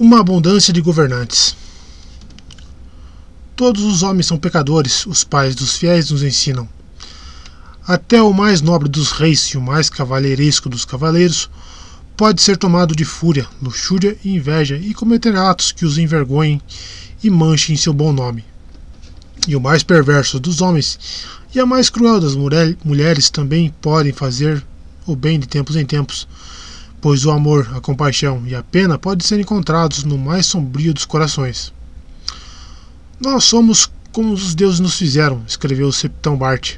Uma 0.00 0.20
abundância 0.20 0.72
de 0.72 0.80
governantes. 0.80 1.56
Todos 3.56 3.82
os 3.82 4.04
homens 4.04 4.26
são 4.26 4.38
pecadores, 4.38 5.04
os 5.06 5.24
pais 5.24 5.56
dos 5.56 5.76
fiéis 5.76 6.12
nos 6.12 6.22
ensinam. 6.22 6.68
Até 7.84 8.22
o 8.22 8.32
mais 8.32 8.60
nobre 8.60 8.88
dos 8.88 9.10
reis 9.10 9.40
e 9.46 9.56
o 9.58 9.60
mais 9.60 9.90
cavalheiresco 9.90 10.68
dos 10.68 10.84
cavaleiros 10.84 11.50
pode 12.16 12.40
ser 12.40 12.56
tomado 12.56 12.94
de 12.94 13.04
fúria, 13.04 13.48
luxúria 13.60 14.16
e 14.24 14.36
inveja 14.36 14.76
e 14.76 14.94
cometer 14.94 15.34
atos 15.34 15.72
que 15.72 15.84
os 15.84 15.98
envergonhem 15.98 16.62
e 17.20 17.28
manchem 17.28 17.76
seu 17.76 17.92
bom 17.92 18.12
nome. 18.12 18.44
E 19.48 19.56
o 19.56 19.60
mais 19.60 19.82
perverso 19.82 20.38
dos 20.38 20.60
homens 20.60 21.26
e 21.52 21.58
a 21.58 21.66
mais 21.66 21.90
cruel 21.90 22.20
das 22.20 22.36
mulheres 22.36 23.30
também 23.30 23.74
podem 23.80 24.12
fazer 24.12 24.64
o 25.04 25.16
bem 25.16 25.40
de 25.40 25.48
tempos 25.48 25.74
em 25.74 25.84
tempos, 25.84 26.28
pois 27.00 27.24
o 27.24 27.30
amor, 27.30 27.70
a 27.74 27.80
compaixão 27.80 28.42
e 28.46 28.54
a 28.54 28.62
pena 28.62 28.98
podem 28.98 29.26
ser 29.26 29.38
encontrados 29.40 30.04
no 30.04 30.18
mais 30.18 30.46
sombrio 30.46 30.92
dos 30.92 31.04
corações. 31.04 31.72
Nós 33.20 33.44
somos 33.44 33.90
como 34.12 34.32
os 34.32 34.54
deuses 34.54 34.80
nos 34.80 34.96
fizeram, 34.96 35.42
escreveu 35.46 35.92
Septão 35.92 36.36
Bart, 36.36 36.76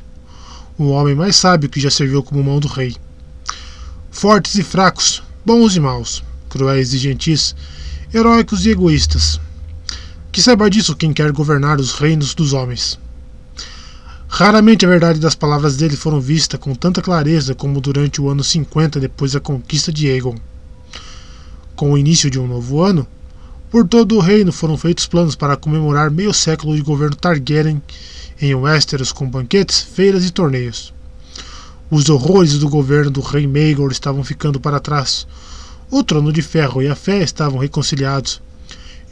o 0.77 0.89
homem 0.89 1.15
mais 1.15 1.37
sábio 1.37 1.69
que 1.69 1.81
já 1.81 1.91
serviu 1.91 2.23
como 2.23 2.43
mão 2.43 2.61
do 2.61 2.69
rei. 2.69 2.97
Fortes 4.11 4.55
e 4.57 4.63
fracos, 4.63 5.23
bons 5.45 5.77
e 5.77 5.81
maus, 5.81 6.23
cruéis 6.49 6.93
e 6.93 6.99
gentis, 6.99 7.55
heróicos 8.13 8.67
e 8.67 8.71
egoístas. 8.71 9.41
Que 10.33 10.43
saiba 10.43 10.71
disso 10.71 10.97
quem 10.97 11.13
quer 11.13 11.33
governar 11.33 11.79
os 11.81 11.93
reinos 11.93 12.35
dos 12.35 12.53
homens. 12.53 12.99
Raramente 14.33 14.87
a 14.87 14.89
verdade 14.89 15.19
das 15.19 15.35
palavras 15.35 15.77
dele 15.77 15.97
foram 15.97 16.21
vista 16.21 16.57
com 16.57 16.73
tanta 16.73 17.03
clareza 17.03 17.53
como 17.53 17.81
durante 17.81 18.23
o 18.23 18.31
ano 18.31 18.45
50 18.45 19.01
depois 19.01 19.33
da 19.33 19.41
conquista 19.41 19.93
de 19.93 20.09
Aegon. 20.09 20.37
Com 21.75 21.93
o 21.93 21.99
início 21.99 22.31
de 22.31 22.39
um 22.39 22.47
novo 22.47 22.81
ano, 22.81 23.07
por 23.71 23.87
todo 23.87 24.17
o 24.17 24.21
reino 24.21 24.53
foram 24.53 24.79
feitos 24.79 25.07
planos 25.07 25.35
para 25.35 25.57
comemorar 25.57 26.13
meio 26.13 26.33
século 26.33 26.77
de 26.77 26.81
governo 26.81 27.17
Targaryen 27.17 27.83
em 28.41 28.55
Westeros 28.55 29.11
com 29.11 29.29
banquetes, 29.29 29.83
feiras 29.83 30.25
e 30.25 30.31
torneios. 30.31 30.95
Os 31.91 32.09
horrores 32.09 32.57
do 32.57 32.69
governo 32.69 33.11
do 33.11 33.21
rei 33.21 33.49
Maegor 33.49 33.91
estavam 33.91 34.23
ficando 34.23 34.61
para 34.61 34.79
trás. 34.79 35.27
O 35.91 36.05
trono 36.05 36.33
de 36.33 36.41
ferro 36.41 36.81
e 36.81 36.89
a 36.89 36.95
fé 36.95 37.21
estavam 37.21 37.59
reconciliados. 37.59 38.41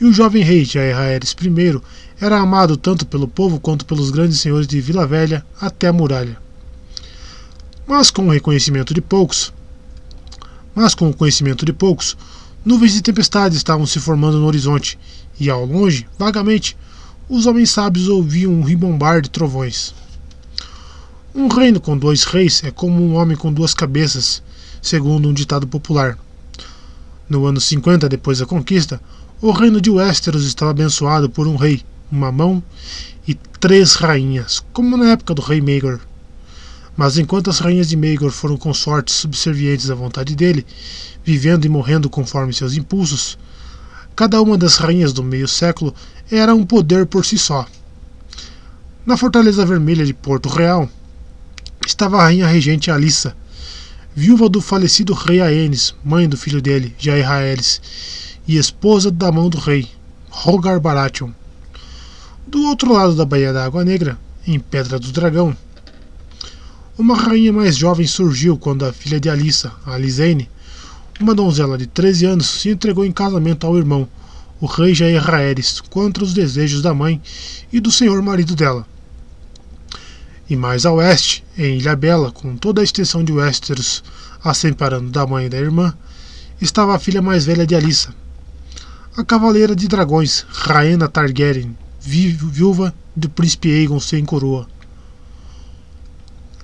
E 0.00 0.04
o 0.04 0.12
jovem 0.12 0.44
rei 0.44 0.64
Jaehaerys 0.64 1.32
I 1.32 1.80
era 2.20 2.38
amado 2.38 2.76
tanto 2.76 3.04
pelo 3.04 3.26
povo 3.26 3.58
quanto 3.58 3.84
pelos 3.84 4.10
grandes 4.10 4.38
senhores 4.38 4.66
de 4.66 4.80
Vila 4.80 5.06
Velha 5.06 5.44
até 5.60 5.88
a 5.88 5.92
muralha. 5.92 6.38
Mas 7.86 8.10
com 8.10 8.26
o 8.28 8.30
reconhecimento 8.30 8.94
de 8.94 9.00
poucos, 9.00 9.52
mas 10.74 10.94
com 10.94 11.10
o 11.10 11.14
conhecimento 11.14 11.64
de 11.64 11.72
poucos, 11.72 12.16
nuvens 12.64 12.92
de 12.92 13.02
tempestade 13.02 13.56
estavam 13.56 13.86
se 13.86 13.98
formando 13.98 14.38
no 14.38 14.46
horizonte, 14.46 14.96
e 15.40 15.50
ao 15.50 15.64
longe, 15.64 16.06
vagamente, 16.16 16.76
os 17.28 17.46
homens 17.46 17.70
sábios 17.70 18.08
ouviam 18.08 18.52
um 18.52 18.62
ribombar 18.62 19.20
de 19.20 19.30
trovões. 19.30 19.92
Um 21.34 21.48
reino 21.48 21.80
com 21.80 21.98
dois 21.98 22.24
reis 22.24 22.62
é 22.62 22.70
como 22.70 23.02
um 23.02 23.16
homem 23.16 23.36
com 23.36 23.52
duas 23.52 23.74
cabeças, 23.74 24.42
segundo 24.80 25.28
um 25.28 25.32
ditado 25.32 25.66
popular. 25.66 26.16
No 27.28 27.44
ano 27.44 27.60
50 27.60 28.08
depois 28.08 28.38
da 28.38 28.46
conquista, 28.46 29.00
o 29.40 29.52
reino 29.52 29.80
de 29.80 29.88
Westeros 29.88 30.44
estava 30.44 30.72
abençoado 30.72 31.30
por 31.30 31.46
um 31.46 31.54
rei, 31.54 31.82
uma 32.10 32.32
mão 32.32 32.62
e 33.26 33.34
três 33.34 33.94
rainhas, 33.94 34.64
como 34.72 34.96
na 34.96 35.10
época 35.10 35.32
do 35.32 35.42
rei 35.42 35.60
Maegor. 35.60 36.00
Mas 36.96 37.16
enquanto 37.16 37.48
as 37.48 37.60
rainhas 37.60 37.88
de 37.88 37.96
Maegor 37.96 38.32
foram 38.32 38.56
consortes 38.56 39.14
subservientes 39.14 39.90
à 39.90 39.94
vontade 39.94 40.34
dele, 40.34 40.66
vivendo 41.22 41.64
e 41.64 41.68
morrendo 41.68 42.10
conforme 42.10 42.52
seus 42.52 42.76
impulsos, 42.76 43.38
cada 44.16 44.42
uma 44.42 44.58
das 44.58 44.76
rainhas 44.76 45.12
do 45.12 45.22
meio 45.22 45.46
século 45.46 45.94
era 46.28 46.52
um 46.52 46.66
poder 46.66 47.06
por 47.06 47.24
si 47.24 47.38
só. 47.38 47.64
Na 49.06 49.16
Fortaleza 49.16 49.64
Vermelha 49.64 50.04
de 50.04 50.12
Porto 50.12 50.48
Real 50.48 50.90
estava 51.86 52.18
a 52.18 52.24
rainha 52.24 52.46
regente 52.48 52.90
Alissa, 52.90 53.36
viúva 54.16 54.48
do 54.48 54.60
falecido 54.60 55.14
rei 55.14 55.40
Aenes, 55.40 55.94
mãe 56.04 56.28
do 56.28 56.36
filho 56.36 56.60
dele, 56.60 56.92
Jair 56.98 57.24
e 58.48 58.56
esposa 58.56 59.10
da 59.10 59.30
mão 59.30 59.50
do 59.50 59.58
rei, 59.58 59.86
Rogar 60.30 60.80
Baratheon. 60.80 61.30
Do 62.46 62.62
outro 62.62 62.94
lado 62.94 63.14
da 63.14 63.26
Baía 63.26 63.52
da 63.52 63.62
Água 63.62 63.84
Negra, 63.84 64.18
em 64.46 64.58
Pedra 64.58 64.98
do 64.98 65.12
Dragão, 65.12 65.54
uma 66.96 67.14
rainha 67.14 67.52
mais 67.52 67.76
jovem 67.76 68.06
surgiu 68.06 68.56
quando 68.56 68.86
a 68.86 68.92
filha 68.92 69.20
de 69.20 69.28
Alissa, 69.28 69.70
Alisane, 69.84 70.48
uma 71.20 71.34
donzela 71.34 71.76
de 71.76 71.86
13 71.86 72.24
anos, 72.24 72.46
se 72.46 72.70
entregou 72.70 73.04
em 73.04 73.12
casamento 73.12 73.66
ao 73.66 73.76
irmão, 73.76 74.08
o 74.58 74.64
rei 74.64 74.94
Jair 74.94 75.22
Raeres, 75.22 75.82
contra 75.82 76.24
os 76.24 76.32
desejos 76.32 76.80
da 76.80 76.94
mãe 76.94 77.20
e 77.70 77.78
do 77.80 77.92
senhor 77.92 78.22
marido 78.22 78.56
dela. 78.56 78.86
E 80.48 80.56
mais 80.56 80.86
a 80.86 80.92
oeste, 80.92 81.44
em 81.56 81.76
Ilha 81.76 81.94
Bela, 81.94 82.32
com 82.32 82.56
toda 82.56 82.80
a 82.80 82.84
extensão 82.84 83.22
de 83.22 83.30
Westeros 83.30 84.02
a 84.42 84.54
separando 84.54 85.10
da 85.10 85.26
mãe 85.26 85.46
e 85.46 85.48
da 85.50 85.58
irmã, 85.58 85.92
estava 86.58 86.96
a 86.96 86.98
filha 86.98 87.20
mais 87.20 87.44
velha 87.44 87.66
de 87.66 87.74
Alissa, 87.74 88.14
a 89.18 89.24
cavaleira 89.24 89.74
de 89.74 89.88
dragões, 89.88 90.46
Raena 90.48 91.08
Targaryen, 91.08 91.76
viúva 92.00 92.94
do 93.16 93.28
príncipe 93.28 93.68
Aegon 93.68 93.98
sem 93.98 94.24
coroa. 94.24 94.68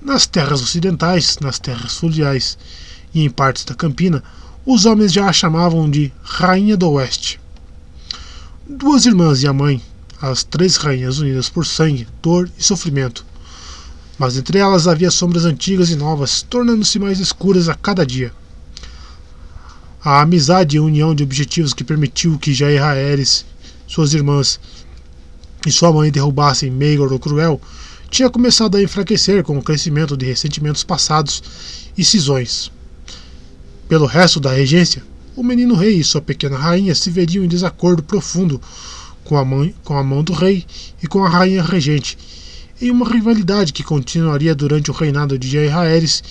Nas 0.01 0.25
terras 0.25 0.61
ocidentais, 0.61 1.37
nas 1.41 1.59
terras 1.59 1.97
fluviais 1.97 2.57
e 3.13 3.25
em 3.25 3.29
partes 3.29 3.65
da 3.65 3.75
Campina, 3.75 4.23
os 4.65 4.85
homens 4.85 5.11
já 5.11 5.27
a 5.27 5.33
chamavam 5.33 5.89
de 5.89 6.13
Rainha 6.23 6.77
do 6.77 6.89
Oeste. 6.91 7.41
Duas 8.65 9.05
irmãs 9.05 9.43
e 9.43 9.47
a 9.47 9.51
mãe, 9.51 9.81
as 10.21 10.45
três 10.45 10.77
rainhas 10.77 11.19
unidas 11.19 11.49
por 11.49 11.65
sangue, 11.65 12.07
dor 12.23 12.49
e 12.57 12.63
sofrimento. 12.63 13.25
Mas 14.17 14.37
entre 14.37 14.59
elas 14.59 14.87
havia 14.87 15.11
sombras 15.11 15.43
antigas 15.43 15.89
e 15.89 15.97
novas, 15.97 16.41
tornando-se 16.41 16.99
mais 16.99 17.19
escuras 17.19 17.67
a 17.67 17.75
cada 17.75 18.05
dia. 18.05 18.31
A 20.07 20.21
amizade 20.21 20.77
e 20.77 20.79
união 20.79 21.15
de 21.15 21.23
objetivos 21.23 21.73
que 21.73 21.83
permitiu 21.83 22.37
que 22.37 22.53
Jair 22.53 22.83
Aeres, 22.83 23.43
suas 23.87 24.13
irmãs, 24.13 24.59
e 25.65 25.71
sua 25.71 25.91
mãe 25.91 26.11
derrubassem 26.11 26.69
Maegor 26.69 27.11
o 27.11 27.17
Cruel, 27.17 27.59
tinha 28.11 28.29
começado 28.29 28.77
a 28.77 28.83
enfraquecer 28.83 29.43
com 29.43 29.57
o 29.57 29.63
crescimento 29.63 30.15
de 30.15 30.27
ressentimentos 30.27 30.83
passados 30.83 31.41
e 31.97 32.05
cisões. 32.05 32.71
Pelo 33.89 34.05
resto 34.05 34.39
da 34.39 34.53
regência, 34.53 35.01
o 35.35 35.41
menino 35.41 35.73
rei 35.73 35.95
e 35.95 36.03
sua 36.03 36.21
pequena 36.21 36.55
rainha 36.55 36.93
se 36.93 37.09
veriam 37.09 37.43
em 37.43 37.47
desacordo 37.47 38.03
profundo 38.03 38.61
com 39.23 39.35
a, 39.35 39.43
mãe, 39.43 39.73
com 39.83 39.97
a 39.97 40.03
mão 40.03 40.23
do 40.23 40.33
rei 40.33 40.67
e 41.01 41.07
com 41.07 41.25
a 41.25 41.29
rainha 41.29 41.63
regente, 41.63 42.15
em 42.79 42.91
uma 42.91 43.09
rivalidade 43.09 43.73
que 43.73 43.81
continuaria 43.81 44.53
durante 44.53 44.91
o 44.91 44.93
reinado 44.93 45.39
de 45.39 45.49
Jair 45.49 45.75
Aeres 45.75 46.21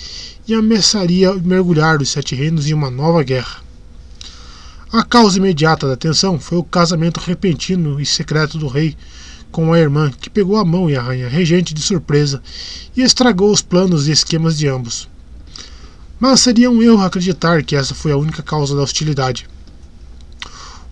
e 0.47 0.53
ameaçaria 0.53 1.33
mergulhar 1.33 2.01
os 2.01 2.07
Sete 2.07 2.35
Reinos 2.35 2.69
em 2.69 2.73
uma 2.73 2.89
nova 2.89 3.21
guerra. 3.21 3.64
A 4.97 5.03
causa 5.03 5.37
imediata 5.37 5.89
da 5.89 5.97
tensão 5.97 6.39
foi 6.39 6.57
o 6.57 6.63
casamento 6.63 7.19
repentino 7.19 7.99
e 7.99 8.05
secreto 8.05 8.57
do 8.57 8.69
rei 8.69 8.95
com 9.51 9.73
a 9.73 9.77
irmã, 9.77 10.09
que 10.09 10.29
pegou 10.29 10.55
a 10.55 10.63
mão 10.63 10.89
e 10.89 10.95
a 10.95 11.01
rainha 11.01 11.27
regente 11.27 11.73
de 11.73 11.81
surpresa 11.81 12.41
e 12.95 13.01
estragou 13.01 13.51
os 13.51 13.61
planos 13.61 14.07
e 14.07 14.13
esquemas 14.13 14.57
de 14.57 14.69
ambos. 14.69 15.09
Mas 16.17 16.39
seria 16.39 16.71
um 16.71 16.81
erro 16.81 17.01
acreditar 17.01 17.61
que 17.61 17.75
essa 17.75 17.93
foi 17.93 18.13
a 18.13 18.17
única 18.17 18.41
causa 18.41 18.73
da 18.73 18.83
hostilidade. 18.83 19.49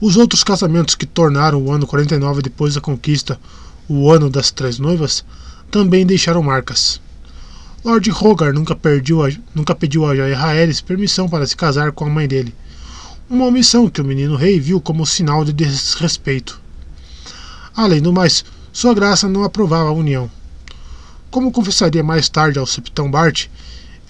Os 0.01 0.17
outros 0.17 0.43
casamentos 0.43 0.95
que 0.95 1.05
tornaram 1.05 1.63
o 1.63 1.71
ano 1.71 1.87
49 1.87 2.41
depois 2.41 2.75
da 2.75 2.81
conquista 2.81 3.39
o 3.87 4.11
ano 4.11 4.29
das 4.29 4.51
três 4.51 4.79
noivas 4.79 5.23
também 5.71 6.05
deixaram 6.05 6.43
marcas. 6.43 6.99
Lord 7.85 8.09
Rogar 8.09 8.51
nunca, 8.51 8.73
a, 8.73 9.39
nunca 9.55 9.73
pediu 9.73 10.05
a 10.05 10.13
Jair 10.13 10.43
Aerys 10.43 10.81
permissão 10.81 11.29
para 11.29 11.47
se 11.47 11.55
casar 11.55 11.93
com 11.93 12.05
a 12.05 12.09
mãe 12.09 12.27
dele, 12.27 12.53
uma 13.33 13.45
omissão 13.45 13.89
que 13.89 13.99
o 13.99 14.05
menino 14.05 14.35
rei 14.35 14.59
viu 14.59 14.79
como 14.79 15.07
sinal 15.07 15.43
de 15.43 15.51
desrespeito. 15.51 16.61
Além 17.75 17.99
do 17.99 18.13
mais, 18.13 18.45
sua 18.71 18.93
graça 18.93 19.27
não 19.27 19.43
aprovava 19.43 19.89
a 19.89 19.91
união. 19.91 20.29
Como 21.31 21.51
confessaria 21.51 22.03
mais 22.03 22.29
tarde 22.29 22.59
ao 22.59 22.67
Septão 22.67 23.09
Bart, 23.09 23.47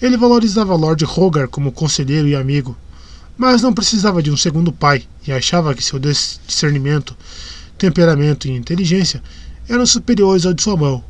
ele 0.02 0.18
valorizava 0.18 0.74
Lord 0.74 1.02
Rogar 1.06 1.48
como 1.48 1.72
conselheiro 1.72 2.28
e 2.28 2.36
amigo, 2.36 2.76
mas 3.34 3.62
não 3.62 3.72
precisava 3.72 4.22
de 4.22 4.30
um 4.30 4.36
segundo 4.36 4.70
pai 4.70 5.04
e 5.26 5.32
achava 5.32 5.74
que 5.74 5.82
seu 5.82 5.98
discernimento, 5.98 7.16
temperamento 7.78 8.46
e 8.46 8.50
inteligência 8.50 9.22
eram 9.66 9.86
superiores 9.86 10.44
ao 10.44 10.52
de 10.52 10.62
sua 10.62 10.76
mão. 10.76 11.02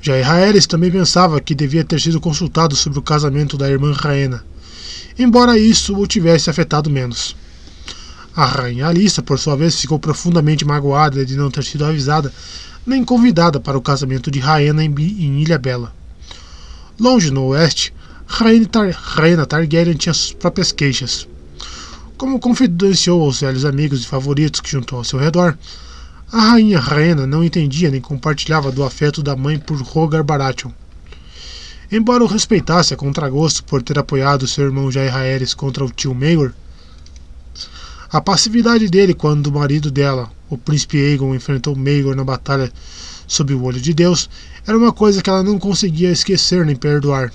Jair 0.00 0.30
Aeres 0.30 0.68
também 0.68 0.92
pensava 0.92 1.40
que 1.40 1.52
devia 1.52 1.82
ter 1.82 2.00
sido 2.00 2.20
consultado 2.20 2.76
sobre 2.76 3.00
o 3.00 3.02
casamento 3.02 3.58
da 3.58 3.68
irmã 3.68 3.92
Raena, 3.92 4.44
embora 5.18 5.58
isso 5.58 5.96
o 5.96 6.06
tivesse 6.06 6.50
afetado 6.50 6.90
menos. 6.90 7.36
A 8.34 8.44
rainha 8.44 8.86
Alissa, 8.86 9.22
por 9.22 9.38
sua 9.38 9.56
vez, 9.56 9.80
ficou 9.80 9.98
profundamente 9.98 10.64
magoada 10.64 11.24
de 11.24 11.36
não 11.36 11.50
ter 11.50 11.64
sido 11.64 11.84
avisada 11.84 12.32
nem 12.86 13.04
convidada 13.04 13.58
para 13.58 13.78
o 13.78 13.82
casamento 13.82 14.30
de 14.30 14.38
Raena 14.38 14.84
em 14.84 15.40
Ilha 15.40 15.58
Bela. 15.58 15.92
Longe 17.00 17.30
no 17.30 17.46
oeste, 17.46 17.92
Raena, 18.26 18.66
Tar 18.66 19.46
Targaryen 19.46 19.96
tinha 19.96 20.12
suas 20.12 20.32
próprias 20.32 20.70
queixas. 20.70 21.26
Como 22.16 22.38
confidenciou 22.38 23.22
aos 23.22 23.40
velhos 23.40 23.64
amigos 23.64 24.02
e 24.02 24.06
favoritos 24.06 24.60
que 24.60 24.70
juntou 24.70 24.98
ao 24.98 25.04
seu 25.04 25.18
redor, 25.18 25.56
a 26.32 26.40
rainha 26.50 26.80
Raena 26.80 27.26
não 27.26 27.44
entendia 27.44 27.90
nem 27.90 28.00
compartilhava 28.00 28.72
do 28.72 28.82
afeto 28.82 29.22
da 29.22 29.36
mãe 29.36 29.58
por 29.58 29.80
Rogar 29.80 30.24
Baratheon. 30.24 30.72
Embora 31.90 32.24
o 32.24 32.26
respeitasse 32.26 32.92
a 32.92 32.96
contragosto 32.96 33.62
por 33.64 33.82
ter 33.82 33.98
apoiado 33.98 34.48
seu 34.48 34.64
irmão 34.64 34.90
Jair 34.90 35.14
Aerys 35.14 35.54
contra 35.54 35.84
o 35.84 35.90
tio 35.90 36.14
Maegor, 36.14 36.52
a 38.10 38.20
passividade 38.20 38.88
dele 38.88 39.14
quando 39.14 39.46
o 39.46 39.52
marido 39.52 39.90
dela, 39.90 40.30
o 40.48 40.58
príncipe 40.58 40.98
Aegon, 40.98 41.34
enfrentou 41.34 41.76
Maegor 41.76 42.16
na 42.16 42.24
batalha 42.24 42.72
sob 43.26 43.52
o 43.54 43.62
olho 43.62 43.80
de 43.80 43.92
Deus 43.92 44.28
era 44.66 44.76
uma 44.76 44.92
coisa 44.92 45.22
que 45.22 45.30
ela 45.30 45.42
não 45.42 45.58
conseguia 45.58 46.10
esquecer 46.10 46.64
nem 46.66 46.74
perdoar. 46.74 47.32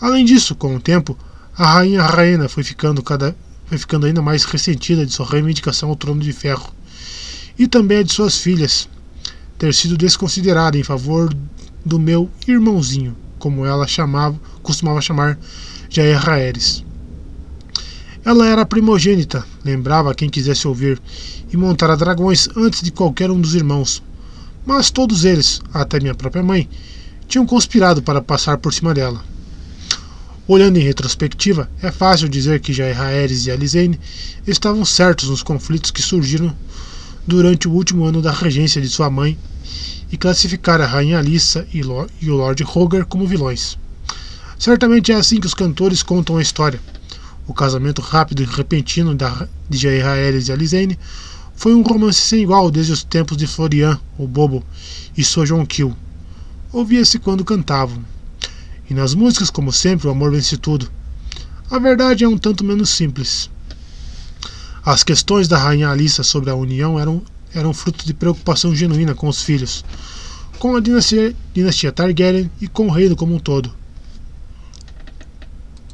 Além 0.00 0.24
disso, 0.24 0.54
com 0.54 0.74
o 0.74 0.80
tempo, 0.80 1.16
a 1.56 1.74
rainha 1.74 2.02
Raena 2.02 2.48
foi 2.48 2.62
ficando, 2.62 3.02
cada, 3.02 3.34
foi 3.66 3.78
ficando 3.78 4.06
ainda 4.06 4.20
mais 4.20 4.44
ressentida 4.44 5.06
de 5.06 5.12
sua 5.12 5.26
reivindicação 5.26 5.88
ao 5.88 5.96
trono 5.96 6.20
de 6.20 6.32
ferro 6.32 6.72
e 7.58 7.66
também 7.66 7.98
a 7.98 8.02
de 8.02 8.12
suas 8.12 8.38
filhas 8.38 8.88
ter 9.56 9.72
sido 9.72 9.96
desconsiderada 9.96 10.76
em 10.76 10.82
favor 10.82 11.34
do 11.84 11.98
meu 11.98 12.28
irmãozinho, 12.46 13.16
como 13.46 13.64
ela 13.64 13.86
chamava, 13.86 14.34
costumava 14.60 15.00
chamar 15.00 15.38
Jair 15.88 16.28
Aerys. 16.28 16.84
Ela 18.24 18.44
era 18.48 18.66
primogênita, 18.66 19.46
lembrava 19.64 20.16
quem 20.16 20.28
quisesse 20.28 20.66
ouvir, 20.66 21.00
e 21.48 21.56
montara 21.56 21.96
dragões 21.96 22.48
antes 22.56 22.82
de 22.82 22.90
qualquer 22.90 23.30
um 23.30 23.40
dos 23.40 23.54
irmãos. 23.54 24.02
Mas 24.66 24.90
todos 24.90 25.24
eles, 25.24 25.60
até 25.72 26.00
minha 26.00 26.12
própria 26.12 26.42
mãe, 26.42 26.68
tinham 27.28 27.46
conspirado 27.46 28.02
para 28.02 28.20
passar 28.20 28.58
por 28.58 28.74
cima 28.74 28.92
dela. 28.92 29.22
Olhando 30.48 30.78
em 30.78 30.82
retrospectiva, 30.82 31.70
é 31.80 31.92
fácil 31.92 32.28
dizer 32.28 32.58
que 32.58 32.72
Jair 32.72 33.00
Aerys 33.00 33.46
e 33.46 33.52
Alizane 33.52 34.00
estavam 34.44 34.84
certos 34.84 35.28
nos 35.30 35.44
conflitos 35.44 35.92
que 35.92 36.02
surgiram 36.02 36.52
durante 37.24 37.68
o 37.68 37.72
último 37.72 38.06
ano 38.06 38.20
da 38.20 38.32
regência 38.32 38.82
de 38.82 38.88
sua 38.88 39.08
mãe 39.08 39.38
e 40.10 40.16
classificar 40.16 40.80
a 40.80 40.86
Rainha 40.86 41.18
Alissa 41.18 41.66
e, 41.72 41.82
o 41.82 42.34
Lord 42.34 42.62
Roger 42.62 43.04
como 43.06 43.26
vilões. 43.26 43.78
Certamente 44.58 45.12
é 45.12 45.14
assim 45.14 45.40
que 45.40 45.46
os 45.46 45.54
cantores 45.54 46.02
contam 46.02 46.36
a 46.36 46.42
história. 46.42 46.80
O 47.46 47.54
casamento 47.54 48.00
rápido 48.00 48.42
e 48.42 48.46
repentino 48.46 49.14
de 49.14 49.78
Jair 49.78 50.06
Aerys 50.06 50.48
e 50.48 50.52
Alizane 50.52 50.98
foi 51.54 51.74
um 51.74 51.82
romance 51.82 52.20
sem 52.20 52.42
igual 52.42 52.70
desde 52.70 52.92
os 52.92 53.04
tempos 53.04 53.36
de 53.36 53.46
Florian, 53.46 53.98
o 54.18 54.26
Bobo, 54.26 54.64
e 55.16 55.24
Sojon 55.24 55.64
Kill. 55.64 55.96
Ouvia-se 56.72 57.18
quando 57.18 57.44
cantavam. 57.44 58.04
E 58.88 58.94
nas 58.94 59.14
músicas, 59.14 59.50
como 59.50 59.72
sempre, 59.72 60.06
o 60.06 60.10
amor 60.10 60.30
vence 60.30 60.56
tudo. 60.56 60.90
A 61.70 61.78
verdade 61.78 62.24
é 62.24 62.28
um 62.28 62.38
tanto 62.38 62.64
menos 62.64 62.90
simples. 62.90 63.50
As 64.84 65.02
questões 65.02 65.48
da 65.48 65.58
rainha 65.58 65.88
Alissa 65.88 66.22
sobre 66.22 66.50
a 66.50 66.54
união 66.54 66.98
eram, 66.98 67.22
eram 67.58 67.72
fruto 67.72 68.04
de 68.04 68.14
preocupação 68.14 68.74
genuína 68.74 69.14
com 69.14 69.28
os 69.28 69.42
filhos, 69.42 69.84
com 70.58 70.76
a 70.76 70.80
dinastia, 70.80 71.34
dinastia 71.52 71.92
Targaryen 71.92 72.50
e 72.60 72.68
com 72.68 72.86
o 72.86 72.90
reino 72.90 73.16
como 73.16 73.34
um 73.34 73.38
todo. 73.38 73.74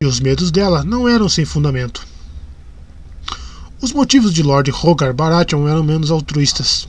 E 0.01 0.05
os 0.05 0.21
medos 0.21 0.51
dela 0.51 0.85
não 0.85 1.09
eram 1.09 1.29
sem 1.29 1.45
fundamento. 1.45 2.07
Os 3.81 3.93
motivos 3.93 4.33
de 4.33 4.43
Lord 4.43 4.71
Rogar 4.71 5.13
Baratheon 5.13 5.67
eram 5.67 5.83
menos 5.83 6.11
altruístas. 6.11 6.89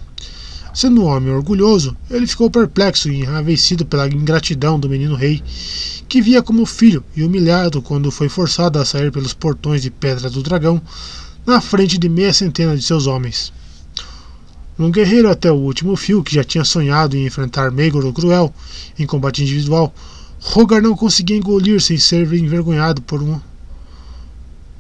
Sendo 0.74 1.04
um 1.04 1.06
homem 1.06 1.32
orgulhoso, 1.32 1.96
ele 2.10 2.26
ficou 2.26 2.50
perplexo 2.50 3.12
e 3.12 3.20
enravecido 3.20 3.86
pela 3.86 4.08
ingratidão 4.08 4.80
do 4.80 4.90
menino 4.90 5.16
rei, 5.16 5.44
que 6.08 6.22
via 6.22 6.42
como 6.42 6.66
filho 6.66 7.04
e 7.16 7.24
humilhado 7.24 7.82
quando 7.82 8.12
foi 8.12 8.30
forçado 8.30 8.80
a 8.80 8.86
sair 8.86 9.12
pelos 9.12 9.34
portões 9.34 9.84
de 9.84 9.92
Pedra 9.92 10.30
do 10.30 10.42
Dragão 10.42 10.82
na 11.46 11.62
frente 11.62 11.98
de 11.98 12.10
meia 12.10 12.34
centena 12.34 12.76
de 12.76 12.82
seus 12.82 13.06
homens. 13.06 13.54
Um 14.78 14.90
guerreiro 14.90 15.30
até 15.30 15.52
o 15.52 15.56
último 15.56 15.96
fio, 15.96 16.24
que 16.24 16.34
já 16.34 16.44
tinha 16.44 16.64
sonhado 16.64 17.16
em 17.16 17.28
enfrentar 17.28 17.70
Maegor 17.72 18.06
o 18.06 18.14
Cruel 18.14 18.54
em 18.98 19.06
combate 19.06 19.44
individual, 19.44 19.94
Rogar 20.40 20.82
não 20.82 20.96
conseguia 20.96 21.38
engolir 21.38 21.80
sem 21.80 21.98
ser 21.98 22.32
envergonhado 22.34 23.02
por 23.02 23.22
um, 23.22 23.40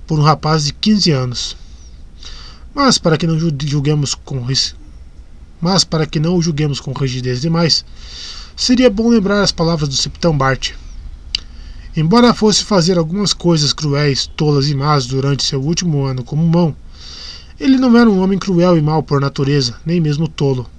por 0.07 0.19
um 0.19 0.23
rapaz 0.23 0.65
de 0.65 0.73
15 0.73 1.11
anos. 1.11 1.57
Mas 2.73 2.97
para 2.97 3.17
que 3.17 3.27
não 3.27 3.37
julguemos 3.39 4.15
com 4.15 4.43
mas 5.61 5.83
para 5.85 6.05
que 6.05 6.19
não 6.19 6.35
o 6.35 6.41
julguemos 6.41 6.81
com 6.81 6.91
rigidez 6.91 7.39
demais, 7.39 7.85
seria 8.55 8.89
bom 8.89 9.09
lembrar 9.09 9.41
as 9.41 9.51
palavras 9.51 9.87
do 9.87 9.95
Septão 9.95 10.37
Bart. 10.37 10.71
Embora 11.95 12.33
fosse 12.33 12.65
fazer 12.65 12.97
algumas 12.97 13.31
coisas 13.31 13.71
cruéis, 13.71 14.25
tolas 14.25 14.67
e 14.67 14.75
más 14.75 15.05
durante 15.05 15.43
seu 15.43 15.61
último 15.61 16.03
ano 16.03 16.23
como 16.23 16.45
mão, 16.45 16.75
ele 17.59 17.77
não 17.77 17.97
era 17.97 18.09
um 18.09 18.21
homem 18.21 18.39
cruel 18.39 18.77
e 18.77 18.81
mau 18.81 19.03
por 19.03 19.21
natureza, 19.21 19.75
nem 19.85 20.00
mesmo 20.00 20.27
tolo. 20.27 20.69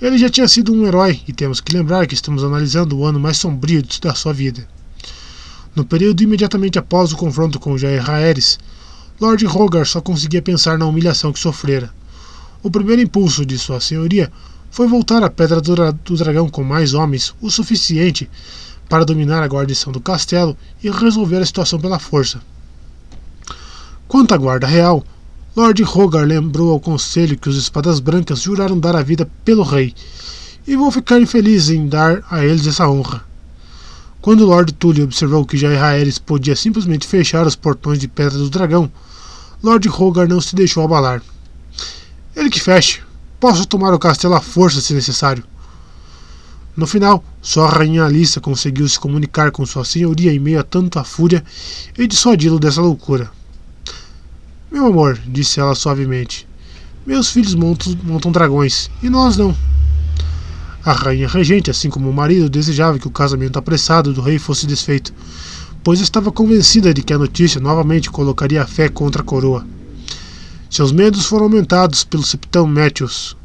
Ele 0.00 0.16
já 0.16 0.30
tinha 0.30 0.48
sido 0.48 0.72
um 0.72 0.86
herói, 0.86 1.20
e 1.28 1.32
temos 1.32 1.60
que 1.60 1.72
lembrar 1.72 2.06
que 2.06 2.14
estamos 2.14 2.42
analisando 2.42 2.96
o 2.96 3.04
ano 3.04 3.20
mais 3.20 3.36
sombrio 3.36 3.82
da 4.00 4.14
sua 4.14 4.32
vida. 4.32 4.66
No 5.74 5.84
período 5.84 6.22
imediatamente 6.22 6.78
após 6.78 7.12
o 7.12 7.16
confronto 7.16 7.60
com 7.60 7.76
Jair 7.76 8.08
Aerys, 8.08 8.58
Lord 9.20 9.44
Rogar 9.44 9.86
só 9.86 10.00
conseguia 10.00 10.40
pensar 10.40 10.78
na 10.78 10.86
humilhação 10.86 11.32
que 11.32 11.38
sofrera. 11.38 11.92
O 12.62 12.70
primeiro 12.70 13.02
impulso 13.02 13.44
de 13.44 13.58
sua 13.58 13.80
senhoria 13.80 14.32
foi 14.70 14.86
voltar 14.86 15.22
à 15.22 15.28
Pedra 15.28 15.60
do 15.60 16.16
Dragão 16.16 16.48
com 16.48 16.64
mais 16.64 16.94
homens, 16.94 17.34
o 17.40 17.50
suficiente 17.50 18.30
para 18.88 19.04
dominar 19.04 19.42
a 19.42 19.46
guarnição 19.46 19.92
do 19.92 20.00
castelo 20.00 20.56
e 20.82 20.90
resolver 20.90 21.38
a 21.38 21.46
situação 21.46 21.78
pela 21.78 21.98
força. 21.98 22.40
Quanto 24.08 24.34
à 24.34 24.36
guarda 24.36 24.66
real, 24.66 25.04
Lord 25.56 25.82
Rogar 25.82 26.24
lembrou 26.24 26.70
ao 26.70 26.78
conselho 26.78 27.36
que 27.36 27.48
os 27.48 27.56
espadas 27.56 27.98
brancas 27.98 28.42
juraram 28.42 28.78
dar 28.78 28.94
a 28.94 29.02
vida 29.02 29.28
pelo 29.44 29.64
rei, 29.64 29.92
e 30.64 30.76
vou 30.76 30.92
ficar 30.92 31.20
infeliz 31.20 31.68
em 31.70 31.88
dar 31.88 32.22
a 32.30 32.44
eles 32.44 32.68
essa 32.68 32.88
honra. 32.88 33.24
Quando 34.20 34.46
Lord 34.46 34.72
Tully 34.74 35.02
observou 35.02 35.44
que 35.44 35.56
Jair 35.56 35.82
Aerys 35.82 36.20
podia 36.20 36.54
simplesmente 36.54 37.06
fechar 37.06 37.46
os 37.46 37.56
portões 37.56 37.98
de 37.98 38.06
Pedra 38.06 38.38
do 38.38 38.48
Dragão, 38.48 38.92
Lord 39.60 39.88
Rogar 39.88 40.28
não 40.28 40.40
se 40.40 40.54
deixou 40.54 40.84
abalar. 40.84 41.20
Ele 42.36 42.48
que 42.48 42.60
feche. 42.60 43.00
Posso 43.40 43.66
tomar 43.66 43.92
o 43.92 43.98
castelo 43.98 44.34
à 44.34 44.40
força 44.40 44.80
se 44.80 44.94
necessário. 44.94 45.42
No 46.76 46.86
final, 46.86 47.24
só 47.42 47.66
a 47.66 47.70
rainha 47.70 48.04
Alissa 48.04 48.40
conseguiu 48.40 48.88
se 48.88 49.00
comunicar 49.00 49.50
com 49.50 49.66
sua 49.66 49.84
senhoria 49.84 50.32
em 50.32 50.38
meio 50.38 50.60
a 50.60 50.62
tanta 50.62 51.02
fúria 51.02 51.42
e 51.98 52.06
dissuadi-lo 52.06 52.60
dessa 52.60 52.80
loucura. 52.80 53.30
Meu 54.70 54.86
amor, 54.86 55.18
disse 55.26 55.58
ela 55.58 55.74
suavemente, 55.74 56.46
meus 57.04 57.28
filhos 57.28 57.56
montam, 57.56 57.92
montam 58.04 58.30
dragões 58.30 58.88
e 59.02 59.10
nós 59.10 59.36
não. 59.36 59.52
A 60.84 60.92
rainha 60.92 61.26
regente, 61.26 61.70
assim 61.70 61.90
como 61.90 62.08
o 62.08 62.12
marido, 62.12 62.48
desejava 62.48 62.96
que 62.96 63.08
o 63.08 63.10
casamento 63.10 63.58
apressado 63.58 64.14
do 64.14 64.20
rei 64.20 64.38
fosse 64.38 64.68
desfeito, 64.68 65.12
pois 65.82 66.00
estava 66.00 66.30
convencida 66.30 66.94
de 66.94 67.02
que 67.02 67.12
a 67.12 67.18
notícia 67.18 67.60
novamente 67.60 68.10
colocaria 68.10 68.62
a 68.62 68.66
fé 68.66 68.88
contra 68.88 69.22
a 69.22 69.24
coroa. 69.24 69.66
Seus 70.70 70.92
medos 70.92 71.26
foram 71.26 71.46
aumentados 71.46 72.04
pelo 72.04 72.22
septão 72.22 72.64
Matthews, 72.64 73.36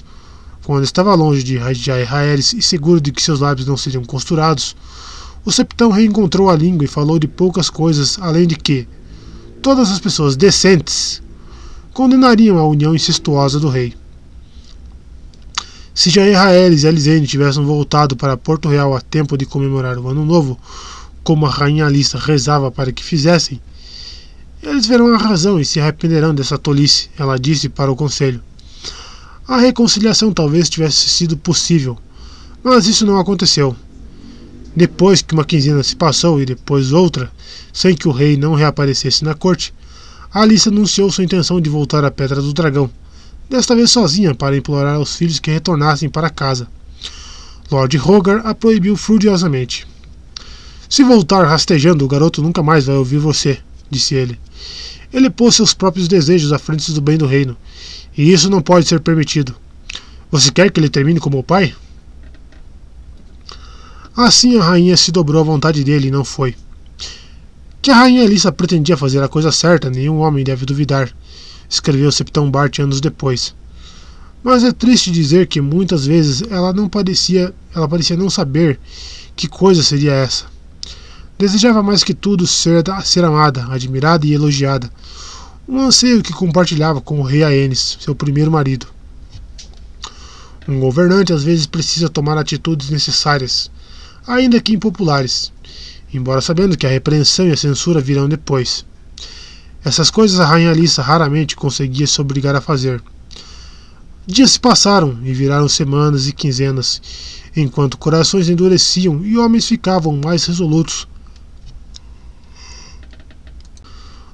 quando 0.63 0.83
estava 0.83 1.15
longe 1.15 1.43
de 1.43 1.57
Jair 1.73 2.13
Aerys 2.13 2.53
e 2.53 2.61
seguro 2.61 3.01
de 3.01 3.11
que 3.11 3.21
seus 3.21 3.39
lábios 3.39 3.67
não 3.67 3.75
seriam 3.75 4.05
costurados, 4.05 4.75
o 5.43 5.51
septão 5.51 5.89
reencontrou 5.89 6.51
a 6.51 6.55
língua 6.55 6.85
e 6.85 6.87
falou 6.87 7.17
de 7.17 7.27
poucas 7.27 7.69
coisas, 7.69 8.19
além 8.21 8.45
de 8.45 8.55
que 8.55 8.87
todas 9.61 9.91
as 9.91 9.99
pessoas 9.99 10.35
decentes 10.35 11.24
condenariam 11.95 12.57
a 12.57 12.67
união 12.67 12.93
incestuosa 12.93 13.57
do 13.57 13.69
rei. 13.69 13.93
Se 15.93 16.09
Jair 16.09 16.37
Aerys 16.37 16.83
e 16.83 16.87
Elisene 16.87 17.25
tivessem 17.25 17.63
voltado 17.63 18.17
para 18.17 18.35
Porto 18.35 18.67
Real 18.67 18.93
a 18.93 18.99
tempo 18.99 19.37
de 19.37 19.45
comemorar 19.45 19.97
o 19.97 20.09
Ano 20.09 20.25
Novo, 20.25 20.59
como 21.23 21.45
a 21.45 21.49
rainha 21.49 21.85
Alissa 21.85 22.19
rezava 22.19 22.69
para 22.69 22.91
que 22.91 23.01
fizessem, 23.01 23.61
eles 24.61 24.85
verão 24.85 25.15
a 25.15 25.17
razão 25.17 25.57
e 25.57 25.63
se 25.63 25.79
arrependerão 25.79 26.35
dessa 26.35 26.57
tolice, 26.57 27.09
ela 27.17 27.39
disse 27.39 27.69
para 27.69 27.89
o 27.89 27.95
conselho. 27.95 28.43
A 29.47 29.55
reconciliação 29.55 30.33
talvez 30.33 30.69
tivesse 30.69 31.07
sido 31.07 31.37
possível, 31.37 31.97
mas 32.61 32.87
isso 32.87 33.05
não 33.05 33.17
aconteceu. 33.17 33.73
Depois 34.75 35.21
que 35.21 35.33
uma 35.33 35.45
quinzena 35.45 35.81
se 35.81 35.95
passou 35.95 36.41
e 36.41 36.45
depois 36.45 36.91
outra, 36.91 37.31
sem 37.71 37.95
que 37.95 38.09
o 38.09 38.11
rei 38.11 38.35
não 38.35 38.53
reaparecesse 38.53 39.23
na 39.23 39.33
corte, 39.33 39.73
Alice 40.35 40.67
anunciou 40.67 41.09
sua 41.09 41.23
intenção 41.23 41.61
de 41.61 41.69
voltar 41.69 42.03
à 42.03 42.11
Pedra 42.11 42.41
do 42.41 42.51
Dragão, 42.51 42.91
desta 43.49 43.73
vez 43.73 43.89
sozinha 43.89 44.35
para 44.35 44.57
implorar 44.57 44.95
aos 44.95 45.15
filhos 45.15 45.39
que 45.39 45.49
retornassem 45.49 46.09
para 46.09 46.29
casa. 46.29 46.67
Lord 47.71 47.95
Rogar 47.95 48.45
a 48.45 48.53
proibiu 48.53 48.97
furiosamente. 48.97 49.87
Se 50.89 51.05
voltar 51.05 51.45
rastejando, 51.45 52.03
o 52.03 52.07
garoto 52.09 52.41
nunca 52.41 52.61
mais 52.61 52.85
vai 52.85 52.97
ouvir 52.97 53.17
você, 53.17 53.59
disse 53.89 54.13
ele. 54.13 54.37
Ele 55.13 55.29
pôs 55.29 55.55
seus 55.55 55.73
próprios 55.73 56.05
desejos 56.05 56.51
à 56.51 56.59
frente 56.59 56.91
do 56.91 56.99
bem 56.99 57.17
do 57.17 57.25
reino, 57.25 57.55
e 58.17 58.33
isso 58.33 58.49
não 58.49 58.61
pode 58.61 58.89
ser 58.89 58.99
permitido. 58.99 59.55
Você 60.29 60.51
quer 60.51 60.69
que 60.69 60.81
ele 60.81 60.89
termine 60.89 61.21
como 61.21 61.39
o 61.39 61.43
pai? 61.43 61.73
Assim 64.13 64.59
a 64.59 64.63
rainha 64.65 64.97
se 64.97 65.13
dobrou 65.13 65.39
à 65.39 65.45
vontade 65.45 65.81
dele 65.81 66.09
e 66.09 66.11
não 66.11 66.25
foi. 66.25 66.57
Que 67.85 67.91
a 67.91 67.97
rainha 67.97 68.23
Alissa 68.23 68.51
pretendia 68.51 68.97
fazer 68.97 69.21
a 69.21 69.27
coisa 69.27 69.51
certa, 69.51 69.91
nenhum 69.91 70.17
homem 70.17 70.43
deve 70.43 70.65
duvidar, 70.65 71.07
escreveu 71.69 72.11
Septão 72.11 72.49
Bart 72.49 72.79
anos 72.79 72.99
depois. 72.99 73.53
Mas 74.43 74.63
é 74.63 74.71
triste 74.71 75.11
dizer 75.11 75.45
que 75.45 75.61
muitas 75.61 76.03
vezes 76.03 76.41
ela 76.49 76.73
não 76.73 76.89
parecia, 76.89 77.53
ela 77.75 77.87
parecia 77.87 78.17
não 78.17 78.27
saber 78.27 78.79
que 79.35 79.47
coisa 79.47 79.83
seria 79.83 80.13
essa. 80.13 80.45
Desejava 81.37 81.83
mais 81.83 82.03
que 82.03 82.15
tudo 82.15 82.47
ser, 82.47 82.83
ser 83.03 83.23
amada, 83.23 83.67
admirada 83.67 84.25
e 84.25 84.33
elogiada. 84.33 84.91
Um 85.69 85.79
anseio 85.79 86.23
que 86.23 86.33
compartilhava 86.33 86.99
com 86.99 87.19
o 87.19 87.23
rei 87.23 87.43
Aenes, 87.43 87.99
seu 88.01 88.15
primeiro 88.15 88.49
marido. 88.49 88.87
Um 90.67 90.79
governante 90.79 91.31
às 91.31 91.43
vezes 91.43 91.67
precisa 91.67 92.09
tomar 92.09 92.35
atitudes 92.35 92.89
necessárias, 92.89 93.69
ainda 94.25 94.59
que 94.59 94.73
impopulares, 94.73 95.53
embora 96.15 96.41
sabendo 96.41 96.77
que 96.77 96.85
a 96.85 96.89
repreensão 96.89 97.47
e 97.47 97.51
a 97.51 97.57
censura 97.57 97.99
virão 97.99 98.27
depois. 98.27 98.85
Essas 99.83 100.09
coisas 100.09 100.39
a 100.39 100.45
rainha 100.45 100.71
Alissa 100.71 101.01
raramente 101.01 101.55
conseguia 101.55 102.07
se 102.07 102.19
obrigar 102.19 102.55
a 102.55 102.61
fazer. 102.61 103.03
Dias 104.25 104.51
se 104.51 104.59
passaram 104.59 105.19
e 105.23 105.33
viraram 105.33 105.69
semanas 105.69 106.27
e 106.27 106.33
quinzenas, 106.33 107.01
enquanto 107.55 107.97
corações 107.97 108.49
endureciam 108.49 109.23
e 109.23 109.37
homens 109.37 109.67
ficavam 109.67 110.17
mais 110.17 110.45
resolutos 110.45 111.07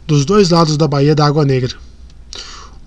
dos 0.07 0.25
dois 0.25 0.49
lados 0.49 0.77
da 0.77 0.87
Baía 0.87 1.15
da 1.15 1.25
Água 1.25 1.45
Negra. 1.45 1.75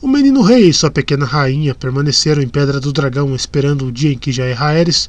O 0.01 0.07
menino 0.07 0.43
rei 0.43 0.69
e 0.69 0.75
sua 0.75 0.91
pequena 0.91 1.25
rainha 1.25 1.75
permaneceram 1.75 2.43
em 2.43 2.49
Pedra 2.49 2.79
do 2.79 2.93
Dragão 2.93 3.35
esperando 3.35 3.87
o 3.87 3.93
dia 3.93 4.13
em 4.13 4.19
que 4.19 4.33
Jair 4.33 4.63
Aeres 4.63 5.09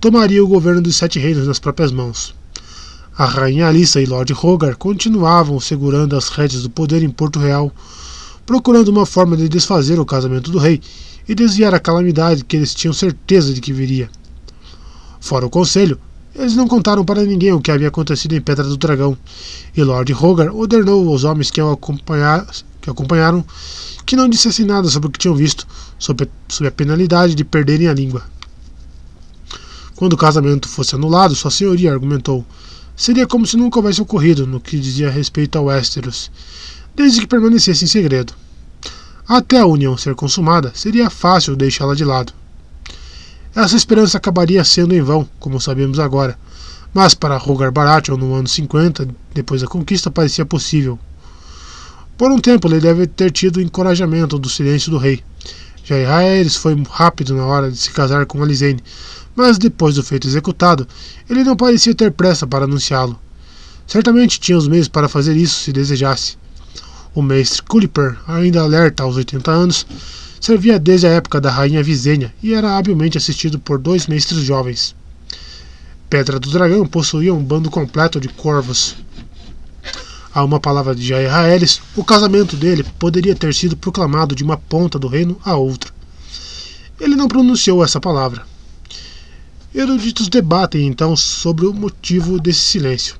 tomaria 0.00 0.42
o 0.42 0.48
governo 0.48 0.82
dos 0.82 0.96
Sete 0.96 1.18
Reinos 1.18 1.46
nas 1.46 1.60
próprias 1.60 1.92
mãos. 1.92 2.34
A 3.18 3.24
rainha 3.24 3.66
Alissa 3.66 3.98
e 3.98 4.04
Lord 4.04 4.30
Rogar 4.34 4.76
continuavam 4.76 5.58
segurando 5.58 6.14
as 6.14 6.28
rédeas 6.28 6.64
do 6.64 6.68
poder 6.68 7.02
em 7.02 7.08
Porto 7.08 7.38
Real, 7.38 7.72
procurando 8.44 8.88
uma 8.88 9.06
forma 9.06 9.34
de 9.38 9.48
desfazer 9.48 9.98
o 9.98 10.04
casamento 10.04 10.50
do 10.50 10.58
rei 10.58 10.82
e 11.26 11.34
desviar 11.34 11.74
a 11.74 11.80
calamidade 11.80 12.44
que 12.44 12.56
eles 12.56 12.74
tinham 12.74 12.92
certeza 12.92 13.54
de 13.54 13.62
que 13.62 13.72
viria. 13.72 14.10
Fora 15.18 15.46
o 15.46 15.50
conselho, 15.50 15.98
eles 16.34 16.54
não 16.54 16.68
contaram 16.68 17.06
para 17.06 17.24
ninguém 17.24 17.54
o 17.54 17.60
que 17.60 17.70
havia 17.70 17.88
acontecido 17.88 18.34
em 18.34 18.40
Pedra 18.42 18.64
do 18.64 18.76
Dragão, 18.76 19.16
e 19.74 19.82
Lord 19.82 20.12
Rogar 20.12 20.54
ordenou 20.54 21.08
aos 21.08 21.24
homens 21.24 21.50
que 21.50 21.58
acompanhar, 21.58 22.46
que 22.82 22.90
acompanharam 22.90 23.42
que 24.04 24.14
não 24.14 24.28
dissessem 24.28 24.66
nada 24.66 24.90
sobre 24.90 25.08
o 25.08 25.10
que 25.10 25.18
tinham 25.18 25.34
visto, 25.34 25.66
sob 25.98 26.28
a 26.66 26.70
penalidade 26.70 27.34
de 27.34 27.44
perderem 27.44 27.88
a 27.88 27.94
língua. 27.94 28.24
Quando 29.94 30.12
o 30.12 30.18
casamento 30.18 30.68
fosse 30.68 30.94
anulado, 30.94 31.34
Sua 31.34 31.50
Senhoria 31.50 31.90
argumentou, 31.90 32.44
seria 32.96 33.26
como 33.26 33.46
se 33.46 33.56
nunca 33.56 33.78
houvesse 33.78 34.00
ocorrido 34.00 34.46
no 34.46 34.58
que 34.58 34.80
dizia 34.80 35.10
respeito 35.10 35.58
a 35.58 35.60
Westeros, 35.60 36.30
desde 36.94 37.20
que 37.20 37.26
permanecesse 37.26 37.84
em 37.84 37.88
segredo. 37.88 38.32
Até 39.28 39.58
a 39.58 39.66
união 39.66 39.96
ser 39.96 40.14
consumada, 40.14 40.72
seria 40.74 41.10
fácil 41.10 41.54
deixá-la 41.54 41.94
de 41.94 42.04
lado. 42.04 42.32
Essa 43.54 43.76
esperança 43.76 44.16
acabaria 44.16 44.64
sendo 44.64 44.94
em 44.94 45.02
vão, 45.02 45.28
como 45.38 45.60
sabemos 45.60 45.98
agora, 45.98 46.38
mas 46.94 47.14
para 47.14 47.36
Rogar 47.36 47.70
Baratheon 47.70 48.16
no 48.16 48.34
ano 48.34 48.48
50, 48.48 49.06
depois 49.34 49.60
da 49.60 49.66
conquista, 49.66 50.10
parecia 50.10 50.46
possível. 50.46 50.98
Por 52.16 52.32
um 52.32 52.38
tempo 52.38 52.66
ele 52.68 52.80
deve 52.80 53.06
ter 53.06 53.30
tido 53.30 53.60
encorajamento 53.60 54.38
do 54.38 54.48
silêncio 54.48 54.90
do 54.90 54.96
rei. 54.96 55.22
Jair 55.84 56.10
Aerys 56.10 56.56
foi 56.56 56.82
rápido 56.90 57.34
na 57.34 57.44
hora 57.44 57.70
de 57.70 57.76
se 57.76 57.90
casar 57.90 58.24
com 58.26 58.42
Alicene, 58.42 58.82
mas 59.36 59.58
depois 59.58 59.94
do 59.94 60.02
feito 60.02 60.26
executado, 60.26 60.88
ele 61.30 61.44
não 61.44 61.54
parecia 61.54 61.94
ter 61.94 62.10
pressa 62.10 62.46
para 62.46 62.64
anunciá-lo. 62.64 63.20
Certamente 63.86 64.40
tinha 64.40 64.58
os 64.58 64.66
meios 64.66 64.88
para 64.88 65.08
fazer 65.08 65.36
isso 65.36 65.60
se 65.60 65.72
desejasse. 65.72 66.36
O 67.14 67.22
mestre 67.22 67.62
Culliper, 67.62 68.16
ainda 68.26 68.60
alerta 68.60 69.04
aos 69.04 69.16
80 69.16 69.50
anos, 69.50 69.86
Servia 70.40 70.78
desde 70.78 71.06
a 71.06 71.10
época 71.10 71.40
da 71.40 71.50
rainha 71.50 71.82
Visênia 71.82 72.32
e 72.42 72.54
era 72.54 72.76
habilmente 72.76 73.18
assistido 73.18 73.58
por 73.58 73.78
dois 73.78 74.06
mestres 74.06 74.42
jovens. 74.42 74.94
Pedra 76.08 76.38
do 76.38 76.50
Dragão 76.50 76.86
possuía 76.86 77.34
um 77.34 77.42
bando 77.42 77.70
completo 77.70 78.20
de 78.20 78.28
corvos. 78.28 78.94
A 80.32 80.44
uma 80.44 80.60
palavra 80.60 80.94
de 80.94 81.04
Jair 81.04 81.30
o 81.96 82.04
casamento 82.04 82.54
dele 82.54 82.84
poderia 82.98 83.34
ter 83.34 83.52
sido 83.54 83.76
proclamado 83.76 84.34
de 84.34 84.44
uma 84.44 84.56
ponta 84.56 84.98
do 84.98 85.08
reino 85.08 85.36
à 85.44 85.56
outra. 85.56 85.92
Ele 87.00 87.16
não 87.16 87.26
pronunciou 87.26 87.82
essa 87.82 88.00
palavra. 88.00 88.44
Eruditos 89.76 90.30
debatem 90.30 90.86
então 90.86 91.14
sobre 91.14 91.66
o 91.66 91.74
motivo 91.74 92.40
desse 92.40 92.60
silêncio. 92.60 93.16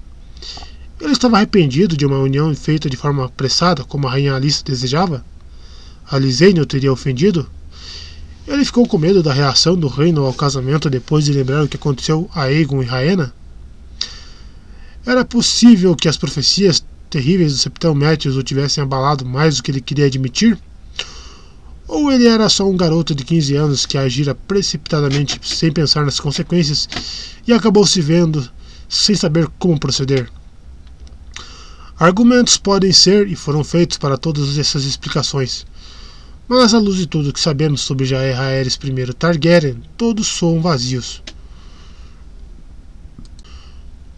Ele 0.98 1.12
estava 1.12 1.36
arrependido 1.36 1.94
de 1.94 2.06
uma 2.06 2.18
união 2.18 2.54
feita 2.54 2.88
de 2.88 2.96
forma 2.96 3.26
apressada, 3.26 3.84
como 3.84 4.08
a 4.08 4.12
rainha 4.12 4.34
Alice 4.34 4.64
desejava? 4.64 5.22
a 6.08 6.18
Lisênia 6.18 6.62
o 6.62 6.66
teria 6.66 6.90
ofendido? 6.90 7.46
Ele 8.48 8.64
ficou 8.64 8.88
com 8.88 8.96
medo 8.96 9.22
da 9.22 9.34
reação 9.34 9.76
do 9.76 9.86
reino 9.86 10.24
ao 10.24 10.32
casamento 10.32 10.88
depois 10.88 11.26
de 11.26 11.32
lembrar 11.34 11.62
o 11.62 11.68
que 11.68 11.76
aconteceu 11.76 12.30
a 12.34 12.44
Aegon 12.44 12.82
e 12.82 12.86
Raena? 12.86 13.34
Era 15.04 15.26
possível 15.26 15.94
que 15.94 16.08
as 16.08 16.16
profecias 16.16 16.82
terríveis 17.10 17.52
do 17.52 17.58
Septão 17.58 17.94
Métios 17.94 18.34
o 18.34 18.42
tivessem 18.42 18.82
abalado 18.82 19.26
mais 19.26 19.56
do 19.56 19.62
que 19.62 19.70
ele 19.70 19.80
queria 19.82 20.06
admitir? 20.06 20.58
Ou 21.88 22.10
ele 22.10 22.26
era 22.26 22.48
só 22.48 22.68
um 22.68 22.76
garoto 22.76 23.14
de 23.14 23.24
15 23.24 23.54
anos 23.54 23.86
que 23.86 23.96
agira 23.96 24.34
precipitadamente 24.34 25.40
sem 25.42 25.70
pensar 25.70 26.04
nas 26.04 26.18
consequências 26.18 26.88
e 27.46 27.52
acabou 27.52 27.86
se 27.86 28.00
vendo 28.00 28.48
sem 28.88 29.14
saber 29.14 29.48
como 29.58 29.78
proceder? 29.78 30.28
Argumentos 31.98 32.58
podem 32.58 32.92
ser 32.92 33.28
e 33.28 33.36
foram 33.36 33.64
feitos 33.64 33.98
para 33.98 34.18
todas 34.18 34.58
essas 34.58 34.84
explicações. 34.84 35.64
Mas 36.48 36.74
à 36.74 36.78
luz 36.78 36.96
de 36.96 37.06
tudo 37.06 37.32
que 37.32 37.40
sabemos 37.40 37.80
sobre 37.80 38.04
Jair 38.04 38.38
Aerys 38.38 38.74
I 38.74 39.14
Targaryen, 39.14 39.82
todos 39.96 40.26
soam 40.26 40.60
vazios. 40.60 41.22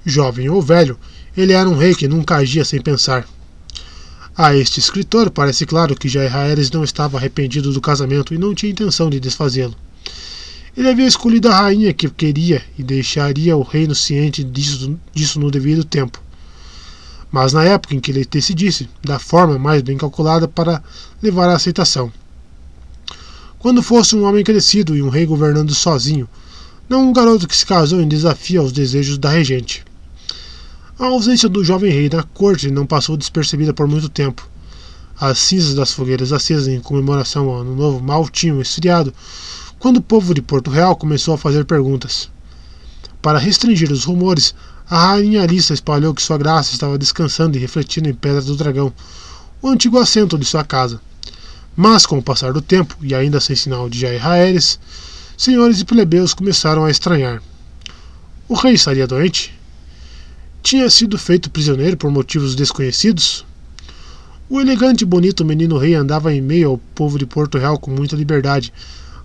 Jovem 0.05 0.49
ou 0.49 0.61
velho, 0.61 0.99
ele 1.37 1.53
era 1.53 1.69
um 1.69 1.77
rei 1.77 1.95
que 1.95 2.09
nunca 2.09 2.37
agia 2.37 2.65
sem 2.65 2.81
pensar. 2.81 3.27
A 4.39 4.57
este 4.57 4.81
escritor 4.81 5.31
parece 5.31 5.67
claro 5.67 5.95
que 5.95 6.09
Jair 6.09 6.35
Aerys 6.35 6.71
não 6.71 6.83
estava 6.83 7.19
arrependido 7.19 7.73
do 7.73 7.81
casamento 7.81 8.33
e 8.33 8.39
não 8.39 8.55
tinha 8.55 8.73
intenção 8.73 9.11
de 9.11 9.21
desfazê-lo. 9.21 9.75
Ele 10.75 10.89
havia 10.89 11.07
escolhido 11.07 11.49
a 11.49 11.61
rainha 11.61 11.93
que 11.93 12.09
queria 12.09 12.65
e 12.79 12.83
deixaria 12.83 13.57
o 13.57 13.63
reino 13.63 13.95
ciente 13.95 14.43
disso, 14.43 14.97
disso 15.13 15.41
no 15.41 15.51
devido 15.51 15.85
tempo 15.85 16.23
mas 17.31 17.53
na 17.53 17.65
época 17.65 17.95
em 17.95 18.01
que 18.01 18.11
ele 18.11 18.25
decidisse, 18.25 18.89
da 19.03 19.19
forma 19.19 19.59
mais 19.59 19.83
bem 19.83 19.97
calculada 19.97 20.49
para 20.49 20.83
levar 21.23 21.49
à 21.49 21.55
aceitação. 21.55 22.13
Quando 23.59 23.83
fosse 23.83 24.17
um 24.17 24.25
homem 24.25 24.45
crescido 24.45 24.97
e 24.97 25.03
um 25.03 25.09
rei 25.09 25.27
governando 25.27 25.75
sozinho, 25.75 26.29
não 26.89 27.09
um 27.09 27.13
garoto 27.13 27.47
que 27.47 27.57
se 27.57 27.67
casou 27.67 28.01
em 28.01 28.09
desafio 28.09 28.63
aos 28.63 28.73
desejos 28.73 29.19
da 29.19 29.29
regente. 29.29 29.85
A 30.99 31.07
ausência 31.07 31.49
do 31.49 31.63
jovem 31.63 31.93
rei 31.93 32.09
na 32.09 32.25
corte 32.25 32.73
não 32.73 32.85
passou 32.85 33.17
despercebida 33.17 33.73
por 33.73 33.87
muito 33.87 34.09
tempo. 34.09 34.45
As 35.17 35.39
cinzas 35.39 35.73
das 35.73 35.93
fogueiras 35.93 36.33
acesas 36.33 36.67
em 36.67 36.81
comemoração 36.81 37.49
ao 37.49 37.61
Ano 37.61 37.77
Novo 37.77 38.01
mal 38.01 38.29
tinham 38.29 38.61
esfriado 38.61 39.15
quando 39.79 39.99
o 39.99 40.03
povo 40.03 40.35
de 40.35 40.43
Porto 40.43 40.73
Real 40.73 40.97
começou 40.97 41.35
a 41.35 41.39
fazer 41.39 41.65
perguntas. 41.65 42.29
Para 43.23 43.39
restringir 43.39 43.93
os 43.93 44.03
rumores, 44.03 44.57
a 44.91 45.11
rainha 45.11 45.43
Alissa 45.43 45.73
espalhou 45.73 46.13
que 46.13 46.21
sua 46.21 46.37
graça 46.37 46.73
estava 46.73 46.99
descansando 46.99 47.57
e 47.57 47.61
refletindo 47.61 48.09
em 48.09 48.15
Pedra 48.15 48.43
do 48.43 48.57
Dragão, 48.57 48.93
o 49.63 49.69
antigo 49.69 49.99
assento 49.99 50.37
de 50.37 50.45
sua 50.45 50.65
casa. 50.65 51.01
Mas, 51.77 52.07
com 52.07 52.19
o 52.19 52.23
passar 52.23 52.53
do 52.53 52.61
tempo, 52.61 52.97
e 53.03 53.15
ainda 53.15 53.39
sem 53.39 53.55
sinal 53.55 53.89
de 53.89 54.01
Jair 54.01 54.27
Aeres, 54.27 54.81
senhores 55.37 55.81
e 55.81 55.85
plebeus 55.85 56.35
começaram 56.35 56.85
a 56.85 56.91
estranhar. 56.91 57.41
O 58.49 58.55
rei 58.55 58.75
estaria 58.75 59.07
doente? 59.07 59.58
Tinha 60.69 60.91
sido 60.91 61.17
feito 61.17 61.49
prisioneiro 61.49 61.97
por 61.97 62.11
motivos 62.11 62.55
desconhecidos? 62.55 63.43
O 64.51 64.61
elegante 64.61 65.01
e 65.01 65.07
bonito 65.07 65.43
menino 65.43 65.79
rei 65.79 65.95
andava 65.95 66.31
em 66.31 66.43
meio 66.43 66.69
ao 66.69 66.79
povo 66.95 67.19
de 67.19 67.25
Porto 67.25 67.57
Real 67.57 67.79
com 67.79 67.91
muita 67.91 68.15
liberdade, 68.15 68.71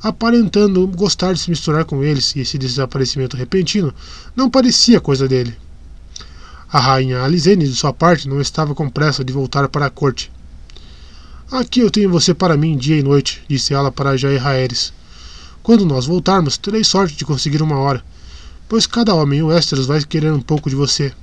aparentando 0.01 0.87
gostar 0.87 1.33
de 1.33 1.39
se 1.41 1.49
misturar 1.49 1.83
com 1.83 2.01
eles, 2.01 2.33
e 2.33 2.39
esse 2.39 2.57
desaparecimento 2.57 3.35
repentino 3.35 3.93
não 4.33 4.49
parecia 4.49 5.01
coisa 5.01 5.27
dele. 5.27 5.53
A 6.71 6.79
rainha 6.79 7.19
Alizene, 7.19 7.67
de 7.67 7.75
sua 7.75 7.91
parte, 7.91 8.29
não 8.29 8.39
estava 8.39 8.73
com 8.73 8.89
pressa 8.89 9.21
de 9.21 9.33
voltar 9.33 9.67
para 9.67 9.87
a 9.87 9.89
corte. 9.89 10.31
Aqui 11.51 11.81
eu 11.81 11.91
tenho 11.91 12.09
você 12.09 12.33
para 12.33 12.55
mim 12.55 12.77
dia 12.77 12.97
e 12.97 13.03
noite, 13.03 13.43
disse 13.49 13.73
ela 13.73 13.91
para 13.91 14.15
Jair 14.15 14.47
Aeres. 14.47 14.93
Quando 15.61 15.85
nós 15.85 16.05
voltarmos, 16.05 16.57
terei 16.57 16.85
sorte 16.85 17.17
de 17.17 17.25
conseguir 17.25 17.61
uma 17.61 17.79
hora, 17.79 18.01
pois 18.69 18.87
cada 18.87 19.13
homem 19.13 19.39
em 19.39 19.43
Westeros 19.43 19.87
vai 19.87 20.01
querer 20.05 20.31
um 20.31 20.39
pouco 20.39 20.69
de 20.69 20.75
você. 20.77 21.13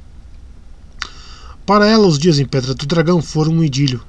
Para 1.67 1.87
ela, 1.87 2.07
os 2.07 2.19
dias 2.19 2.39
em 2.39 2.45
Pedra 2.45 2.75
do 2.75 2.87
Dragão 2.87 3.23
foram 3.23 3.53
um 3.53 3.65
idílio. 3.65 4.01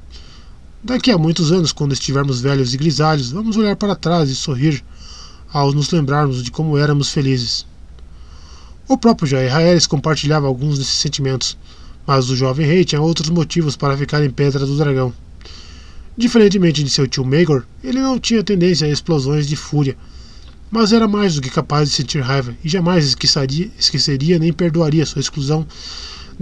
Daqui 0.84 1.12
a 1.12 1.18
muitos 1.18 1.52
anos, 1.52 1.72
quando 1.72 1.94
estivermos 1.94 2.42
velhos 2.42 2.74
e 2.74 2.78
grisalhos, 2.78 3.32
vamos 3.32 3.56
olhar 3.56 3.76
para 3.76 3.96
trás 3.96 4.30
e 4.30 4.36
sorrir 4.36 4.84
ao 5.54 5.72
nos 5.72 5.92
lembrarmos 5.92 6.44
de 6.44 6.50
como 6.50 6.78
éramos 6.78 7.12
felizes. 7.12 7.68
O 8.88 8.98
próprio 8.98 9.28
Jair 9.28 9.52
Raelis 9.52 9.86
compartilhava 9.86 10.48
alguns 10.48 10.80
desses 10.80 11.00
sentimentos, 11.00 11.58
Mas 12.08 12.32
o 12.32 12.36
jovem 12.36 12.66
rei 12.66 12.84
tinha 12.84 13.00
outros 13.00 13.30
motivos 13.30 13.76
para 13.76 13.96
ficar 13.96 14.24
em 14.24 14.32
Pedra 14.32 14.66
do 14.66 14.76
Dragão. 14.76 15.14
Diferentemente 16.18 16.84
de 16.84 16.90
seu 16.90 17.08
tio 17.08 17.24
Maegor, 17.24 17.64
ele 17.84 18.02
não 18.02 18.20
tinha 18.20 18.44
tendência 18.44 18.88
a 18.88 18.90
explosões 18.90 19.46
de 19.46 19.56
fúria, 19.56 19.96
mas 20.72 20.92
era 20.92 21.08
mais 21.08 21.36
do 21.36 21.42
que 21.42 21.50
capaz 21.50 21.90
de 21.90 21.96
sentir 21.96 22.22
raiva 22.22 22.56
e 22.64 22.68
jamais 22.68 23.06
esqueceria, 23.06 23.70
esqueceria 23.78 24.40
nem 24.40 24.52
perdoaria 24.52 25.06
sua 25.06 25.20
exclusão 25.20 25.66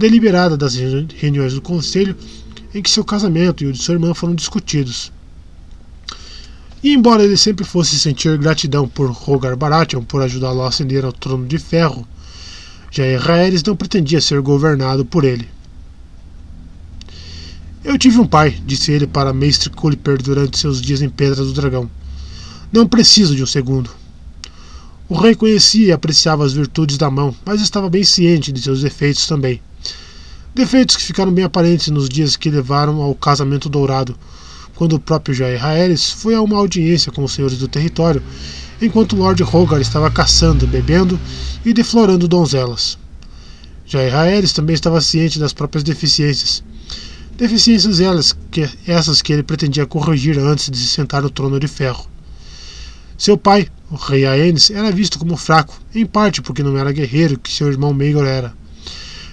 deliberada 0.00 0.56
das 0.56 0.74
reuniões 0.74 1.54
do 1.54 1.60
conselho 1.60 2.16
em 2.74 2.82
que 2.82 2.90
seu 2.90 3.04
casamento 3.04 3.62
e 3.62 3.66
o 3.66 3.72
de 3.72 3.78
sua 3.78 3.94
irmã 3.94 4.14
foram 4.14 4.34
discutidos. 4.34 5.12
E 6.82 6.94
embora 6.94 7.22
ele 7.22 7.36
sempre 7.36 7.64
fosse 7.64 7.98
sentir 7.98 8.38
gratidão 8.38 8.88
por 8.88 9.10
Rogar 9.10 9.56
Baratheon 9.56 10.02
por 10.02 10.22
ajudá-lo 10.22 10.62
a 10.62 10.68
ascender 10.68 11.04
ao 11.04 11.12
trono 11.12 11.46
de 11.46 11.58
ferro, 11.58 12.08
Jair 12.90 13.20
Raelis 13.20 13.62
não 13.62 13.76
pretendia 13.76 14.20
ser 14.20 14.40
governado 14.40 15.04
por 15.04 15.22
ele. 15.22 15.46
Eu 17.84 17.98
tive 17.98 18.18
um 18.18 18.26
pai, 18.26 18.58
disse 18.66 18.92
ele 18.92 19.06
para 19.06 19.32
Mestre 19.32 19.70
Culiper 19.70 20.22
durante 20.22 20.58
seus 20.58 20.80
dias 20.80 21.02
em 21.02 21.08
Pedra 21.08 21.44
do 21.44 21.52
Dragão. 21.52 21.90
Não 22.72 22.86
preciso 22.86 23.36
de 23.36 23.42
um 23.42 23.46
segundo. 23.46 23.90
O 25.08 25.14
rei 25.14 25.34
conhecia 25.34 25.88
e 25.88 25.92
apreciava 25.92 26.44
as 26.44 26.52
virtudes 26.52 26.96
da 26.96 27.10
mão, 27.10 27.34
mas 27.44 27.60
estava 27.60 27.90
bem 27.90 28.04
ciente 28.04 28.52
de 28.52 28.62
seus 28.62 28.80
defeitos 28.80 29.26
também. 29.26 29.60
Defeitos 30.54 30.96
que 30.96 31.04
ficaram 31.04 31.32
bem 31.32 31.44
aparentes 31.44 31.88
nos 31.88 32.08
dias 32.08 32.36
que 32.36 32.50
levaram 32.50 33.00
ao 33.00 33.14
casamento 33.14 33.68
dourado, 33.68 34.16
quando 34.74 34.94
o 34.94 35.00
próprio 35.00 35.32
Jair 35.34 35.60
Raelis 35.60 36.10
foi 36.10 36.34
a 36.34 36.42
uma 36.42 36.56
audiência 36.56 37.12
com 37.12 37.22
os 37.22 37.32
senhores 37.32 37.58
do 37.58 37.68
território, 37.68 38.22
enquanto 38.82 39.14
Lord 39.14 39.40
Rogar 39.44 39.80
estava 39.80 40.10
caçando, 40.10 40.66
bebendo 40.66 41.20
e 41.64 41.72
deflorando 41.72 42.26
donzelas. 42.26 42.98
Jair 43.86 44.12
Raelis 44.12 44.52
também 44.52 44.74
estava 44.74 45.00
ciente 45.00 45.38
das 45.38 45.52
próprias 45.52 45.84
deficiências. 45.84 46.64
Deficiências 47.36 48.00
elas 48.00 48.36
que, 48.50 48.68
essas 48.86 49.22
que 49.22 49.32
ele 49.32 49.42
pretendia 49.42 49.86
corrigir 49.86 50.38
antes 50.38 50.68
de 50.68 50.76
se 50.76 50.88
sentar 50.88 51.22
no 51.22 51.30
trono 51.30 51.60
de 51.60 51.68
ferro. 51.68 52.06
Seu 53.16 53.36
pai, 53.36 53.68
o 53.90 53.96
rei 53.96 54.26
Aenis, 54.26 54.70
era 54.70 54.90
visto 54.90 55.18
como 55.18 55.36
fraco, 55.36 55.78
em 55.94 56.06
parte 56.06 56.42
porque 56.42 56.62
não 56.62 56.76
era 56.76 56.90
guerreiro 56.90 57.38
que 57.38 57.52
seu 57.52 57.68
irmão 57.68 57.92
Maegor 57.92 58.24
era. 58.24 58.59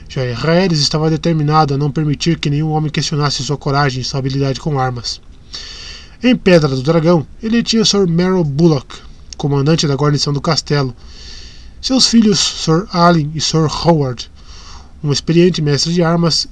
Jair 0.09 0.37
Raelis 0.37 0.79
estava 0.79 1.09
determinado 1.09 1.73
a 1.73 1.77
não 1.77 1.91
permitir 1.91 2.39
que 2.39 2.49
nenhum 2.49 2.71
homem 2.71 2.89
questionasse 2.89 3.43
sua 3.43 3.57
coragem 3.57 4.01
e 4.01 4.05
sua 4.05 4.19
habilidade 4.19 4.59
com 4.59 4.79
armas. 4.79 5.21
Em 6.23 6.35
Pedra 6.35 6.69
do 6.69 6.81
Dragão, 6.81 7.27
ele 7.43 7.61
tinha 7.61 7.85
Sir 7.85 8.07
Merrill 8.07 8.43
Bullock, 8.43 8.99
comandante 9.37 9.87
da 9.87 9.95
guarnição 9.95 10.33
do 10.33 10.41
castelo. 10.41 10.95
Seus 11.81 12.07
filhos, 12.07 12.39
Sir 12.39 12.87
Allen 12.91 13.31
e 13.35 13.41
Sir 13.41 13.67
Howard, 13.85 14.31
um 15.03 15.11
experiente 15.11 15.61
mestre 15.61 15.93
de 15.93 16.01
armas, 16.01 16.47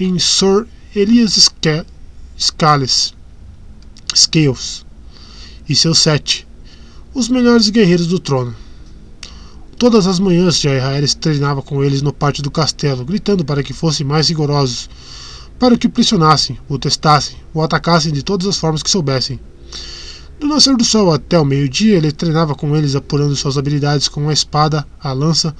em 0.00 0.18
Sir 0.18 0.66
Elias 0.94 1.32
Scales, 2.38 3.14
Scales 4.14 4.86
e 5.68 5.74
seus 5.74 5.98
sete, 5.98 6.46
os 7.12 7.28
melhores 7.28 7.68
guerreiros 7.68 8.06
do 8.06 8.18
trono. 8.18 8.54
Todas 9.78 10.06
as 10.06 10.18
manhãs 10.18 10.58
Jair 10.58 11.14
treinava 11.16 11.60
com 11.60 11.84
eles 11.84 12.00
no 12.00 12.10
pátio 12.10 12.42
do 12.42 12.50
castelo, 12.50 13.04
gritando 13.04 13.44
para 13.44 13.62
que 13.62 13.74
fossem 13.74 14.06
mais 14.06 14.26
rigorosos, 14.26 14.88
para 15.58 15.76
que 15.76 15.86
o 15.86 15.90
pressionassem, 15.90 16.58
o 16.66 16.78
testassem, 16.78 17.36
o 17.52 17.60
atacassem 17.60 18.10
de 18.10 18.22
todas 18.22 18.46
as 18.46 18.56
formas 18.56 18.82
que 18.82 18.88
soubessem. 18.88 19.38
Do 20.40 20.46
nascer 20.46 20.74
do 20.78 20.84
sol 20.84 21.12
até 21.12 21.38
o 21.38 21.44
meio-dia, 21.44 21.94
ele 21.94 22.10
treinava 22.10 22.54
com 22.54 22.74
eles 22.74 22.94
apurando 22.94 23.36
suas 23.36 23.58
habilidades 23.58 24.08
com 24.08 24.30
a 24.30 24.32
espada, 24.32 24.86
a 24.98 25.12
lança, 25.12 25.54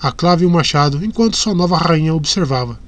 a 0.00 0.12
clave 0.12 0.44
e 0.44 0.46
o 0.46 0.50
machado, 0.50 1.04
enquanto 1.04 1.36
sua 1.36 1.52
nova 1.52 1.76
rainha 1.76 2.14
observava. 2.14 2.78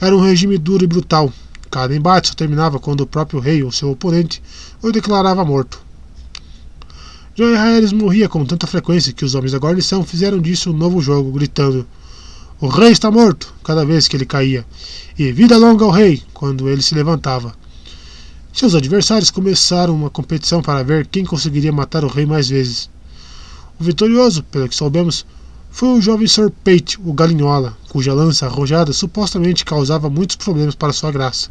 Era 0.00 0.16
um 0.16 0.20
regime 0.20 0.56
duro 0.56 0.84
e 0.84 0.86
brutal. 0.86 1.32
Cada 1.68 1.96
embate 1.96 2.28
só 2.28 2.34
terminava 2.34 2.78
quando 2.78 3.00
o 3.00 3.06
próprio 3.06 3.40
rei 3.40 3.64
ou 3.64 3.72
seu 3.72 3.90
oponente 3.90 4.40
o 4.80 4.92
declarava 4.92 5.44
morto. 5.44 5.89
Joy 7.40 7.56
Harris 7.56 7.90
morria 7.90 8.28
com 8.28 8.44
tanta 8.44 8.66
frequência 8.66 9.14
que 9.14 9.24
os 9.24 9.34
homens 9.34 9.52
da 9.52 9.58
guarnição 9.58 10.04
fizeram 10.04 10.38
disso 10.38 10.72
um 10.72 10.76
novo 10.76 11.00
jogo, 11.00 11.32
gritando: 11.32 11.86
O 12.60 12.68
rei 12.68 12.92
está 12.92 13.10
morto! 13.10 13.54
cada 13.64 13.82
vez 13.82 14.06
que 14.06 14.14
ele 14.14 14.26
caía, 14.26 14.62
e 15.18 15.32
vida 15.32 15.56
longa 15.56 15.86
ao 15.86 15.90
rei! 15.90 16.22
quando 16.34 16.68
ele 16.68 16.82
se 16.82 16.94
levantava. 16.94 17.54
Seus 18.52 18.74
adversários 18.74 19.30
começaram 19.30 19.94
uma 19.94 20.10
competição 20.10 20.60
para 20.60 20.84
ver 20.84 21.06
quem 21.06 21.24
conseguiria 21.24 21.72
matar 21.72 22.04
o 22.04 22.08
rei 22.08 22.26
mais 22.26 22.46
vezes. 22.46 22.90
O 23.80 23.84
vitorioso, 23.84 24.42
pelo 24.42 24.68
que 24.68 24.76
soubemos, 24.76 25.24
foi 25.70 25.88
o 25.96 26.00
jovem 26.02 26.28
Sir 26.28 26.50
Pate, 26.62 26.98
o 27.02 27.14
galinhola, 27.14 27.74
cuja 27.88 28.12
lança 28.12 28.44
arrojada 28.44 28.92
supostamente 28.92 29.64
causava 29.64 30.10
muitos 30.10 30.36
problemas 30.36 30.74
para 30.74 30.92
sua 30.92 31.10
graça. 31.10 31.48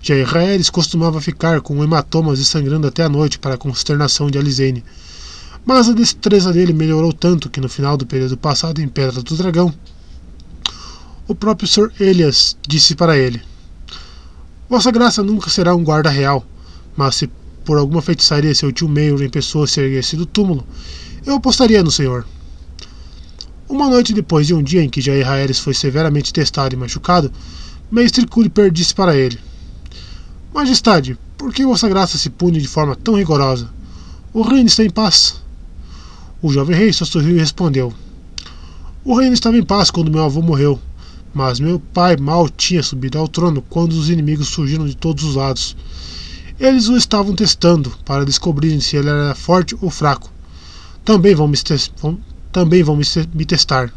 Jair 0.00 0.26
Raelis 0.26 0.70
costumava 0.70 1.20
ficar 1.20 1.60
com 1.60 1.82
hematomas 1.82 2.38
e 2.38 2.44
sangrando 2.44 2.86
até 2.86 3.02
a 3.02 3.08
noite 3.08 3.38
para 3.38 3.54
a 3.54 3.58
consternação 3.58 4.30
de 4.30 4.38
Alizane. 4.38 4.84
Mas 5.66 5.88
a 5.88 5.92
destreza 5.92 6.52
dele 6.52 6.72
melhorou 6.72 7.12
tanto 7.12 7.50
que 7.50 7.60
no 7.60 7.68
final 7.68 7.96
do 7.96 8.06
período 8.06 8.36
passado 8.36 8.80
em 8.80 8.88
Pedra 8.88 9.22
do 9.22 9.36
Dragão, 9.36 9.74
o 11.26 11.34
próprio 11.34 11.68
Sir 11.68 11.92
Elias 12.00 12.56
disse 12.66 12.94
para 12.94 13.18
ele: 13.18 13.42
Vossa 14.68 14.90
Graça 14.90 15.22
nunca 15.22 15.50
será 15.50 15.74
um 15.74 15.84
guarda 15.84 16.08
real, 16.08 16.46
mas 16.96 17.16
se 17.16 17.30
por 17.64 17.76
alguma 17.76 18.00
feitiçaria 18.00 18.54
seu 18.54 18.72
tio 18.72 18.88
Meir 18.88 19.20
em 19.20 19.28
pessoa 19.28 19.66
se 19.66 19.80
erguesse 19.80 20.16
do 20.16 20.24
túmulo, 20.24 20.64
eu 21.26 21.34
apostaria 21.34 21.82
no 21.82 21.90
senhor. 21.90 22.26
Uma 23.68 23.90
noite 23.90 24.14
depois 24.14 24.46
de 24.46 24.54
um 24.54 24.62
dia 24.62 24.82
em 24.82 24.88
que 24.88 25.02
Jair 25.02 25.26
Raelis 25.26 25.58
foi 25.58 25.74
severamente 25.74 26.32
testado 26.32 26.74
e 26.74 26.78
machucado, 26.78 27.30
Mestre 27.90 28.26
Culiper 28.26 28.70
disse 28.70 28.94
para 28.94 29.14
ele: 29.14 29.38
Majestade, 30.52 31.18
por 31.36 31.52
que 31.52 31.64
Vossa 31.64 31.88
Graça 31.88 32.16
se 32.16 32.30
pune 32.30 32.58
de 32.60 32.66
forma 32.66 32.96
tão 32.96 33.14
rigorosa? 33.14 33.68
O 34.32 34.42
reino 34.42 34.66
está 34.66 34.82
em 34.82 34.90
paz. 34.90 35.42
O 36.40 36.50
jovem 36.50 36.76
rei 36.76 36.92
sorriu 36.92 37.36
e 37.36 37.38
respondeu: 37.38 37.92
O 39.04 39.14
reino 39.14 39.34
estava 39.34 39.58
em 39.58 39.62
paz 39.62 39.90
quando 39.90 40.10
meu 40.10 40.24
avô 40.24 40.40
morreu, 40.40 40.80
mas 41.34 41.60
meu 41.60 41.78
pai 41.78 42.16
mal 42.16 42.48
tinha 42.48 42.82
subido 42.82 43.18
ao 43.18 43.28
trono 43.28 43.62
quando 43.68 43.92
os 43.92 44.08
inimigos 44.08 44.48
surgiram 44.48 44.86
de 44.86 44.96
todos 44.96 45.22
os 45.22 45.34
lados. 45.34 45.76
Eles 46.58 46.88
o 46.88 46.96
estavam 46.96 47.34
testando 47.34 47.92
para 48.04 48.24
descobrirem 48.24 48.80
se 48.80 48.96
ele 48.96 49.10
era 49.10 49.34
forte 49.34 49.76
ou 49.82 49.90
fraco. 49.90 50.30
Também 51.04 51.34
vão 51.34 51.46
me, 51.46 51.58
também 52.50 52.82
vão 52.82 52.96
me 52.96 53.44
testar. 53.44 53.92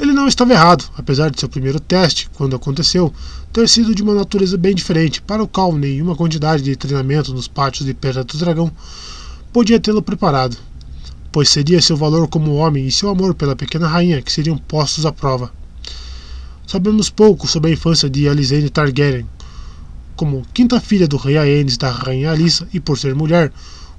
Ele 0.00 0.14
não 0.14 0.26
estava 0.26 0.54
errado, 0.54 0.90
apesar 0.96 1.30
de 1.30 1.38
seu 1.38 1.46
primeiro 1.46 1.78
teste, 1.78 2.30
quando 2.30 2.56
aconteceu, 2.56 3.12
ter 3.52 3.68
sido 3.68 3.94
de 3.94 4.02
uma 4.02 4.14
natureza 4.14 4.56
bem 4.56 4.74
diferente, 4.74 5.20
para 5.20 5.42
o 5.42 5.46
qual 5.46 5.74
nenhuma 5.74 6.16
quantidade 6.16 6.62
de 6.62 6.74
treinamento 6.74 7.34
nos 7.34 7.46
pátios 7.46 7.84
de 7.84 7.92
Pedra 7.92 8.24
do 8.24 8.38
Dragão 8.38 8.72
podia 9.52 9.78
tê-lo 9.78 10.00
preparado, 10.00 10.56
pois 11.30 11.50
seria 11.50 11.82
seu 11.82 11.98
valor 11.98 12.28
como 12.28 12.54
homem 12.54 12.86
e 12.86 12.90
seu 12.90 13.10
amor 13.10 13.34
pela 13.34 13.54
pequena 13.54 13.86
rainha 13.86 14.22
que 14.22 14.32
seriam 14.32 14.56
postos 14.56 15.04
à 15.04 15.12
prova. 15.12 15.52
Sabemos 16.66 17.10
pouco 17.10 17.46
sobre 17.46 17.70
a 17.70 17.74
infância 17.74 18.08
de 18.08 18.26
Alicente 18.26 18.70
Targaryen. 18.70 19.26
Como 20.16 20.46
quinta 20.54 20.80
filha 20.80 21.06
do 21.06 21.18
rei 21.18 21.36
Aenys 21.36 21.76
da 21.76 21.90
rainha 21.90 22.30
Alissa 22.30 22.66
e 22.72 22.80
por 22.80 22.98
ser 22.98 23.14
mulher, 23.14 23.52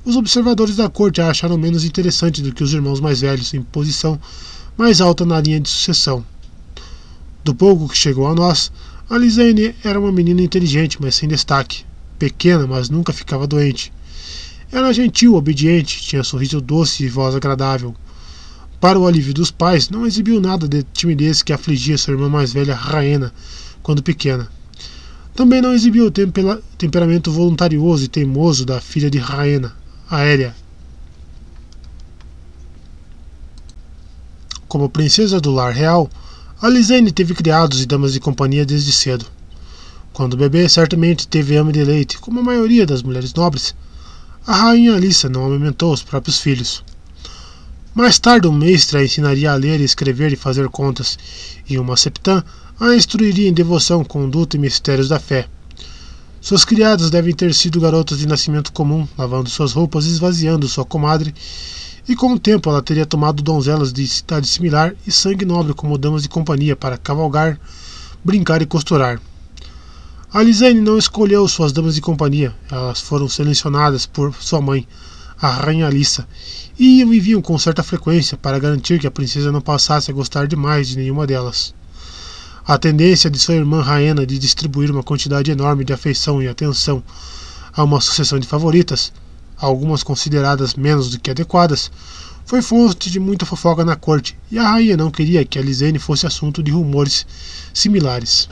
os 0.03 0.15
observadores 0.15 0.77
da 0.77 0.89
corte 0.89 1.21
a 1.21 1.29
acharam 1.29 1.59
menos 1.59 1.85
interessante 1.85 2.41
do 2.41 2.51
que 2.51 2.63
os 2.63 2.73
irmãos 2.73 2.99
mais 2.99 3.21
velhos 3.21 3.53
em 3.53 3.61
posição 3.61 4.19
mais 4.81 4.99
alta 4.99 5.23
na 5.23 5.39
linha 5.39 5.59
de 5.59 5.69
sucessão. 5.69 6.25
Do 7.43 7.53
pouco 7.53 7.87
que 7.87 7.95
chegou 7.95 8.25
a 8.25 8.33
nós, 8.33 8.71
a 9.07 9.15
Lisane 9.15 9.75
era 9.83 9.99
uma 9.99 10.11
menina 10.11 10.41
inteligente, 10.41 10.97
mas 10.99 11.13
sem 11.13 11.29
destaque, 11.29 11.85
pequena, 12.17 12.65
mas 12.65 12.89
nunca 12.89 13.13
ficava 13.13 13.45
doente. 13.45 13.93
Era 14.71 14.91
gentil, 14.91 15.35
obediente, 15.35 16.01
tinha 16.01 16.23
sorriso 16.23 16.59
doce 16.59 17.03
e 17.03 17.09
voz 17.09 17.35
agradável. 17.35 17.93
Para 18.79 18.97
o 18.97 19.05
alívio 19.05 19.35
dos 19.35 19.51
pais, 19.51 19.87
não 19.87 20.07
exibiu 20.07 20.41
nada 20.41 20.67
de 20.67 20.81
timidez 20.81 21.43
que 21.43 21.53
afligia 21.53 21.95
sua 21.95 22.15
irmã 22.15 22.27
mais 22.27 22.51
velha, 22.51 22.73
Raena, 22.73 23.31
quando 23.83 24.01
pequena. 24.01 24.49
Também 25.35 25.61
não 25.61 25.75
exibiu 25.75 26.07
o 26.07 26.11
temperamento 26.11 27.31
voluntarioso 27.31 28.05
e 28.05 28.07
teimoso 28.07 28.65
da 28.65 28.81
filha 28.81 29.11
de 29.11 29.19
Raena, 29.19 29.75
Aérea. 30.09 30.55
Como 34.71 34.87
princesa 34.87 35.41
do 35.41 35.51
lar 35.51 35.73
real, 35.73 36.09
Alizane 36.61 37.11
teve 37.11 37.35
criados 37.35 37.81
e 37.81 37.85
damas 37.85 38.13
de 38.13 38.21
companhia 38.21 38.65
desde 38.65 38.93
cedo. 38.93 39.25
Quando 40.13 40.37
bebê, 40.37 40.69
certamente 40.69 41.27
teve 41.27 41.57
ama 41.57 41.73
de 41.73 41.83
leite, 41.83 42.17
como 42.17 42.39
a 42.39 42.43
maioria 42.43 42.85
das 42.85 43.03
mulheres 43.03 43.33
nobres. 43.33 43.75
A 44.47 44.55
rainha 44.55 44.95
Alissa 44.95 45.27
não 45.27 45.45
amamentou 45.45 45.91
os 45.91 46.01
próprios 46.01 46.39
filhos. 46.39 46.85
Mais 47.93 48.17
tarde, 48.17 48.47
um 48.47 48.53
mestre 48.53 48.99
a 48.99 49.03
ensinaria 49.03 49.51
a 49.51 49.55
ler 49.55 49.81
e 49.81 49.83
escrever 49.83 50.31
e 50.31 50.37
fazer 50.37 50.69
contas, 50.69 51.19
e 51.67 51.77
uma 51.77 51.97
septã 51.97 52.41
a 52.79 52.95
instruiria 52.95 53.49
em 53.49 53.53
devoção, 53.53 54.05
conduta 54.05 54.55
e 54.55 54.59
mistérios 54.61 55.09
da 55.09 55.19
fé. 55.19 55.49
Suas 56.39 56.63
criadas 56.63 57.09
devem 57.09 57.35
ter 57.35 57.53
sido 57.53 57.81
garotas 57.81 58.19
de 58.19 58.25
nascimento 58.25 58.71
comum, 58.71 59.05
lavando 59.17 59.49
suas 59.49 59.73
roupas, 59.73 60.05
esvaziando 60.05 60.69
sua 60.69 60.85
comadre 60.85 61.35
e 62.07 62.15
com 62.15 62.33
o 62.33 62.39
tempo 62.39 62.69
ela 62.69 62.81
teria 62.81 63.05
tomado 63.05 63.43
donzelas 63.43 63.93
de 63.93 64.07
cidade 64.07 64.47
similar 64.47 64.93
e 65.05 65.11
sangue 65.11 65.45
nobre 65.45 65.73
como 65.73 65.97
damas 65.97 66.23
de 66.23 66.29
companhia 66.29 66.75
para 66.75 66.97
cavalgar, 66.97 67.59
brincar 68.23 68.61
e 68.61 68.65
costurar. 68.65 69.19
A 70.33 70.41
Lisane 70.41 70.79
não 70.79 70.97
escolheu 70.97 71.47
suas 71.47 71.71
damas 71.71 71.95
de 71.95 72.01
companhia, 72.01 72.55
elas 72.71 73.01
foram 73.01 73.27
selecionadas 73.27 74.05
por 74.05 74.33
sua 74.35 74.61
mãe, 74.61 74.87
a 75.41 75.49
Rainha 75.49 75.87
Alissa, 75.87 76.27
e 76.79 76.99
iam 76.99 77.13
e 77.13 77.19
vinham 77.19 77.41
com 77.41 77.57
certa 77.59 77.83
frequência 77.83 78.37
para 78.37 78.57
garantir 78.57 78.99
que 78.99 79.07
a 79.07 79.11
princesa 79.11 79.51
não 79.51 79.59
passasse 79.59 80.09
a 80.09 80.13
gostar 80.13 80.47
demais 80.47 80.87
de 80.87 80.97
nenhuma 80.97 81.27
delas. 81.27 81.73
A 82.65 82.77
tendência 82.77 83.29
de 83.29 83.39
sua 83.39 83.55
irmã 83.55 83.81
Raena 83.81 84.25
de 84.25 84.39
distribuir 84.39 84.89
uma 84.91 85.03
quantidade 85.03 85.51
enorme 85.51 85.83
de 85.83 85.91
afeição 85.91 86.41
e 86.41 86.47
atenção 86.47 87.03
a 87.73 87.83
uma 87.83 87.99
sucessão 87.99 88.39
de 88.39 88.47
favoritas, 88.47 89.11
algumas 89.61 90.03
consideradas 90.03 90.73
menos 90.73 91.11
do 91.11 91.19
que 91.19 91.31
adequadas, 91.31 91.91
foi 92.45 92.61
fonte 92.61 93.09
de 93.09 93.19
muita 93.19 93.45
fofoca 93.45 93.85
na 93.85 93.95
corte, 93.95 94.37
e 94.51 94.57
a 94.57 94.69
rainha 94.69 94.97
não 94.97 95.11
queria 95.11 95.45
que 95.45 95.59
a 95.59 95.61
Lisane 95.61 95.99
fosse 95.99 96.25
assunto 96.25 96.61
de 96.61 96.71
rumores 96.71 97.25
similares. 97.73 98.49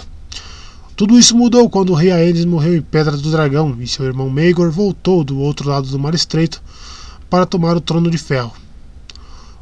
Tudo 0.95 1.17
isso 1.17 1.36
mudou 1.36 1.69
quando 1.69 1.91
o 1.91 1.95
rei 1.95 2.12
Aedes 2.12 2.45
morreu 2.45 2.76
em 2.76 2.82
Pedra 2.82 3.17
do 3.17 3.32
Dragão 3.32 3.76
e 3.80 3.88
seu 3.88 4.06
irmão 4.06 4.30
Maegor 4.30 4.69
voltou 4.69 5.24
do 5.24 5.39
outro 5.39 5.69
lado 5.69 5.88
do 5.88 5.98
Mar 5.98 6.13
Estreito 6.13 6.62
para 7.30 7.45
tomar 7.45 7.76
o 7.76 7.82
trono 7.82 8.12
de 8.12 8.17
ferro. 8.17 8.54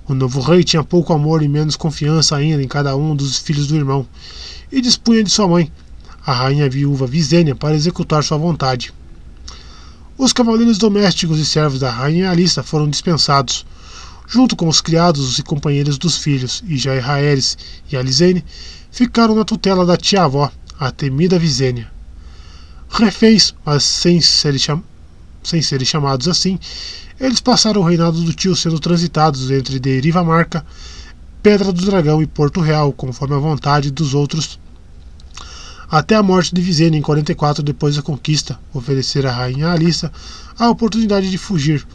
O 0.07 0.13
novo 0.13 0.41
rei 0.41 0.63
tinha 0.63 0.83
pouco 0.83 1.13
amor 1.13 1.43
e 1.43 1.47
menos 1.47 1.75
confiança 1.75 2.35
ainda 2.35 2.63
em 2.63 2.67
cada 2.67 2.95
um 2.95 3.15
dos 3.15 3.37
filhos 3.37 3.67
do 3.67 3.75
irmão, 3.75 4.07
e 4.71 4.81
dispunha 4.81 5.23
de 5.23 5.29
sua 5.29 5.47
mãe, 5.47 5.71
a 6.25 6.33
rainha 6.33 6.69
viúva 6.69 7.05
Visênia, 7.05 7.55
para 7.55 7.75
executar 7.75 8.23
sua 8.23 8.37
vontade. 8.37 8.93
Os 10.17 10.33
cavaleiros 10.33 10.79
domésticos 10.79 11.37
e 11.37 11.45
servos 11.45 11.79
da 11.79 11.91
rainha 11.91 12.31
Alissa 12.31 12.63
foram 12.63 12.89
dispensados, 12.89 13.63
junto 14.27 14.55
com 14.55 14.67
os 14.67 14.81
criados 14.81 15.37
e 15.37 15.43
companheiros 15.43 15.99
dos 15.99 16.17
filhos, 16.17 16.63
e 16.67 16.75
Jair 16.75 17.03
e 17.91 17.95
Alizene 17.95 18.43
ficaram 18.89 19.35
na 19.35 19.45
tutela 19.45 19.85
da 19.85 19.95
tia-avó, 19.95 20.51
a 20.79 20.89
temida 20.89 21.37
Visênia. 21.37 21.91
Reféns, 22.89 23.53
mas 23.63 23.83
sem 23.83 24.19
serem, 24.19 24.57
cham... 24.57 24.83
sem 25.43 25.61
serem 25.61 25.85
chamados 25.85 26.27
assim, 26.27 26.57
eles 27.19 27.39
passaram 27.39 27.81
o 27.81 27.85
reinado 27.85 28.19
do 28.19 28.33
tio 28.33 28.55
sendo 28.55 28.79
transitados 28.79 29.51
entre 29.51 29.79
Deriva 29.79 30.23
Marca, 30.23 30.65
Pedra 31.43 31.71
do 31.71 31.85
Dragão 31.85 32.23
e 32.23 32.27
Porto 32.27 32.59
Real, 32.59 32.91
conforme 32.91 33.35
a 33.35 33.39
vontade 33.39 33.91
dos 33.91 34.15
outros, 34.15 34.59
até 35.89 36.15
a 36.15 36.23
morte 36.23 36.53
de 36.53 36.61
Visênia 36.61 36.97
em 36.97 37.01
44 37.01 37.63
depois 37.63 37.95
da 37.95 38.01
conquista, 38.01 38.59
oferecer 38.73 39.25
à 39.25 39.31
rainha 39.31 39.69
Alissa 39.69 40.11
a 40.59 40.69
oportunidade 40.69 41.31
de 41.31 41.37
fugir, 41.37 41.87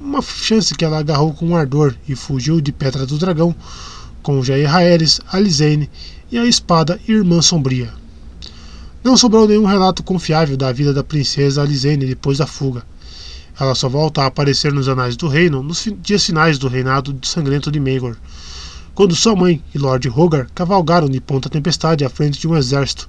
uma 0.00 0.20
chance 0.22 0.74
que 0.74 0.84
ela 0.84 0.98
agarrou 0.98 1.32
com 1.32 1.56
ardor 1.56 1.94
e 2.08 2.14
fugiu 2.14 2.60
de 2.60 2.72
Pedra 2.72 3.06
do 3.06 3.18
Dragão 3.18 3.54
com 4.22 4.42
Jair 4.42 4.74
Haeres, 4.74 5.20
Alizane 5.32 5.90
e 6.30 6.38
a 6.38 6.44
espada 6.44 7.00
Irmã 7.08 7.40
Sombria. 7.40 7.92
Não 9.02 9.16
sobrou 9.16 9.48
nenhum 9.48 9.64
relato 9.64 10.02
confiável 10.02 10.56
da 10.56 10.70
vida 10.72 10.92
da 10.92 11.02
princesa 11.02 11.62
Alizene 11.62 12.06
depois 12.06 12.38
da 12.38 12.46
fuga. 12.46 12.84
Ela 13.58 13.74
só 13.74 13.88
volta 13.88 14.22
a 14.22 14.26
aparecer 14.26 14.72
nos 14.72 14.88
anais 14.88 15.16
do 15.16 15.28
reino 15.28 15.62
nos 15.62 15.88
dias 16.02 16.24
finais 16.24 16.58
do 16.58 16.68
reinado 16.68 17.16
sangrento 17.22 17.70
de 17.70 17.80
Maegor, 17.80 18.16
quando 19.00 19.16
sua 19.16 19.34
mãe 19.34 19.62
e 19.74 19.78
Lord 19.78 20.06
Rogar 20.10 20.46
cavalgaram 20.54 21.08
de 21.08 21.22
Ponta 21.22 21.48
Tempestade 21.48 22.04
à 22.04 22.10
frente 22.10 22.38
de 22.38 22.46
um 22.46 22.54
exército, 22.54 23.08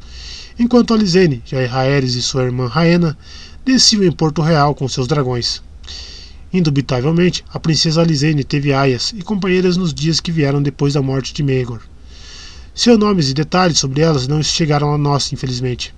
enquanto 0.58 0.94
Alizene, 0.94 1.44
Jair 1.46 1.76
Haeres 1.76 2.16
e 2.16 2.22
sua 2.22 2.44
irmã 2.44 2.66
Raena 2.66 3.18
desciam 3.66 4.02
em 4.02 4.10
Porto 4.10 4.42
Real 4.42 4.74
com 4.74 4.88
seus 4.88 5.06
dragões. 5.06 5.62
Indubitavelmente, 6.54 7.44
a 7.54 7.60
princesa 7.60 8.00
Alizene 8.00 8.46
teve 8.46 8.72
aias 8.72 9.14
e 9.18 9.22
companheiras 9.22 9.76
nos 9.76 9.94
dias 9.94 10.22
que 10.22 10.32
vieram 10.32 10.64
depois 10.64 10.94
da 10.94 11.02
morte 11.02 11.34
de 11.34 11.44
Maegor. 11.44 11.82
Seus 12.74 12.98
nomes 12.98 13.30
e 13.30 13.34
detalhes 13.34 13.78
sobre 13.78 14.00
elas 14.00 14.30
não 14.30 14.42
chegaram 14.42 14.94
a 14.94 14.98
nós, 14.98 15.34
infelizmente. 15.34 15.94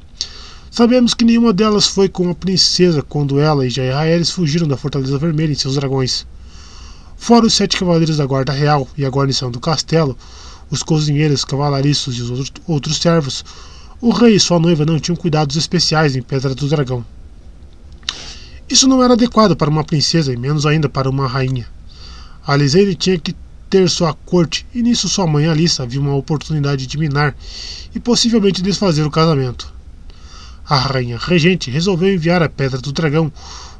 Sabemos 0.71 1.13
que 1.13 1.23
nenhuma 1.23 1.53
delas 1.53 1.85
foi 1.85 2.09
com 2.09 2.31
a 2.31 2.33
princesa 2.33 3.03
quando 3.03 3.39
ela 3.39 3.63
e 3.63 3.69
Jair 3.69 3.95
Aeres 3.95 4.31
fugiram 4.31 4.67
da 4.67 4.75
Fortaleza 4.75 5.19
Vermelha 5.19 5.51
em 5.51 5.55
seus 5.55 5.75
dragões. 5.75 6.25
Fora 7.23 7.45
os 7.45 7.53
sete 7.53 7.77
cavaleiros 7.77 8.17
da 8.17 8.25
Guarda 8.25 8.51
Real 8.51 8.85
e 8.97 9.05
a 9.05 9.09
guarnição 9.09 9.49
do 9.49 9.57
castelo, 9.57 10.17
os 10.69 10.83
cozinheiros, 10.83 11.45
cavalariços 11.45 12.17
e 12.17 12.21
os 12.21 12.51
outros 12.67 12.97
servos, 12.97 13.45
o 14.01 14.11
rei 14.11 14.35
e 14.35 14.39
sua 14.41 14.59
noiva 14.59 14.85
não 14.85 14.99
tinham 14.99 15.15
cuidados 15.15 15.55
especiais 15.55 16.17
em 16.17 16.21
Pedra 16.21 16.53
do 16.53 16.67
Dragão. 16.67 17.05
Isso 18.69 18.89
não 18.89 19.01
era 19.01 19.13
adequado 19.13 19.55
para 19.55 19.69
uma 19.69 19.85
princesa 19.85 20.33
e 20.33 20.35
menos 20.35 20.65
ainda 20.65 20.89
para 20.89 21.09
uma 21.09 21.25
rainha. 21.25 21.65
A 22.45 22.57
Liseire 22.57 22.93
tinha 22.93 23.17
que 23.17 23.33
ter 23.69 23.89
sua 23.89 24.13
corte, 24.13 24.67
e 24.75 24.81
nisso 24.81 25.07
sua 25.07 25.25
mãe 25.25 25.47
Alissa 25.47 25.87
viu 25.87 26.01
uma 26.01 26.15
oportunidade 26.15 26.85
de 26.85 26.97
minar 26.97 27.33
e 27.95 28.01
possivelmente 28.01 28.61
desfazer 28.61 29.03
o 29.03 29.09
casamento. 29.09 29.73
A 30.67 30.77
rainha 30.77 31.17
regente 31.17 31.71
resolveu 31.71 32.13
enviar 32.13 32.43
à 32.43 32.49
Pedra 32.49 32.81
do 32.81 32.91
Dragão 32.91 33.31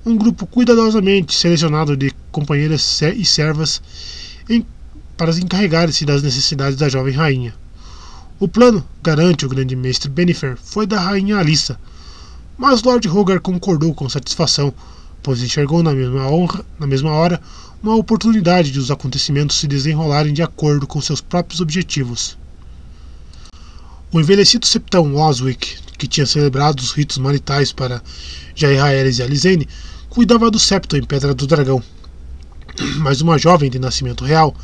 um 0.05 0.17
grupo 0.17 0.45
cuidadosamente 0.45 1.33
selecionado 1.33 1.95
de 1.95 2.11
companheiras 2.31 3.01
e 3.15 3.23
servas 3.23 3.81
em, 4.49 4.65
para 5.15 5.31
encarregar-se 5.31 6.05
das 6.05 6.21
necessidades 6.21 6.77
da 6.77 6.89
jovem 6.89 7.13
rainha. 7.13 7.53
O 8.39 8.47
plano, 8.47 8.83
garante 9.01 9.45
o 9.45 9.49
grande 9.49 9.75
mestre 9.75 10.09
Benifer, 10.09 10.57
foi 10.61 10.85
da 10.85 10.99
rainha 10.99 11.37
Alissa, 11.37 11.79
mas 12.57 12.83
Lord 12.83 13.07
Rogar 13.07 13.39
concordou 13.39 13.93
com 13.93 14.09
satisfação, 14.09 14.73
pois 15.21 15.41
enxergou 15.41 15.81
na 15.81 15.93
mesma, 15.93 16.27
honra, 16.27 16.65
na 16.77 16.85
mesma 16.85 17.11
hora 17.11 17.39
uma 17.81 17.95
oportunidade 17.95 18.71
de 18.71 18.79
os 18.79 18.91
acontecimentos 18.91 19.57
se 19.57 19.67
desenrolarem 19.67 20.33
de 20.33 20.41
acordo 20.41 20.85
com 20.85 21.01
seus 21.01 21.21
próprios 21.21 21.61
objetivos. 21.61 22.37
O 24.11 24.19
envelhecido 24.19 24.65
septão 24.65 25.15
Oswick, 25.15 25.77
que 25.97 26.07
tinha 26.07 26.25
celebrado 26.25 26.79
os 26.79 26.91
ritos 26.91 27.17
maritais 27.17 27.71
para 27.71 28.01
Jair 28.55 28.83
Aeres 28.83 29.19
e 29.19 29.23
Alizane, 29.23 29.67
cuidava 30.13 30.51
do 30.51 30.59
septo 30.59 30.95
em 30.95 31.03
Pedra 31.03 31.33
do 31.33 31.47
Dragão. 31.47 31.81
Mas 32.97 33.19
uma 33.19 33.39
jovem 33.39 33.67
de 33.67 33.79
nascimento 33.79 34.23
real 34.23 34.55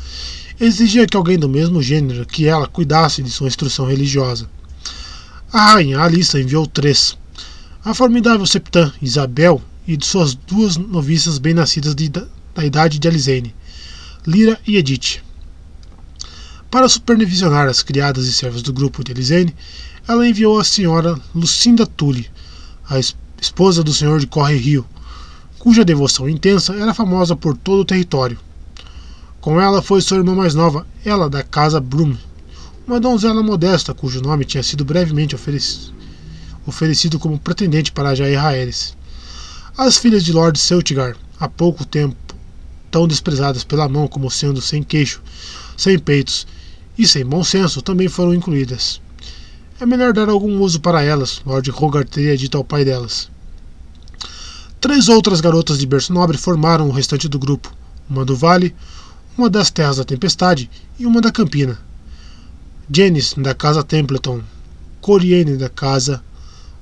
exigia 0.60 1.08
que 1.08 1.16
alguém 1.16 1.36
do 1.36 1.48
mesmo 1.48 1.82
gênero 1.82 2.24
que 2.24 2.46
ela 2.46 2.68
cuidasse 2.68 3.20
de 3.20 3.30
sua 3.32 3.48
instrução 3.48 3.84
religiosa. 3.84 4.48
A 5.52 5.72
rainha 5.72 5.98
Alissa 5.98 6.40
enviou 6.40 6.68
três: 6.68 7.18
a 7.84 7.92
formidável 7.92 8.46
septã 8.46 8.92
Isabel 9.02 9.60
e 9.88 9.96
de 9.96 10.06
suas 10.06 10.36
duas 10.36 10.76
noviças 10.76 11.38
bem-nascidas 11.38 11.96
da 12.54 12.64
idade 12.64 13.00
de 13.00 13.08
Alizane, 13.08 13.52
Lira 14.24 14.56
e 14.64 14.76
Edith. 14.76 15.20
Para 16.70 16.88
supervisionar 16.88 17.68
as 17.68 17.82
criadas 17.82 18.26
e 18.26 18.32
servas 18.32 18.62
do 18.62 18.72
grupo 18.72 19.02
de 19.02 19.10
Alizane, 19.10 19.56
ela 20.06 20.28
enviou 20.28 20.60
a 20.60 20.64
senhora 20.64 21.18
Lucinda 21.34 21.84
Tully, 21.84 22.30
a 22.88 23.00
esposa 23.40 23.82
do 23.82 23.92
senhor 23.92 24.20
de 24.20 24.28
Corre 24.28 24.56
Rio, 24.56 24.86
cuja 25.60 25.84
devoção 25.84 26.26
intensa 26.26 26.74
era 26.74 26.94
famosa 26.94 27.36
por 27.36 27.54
todo 27.54 27.80
o 27.80 27.84
território. 27.84 28.38
Com 29.42 29.60
ela 29.60 29.82
foi 29.82 30.00
sua 30.00 30.16
irmã 30.16 30.34
mais 30.34 30.54
nova, 30.54 30.86
ela 31.04 31.28
da 31.28 31.42
casa 31.42 31.78
Broom, 31.78 32.16
uma 32.86 32.98
donzela 32.98 33.42
modesta 33.42 33.92
cujo 33.92 34.22
nome 34.22 34.46
tinha 34.46 34.62
sido 34.62 34.86
brevemente 34.86 35.34
oferecido, 35.34 35.92
oferecido 36.66 37.18
como 37.18 37.38
pretendente 37.38 37.92
para 37.92 38.14
Jair 38.14 38.42
Haeres. 38.42 38.96
As 39.76 39.98
filhas 39.98 40.24
de 40.24 40.32
Lord 40.32 40.58
Celtigar, 40.58 41.14
há 41.38 41.46
pouco 41.46 41.84
tempo 41.84 42.16
tão 42.90 43.06
desprezadas 43.06 43.62
pela 43.62 43.86
mão 43.86 44.08
como 44.08 44.30
sendo 44.30 44.62
sem 44.62 44.82
queixo, 44.82 45.22
sem 45.76 45.98
peitos 45.98 46.46
e 46.96 47.06
sem 47.06 47.24
bom 47.24 47.44
senso, 47.44 47.82
também 47.82 48.08
foram 48.08 48.32
incluídas. 48.32 48.98
É 49.78 49.84
melhor 49.84 50.14
dar 50.14 50.30
algum 50.30 50.58
uso 50.58 50.80
para 50.80 51.02
elas, 51.02 51.42
Lord 51.44 51.70
Rogar 51.70 52.06
teria 52.06 52.34
dito 52.34 52.56
ao 52.56 52.64
pai 52.64 52.82
delas. 52.82 53.30
Três 54.80 55.10
outras 55.10 55.42
garotas 55.42 55.78
de 55.78 55.86
berço 55.86 56.10
nobre 56.10 56.38
formaram 56.38 56.88
o 56.88 56.90
restante 56.90 57.28
do 57.28 57.38
grupo, 57.38 57.70
uma 58.08 58.24
do 58.24 58.34
vale, 58.34 58.74
uma 59.36 59.50
das 59.50 59.70
terras 59.70 59.98
da 59.98 60.04
tempestade 60.04 60.70
e 60.98 61.04
uma 61.04 61.20
da 61.20 61.30
campina. 61.30 61.78
Janice, 62.90 63.38
da 63.38 63.54
casa 63.54 63.84
Templeton, 63.84 64.40
Coriene, 65.02 65.58
da 65.58 65.68
casa 65.68 66.24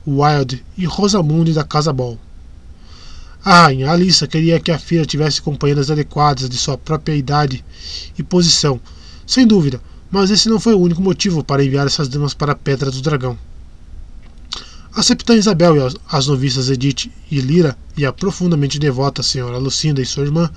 Wild 0.07 0.65
e 0.77 0.85
Rosamunde, 0.85 1.53
da 1.53 1.65
casa 1.65 1.93
Ball. 1.93 2.17
A 3.45 3.63
rainha 3.63 3.91
Alissa 3.91 4.29
queria 4.29 4.61
que 4.61 4.71
a 4.71 4.79
filha 4.79 5.05
tivesse 5.05 5.43
companheiras 5.43 5.91
adequadas 5.91 6.49
de 6.49 6.57
sua 6.57 6.79
própria 6.79 7.17
idade 7.17 7.65
e 8.17 8.23
posição, 8.23 8.81
sem 9.27 9.45
dúvida, 9.45 9.81
mas 10.09 10.31
esse 10.31 10.49
não 10.49 10.61
foi 10.61 10.73
o 10.73 10.81
único 10.81 11.03
motivo 11.03 11.43
para 11.43 11.65
enviar 11.65 11.89
essas 11.89 12.07
damas 12.07 12.33
para 12.33 12.53
a 12.53 12.57
Pedra 12.57 12.93
do 12.93 13.03
Dragão. 13.03 13.37
A 14.99 15.03
Septã 15.05 15.37
Isabel 15.37 15.77
e 15.77 15.97
as 16.11 16.27
noviças 16.27 16.69
Edith 16.69 17.09
e 17.31 17.41
Lira 17.41 17.79
e 17.97 18.05
a 18.05 18.13
profundamente 18.13 18.81
devota 18.81 19.23
senhora 19.23 19.57
Lucinda 19.57 20.03
e 20.03 20.05
sua 20.05 20.25
irmã 20.25 20.51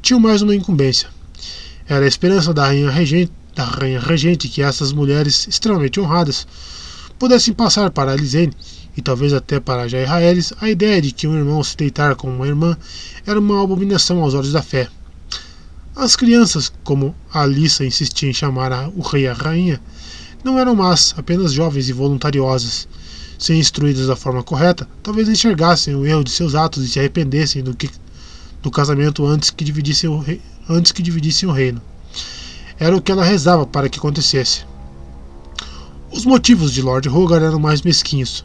tinham 0.00 0.18
mais 0.18 0.40
uma 0.40 0.54
incumbência. 0.54 1.06
Era 1.86 2.06
a 2.06 2.08
esperança 2.08 2.54
da 2.54 2.64
rainha 2.64 2.90
regente, 2.90 3.30
da 3.54 3.64
rainha 3.64 4.00
regente 4.00 4.48
que 4.48 4.62
essas 4.62 4.90
mulheres 4.90 5.46
extremamente 5.48 6.00
honradas 6.00 6.46
pudessem 7.18 7.52
passar 7.52 7.90
para 7.90 8.12
a 8.12 8.16
Lisene 8.16 8.54
e 8.96 9.02
talvez 9.02 9.34
até 9.34 9.60
para 9.60 9.86
Jair 9.86 10.10
Haeres, 10.10 10.54
a 10.62 10.70
ideia 10.70 11.02
de 11.02 11.12
que 11.12 11.28
um 11.28 11.36
irmão 11.36 11.62
se 11.62 11.76
deitar 11.76 12.16
com 12.16 12.34
uma 12.34 12.46
irmã 12.46 12.78
era 13.26 13.38
uma 13.38 13.62
abominação 13.62 14.22
aos 14.22 14.32
olhos 14.32 14.52
da 14.52 14.62
fé. 14.62 14.88
As 15.94 16.16
crianças, 16.16 16.72
como 16.84 17.14
Alissa 17.30 17.84
insistia 17.84 18.30
em 18.30 18.32
chamar 18.32 18.88
o 18.96 19.02
rei 19.02 19.24
e 19.24 19.28
a 19.28 19.34
rainha, 19.34 19.78
não 20.42 20.58
eram 20.58 20.74
más, 20.74 21.14
apenas 21.18 21.52
jovens 21.52 21.90
e 21.90 21.92
voluntariosas. 21.92 22.88
Se 23.38 23.54
instruídas 23.54 24.06
da 24.06 24.16
forma 24.16 24.42
correta, 24.42 24.88
talvez 25.02 25.28
enxergassem 25.28 25.94
o 25.94 26.06
erro 26.06 26.24
de 26.24 26.30
seus 26.30 26.54
atos 26.54 26.84
e 26.84 26.88
se 26.88 26.98
arrependessem 26.98 27.62
do, 27.62 27.74
que, 27.74 27.90
do 28.62 28.70
casamento 28.70 29.26
antes 29.26 29.50
que, 29.50 29.64
dividissem 29.64 30.08
o 30.08 30.24
antes 30.68 30.92
que 30.92 31.02
dividissem 31.02 31.48
o 31.48 31.52
reino. 31.52 31.80
Era 32.78 32.96
o 32.96 33.02
que 33.02 33.12
ela 33.12 33.24
rezava 33.24 33.66
para 33.66 33.88
que 33.88 33.98
acontecesse. 33.98 34.64
Os 36.10 36.24
motivos 36.24 36.72
de 36.72 36.80
Lord 36.80 37.08
Hogar 37.08 37.42
eram 37.42 37.58
mais 37.58 37.82
mesquinhos. 37.82 38.44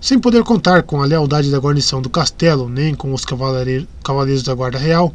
Sem 0.00 0.18
poder 0.18 0.42
contar 0.42 0.82
com 0.82 1.02
a 1.02 1.06
lealdade 1.06 1.50
da 1.50 1.58
guarnição 1.58 2.00
do 2.00 2.08
castelo, 2.10 2.68
nem 2.68 2.94
com 2.94 3.12
os 3.12 3.24
cavaleiros 3.24 4.42
da 4.42 4.54
Guarda 4.54 4.78
Real, 4.78 5.14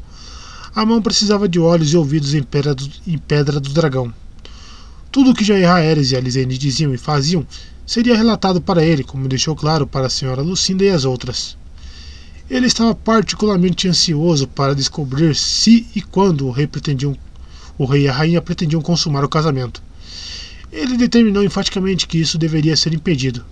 a 0.75 0.85
mão 0.85 1.01
precisava 1.01 1.47
de 1.47 1.59
olhos 1.59 1.91
e 1.91 1.97
ouvidos 1.97 2.33
em 2.33 2.43
pedra 2.43 2.75
do, 2.75 2.89
em 3.07 3.17
pedra 3.17 3.59
do 3.59 3.69
dragão. 3.69 4.13
Tudo 5.11 5.31
o 5.31 5.33
que 5.33 5.43
Jair 5.43 5.69
Aéres 5.69 6.11
e 6.11 6.15
Alizene 6.15 6.57
diziam 6.57 6.93
e 6.93 6.97
faziam 6.97 7.47
seria 7.85 8.17
relatado 8.17 8.59
para 8.59 8.83
ele, 8.83 9.03
como 9.03 9.27
deixou 9.27 9.55
claro 9.55 9.85
para 9.85 10.07
a 10.07 10.09
senhora 10.09 10.41
Lucinda 10.41 10.83
e 10.83 10.89
as 10.89 11.05
outras. 11.05 11.57
Ele 12.49 12.67
estava 12.67 12.93
particularmente 12.93 13.87
ansioso 13.87 14.47
para 14.47 14.75
descobrir 14.75 15.35
se 15.35 15.87
e 15.95 16.01
quando 16.01 16.47
o 16.47 16.51
rei, 16.51 16.67
pretendiam, 16.67 17.17
o 17.77 17.85
rei 17.85 18.03
e 18.03 18.07
a 18.07 18.13
rainha 18.13 18.41
pretendiam 18.41 18.81
consumar 18.81 19.23
o 19.23 19.29
casamento. 19.29 19.81
Ele 20.71 20.97
determinou 20.97 21.43
enfaticamente 21.43 22.07
que 22.07 22.19
isso 22.19 22.37
deveria 22.37 22.75
ser 22.75 22.93
impedido. 22.93 23.45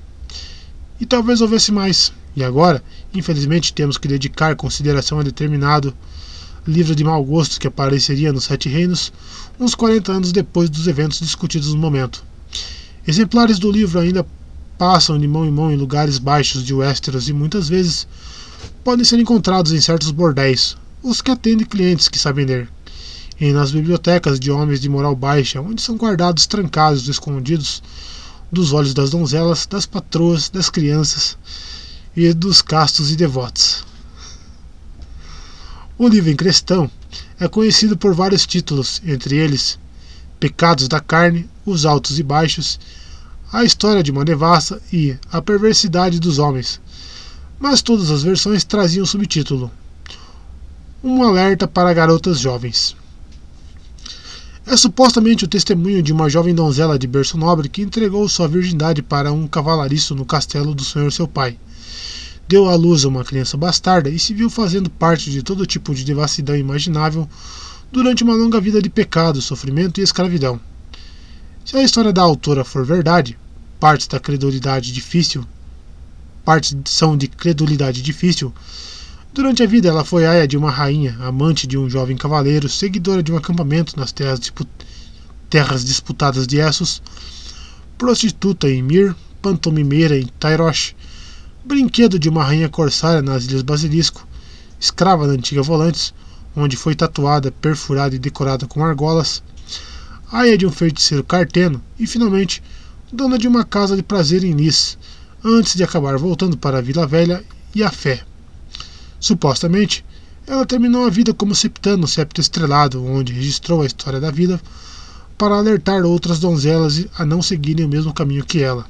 E 1.00 1.06
talvez 1.06 1.41
houvesse 1.41 1.72
mais. 1.72 2.13
E 2.36 2.43
agora, 2.43 2.84
infelizmente, 3.13 3.74
temos 3.74 3.98
que 3.98 4.08
dedicar 4.08 4.56
consideração 4.56 5.19
a 5.19 5.24
determinado 5.24 5.93
livro 6.65 6.96
de 6.96 7.04
mau 7.04 7.24
gosto 7.24 7.60
que 7.60 7.67
apareceria 7.67 8.32
nos 8.32 8.46
Sete 8.46 8.69
Reinos 8.69 9.12
uns 9.60 9.76
40 9.76 10.12
anos 10.12 10.32
depois 10.32 10.69
dos 10.69 10.88
eventos 10.88 11.19
discutidos 11.19 11.74
no 11.74 11.80
momento. 11.80 12.24
Exemplares 13.06 13.60
do 13.60 13.70
livro 13.70 14.00
ainda 14.00 14.26
passam 14.78 15.20
de 15.20 15.28
mão 15.28 15.46
em 15.46 15.52
mão 15.52 15.72
em 15.72 15.76
lugares 15.76 16.18
baixos 16.18 16.63
de 16.63 16.74
Westeros 16.74 17.28
e 17.28 17.34
muitas 17.34 17.68
vezes 17.68 18.08
podem 18.82 19.04
ser 19.04 19.20
encontrados 19.20 19.74
em 19.74 19.82
certos 19.82 20.10
bordéis, 20.10 20.78
os 21.02 21.22
que 21.22 21.30
atendem 21.30 21.66
clientes 21.66 22.08
que 22.08 22.18
sabem 22.18 22.46
ler, 22.46 22.70
e 23.39 23.52
nas 23.52 23.72
bibliotecas 23.72 24.39
de 24.39 24.50
homens 24.50 24.80
de 24.80 24.88
moral 24.88 25.16
baixa, 25.16 25.60
onde 25.60 25.82
são 25.82 25.98
guardados 25.98 26.46
trancados, 26.48 27.08
escondidos 27.10 27.84
dos 28.50 28.72
olhos 28.72 28.94
das 28.94 29.10
donzelas, 29.10 29.66
das 29.66 29.86
patroas, 29.86 30.48
das 30.48 30.70
crianças 30.70 31.38
e 32.16 32.34
dos 32.34 32.62
castos 32.62 33.12
e 33.12 33.18
devotos. 33.18 33.84
O 35.98 36.08
livro 36.08 36.30
em 36.30 36.36
questão 36.38 36.89
é 37.38 37.50
conhecido 37.50 37.98
por 37.98 38.13
vários 38.13 38.46
títulos, 38.46 39.02
entre 39.06 39.36
eles 39.36 39.78
Pecados 40.43 40.89
da 40.89 40.99
Carne, 40.99 41.49
Os 41.65 41.86
Altos 41.86 42.19
e 42.19 42.23
Baixos, 42.23 42.77
A 43.49 43.63
História 43.63 44.03
de 44.03 44.12
uma 44.12 44.25
Devassa 44.25 44.82
e 44.91 45.15
A 45.32 45.41
Perversidade 45.41 46.19
dos 46.19 46.38
Homens. 46.38 46.82
Mas 47.58 47.82
todas 47.82 48.12
as 48.12 48.23
versões 48.23 48.65
traziam 48.65 49.06
o 49.06 49.08
subtítulo 49.08 49.71
Um 51.01 51.23
alerta 51.23 51.65
para 51.65 51.93
garotas 51.93 52.39
jovens. 52.39 52.93
É 54.67 54.75
supostamente 54.75 55.45
o 55.45 55.47
testemunho 55.47 56.03
de 56.03 56.12
uma 56.12 56.29
jovem 56.29 56.53
donzela 56.53 56.99
de 56.99 57.08
berço 57.08 57.38
nobre 57.38 57.69
que 57.69 57.82
entregou 57.82 58.27
sua 58.27 58.49
virgindade 58.49 59.01
para 59.01 59.32
um 59.32 59.47
cavalariço 59.47 60.13
no 60.13 60.25
castelo 60.25 60.75
do 60.75 60.84
senhor 60.84 61.10
seu 61.13 61.25
pai 61.25 61.58
deu 62.45 62.69
à 62.69 62.75
luz 62.75 63.06
a 63.06 63.08
uma 63.08 63.23
criança 63.23 63.56
bastarda 63.56 64.10
e 64.10 64.19
se 64.19 64.34
viu 64.34 64.49
fazendo 64.49 64.89
parte 64.89 65.32
de 65.32 65.41
todo 65.41 65.65
tipo 65.65 65.95
de 65.95 66.03
devassidão 66.03 66.56
imaginável 66.56 67.27
durante 67.93 68.23
uma 68.23 68.34
longa 68.34 68.60
vida 68.60 68.82
de 68.82 68.89
pecado, 68.89 69.39
sofrimento 69.39 70.01
e 70.01 70.03
escravidão. 70.03 70.60
Se 71.63 71.77
a 71.77 71.84
história 71.84 72.12
da 72.12 72.23
autora 72.23 72.63
for 72.63 72.84
verdade, 72.84 73.38
partes 73.79 74.08
da 74.08 74.19
credulidade 74.19 74.91
difícil, 74.91 75.45
partes 76.43 76.75
são 76.86 77.15
de 77.15 77.27
credulidade 77.27 78.01
difícil, 78.01 78.51
durante 79.32 79.62
a 79.62 79.67
vida 79.67 79.89
ela 79.89 80.03
foi 80.03 80.25
aia 80.25 80.47
de 80.47 80.58
uma 80.58 80.71
rainha, 80.71 81.15
amante 81.21 81.67
de 81.67 81.77
um 81.77 81.88
jovem 81.88 82.17
cavaleiro, 82.17 82.67
seguidora 82.67 83.21
de 83.21 83.32
um 83.32 83.38
acampamento 83.38 83.95
nas 83.95 84.12
terras, 84.12 84.39
terras 85.47 85.86
disputadas 85.86 86.47
de 86.47 86.58
Essos, 86.58 86.99
prostituta 87.95 88.67
em 88.67 88.82
Mir, 88.82 89.15
pantomimeira 89.39 90.17
em 90.17 90.25
Tyrosh, 90.39 90.95
brinquedo 91.63 92.17
de 92.17 92.27
uma 92.27 92.43
rainha 92.43 92.69
corsária 92.69 93.21
nas 93.21 93.45
Ilhas 93.45 93.62
Basilisco, 93.62 94.27
escrava 94.79 95.27
da 95.27 95.34
antiga 95.34 95.62
Volantes, 95.62 96.12
onde 96.56 96.78
foi 96.78 96.96
tatuada, 96.96 97.52
perfurada 97.52 98.16
e 98.16 98.20
decorada 98.20 98.68
com 98.68 98.84
argolas, 98.84 99.44
aia 100.32 100.58
de 100.58 100.66
um 100.66 100.72
feiticeiro 100.72 101.24
carteno 101.24 101.82
e, 102.00 102.08
finalmente, 102.08 102.62
dona 103.12 103.38
de 103.38 103.48
uma 103.48 103.63
casa 103.63 103.96
de 103.96 104.04
prazer 104.04 104.44
em 104.44 104.54
Nis, 104.54 104.98
antes 105.44 105.76
de 105.76 105.84
acabar 105.84 106.18
voltando 106.18 106.58
para 106.58 106.78
a 106.78 106.82
Vila 106.82 107.06
Velha 107.06 107.44
e 107.76 107.84
a 107.84 107.92
Fé. 107.92 108.24
Supostamente, 109.20 110.04
ela 110.46 110.66
terminou 110.66 111.06
a 111.06 111.10
vida 111.10 111.34
como 111.34 111.56
septã 111.56 111.96
no 111.96 112.08
septo 112.08 112.42
estrelado, 112.42 113.06
onde 113.06 113.32
registrou 113.32 113.82
a 113.82 113.86
história 113.86 114.20
da 114.20 114.32
vida 114.32 114.60
para 115.38 115.56
alertar 115.56 116.04
outras 116.06 116.39
donzelas 116.39 117.06
a 117.18 117.26
não 117.26 117.42
seguirem 117.42 117.86
o 117.86 117.89
mesmo 117.89 118.13
caminho 118.13 118.46
que 118.46 118.62
ela. 118.62 118.86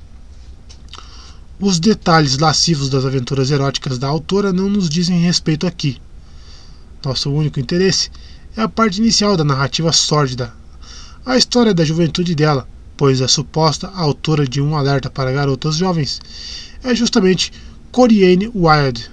Os 1.59 1.79
detalhes 1.79 2.37
lascivos 2.37 2.89
das 2.89 3.05
aventuras 3.05 3.51
eróticas 3.51 3.97
da 3.97 4.07
autora 4.07 4.51
não 4.51 4.69
nos 4.69 4.89
dizem 4.89 5.19
respeito 5.19 5.67
aqui. 5.67 6.01
Nosso 7.03 7.31
único 7.31 7.59
interesse 7.59 8.09
é 8.55 8.61
a 8.61 8.69
parte 8.69 8.99
inicial 8.99 9.35
da 9.35 9.43
narrativa 9.43 9.91
sórdida, 9.91 10.53
a 11.25 11.37
história 11.37 11.73
da 11.73 11.85
juventude 11.85 12.35
dela, 12.35 12.67
pois 12.95 13.21
a 13.21 13.27
suposta 13.27 13.89
autora 13.95 14.47
de 14.47 14.61
um 14.61 14.75
alerta 14.75 15.09
para 15.09 15.31
garotas 15.31 15.75
jovens 15.75 16.21
é 16.83 16.93
justamente 16.93 17.51
Coriane 17.91 18.51
Wilde, 18.53 19.09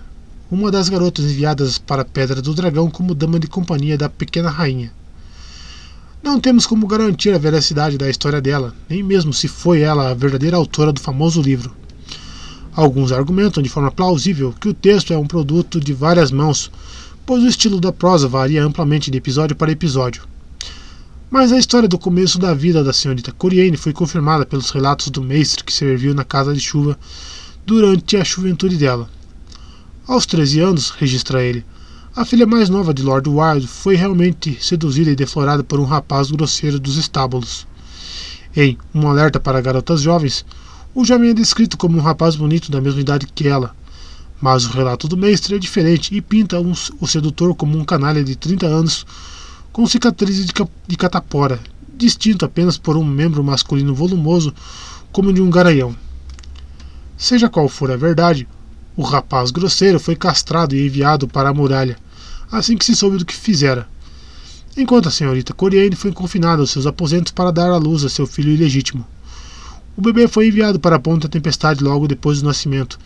uma 0.50 0.70
das 0.70 0.88
garotas 0.88 1.24
enviadas 1.24 1.78
para 1.78 2.02
a 2.02 2.04
Pedra 2.04 2.42
do 2.42 2.54
Dragão 2.54 2.90
como 2.90 3.14
dama 3.14 3.38
de 3.38 3.46
companhia 3.46 3.96
da 3.96 4.08
pequena 4.08 4.50
rainha. 4.50 4.92
Não 6.22 6.40
temos 6.40 6.66
como 6.66 6.86
garantir 6.86 7.34
a 7.34 7.38
veracidade 7.38 7.96
da 7.96 8.10
história 8.10 8.40
dela, 8.40 8.74
nem 8.88 9.02
mesmo 9.02 9.32
se 9.32 9.48
foi 9.48 9.80
ela 9.80 10.10
a 10.10 10.14
verdadeira 10.14 10.56
autora 10.56 10.92
do 10.92 11.00
famoso 11.00 11.40
livro. 11.40 11.74
Alguns 12.72 13.10
argumentam 13.12 13.62
de 13.62 13.68
forma 13.68 13.90
plausível 13.90 14.52
que 14.60 14.68
o 14.68 14.74
texto 14.74 15.12
é 15.12 15.18
um 15.18 15.26
produto 15.26 15.80
de 15.80 15.92
várias 15.92 16.30
mãos, 16.30 16.70
pois 17.30 17.44
o 17.44 17.46
estilo 17.46 17.80
da 17.80 17.92
prosa 17.92 18.26
varia 18.26 18.64
amplamente 18.64 19.08
de 19.08 19.16
episódio 19.16 19.54
para 19.54 19.70
episódio. 19.70 20.24
Mas 21.30 21.52
a 21.52 21.58
história 21.60 21.88
do 21.88 21.96
começo 21.96 22.40
da 22.40 22.52
vida 22.52 22.82
da 22.82 22.92
senhorita 22.92 23.30
Coriane 23.30 23.76
foi 23.76 23.92
confirmada 23.92 24.44
pelos 24.44 24.70
relatos 24.70 25.10
do 25.10 25.22
mestre 25.22 25.62
que 25.62 25.72
serviu 25.72 26.12
na 26.12 26.24
casa 26.24 26.52
de 26.52 26.58
chuva 26.58 26.98
durante 27.64 28.16
a 28.16 28.24
juventude 28.24 28.76
dela. 28.76 29.08
Aos 30.08 30.26
13 30.26 30.58
anos, 30.58 30.90
registra 30.90 31.40
ele, 31.40 31.64
a 32.16 32.24
filha 32.24 32.48
mais 32.48 32.68
nova 32.68 32.92
de 32.92 33.04
Lord 33.04 33.28
Wilde 33.28 33.68
foi 33.68 33.94
realmente 33.94 34.58
seduzida 34.60 35.12
e 35.12 35.14
deflorada 35.14 35.62
por 35.62 35.78
um 35.78 35.84
rapaz 35.84 36.32
grosseiro 36.32 36.80
dos 36.80 36.96
estábulos. 36.96 37.64
Em 38.56 38.76
Um 38.92 39.06
Alerta 39.06 39.38
para 39.38 39.60
Garotas 39.60 40.00
Jovens, 40.00 40.44
o 40.92 41.04
jovem 41.04 41.30
é 41.30 41.34
descrito 41.34 41.78
como 41.78 41.96
um 41.96 42.02
rapaz 42.02 42.34
bonito 42.34 42.72
da 42.72 42.80
mesma 42.80 43.00
idade 43.00 43.28
que 43.32 43.46
ela, 43.46 43.72
mas 44.40 44.64
o 44.64 44.70
relato 44.70 45.06
do 45.06 45.16
mestre 45.16 45.54
é 45.54 45.58
diferente 45.58 46.14
e 46.14 46.20
pinta 46.20 46.60
um, 46.60 46.72
o 47.00 47.06
sedutor 47.06 47.54
como 47.54 47.78
um 47.78 47.84
canalha 47.84 48.24
de 48.24 48.34
30 48.34 48.66
anos 48.66 49.06
com 49.72 49.86
cicatrizes 49.86 50.46
de, 50.46 50.52
de 50.86 50.96
catapora, 50.96 51.60
distinto 51.94 52.44
apenas 52.44 52.78
por 52.78 52.96
um 52.96 53.04
membro 53.04 53.44
masculino 53.44 53.94
volumoso 53.94 54.54
como 55.12 55.32
de 55.32 55.42
um 55.42 55.50
garanhão. 55.50 55.94
Seja 57.16 57.48
qual 57.50 57.68
for 57.68 57.90
a 57.90 57.96
verdade, 57.96 58.48
o 58.96 59.02
rapaz 59.02 59.50
grosseiro 59.50 60.00
foi 60.00 60.16
castrado 60.16 60.74
e 60.74 60.86
enviado 60.86 61.28
para 61.28 61.50
a 61.50 61.54
muralha, 61.54 61.98
assim 62.50 62.76
que 62.76 62.84
se 62.84 62.96
soube 62.96 63.18
do 63.18 63.26
que 63.26 63.36
fizera. 63.36 63.86
Enquanto 64.76 65.08
a 65.08 65.10
senhorita 65.10 65.52
Coriane 65.52 65.96
foi 65.96 66.12
confinada 66.12 66.62
aos 66.62 66.70
seus 66.70 66.86
aposentos 66.86 67.32
para 67.32 67.50
dar 67.50 67.70
à 67.70 67.76
luz 67.76 68.04
a 68.04 68.08
seu 68.08 68.26
filho 68.26 68.52
ilegítimo. 68.52 69.06
O 69.96 70.00
bebê 70.00 70.26
foi 70.28 70.48
enviado 70.48 70.80
para 70.80 70.96
a 70.96 71.00
Ponta 71.00 71.28
Tempestade 71.28 71.84
logo 71.84 72.08
depois 72.08 72.40
do 72.40 72.46
nascimento, 72.46 72.98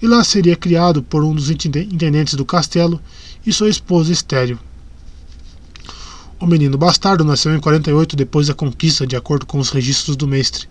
e 0.00 0.06
lá 0.06 0.22
seria 0.22 0.56
criado 0.56 1.02
por 1.02 1.24
um 1.24 1.34
dos 1.34 1.50
intendentes 1.50 2.34
do 2.34 2.44
castelo 2.44 3.00
e 3.44 3.52
sua 3.52 3.68
esposa 3.68 4.12
estéril. 4.12 4.58
O 6.40 6.46
menino 6.46 6.78
bastardo 6.78 7.24
nasceu 7.24 7.54
em 7.54 7.60
48 7.60 8.14
depois 8.14 8.46
da 8.46 8.54
conquista, 8.54 9.06
de 9.06 9.16
acordo 9.16 9.44
com 9.44 9.58
os 9.58 9.70
registros 9.70 10.16
do 10.16 10.28
mestre. 10.28 10.68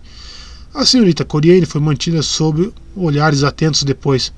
A 0.72 0.84
senhorita 0.84 1.24
Coriene 1.24 1.66
foi 1.66 1.80
mantida 1.80 2.22
sob 2.22 2.72
olhares 2.96 3.42
atentos 3.42 3.82
depois, 3.82 4.32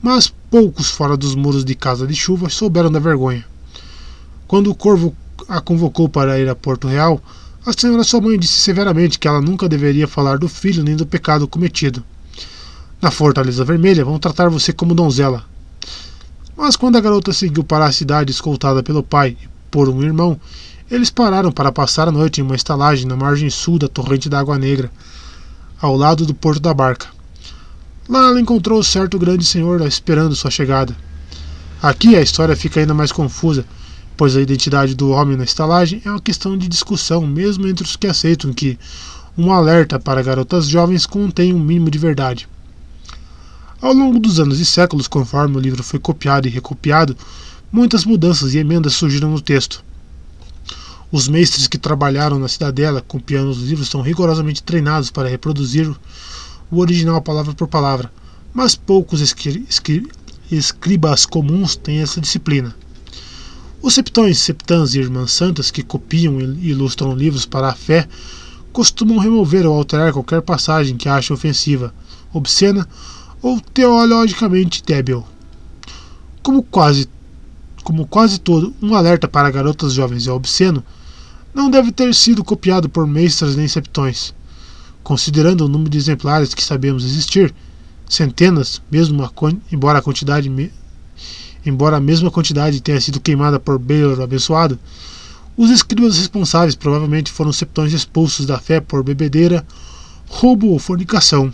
mas 0.00 0.32
poucos 0.50 0.88
fora 0.88 1.16
dos 1.16 1.34
muros 1.34 1.64
de 1.64 1.74
Casa 1.74 2.06
de 2.06 2.14
Chuva 2.14 2.48
souberam 2.48 2.90
da 2.90 2.98
vergonha. 2.98 3.44
Quando 4.46 4.70
o 4.70 4.74
corvo 4.74 5.14
a 5.48 5.60
convocou 5.60 6.08
para 6.08 6.38
ir 6.38 6.48
a 6.48 6.54
Porto 6.54 6.88
Real, 6.88 7.22
a 7.64 7.72
senhora 7.72 8.02
sua 8.02 8.20
mãe 8.20 8.38
disse 8.38 8.60
severamente 8.60 9.18
que 9.18 9.28
ela 9.28 9.40
nunca 9.40 9.68
deveria 9.68 10.08
falar 10.08 10.38
do 10.38 10.48
filho 10.48 10.82
nem 10.82 10.96
do 10.96 11.06
pecado 11.06 11.46
cometido. 11.46 12.02
Na 13.02 13.10
Fortaleza 13.10 13.64
Vermelha 13.64 14.04
vão 14.04 14.16
tratar 14.16 14.48
você 14.48 14.72
como 14.72 14.94
donzela. 14.94 15.44
Mas 16.56 16.76
quando 16.76 16.94
a 16.94 17.00
garota 17.00 17.32
seguiu 17.32 17.64
para 17.64 17.84
a 17.84 17.90
cidade 17.90 18.30
escoltada 18.30 18.80
pelo 18.80 19.02
pai 19.02 19.36
por 19.72 19.88
um 19.88 20.04
irmão, 20.04 20.38
eles 20.88 21.10
pararam 21.10 21.50
para 21.50 21.72
passar 21.72 22.06
a 22.06 22.12
noite 22.12 22.40
em 22.40 22.44
uma 22.44 22.54
estalagem 22.54 23.04
na 23.04 23.16
margem 23.16 23.50
sul 23.50 23.76
da 23.76 23.88
torrente 23.88 24.28
da 24.28 24.38
Água 24.38 24.56
Negra, 24.56 24.88
ao 25.80 25.96
lado 25.96 26.24
do 26.24 26.32
porto 26.32 26.60
da 26.60 26.72
barca. 26.72 27.08
Lá 28.08 28.28
ela 28.28 28.40
encontrou 28.40 28.80
certo 28.84 29.18
grande 29.18 29.44
senhor 29.44 29.80
esperando 29.80 30.36
sua 30.36 30.52
chegada. 30.52 30.96
Aqui 31.82 32.14
a 32.14 32.22
história 32.22 32.54
fica 32.54 32.78
ainda 32.78 32.94
mais 32.94 33.10
confusa, 33.10 33.66
pois 34.16 34.36
a 34.36 34.40
identidade 34.40 34.94
do 34.94 35.10
homem 35.10 35.36
na 35.36 35.42
estalagem 35.42 36.00
é 36.04 36.08
uma 36.08 36.20
questão 36.20 36.56
de 36.56 36.68
discussão, 36.68 37.26
mesmo 37.26 37.66
entre 37.66 37.84
os 37.84 37.96
que 37.96 38.06
aceitam 38.06 38.52
que 38.52 38.78
um 39.36 39.50
alerta 39.50 39.98
para 39.98 40.22
garotas 40.22 40.68
jovens 40.68 41.04
contém 41.04 41.52
um 41.52 41.58
mínimo 41.58 41.90
de 41.90 41.98
verdade. 41.98 42.51
Ao 43.82 43.92
longo 43.92 44.20
dos 44.20 44.38
anos 44.38 44.60
e 44.60 44.64
séculos, 44.64 45.08
conforme 45.08 45.56
o 45.56 45.60
livro 45.60 45.82
foi 45.82 45.98
copiado 45.98 46.46
e 46.46 46.50
recopiado, 46.50 47.16
muitas 47.72 48.04
mudanças 48.04 48.54
e 48.54 48.58
emendas 48.58 48.94
surgiram 48.94 49.28
no 49.28 49.40
texto. 49.40 49.82
Os 51.10 51.26
mestres 51.26 51.66
que 51.66 51.76
trabalharam 51.76 52.38
na 52.38 52.46
cidadela 52.46 53.02
copiando 53.02 53.48
os 53.48 53.60
livros 53.60 53.88
são 53.88 54.00
rigorosamente 54.00 54.62
treinados 54.62 55.10
para 55.10 55.28
reproduzir 55.28 55.92
o 56.70 56.78
original 56.78 57.20
palavra 57.20 57.54
por 57.54 57.66
palavra, 57.66 58.12
mas 58.54 58.76
poucos 58.76 59.20
escri 59.20 59.66
escri 59.68 60.06
escribas 60.48 61.26
comuns 61.26 61.74
têm 61.74 62.02
essa 62.02 62.20
disciplina. 62.20 62.72
Os 63.82 63.94
septões, 63.94 64.38
septãs 64.38 64.94
e 64.94 65.00
irmãs 65.00 65.32
santas 65.32 65.72
que 65.72 65.82
copiam 65.82 66.40
e 66.40 66.70
ilustram 66.70 67.16
livros 67.16 67.44
para 67.44 67.70
a 67.70 67.74
fé 67.74 68.08
costumam 68.72 69.18
remover 69.18 69.66
ou 69.66 69.74
alterar 69.74 70.12
qualquer 70.12 70.40
passagem 70.40 70.96
que 70.96 71.08
achem 71.08 71.34
ofensiva, 71.34 71.92
obscena 72.32 72.86
ou 73.42 73.60
teologicamente 73.60 74.82
débil. 74.82 75.24
Como 76.42 76.62
quase, 76.62 77.08
como 77.82 78.06
quase 78.06 78.38
todo 78.38 78.72
um 78.80 78.94
alerta 78.94 79.26
para 79.26 79.50
garotas 79.50 79.92
jovens 79.92 80.26
é 80.26 80.32
obsceno, 80.32 80.82
não 81.52 81.68
deve 81.68 81.92
ter 81.92 82.14
sido 82.14 82.44
copiado 82.44 82.88
por 82.88 83.06
mestras 83.06 83.56
nem 83.56 83.68
septões. 83.68 84.32
Considerando 85.02 85.66
o 85.66 85.68
número 85.68 85.90
de 85.90 85.98
exemplares 85.98 86.54
que 86.54 86.62
sabemos 86.62 87.04
existir, 87.04 87.52
centenas, 88.08 88.80
mesmo 88.90 89.22
a, 89.24 89.30
embora 89.70 89.98
a 89.98 90.02
quantidade 90.02 90.48
embora 91.64 91.96
a 91.96 92.00
mesma 92.00 92.30
quantidade 92.30 92.80
tenha 92.80 93.00
sido 93.00 93.20
queimada 93.20 93.58
por 93.58 93.78
Baylor 93.78 94.20
abençoado, 94.20 94.78
os 95.56 95.70
escribas 95.70 96.16
responsáveis 96.16 96.74
provavelmente 96.74 97.30
foram 97.30 97.52
septões 97.52 97.92
expulsos 97.92 98.46
da 98.46 98.58
fé 98.58 98.80
por 98.80 99.02
bebedeira, 99.02 99.66
roubo 100.28 100.68
ou 100.68 100.78
fornicação. 100.78 101.52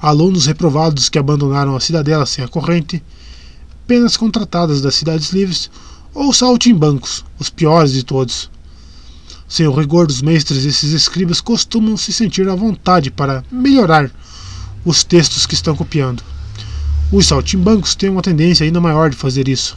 Alunos 0.00 0.46
reprovados 0.46 1.08
que 1.08 1.18
abandonaram 1.18 1.74
a 1.74 1.80
cidadela 1.80 2.26
sem 2.26 2.44
a 2.44 2.48
corrente, 2.48 3.02
penas 3.86 4.16
contratadas 4.16 4.80
das 4.80 4.94
cidades 4.94 5.30
livres 5.30 5.70
ou 6.12 6.32
saltimbancos, 6.32 7.24
os 7.38 7.50
piores 7.50 7.92
de 7.92 8.04
todos. 8.04 8.50
Sem 9.48 9.66
o 9.66 9.72
rigor 9.72 10.06
dos 10.06 10.22
mestres, 10.22 10.64
esses 10.64 10.92
escribas 10.92 11.40
costumam 11.40 11.96
se 11.96 12.12
sentir 12.12 12.48
à 12.48 12.54
vontade 12.54 13.10
para 13.10 13.44
melhorar 13.50 14.10
os 14.84 15.04
textos 15.04 15.46
que 15.46 15.54
estão 15.54 15.76
copiando. 15.76 16.22
Os 17.12 17.26
saltimbancos 17.26 17.94
têm 17.94 18.10
uma 18.10 18.22
tendência 18.22 18.64
ainda 18.64 18.80
maior 18.80 19.10
de 19.10 19.16
fazer 19.16 19.48
isso. 19.48 19.76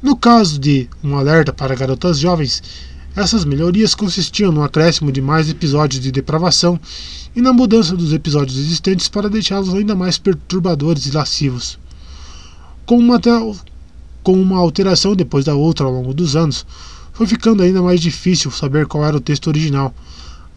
No 0.00 0.16
caso 0.16 0.58
de 0.58 0.88
um 1.02 1.16
alerta 1.16 1.52
para 1.52 1.74
garotas 1.74 2.18
jovens, 2.18 2.62
essas 3.16 3.44
melhorias 3.44 3.94
consistiam 3.94 4.52
no 4.52 4.62
acréscimo 4.62 5.10
de 5.10 5.20
mais 5.20 5.48
episódios 5.48 6.02
de 6.02 6.12
depravação 6.12 6.78
e 7.34 7.42
na 7.42 7.52
mudança 7.52 7.96
dos 7.96 8.12
episódios 8.12 8.58
existentes 8.58 9.08
para 9.08 9.28
deixá-los 9.28 9.74
ainda 9.74 9.94
mais 9.94 10.18
perturbadores 10.18 11.06
e 11.06 11.10
lascivos. 11.10 11.78
Com 12.86 12.98
uma, 12.98 13.20
com 14.22 14.40
uma 14.40 14.58
alteração 14.58 15.16
depois 15.16 15.44
da 15.44 15.54
outra 15.54 15.86
ao 15.86 15.92
longo 15.92 16.14
dos 16.14 16.36
anos, 16.36 16.64
foi 17.12 17.26
ficando 17.26 17.62
ainda 17.62 17.82
mais 17.82 18.00
difícil 18.00 18.50
saber 18.50 18.86
qual 18.86 19.04
era 19.04 19.16
o 19.16 19.20
texto 19.20 19.48
original, 19.48 19.94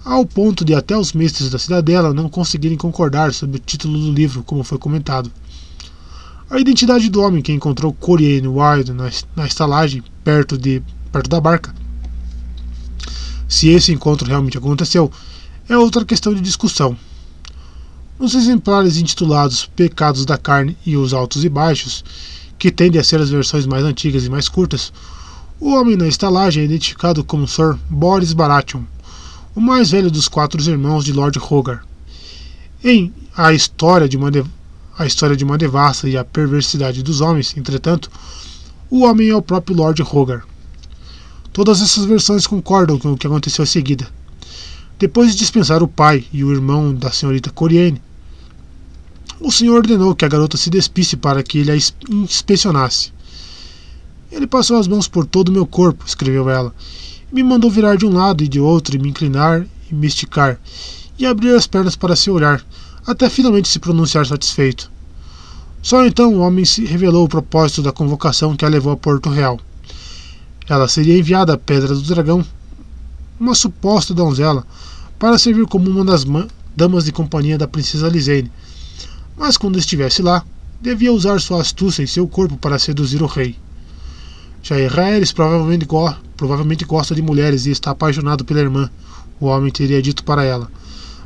ao 0.03 0.25
ponto 0.25 0.63
de 0.63 0.73
até 0.73 0.97
os 0.97 1.13
mestres 1.13 1.49
da 1.49 1.59
cidadela 1.59 2.13
não 2.13 2.29
conseguirem 2.29 2.77
concordar 2.77 3.33
sobre 3.33 3.57
o 3.57 3.59
título 3.59 3.99
do 3.99 4.11
livro, 4.11 4.43
como 4.43 4.63
foi 4.63 4.77
comentado. 4.77 5.31
A 6.49 6.59
identidade 6.59 7.09
do 7.09 7.21
homem 7.21 7.41
que 7.41 7.51
encontrou 7.51 7.91
Corey 7.93 8.41
Wilde 8.47 8.93
na, 8.93 9.09
na 9.35 9.45
estalagem 9.45 10.01
perto, 10.23 10.57
de, 10.57 10.81
perto 11.11 11.29
da 11.29 11.41
barca, 11.41 11.75
se 13.47 13.69
esse 13.69 13.91
encontro 13.91 14.27
realmente 14.27 14.57
aconteceu, 14.57 15.11
é 15.69 15.77
outra 15.77 16.05
questão 16.05 16.33
de 16.33 16.41
discussão. 16.41 16.97
Nos 18.17 18.33
exemplares 18.33 18.97
intitulados 18.97 19.69
Pecados 19.75 20.25
da 20.25 20.37
Carne 20.37 20.77
e 20.85 20.95
os 20.95 21.13
Altos 21.13 21.43
e 21.43 21.49
Baixos, 21.49 22.03
que 22.57 22.71
tendem 22.71 22.99
a 22.99 23.03
ser 23.03 23.19
as 23.19 23.29
versões 23.29 23.65
mais 23.65 23.83
antigas 23.83 24.25
e 24.25 24.29
mais 24.29 24.47
curtas, 24.49 24.91
o 25.59 25.73
homem 25.73 25.97
na 25.97 26.07
estalagem 26.07 26.61
é 26.63 26.65
identificado 26.65 27.23
como 27.23 27.47
Sir 27.47 27.77
Boris 27.89 28.33
Baratheon, 28.33 28.83
o 29.55 29.61
mais 29.61 29.91
velho 29.91 30.09
dos 30.09 30.27
quatro 30.27 30.61
irmãos 30.61 31.03
de 31.03 31.11
Lord 31.11 31.37
Hogar. 31.39 31.83
Em 32.83 33.13
A 33.35 33.53
História 33.53 34.07
de 34.07 34.15
uma, 34.15 34.31
de... 34.31 34.43
a 34.97 35.05
história 35.05 35.35
de 35.35 35.43
uma 35.43 35.57
Devassa 35.57 36.07
e 36.07 36.15
a 36.15 36.23
Perversidade 36.23 37.03
dos 37.03 37.21
Homens, 37.21 37.55
entretanto, 37.57 38.09
o 38.89 39.03
homem 39.03 39.29
é 39.29 39.35
o 39.35 39.41
próprio 39.41 39.75
Lord 39.75 40.01
Hogar. 40.01 40.43
Todas 41.51 41.81
essas 41.81 42.05
versões 42.05 42.47
concordam 42.47 42.97
com 42.97 43.11
o 43.11 43.17
que 43.17 43.27
aconteceu 43.27 43.63
a 43.63 43.67
seguida. 43.67 44.07
Depois 44.99 45.31
de 45.31 45.37
dispensar 45.37 45.83
o 45.83 45.87
pai 45.87 46.25
e 46.33 46.43
o 46.43 46.51
irmão 46.51 46.91
da 46.91 47.11
senhorita 47.11 47.51
Coriene, 47.51 48.01
o 49.39 49.51
senhor 49.51 49.75
ordenou 49.75 50.15
que 50.15 50.25
a 50.25 50.27
garota 50.27 50.57
se 50.57 50.71
despisse 50.71 51.15
para 51.15 51.43
que 51.43 51.59
ele 51.59 51.71
a 51.71 51.75
inspecionasse. 52.09 53.13
Ele 54.31 54.47
passou 54.47 54.77
as 54.77 54.87
mãos 54.87 55.07
por 55.07 55.25
todo 55.25 55.49
o 55.49 55.51
meu 55.51 55.67
corpo, 55.67 56.03
escreveu 56.05 56.49
ela, 56.49 56.73
e 57.31 57.35
me 57.35 57.43
mandou 57.43 57.69
virar 57.69 57.95
de 57.95 58.07
um 58.07 58.11
lado 58.11 58.43
e 58.43 58.47
de 58.47 58.59
outro, 58.59 58.95
e 58.95 58.99
me 58.99 59.09
inclinar 59.09 59.67
e 59.91 59.93
me 59.93 60.07
esticar, 60.07 60.59
e 61.17 61.27
abrir 61.27 61.53
as 61.55 61.67
pernas 61.67 61.95
para 61.95 62.15
se 62.15 62.31
olhar, 62.31 62.65
até 63.05 63.29
finalmente 63.29 63.67
se 63.67 63.77
pronunciar 63.77 64.25
satisfeito. 64.25 64.91
Só 65.83 66.07
então 66.07 66.33
o 66.33 66.39
homem 66.39 66.65
se 66.65 66.83
revelou 66.85 67.25
o 67.25 67.29
propósito 67.29 67.83
da 67.83 67.91
convocação 67.91 68.55
que 68.55 68.65
a 68.65 68.67
levou 68.67 68.91
a 68.91 68.97
Porto 68.97 69.29
Real. 69.29 69.59
Ela 70.67 70.87
seria 70.87 71.17
enviada 71.17 71.53
à 71.53 71.57
Pedra 71.57 71.93
do 71.93 72.01
Dragão, 72.01 72.43
uma 73.39 73.55
suposta 73.55 74.13
donzela, 74.13 74.65
para 75.19 75.37
servir 75.37 75.65
como 75.65 75.89
uma 75.89 76.05
das 76.05 76.25
damas 76.75 77.05
de 77.05 77.11
companhia 77.11 77.57
da 77.57 77.67
princesa 77.67 78.07
Lisene. 78.07 78.51
Mas 79.37 79.57
quando 79.57 79.79
estivesse 79.79 80.21
lá, 80.21 80.43
devia 80.81 81.13
usar 81.13 81.39
sua 81.39 81.61
astúcia 81.61 82.03
e 82.03 82.07
seu 82.07 82.27
corpo 82.27 82.57
para 82.57 82.79
seduzir 82.79 83.21
o 83.21 83.27
rei. 83.27 83.55
Raelis 84.89 85.31
provavelmente, 85.31 85.85
go 85.85 86.13
provavelmente 86.35 86.85
gosta 86.85 87.15
de 87.15 87.21
mulheres 87.21 87.65
e 87.65 87.71
está 87.71 87.91
apaixonado 87.91 88.43
pela 88.43 88.59
irmã, 88.59 88.89
o 89.39 89.45
homem 89.45 89.71
teria 89.71 90.01
dito 90.01 90.23
para 90.23 90.43
ela. 90.43 90.69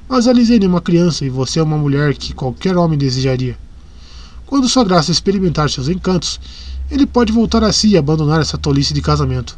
Mas 0.07 0.27
a 0.27 0.33
Lisene 0.33 0.65
é 0.65 0.67
uma 0.67 0.81
criança 0.81 1.25
e 1.25 1.29
você 1.29 1.59
é 1.59 1.63
uma 1.63 1.77
mulher 1.77 2.13
que 2.13 2.33
qualquer 2.33 2.77
homem 2.77 2.97
desejaria. 2.97 3.57
Quando 4.45 4.67
sua 4.67 4.83
graça 4.83 5.11
experimentar 5.11 5.69
seus 5.69 5.87
encantos, 5.87 6.39
ele 6.89 7.05
pode 7.05 7.31
voltar 7.31 7.63
a 7.63 7.71
si 7.71 7.89
e 7.89 7.97
abandonar 7.97 8.41
essa 8.41 8.57
tolice 8.57 8.93
de 8.93 9.01
casamento. 9.01 9.57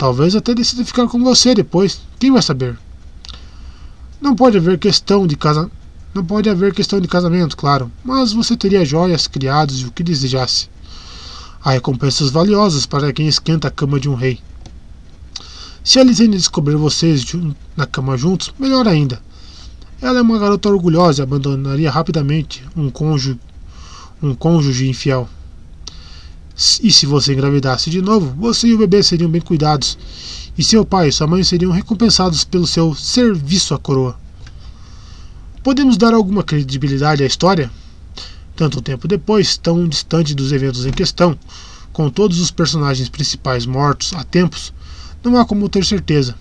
Talvez 0.00 0.34
até 0.34 0.54
decida 0.54 0.82
ficar 0.82 1.06
com 1.08 1.22
você 1.22 1.54
depois, 1.54 2.00
quem 2.18 2.32
vai 2.32 2.40
saber? 2.40 2.74
Não 4.18 4.34
pode 4.34 4.56
haver 4.56 4.78
questão 4.78 5.26
de 5.26 5.36
casa... 5.36 5.70
Não 6.14 6.24
pode 6.24 6.48
haver 6.48 6.72
questão 6.72 6.98
de 6.98 7.06
casamento, 7.06 7.54
claro, 7.54 7.92
mas 8.02 8.32
você 8.32 8.56
teria 8.56 8.82
joias, 8.82 9.26
criados 9.26 9.82
e 9.82 9.84
o 9.84 9.90
que 9.90 10.02
desejasse. 10.02 10.70
Há 11.62 11.72
recompensas 11.72 12.30
valiosas 12.30 12.86
para 12.86 13.12
quem 13.12 13.28
esquenta 13.28 13.68
a 13.68 13.70
cama 13.70 14.00
de 14.00 14.08
um 14.08 14.14
rei. 14.14 14.40
Se 15.84 15.98
a 15.98 16.02
Lisene 16.02 16.38
descobrir 16.38 16.76
vocês 16.76 17.22
na 17.76 17.84
cama 17.84 18.16
juntos, 18.16 18.54
melhor 18.58 18.88
ainda. 18.88 19.20
Ela 20.00 20.20
é 20.20 20.22
uma 20.22 20.38
garota 20.38 20.70
orgulhosa 20.70 21.20
e 21.20 21.24
abandonaria 21.24 21.90
rapidamente 21.90 22.64
um 22.74 22.88
cônjuge, 22.88 23.38
um 24.22 24.34
cônjuge 24.34 24.88
infiel. 24.88 25.28
E 26.82 26.92
se 26.92 27.06
você 27.06 27.32
engravidasse 27.32 27.88
de 27.88 28.02
novo, 28.02 28.34
você 28.38 28.66
e 28.66 28.74
o 28.74 28.78
bebê 28.78 29.02
seriam 29.02 29.30
bem 29.30 29.40
cuidados, 29.40 29.96
e 30.58 30.62
seu 30.62 30.84
pai 30.84 31.08
e 31.08 31.12
sua 31.12 31.26
mãe 31.26 31.42
seriam 31.42 31.72
recompensados 31.72 32.44
pelo 32.44 32.66
seu 32.66 32.94
serviço 32.94 33.72
à 33.72 33.78
coroa. 33.78 34.18
Podemos 35.62 35.96
dar 35.96 36.12
alguma 36.12 36.42
credibilidade 36.42 37.22
à 37.22 37.26
história? 37.26 37.70
Tanto 38.54 38.82
tempo 38.82 39.08
depois, 39.08 39.56
tão 39.56 39.88
distante 39.88 40.34
dos 40.34 40.52
eventos 40.52 40.84
em 40.84 40.90
questão, 40.90 41.38
com 41.94 42.10
todos 42.10 42.38
os 42.38 42.50
personagens 42.50 43.08
principais 43.08 43.64
mortos 43.64 44.12
há 44.12 44.22
tempos, 44.22 44.70
não 45.24 45.38
há 45.38 45.46
como 45.46 45.66
ter 45.66 45.84
certeza. 45.84 46.34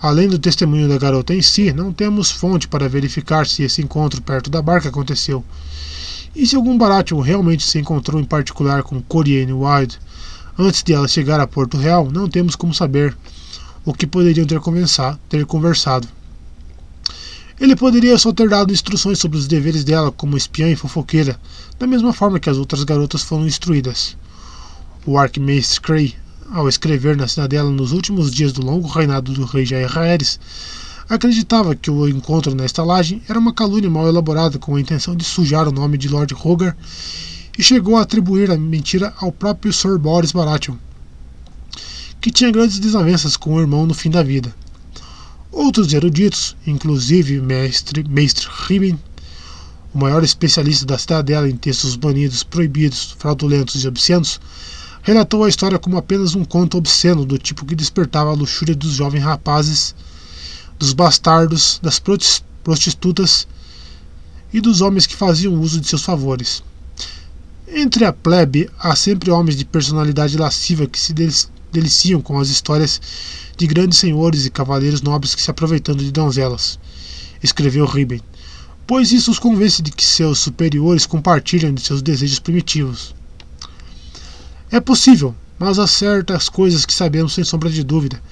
Além 0.00 0.28
do 0.28 0.38
testemunho 0.38 0.88
da 0.88 0.98
garota 0.98 1.34
em 1.34 1.42
si, 1.42 1.72
não 1.72 1.92
temos 1.92 2.30
fonte 2.30 2.68
para 2.68 2.88
verificar 2.88 3.44
se 3.44 3.64
esse 3.64 3.82
encontro 3.82 4.22
perto 4.22 4.48
da 4.48 4.62
barca 4.62 4.88
aconteceu. 4.88 5.44
E 6.34 6.46
se 6.46 6.56
algum 6.56 6.76
Baratheon 6.76 7.20
realmente 7.20 7.64
se 7.64 7.78
encontrou 7.78 8.20
em 8.20 8.24
particular 8.24 8.82
com 8.82 9.02
Coriane 9.02 9.52
Wilde 9.52 9.98
antes 10.58 10.82
de 10.82 10.92
ela 10.92 11.08
chegar 11.08 11.40
a 11.40 11.46
Porto 11.46 11.76
Real, 11.76 12.10
não 12.10 12.28
temos 12.28 12.56
como 12.56 12.74
saber 12.74 13.16
o 13.84 13.94
que 13.94 14.06
poderiam 14.06 14.46
ter, 14.46 14.60
ter 15.28 15.46
conversado. 15.46 16.08
Ele 17.60 17.74
poderia 17.74 18.16
só 18.18 18.32
ter 18.32 18.48
dado 18.48 18.72
instruções 18.72 19.18
sobre 19.18 19.38
os 19.38 19.48
deveres 19.48 19.82
dela 19.82 20.12
como 20.12 20.36
espiã 20.36 20.68
e 20.68 20.76
fofoqueira, 20.76 21.40
da 21.78 21.86
mesma 21.86 22.12
forma 22.12 22.38
que 22.38 22.50
as 22.50 22.56
outras 22.56 22.84
garotas 22.84 23.22
foram 23.22 23.46
instruídas. 23.46 24.16
O 25.04 25.18
Arquimestre 25.18 25.80
Cray 25.80 26.16
ao 26.50 26.68
escrever 26.68 27.16
na 27.16 27.28
cidadela 27.28 27.70
nos 27.70 27.92
últimos 27.92 28.30
dias 28.30 28.52
do 28.52 28.64
longo 28.64 28.88
reinado 28.88 29.32
do 29.32 29.44
rei 29.44 29.66
Jair 29.66 29.96
Aeres, 29.98 30.38
acreditava 31.08 31.74
que 31.74 31.90
o 31.90 32.06
encontro 32.06 32.54
na 32.54 32.66
estalagem 32.66 33.22
era 33.28 33.38
uma 33.38 33.52
calúnia 33.52 33.88
mal 33.88 34.06
elaborada 34.06 34.58
com 34.58 34.76
a 34.76 34.80
intenção 34.80 35.16
de 35.16 35.24
sujar 35.24 35.66
o 35.66 35.72
nome 35.72 35.96
de 35.96 36.08
Lord 36.08 36.34
Rogar 36.34 36.76
e 37.58 37.62
chegou 37.62 37.96
a 37.96 38.02
atribuir 38.02 38.50
a 38.50 38.56
mentira 38.58 39.12
ao 39.18 39.32
próprio 39.32 39.72
Sir 39.72 39.98
Boris 39.98 40.32
Baratheon, 40.32 40.76
que 42.20 42.30
tinha 42.30 42.52
grandes 42.52 42.78
desavenças 42.78 43.36
com 43.36 43.54
o 43.54 43.60
irmão 43.60 43.86
no 43.86 43.94
fim 43.94 44.10
da 44.10 44.22
vida. 44.22 44.54
Outros 45.50 45.92
eruditos, 45.92 46.54
inclusive 46.66 47.40
mestre, 47.40 48.04
mestre 48.08 48.46
Ribben, 48.66 48.98
o 49.94 49.98
maior 49.98 50.22
especialista 50.22 50.84
da 50.84 50.98
cidadela 50.98 51.48
em 51.48 51.56
textos 51.56 51.96
banidos, 51.96 52.44
proibidos, 52.44 53.16
fraudulentos 53.18 53.82
e 53.82 53.88
obscenos, 53.88 54.38
relatou 55.02 55.42
a 55.42 55.48
história 55.48 55.78
como 55.78 55.96
apenas 55.96 56.34
um 56.34 56.44
conto 56.44 56.76
obsceno 56.76 57.24
do 57.24 57.38
tipo 57.38 57.64
que 57.64 57.74
despertava 57.74 58.30
a 58.30 58.34
luxúria 58.34 58.74
dos 58.74 58.92
jovens 58.92 59.22
rapazes, 59.22 59.94
dos 60.78 60.92
bastardos, 60.92 61.80
das 61.82 62.00
prostitutas 62.62 63.46
e 64.52 64.60
dos 64.60 64.80
homens 64.80 65.06
que 65.06 65.16
faziam 65.16 65.54
uso 65.54 65.80
de 65.80 65.88
seus 65.88 66.02
favores. 66.02 66.62
Entre 67.66 68.04
a 68.04 68.12
plebe 68.12 68.70
há 68.78 68.94
sempre 68.96 69.30
homens 69.30 69.56
de 69.56 69.64
personalidade 69.64 70.38
lasciva 70.38 70.86
que 70.86 70.98
se 70.98 71.12
deliciam 71.70 72.20
com 72.20 72.38
as 72.38 72.48
histórias 72.48 73.00
de 73.56 73.66
grandes 73.66 73.98
senhores 73.98 74.46
e 74.46 74.50
cavaleiros 74.50 75.02
nobres 75.02 75.34
que 75.34 75.42
se 75.42 75.50
aproveitando 75.50 76.02
de 76.02 76.12
donzelas, 76.12 76.78
escreveu 77.42 77.84
Ribben, 77.84 78.22
pois 78.86 79.12
isso 79.12 79.30
os 79.30 79.38
convence 79.38 79.82
de 79.82 79.90
que 79.90 80.04
seus 80.04 80.38
superiores 80.38 81.04
compartilham 81.04 81.74
de 81.74 81.82
seus 81.82 82.00
desejos 82.00 82.38
primitivos. 82.38 83.14
É 84.70 84.80
possível, 84.80 85.34
mas 85.58 85.78
há 85.78 85.86
certas 85.86 86.48
coisas 86.48 86.86
que 86.86 86.94
sabemos 86.94 87.34
sem 87.34 87.44
sombra 87.44 87.68
de 87.68 87.82
dúvida 87.82 88.22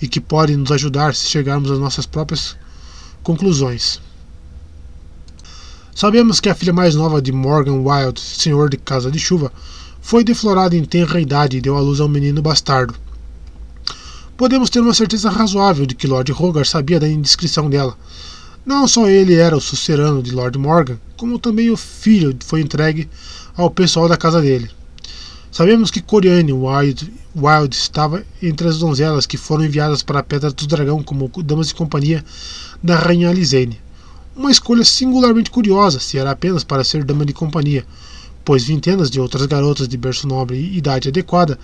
e 0.00 0.08
que 0.08 0.20
podem 0.20 0.56
nos 0.56 0.70
ajudar 0.72 1.14
se 1.14 1.26
chegarmos 1.26 1.70
às 1.70 1.78
nossas 1.78 2.06
próprias 2.06 2.56
conclusões. 3.22 4.00
Sabemos 5.94 6.40
que 6.40 6.48
a 6.48 6.54
filha 6.54 6.72
mais 6.72 6.94
nova 6.94 7.22
de 7.22 7.32
Morgan 7.32 7.80
Wild, 7.80 8.20
senhor 8.20 8.68
de 8.68 8.76
Casa 8.76 9.10
de 9.10 9.18
Chuva, 9.18 9.50
foi 10.02 10.22
deflorada 10.22 10.76
em 10.76 10.84
tenra 10.84 11.20
idade 11.20 11.56
e 11.56 11.60
deu 11.60 11.76
à 11.76 11.80
luz 11.80 12.00
a 12.00 12.04
um 12.04 12.08
menino 12.08 12.42
bastardo. 12.42 12.94
Podemos 14.36 14.68
ter 14.68 14.80
uma 14.80 14.92
certeza 14.92 15.30
razoável 15.30 15.86
de 15.86 15.94
que 15.94 16.06
Lord 16.06 16.30
Rogar 16.32 16.66
sabia 16.66 17.00
da 17.00 17.08
indiscrição 17.08 17.70
dela. 17.70 17.96
Não 18.66 18.86
só 18.86 19.08
ele 19.08 19.34
era 19.34 19.56
o 19.56 19.60
sucerano 19.60 20.22
de 20.22 20.32
Lord 20.32 20.58
Morgan, 20.58 20.98
como 21.16 21.38
também 21.38 21.70
o 21.70 21.76
filho 21.76 22.36
foi 22.44 22.60
entregue 22.60 23.08
ao 23.56 23.70
pessoal 23.70 24.06
da 24.06 24.16
casa 24.16 24.42
dele. 24.42 24.70
Sabemos 25.56 25.90
que 25.90 26.02
Coriane 26.02 26.52
Wild, 26.52 27.10
Wild 27.34 27.74
estava 27.74 28.22
entre 28.42 28.68
as 28.68 28.76
donzelas 28.76 29.24
que 29.24 29.38
foram 29.38 29.64
enviadas 29.64 30.02
para 30.02 30.18
a 30.18 30.22
Pedra 30.22 30.50
do 30.50 30.66
Dragão 30.66 31.02
como 31.02 31.30
damas 31.42 31.68
de 31.68 31.74
companhia 31.74 32.22
da 32.82 32.94
Rainha 32.94 33.30
Alizane. 33.30 33.80
Uma 34.36 34.50
escolha 34.50 34.84
singularmente 34.84 35.50
curiosa, 35.50 35.98
se 35.98 36.18
era 36.18 36.30
apenas 36.30 36.62
para 36.62 36.84
ser 36.84 37.04
dama 37.04 37.24
de 37.24 37.32
companhia, 37.32 37.86
pois 38.44 38.64
vintenas 38.64 39.10
de 39.10 39.18
outras 39.18 39.46
garotas 39.46 39.88
de 39.88 39.96
berço 39.96 40.28
nobre 40.28 40.58
e 40.58 40.76
idade 40.76 41.08
adequada 41.08 41.58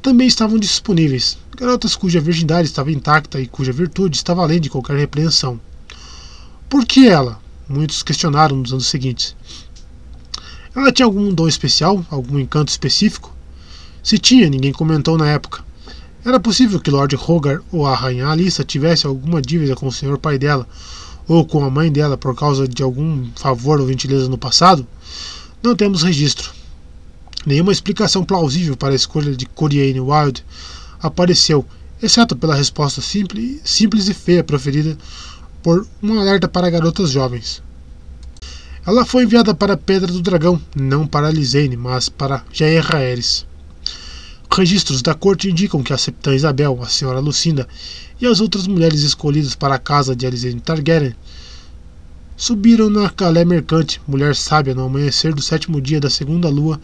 também 0.00 0.26
estavam 0.26 0.58
disponíveis, 0.58 1.36
garotas 1.54 1.94
cuja 1.94 2.22
virgindade 2.22 2.66
estava 2.66 2.90
intacta 2.90 3.38
e 3.38 3.46
cuja 3.46 3.72
virtude 3.72 4.16
estava 4.16 4.40
além 4.40 4.58
de 4.58 4.70
qualquer 4.70 4.96
repreensão. 4.96 5.60
Por 6.66 6.86
que 6.86 7.08
ela? 7.08 7.38
Muitos 7.68 8.02
questionaram 8.02 8.56
nos 8.56 8.72
anos 8.72 8.86
seguintes. 8.86 9.36
Ela 10.74 10.90
tinha 10.90 11.06
algum 11.06 11.32
dom 11.32 11.46
especial, 11.46 12.04
algum 12.10 12.38
encanto 12.38 12.70
específico? 12.70 13.34
Se 14.02 14.18
tinha, 14.18 14.50
ninguém 14.50 14.72
comentou 14.72 15.16
na 15.16 15.28
época. 15.28 15.64
Era 16.24 16.40
possível 16.40 16.80
que 16.80 16.90
Lord 16.90 17.14
Rogar 17.16 17.60
ou 17.70 17.86
a 17.86 17.94
Rainha 17.94 18.26
Alissa 18.26 18.64
tivesse 18.64 19.06
alguma 19.06 19.40
dívida 19.40 19.76
com 19.76 19.86
o 19.86 19.92
senhor 19.92 20.18
pai 20.18 20.38
dela, 20.38 20.66
ou 21.28 21.46
com 21.46 21.64
a 21.64 21.70
mãe 21.70 21.92
dela 21.92 22.16
por 22.16 22.34
causa 22.34 22.66
de 22.66 22.82
algum 22.82 23.30
favor 23.36 23.80
ou 23.80 23.88
gentileza 23.88 24.28
no 24.28 24.36
passado? 24.36 24.86
Não 25.62 25.76
temos 25.76 26.02
registro. 26.02 26.50
Nenhuma 27.46 27.72
explicação 27.72 28.24
plausível 28.24 28.76
para 28.76 28.92
a 28.92 28.96
escolha 28.96 29.36
de 29.36 29.46
Coriane 29.46 30.00
Wild 30.00 30.44
apareceu, 31.00 31.64
exceto 32.02 32.34
pela 32.34 32.54
resposta 32.54 33.00
simples, 33.00 33.60
simples 33.64 34.08
e 34.08 34.14
feia 34.14 34.42
proferida 34.42 34.98
por 35.62 35.86
um 36.02 36.18
alerta 36.18 36.48
para 36.48 36.68
garotas 36.68 37.10
jovens. 37.10 37.62
Ela 38.86 39.06
foi 39.06 39.24
enviada 39.24 39.54
para 39.54 39.72
a 39.72 39.78
Pedra 39.78 40.12
do 40.12 40.20
Dragão, 40.20 40.60
não 40.76 41.06
para 41.06 41.30
Lisane, 41.30 41.74
mas 41.74 42.10
para 42.10 42.44
Jair 42.52 42.94
Aeres. 42.94 43.46
Registros 44.52 45.00
da 45.00 45.14
corte 45.14 45.50
indicam 45.50 45.82
que 45.82 45.92
a 45.92 45.98
Septã 45.98 46.34
Isabel, 46.34 46.78
a 46.82 46.86
Senhora 46.86 47.18
Lucinda 47.18 47.66
e 48.20 48.26
as 48.26 48.40
outras 48.40 48.66
mulheres 48.66 49.00
escolhidas 49.00 49.54
para 49.54 49.76
a 49.76 49.78
casa 49.78 50.14
de 50.14 50.26
Alisane 50.26 50.60
Targaryen 50.60 51.16
Subiram 52.36 52.90
na 52.90 53.08
Calé 53.08 53.44
Mercante, 53.44 54.02
mulher 54.06 54.36
sábia, 54.36 54.74
no 54.74 54.84
amanhecer 54.84 55.32
do 55.32 55.40
sétimo 55.40 55.80
dia 55.80 56.00
da 56.00 56.10
segunda 56.10 56.48
lua 56.48 56.80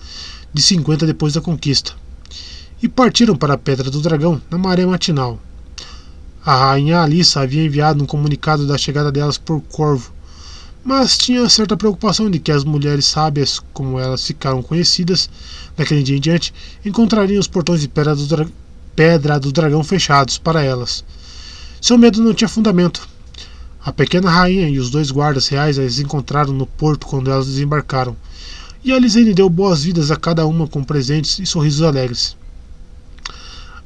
de 0.55 0.63
50 0.63 1.05
depois 1.05 1.35
da 1.35 1.41
conquista, 1.41 1.93
e 2.81 2.89
partiram 2.89 3.37
para 3.37 3.55
a 3.55 3.59
Pedra 3.59 3.91
do 3.91 4.01
Dragão 4.01 4.41
na 4.49 4.57
maré 4.57 4.87
matinal. 4.87 5.39
A 6.43 6.55
rainha 6.55 7.01
Alissa 7.01 7.41
havia 7.41 7.65
enviado 7.65 8.03
um 8.03 8.07
comunicado 8.07 8.67
da 8.67 8.79
chegada 8.79 9.13
delas 9.13 9.37
por 9.37 9.61
corvo, 9.61 10.13
mas 10.85 11.19
tinha 11.19 11.49
certa 11.49 11.77
preocupação 11.77 12.31
de 12.31 12.39
que 12.39 12.51
as 12.51 12.65
mulheres 12.65 13.07
sábias, 13.07 13.61
como 13.73 13.99
elas 13.99 14.27
ficaram 14.27 14.63
conhecidas 14.63 15.29
daquele 15.77 16.03
dia 16.03 16.17
em 16.17 16.21
diante, 16.21 16.55
encontrariam 16.85 17.39
os 17.39 17.49
portões 17.49 17.81
de 17.81 17.89
Pedra 17.89 18.15
do, 18.15 18.27
Dra 18.27 18.47
Pedra 18.97 19.39
do 19.39 19.53
Dragão 19.53 19.85
fechados 19.85 20.39
para 20.39 20.63
elas. 20.63 21.05
Seu 21.81 21.97
medo 21.97 22.23
não 22.23 22.35
tinha 22.35 22.49
fundamento, 22.49 23.09
a 23.83 23.91
pequena 23.91 24.29
rainha 24.29 24.69
e 24.69 24.79
os 24.79 24.91
dois 24.91 25.11
guardas 25.11 25.49
reais 25.49 25.79
as 25.79 25.99
encontraram 25.99 26.53
no 26.53 26.67
porto 26.67 27.07
quando 27.07 27.31
elas 27.31 27.47
desembarcaram, 27.47 28.15
e 28.85 28.93
a 28.93 28.99
Lisene 28.99 29.33
deu 29.33 29.49
boas-vindas 29.49 30.11
a 30.11 30.17
cada 30.17 30.47
uma 30.47 30.69
com 30.69 30.85
presentes 30.85 31.39
e 31.39 31.47
sorrisos 31.47 31.81
alegres. 31.81 32.37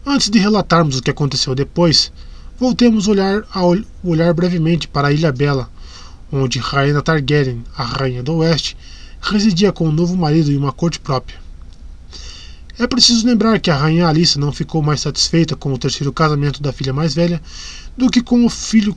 Antes 0.05 0.28
de 0.28 0.38
relatarmos 0.40 0.99
o 0.99 1.03
que 1.03 1.11
aconteceu 1.11 1.55
depois, 1.55 2.11
voltemos 2.59 3.07
olhar 3.07 3.45
a 3.53 3.61
olhar 4.03 4.34
brevemente 4.34 4.88
para 4.88 5.09
a 5.09 5.12
Ilha 5.12 5.30
Bela, 5.30 5.70
onde 6.33 6.59
Rainha 6.59 7.03
Targaryen, 7.03 7.64
a 7.77 7.85
rainha 7.85 8.22
do 8.22 8.37
Oeste, 8.37 8.77
residia 9.20 9.72
com 9.72 9.89
um 9.89 9.93
novo 9.93 10.16
marido 10.16 10.51
e 10.51 10.57
uma 10.57 10.72
corte 10.72 10.99
própria. 11.01 11.39
É 12.79 12.87
preciso 12.87 13.25
lembrar 13.25 13.61
que 13.61 13.70
a 13.70 13.77
rainha 13.77 14.09
Alice 14.09 14.39
não 14.39 14.53
ficou 14.53 14.83
mais 14.83 15.01
satisfeita 15.01 15.55
com 15.55 15.72
o 15.72 15.79
terceiro 15.79 16.12
casamento 16.12 16.61
da 16.61 16.72
filha 16.72 16.93
mais 16.93 17.14
velha 17.14 17.41
do 17.97 18.11
que 18.11 18.20
com 18.20 18.45
o 18.45 18.51
filho 18.51 18.97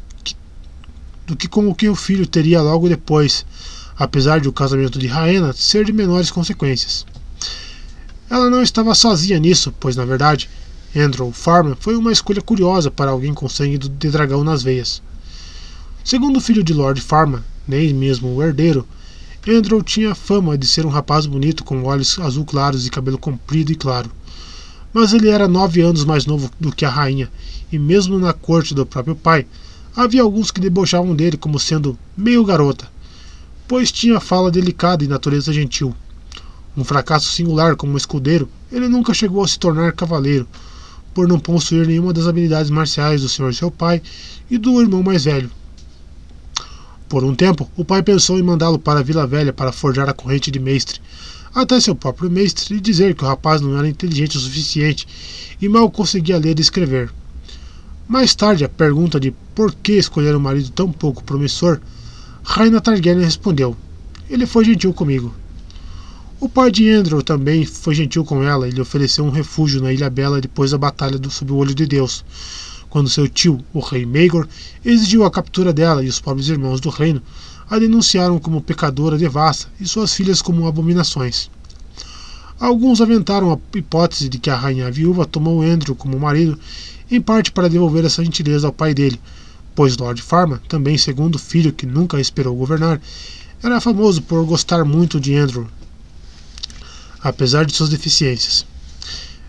do 1.27 1.35
que 1.35 1.47
com 1.47 1.67
o 1.67 1.75
que 1.75 1.87
o 1.87 1.95
filho 1.95 2.25
teria 2.25 2.61
logo 2.61 2.87
depois, 2.89 3.45
apesar 3.97 4.39
de 4.39 4.47
o 4.47 4.53
casamento 4.53 4.97
de 4.97 5.07
Raena 5.07 5.53
ser 5.53 5.85
de 5.85 5.91
menores 5.91 6.31
consequências. 6.31 7.05
Ela 8.29 8.49
não 8.49 8.63
estava 8.63 8.95
sozinha 8.95 9.37
nisso, 9.37 9.73
pois 9.79 9.95
na 9.95 10.05
verdade, 10.05 10.49
Andrew 10.95 11.31
Farman 11.31 11.75
foi 11.79 11.95
uma 11.95 12.11
escolha 12.11 12.41
curiosa 12.41 12.89
para 12.89 13.11
alguém 13.11 13.33
com 13.33 13.47
sangue 13.47 13.77
de 13.77 14.09
dragão 14.09 14.43
nas 14.43 14.63
veias. 14.63 15.01
Segundo 16.07 16.37
o 16.37 16.41
filho 16.41 16.63
de 16.63 16.73
Lord 16.73 17.01
Farman, 17.01 17.43
nem 17.67 17.93
mesmo 17.93 18.33
o 18.33 18.41
herdeiro, 18.41 18.87
Andrew 19.45 19.83
tinha 19.83 20.15
fama 20.15 20.57
de 20.57 20.65
ser 20.65 20.85
um 20.85 20.89
rapaz 20.89 21.25
bonito 21.25 21.65
com 21.65 21.83
olhos 21.83 22.17
azul 22.19 22.45
claros 22.45 22.87
e 22.87 22.89
cabelo 22.89 23.17
comprido 23.17 23.73
e 23.73 23.75
claro. 23.75 24.09
Mas 24.93 25.11
ele 25.11 25.27
era 25.27 25.49
nove 25.49 25.81
anos 25.81 26.05
mais 26.05 26.25
novo 26.25 26.49
do 26.57 26.71
que 26.71 26.85
a 26.85 26.89
rainha, 26.89 27.29
e 27.69 27.77
mesmo 27.77 28.17
na 28.17 28.31
corte 28.31 28.73
do 28.73 28.85
próprio 28.85 29.17
pai, 29.17 29.45
Havia 29.93 30.21
alguns 30.21 30.49
que 30.49 30.61
debochavam 30.61 31.13
dele 31.13 31.35
como 31.35 31.59
sendo 31.59 31.99
meio 32.15 32.45
garota, 32.45 32.87
pois 33.67 33.91
tinha 33.91 34.21
fala 34.21 34.49
delicada 34.49 35.03
e 35.03 35.09
natureza 35.09 35.51
gentil. 35.51 35.93
Um 36.77 36.85
fracasso 36.85 37.29
singular 37.33 37.75
como 37.75 37.97
escudeiro, 37.97 38.47
ele 38.71 38.87
nunca 38.87 39.13
chegou 39.13 39.43
a 39.43 39.47
se 39.47 39.59
tornar 39.59 39.91
cavaleiro, 39.91 40.47
por 41.13 41.27
não 41.27 41.37
possuir 41.37 41.85
nenhuma 41.85 42.13
das 42.13 42.27
habilidades 42.27 42.71
marciais 42.71 43.23
do 43.23 43.27
senhor 43.27 43.53
seu 43.53 43.69
pai 43.69 44.01
e 44.49 44.57
do 44.57 44.79
irmão 44.79 45.03
mais 45.03 45.25
velho. 45.25 45.51
Por 47.09 47.23
um 47.23 47.33
tempo, 47.33 47.69
o 47.77 47.85
pai 47.85 48.03
pensou 48.03 48.37
em 48.37 48.43
mandá-lo 48.43 48.77
para 48.77 48.99
a 48.99 49.03
Vila 49.03 49.25
Velha 49.25 49.53
para 49.53 49.71
forjar 49.71 50.09
a 50.09 50.13
corrente 50.13 50.51
de 50.51 50.59
mestre, 50.59 50.99
até 51.55 51.79
seu 51.79 51.95
próprio 51.95 52.29
mestre 52.29 52.75
lhe 52.75 52.81
dizer 52.81 53.15
que 53.15 53.23
o 53.23 53.27
rapaz 53.27 53.61
não 53.61 53.77
era 53.77 53.87
inteligente 53.87 54.37
o 54.37 54.39
suficiente 54.41 55.07
e 55.61 55.69
mal 55.69 55.89
conseguia 55.89 56.37
ler 56.37 56.59
e 56.59 56.61
escrever. 56.61 57.09
Mais 58.07 58.35
tarde, 58.35 58.65
a 58.65 58.69
pergunta 58.69 59.19
de 59.19 59.33
por 59.55 59.73
que 59.73 59.93
escolher 59.93 60.35
um 60.35 60.39
marido 60.39 60.69
tão 60.69 60.91
pouco 60.91 61.23
promissor, 61.23 61.79
Raina 62.43 62.81
Targaryen 62.81 63.23
respondeu: 63.23 63.75
Ele 64.29 64.45
foi 64.45 64.65
gentil 64.65 64.93
comigo. 64.93 65.33
O 66.39 66.47
pai 66.47 66.69
de 66.69 66.89
Andrew 66.89 67.23
também 67.23 67.65
foi 67.65 67.95
gentil 67.95 68.23
com 68.23 68.43
ela 68.43 68.67
e 68.67 68.71
lhe 68.71 68.79
ofereceu 68.79 69.25
um 69.25 69.31
refúgio 69.31 69.81
na 69.81 69.91
Ilha 69.91 70.09
Bela 70.09 70.39
depois 70.39 70.71
da 70.71 70.77
batalha 70.77 71.17
do 71.17 71.31
Sob 71.31 71.51
o 71.51 71.55
Olho 71.55 71.73
de 71.73 71.85
Deus, 71.87 72.23
quando 72.89 73.09
seu 73.09 73.27
tio, 73.27 73.63
o 73.73 73.79
rei 73.79 74.05
Maegor, 74.05 74.47
exigiu 74.83 75.25
a 75.25 75.31
captura 75.31 75.73
dela 75.73 76.03
e 76.03 76.07
os 76.07 76.19
pobres 76.19 76.47
irmãos 76.47 76.79
do 76.79 76.89
reino 76.89 77.21
a 77.69 77.77
denunciaram 77.77 78.39
como 78.39 78.61
pecadora 78.61 79.17
devassa 79.17 79.67
e 79.79 79.85
suas 79.85 80.13
filhas 80.13 80.41
como 80.41 80.67
abominações. 80.67 81.49
Alguns 82.59 83.01
aventaram 83.01 83.51
a 83.51 83.77
hipótese 83.77 84.29
de 84.29 84.39
que 84.39 84.49
a 84.49 84.55
rainha 84.55 84.89
viúva 84.89 85.25
tomou 85.25 85.61
Andrew 85.61 85.95
como 85.95 86.19
marido, 86.19 86.57
em 87.11 87.21
parte 87.21 87.51
para 87.51 87.69
devolver 87.69 88.05
essa 88.05 88.23
gentileza 88.23 88.67
ao 88.67 88.73
pai 88.73 88.93
dele, 88.93 89.19
pois 89.75 89.95
Lord 89.97 90.21
Farman, 90.21 90.59
também 90.67 90.97
segundo 90.97 91.37
filho 91.37 91.73
que 91.73 91.85
nunca 91.85 92.19
esperou 92.19 92.55
governar, 92.55 92.99
era 93.61 93.81
famoso 93.81 94.21
por 94.21 94.43
gostar 94.45 94.83
muito 94.85 95.19
de 95.19 95.35
Andrew, 95.35 95.67
apesar 97.21 97.65
de 97.65 97.75
suas 97.75 97.89
deficiências. 97.89 98.65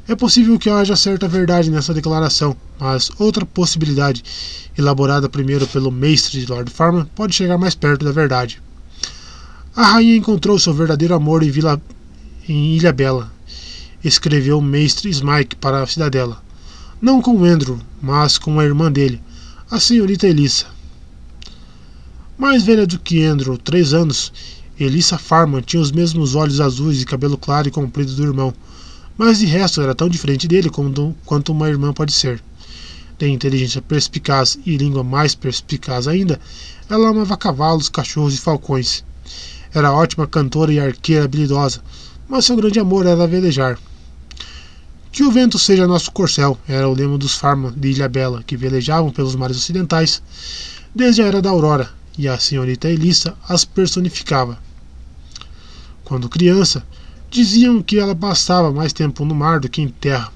É 0.09 0.16
possível 0.16 0.59
que 0.59 0.70
haja 0.70 0.96
certa 0.96 1.28
verdade 1.28 1.70
nessa 1.70 1.92
declaração, 1.92 2.56
mas 2.80 3.11
outra 3.18 3.44
possibilidade, 3.44 4.24
elaborada 4.76 5.28
primeiro 5.28 5.66
pelo 5.66 5.92
mestre 5.92 6.40
de 6.40 6.50
Lord 6.50 6.70
Farman, 6.70 7.04
pode 7.14 7.34
chegar 7.34 7.59
mais 7.59 7.74
perto 7.74 8.06
da 8.06 8.11
verdade. 8.11 8.62
A 9.76 9.82
rainha 9.82 10.16
encontrou 10.16 10.59
seu 10.59 10.72
verdadeiro 10.72 11.14
amor 11.14 11.42
em, 11.42 11.50
Vila, 11.50 11.78
em 12.48 12.74
Ilha 12.74 12.90
Bela, 12.90 13.30
escreveu 14.02 14.56
o 14.56 14.62
mestre 14.62 15.11
Smike 15.11 15.56
para 15.56 15.82
a 15.82 15.86
cidadela. 15.86 16.42
Não 17.02 17.20
com 17.20 17.44
Andrew, 17.44 17.78
mas 18.00 18.38
com 18.38 18.59
a 18.59 18.64
irmã 18.64 18.90
dele, 18.90 19.20
a 19.70 19.78
senhorita 19.78 20.26
Elissa. 20.26 20.68
Mais 22.38 22.62
velha 22.62 22.86
do 22.86 22.98
que 22.98 23.22
Andrew, 23.22 23.59
três 23.59 23.92
anos, 23.92 24.32
Elissa 24.80 25.18
Farman 25.18 25.61
tinha 25.61 25.82
os 25.82 25.92
mesmos 25.92 26.34
olhos 26.34 26.62
azuis 26.62 27.02
e 27.02 27.04
cabelo 27.04 27.36
claro 27.36 27.68
e 27.68 27.70
comprido 27.70 28.14
do 28.14 28.22
irmão, 28.22 28.54
mas 29.18 29.40
de 29.40 29.46
resto 29.46 29.82
era 29.82 29.96
tão 29.96 30.08
diferente 30.08 30.46
dele 30.46 30.70
quanto 30.70 31.52
uma 31.52 31.68
irmã 31.68 31.92
pode 31.92 32.12
ser. 32.12 32.40
De 33.18 33.28
inteligência 33.28 33.82
perspicaz 33.82 34.56
e 34.64 34.76
língua 34.76 35.02
mais 35.02 35.34
perspicaz 35.34 36.06
ainda, 36.06 36.40
ela 36.88 37.08
amava 37.08 37.36
cavalos, 37.36 37.88
cachorros 37.88 38.34
e 38.34 38.40
falcões. 38.40 39.04
Era 39.74 39.92
ótima 39.92 40.26
cantora 40.26 40.72
e 40.72 40.78
arqueira 40.78 41.24
habilidosa, 41.24 41.82
mas 42.28 42.44
seu 42.44 42.54
grande 42.54 42.78
amor 42.78 43.06
era 43.06 43.26
velejar. 43.26 43.76
Que 45.10 45.24
o 45.24 45.32
vento 45.32 45.58
seja 45.58 45.86
nosso 45.88 46.12
corcel, 46.12 46.56
era 46.68 46.88
o 46.88 46.94
lema 46.94 47.18
dos 47.18 47.34
Farman 47.34 47.72
de 47.76 47.88
Ilha 47.88 48.08
Bela, 48.08 48.44
que 48.44 48.56
velejavam 48.56 49.10
pelos 49.10 49.34
mares 49.34 49.56
ocidentais 49.56 50.22
desde 50.94 51.22
a 51.22 51.26
era 51.26 51.42
da 51.42 51.50
aurora, 51.50 51.90
e 52.16 52.28
a 52.28 52.38
senhorita 52.38 52.88
Elissa 52.88 53.36
as 53.48 53.64
personificava. 53.64 54.58
Quando 56.04 56.28
criança, 56.28 56.86
diziam 57.31 57.83
que 57.83 57.99
ela 57.99 58.14
passava 58.14 58.72
mais 58.72 58.93
tempo 58.93 59.24
no 59.24 59.35
mar 59.35 59.61
do 59.61 59.68
que 59.68 59.83
em 59.83 59.89
terra. 59.89 60.33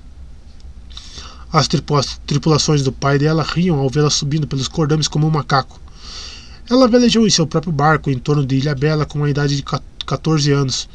As 1.53 1.69
tripulações 1.69 2.83
do 2.83 2.93
pai 2.93 3.19
dela 3.19 3.43
riam 3.43 3.79
ao 3.79 3.91
vê-la 3.91 4.11
subindo 4.11 4.47
pelos 4.47 4.69
cordames 4.69 5.09
como 5.09 5.27
um 5.27 5.31
macaco. 5.31 5.81
Ela 6.71 6.89
velejou 6.89 7.27
em 7.27 7.31
seu 7.31 7.47
próprio 7.47 7.73
barco 7.73 8.11
em 8.11 8.19
torno 8.19 8.47
de 8.47 8.57
Ilha 8.57 8.75
Bela 8.75 9.05
com 9.05 9.23
a 9.23 9.29
idade 9.29 9.57
de 9.57 9.65
14 10.07 10.53
anos, 10.53 10.89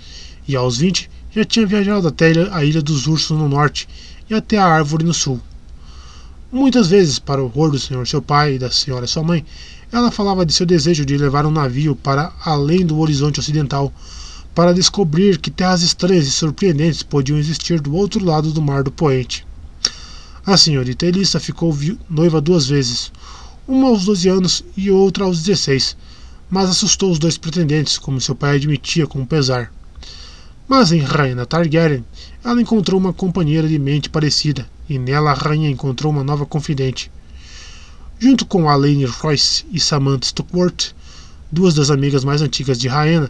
e 0.48 0.56
aos 0.56 0.78
20 0.78 1.10
já 1.36 1.46
tinha 1.46 1.68
viajado 1.68 2.08
até 2.08 2.32
a 2.52 2.64
Ilha 2.64 2.82
dos 2.82 3.06
Ursos 3.06 3.38
no 3.38 3.48
norte 3.48 3.88
e 4.30 4.34
até 4.34 4.58
a 4.58 4.66
Árvore 4.66 5.04
no 5.04 5.14
sul. 5.14 5.40
Muitas 6.52 6.88
vezes, 6.88 7.20
para 7.20 7.42
o 7.42 7.46
horror 7.46 7.72
do 7.72 7.80
senhor 7.80 8.08
seu 8.08 8.22
pai 8.22 8.56
e 8.56 8.60
da 8.60 8.72
senhora 8.72 9.06
sua 9.06 9.22
mãe, 9.22 9.46
ela 9.92 10.10
falava 10.10 10.46
de 10.46 10.54
seu 10.54 10.66
desejo 10.66 11.06
de 11.06 11.18
levar 11.18 11.46
um 11.46 11.52
navio 11.52 11.96
para 11.96 12.32
além 12.44 12.86
do 12.86 12.98
horizonte 13.00 13.40
ocidental, 13.40 13.94
para 14.58 14.74
descobrir 14.74 15.38
que 15.38 15.52
terras 15.52 15.84
estranhas 15.84 16.26
e 16.26 16.32
surpreendentes 16.32 17.04
podiam 17.04 17.38
existir 17.38 17.80
do 17.80 17.94
outro 17.94 18.26
lado 18.26 18.52
do 18.52 18.60
Mar 18.60 18.82
do 18.82 18.92
Poente. 18.92 19.46
A 20.44 20.58
senhorita 20.58 21.06
Elissa 21.06 21.40
ficou 21.40 21.78
noiva 22.10 22.42
duas 22.42 22.66
vezes, 22.66 23.12
uma 23.68 23.88
aos 23.90 24.06
12 24.06 24.28
anos 24.28 24.66
e 24.76 24.90
outra 24.90 25.26
aos 25.26 25.44
16, 25.44 25.96
mas 26.50 26.72
assustou 26.72 27.12
os 27.12 27.20
dois 27.20 27.38
pretendentes, 27.38 28.00
como 28.00 28.20
seu 28.20 28.34
pai 28.34 28.56
admitia 28.56 29.06
com 29.06 29.24
pesar. 29.28 29.72
Mas 30.68 30.92
em 30.92 31.02
Rainha 31.02 31.46
Targaryen, 31.46 32.04
ela 32.44 32.60
encontrou 32.60 33.00
uma 33.00 33.14
companheira 33.14 33.68
de 33.68 33.78
mente 33.78 34.10
parecida, 34.10 34.68
e 34.90 34.98
nela 34.98 35.34
a 35.34 35.36
rainha 35.36 35.70
encontrou 35.70 36.12
uma 36.12 36.24
nova 36.24 36.48
confidente. 36.48 37.12
Junto 38.18 38.44
com 38.44 38.68
Alain 38.68 39.06
Royce 39.06 39.66
e 39.72 39.80
Samantha 39.80 40.26
Stockworth, 40.26 40.96
duas 41.52 41.76
das 41.76 41.92
amigas 41.92 42.24
mais 42.24 42.42
antigas 42.42 42.80
de 42.80 42.88
Raena, 42.88 43.30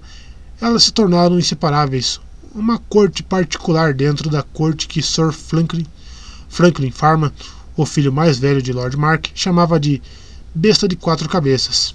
elas 0.59 0.83
se 0.83 0.91
tornaram 0.91 1.37
inseparáveis, 1.37 2.19
uma 2.53 2.79
corte 2.79 3.21
particular 3.21 3.93
dentro 3.93 4.29
da 4.29 4.41
corte 4.41 4.87
que 4.87 5.01
Sir 5.01 5.31
Franklin, 5.31 5.85
Franklin 6.49 6.91
Farman, 6.91 7.31
o 7.75 7.85
filho 7.85 8.11
mais 8.11 8.39
velho 8.39 8.61
de 8.61 8.73
Lord 8.73 8.97
Mark, 8.97 9.27
chamava 9.35 9.79
de 9.79 10.01
besta 10.53 10.87
de 10.87 10.95
quatro 10.95 11.29
cabeças. 11.29 11.93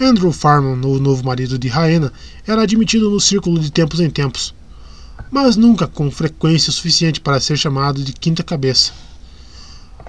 Andrew 0.00 0.32
Farman, 0.32 0.84
o 0.84 0.98
novo 0.98 1.24
marido 1.24 1.58
de 1.58 1.68
Raena, 1.68 2.12
era 2.46 2.62
admitido 2.62 3.08
no 3.08 3.20
círculo 3.20 3.60
de 3.60 3.70
tempos 3.70 4.00
em 4.00 4.10
tempos, 4.10 4.52
mas 5.30 5.56
nunca 5.56 5.86
com 5.86 6.10
frequência 6.10 6.72
suficiente 6.72 7.20
para 7.20 7.40
ser 7.40 7.56
chamado 7.56 8.02
de 8.02 8.12
quinta 8.12 8.42
cabeça. 8.42 8.92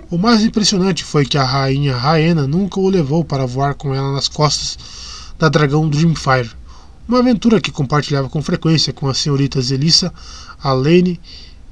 O 0.09 0.17
mais 0.17 0.41
impressionante 0.41 1.03
foi 1.03 1.25
que 1.25 1.37
a 1.37 1.43
rainha 1.43 1.95
Raena 1.95 2.47
nunca 2.47 2.79
o 2.79 2.89
levou 2.89 3.23
para 3.23 3.45
voar 3.45 3.75
com 3.75 3.93
ela 3.93 4.11
nas 4.11 4.27
costas 4.27 4.77
da 5.37 5.49
dragão 5.49 5.87
Dreamfire, 5.87 6.49
uma 7.08 7.20
aventura 7.20 7.62
que 7.62 7.72
compartilhava 7.72 8.28
com 8.30 8.41
frequência 8.41 8.91
com 8.91 9.08
as 9.08 9.18
senhoritas 9.18 9.72
Elissa, 9.72 10.14
Alaine 10.62 11.20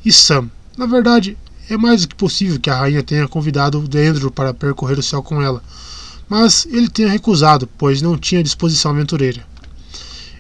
e 0.04 0.12
Sam. 0.12 0.50
Na 0.78 0.86
verdade, 0.86 1.38
é 1.70 1.76
mais 1.76 2.02
do 2.02 2.08
que 2.08 2.16
possível 2.16 2.60
que 2.60 2.70
a 2.70 2.78
rainha 2.78 3.04
tenha 3.04 3.28
convidado 3.28 3.80
Andrew 3.80 4.32
para 4.32 4.54
percorrer 4.54 4.98
o 4.98 5.04
céu 5.04 5.22
com 5.22 5.42
ela, 5.42 5.64
mas 6.30 6.66
ele 6.66 6.90
tenha 6.90 7.10
recusado, 7.10 7.68
pois 7.78 8.02
não 8.02 8.18
tinha 8.18 8.44
disposição 8.44 8.92
aventureira. 8.92 9.46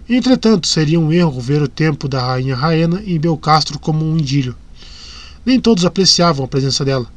Entretanto, 0.07 0.67
seria 0.67 0.99
um 0.99 1.11
erro 1.11 1.41
ver 1.41 1.61
o 1.61 1.67
tempo 1.67 2.07
da 2.07 2.23
rainha 2.23 2.55
Raena 2.55 3.01
em 3.05 3.19
Belcastro 3.19 3.79
como 3.79 4.05
um 4.05 4.17
indílio. 4.17 4.55
Nem 5.43 5.59
todos 5.59 5.83
apreciavam 5.83 6.45
a 6.45 6.47
presença 6.47 6.85
dela. 6.85 7.07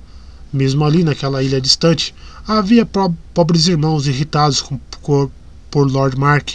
Mesmo 0.51 0.85
ali 0.85 1.05
naquela 1.05 1.43
ilha 1.43 1.61
distante, 1.61 2.14
havia 2.47 2.89
pobres 3.35 3.68
irmãos 3.68 4.07
irritados 4.07 4.62
com, 4.62 5.31
por 5.70 5.91
Lord 5.91 6.16
Mark, 6.18 6.53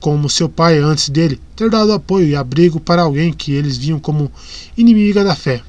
como 0.00 0.30
seu 0.30 0.48
pai 0.48 0.78
antes 0.78 1.10
dele 1.10 1.38
ter 1.54 1.68
dado 1.68 1.92
apoio 1.92 2.26
e 2.26 2.34
abrigo 2.34 2.80
para 2.80 3.02
alguém 3.02 3.32
que 3.32 3.52
eles 3.52 3.76
viam 3.76 4.00
como 4.00 4.32
inimiga 4.76 5.22
da 5.22 5.36
fé. 5.36 5.62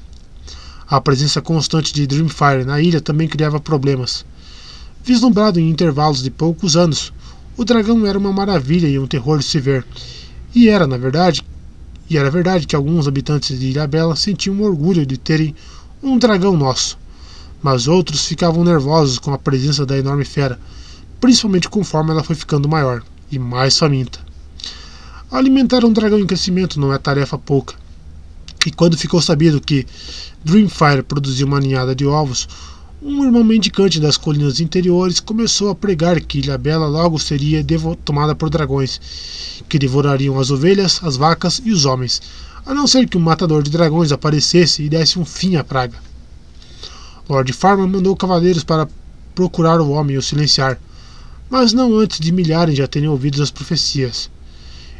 A 0.88 1.00
presença 1.00 1.42
constante 1.42 1.92
de 1.92 2.06
Dreamfire 2.06 2.64
na 2.64 2.80
ilha 2.80 3.00
também 3.00 3.28
criava 3.28 3.60
problemas. 3.60 4.24
Vislumbrado 5.04 5.60
em 5.60 5.68
intervalos 5.68 6.22
de 6.22 6.30
poucos 6.30 6.76
anos, 6.76 7.12
o 7.56 7.64
dragão 7.64 8.06
era 8.06 8.18
uma 8.18 8.32
maravilha 8.32 8.88
e 8.88 8.98
um 8.98 9.06
terror 9.06 9.38
de 9.38 9.44
se 9.44 9.60
ver. 9.60 9.84
E 10.54 10.68
era, 10.68 10.86
na 10.86 10.96
verdade, 10.96 11.42
e 12.08 12.16
era 12.16 12.30
verdade 12.30 12.66
que 12.66 12.76
alguns 12.76 13.06
habitantes 13.06 13.58
de 13.58 13.66
Ilha 13.66 13.86
Bela 13.86 14.16
sentiam 14.16 14.60
orgulho 14.62 15.04
de 15.04 15.18
terem 15.18 15.54
um 16.02 16.18
dragão 16.18 16.56
nosso. 16.56 16.98
Mas 17.62 17.86
outros 17.86 18.24
ficavam 18.24 18.64
nervosos 18.64 19.18
com 19.18 19.32
a 19.32 19.38
presença 19.38 19.84
da 19.84 19.96
enorme 19.96 20.24
fera, 20.24 20.58
principalmente 21.20 21.68
conforme 21.68 22.10
ela 22.10 22.24
foi 22.24 22.34
ficando 22.34 22.68
maior 22.68 23.02
e 23.32 23.38
mais 23.38 23.78
faminta. 23.78 24.20
Alimentar 25.30 25.84
um 25.84 25.92
dragão 25.92 26.18
em 26.18 26.26
crescimento 26.26 26.78
não 26.78 26.92
é 26.92 26.98
tarefa 26.98 27.38
pouca. 27.38 27.74
E 28.66 28.70
quando 28.70 28.98
ficou 28.98 29.20
sabido 29.20 29.60
que 29.60 29.86
Dreamfire 30.44 31.02
produzia 31.02 31.46
uma 31.46 31.58
ninhada 31.58 31.94
de 31.94 32.06
ovos, 32.06 32.46
um 33.00 33.24
irmão 33.24 33.42
mendicante 33.42 33.98
das 33.98 34.16
colinas 34.16 34.60
interiores 34.60 35.18
começou 35.18 35.70
a 35.70 35.74
pregar 35.74 36.20
que 36.20 36.38
Ilha 36.38 36.56
Bela 36.56 36.86
logo 36.86 37.18
seria 37.18 37.64
tomada 38.04 38.34
por 38.34 38.48
dragões, 38.48 39.00
que 39.68 39.78
devorariam 39.78 40.38
as 40.38 40.50
ovelhas, 40.50 41.00
as 41.02 41.16
vacas 41.16 41.60
e 41.64 41.72
os 41.72 41.84
homens, 41.84 42.22
a 42.64 42.72
não 42.72 42.86
ser 42.86 43.08
que 43.08 43.16
um 43.16 43.20
matador 43.20 43.62
de 43.62 43.70
dragões 43.70 44.12
aparecesse 44.12 44.84
e 44.84 44.88
desse 44.88 45.18
um 45.18 45.24
fim 45.24 45.56
à 45.56 45.64
praga. 45.64 45.96
Lord 47.28 47.52
Farman 47.52 47.88
mandou 47.88 48.14
cavaleiros 48.14 48.62
para 48.62 48.88
procurar 49.34 49.80
o 49.80 49.90
homem 49.90 50.14
e 50.14 50.18
o 50.18 50.22
silenciar, 50.22 50.78
mas 51.52 51.74
não 51.74 51.98
antes 51.98 52.18
de 52.18 52.32
milhares 52.32 52.78
já 52.78 52.86
terem 52.86 53.10
ouvido 53.10 53.42
as 53.42 53.50
profecias. 53.50 54.30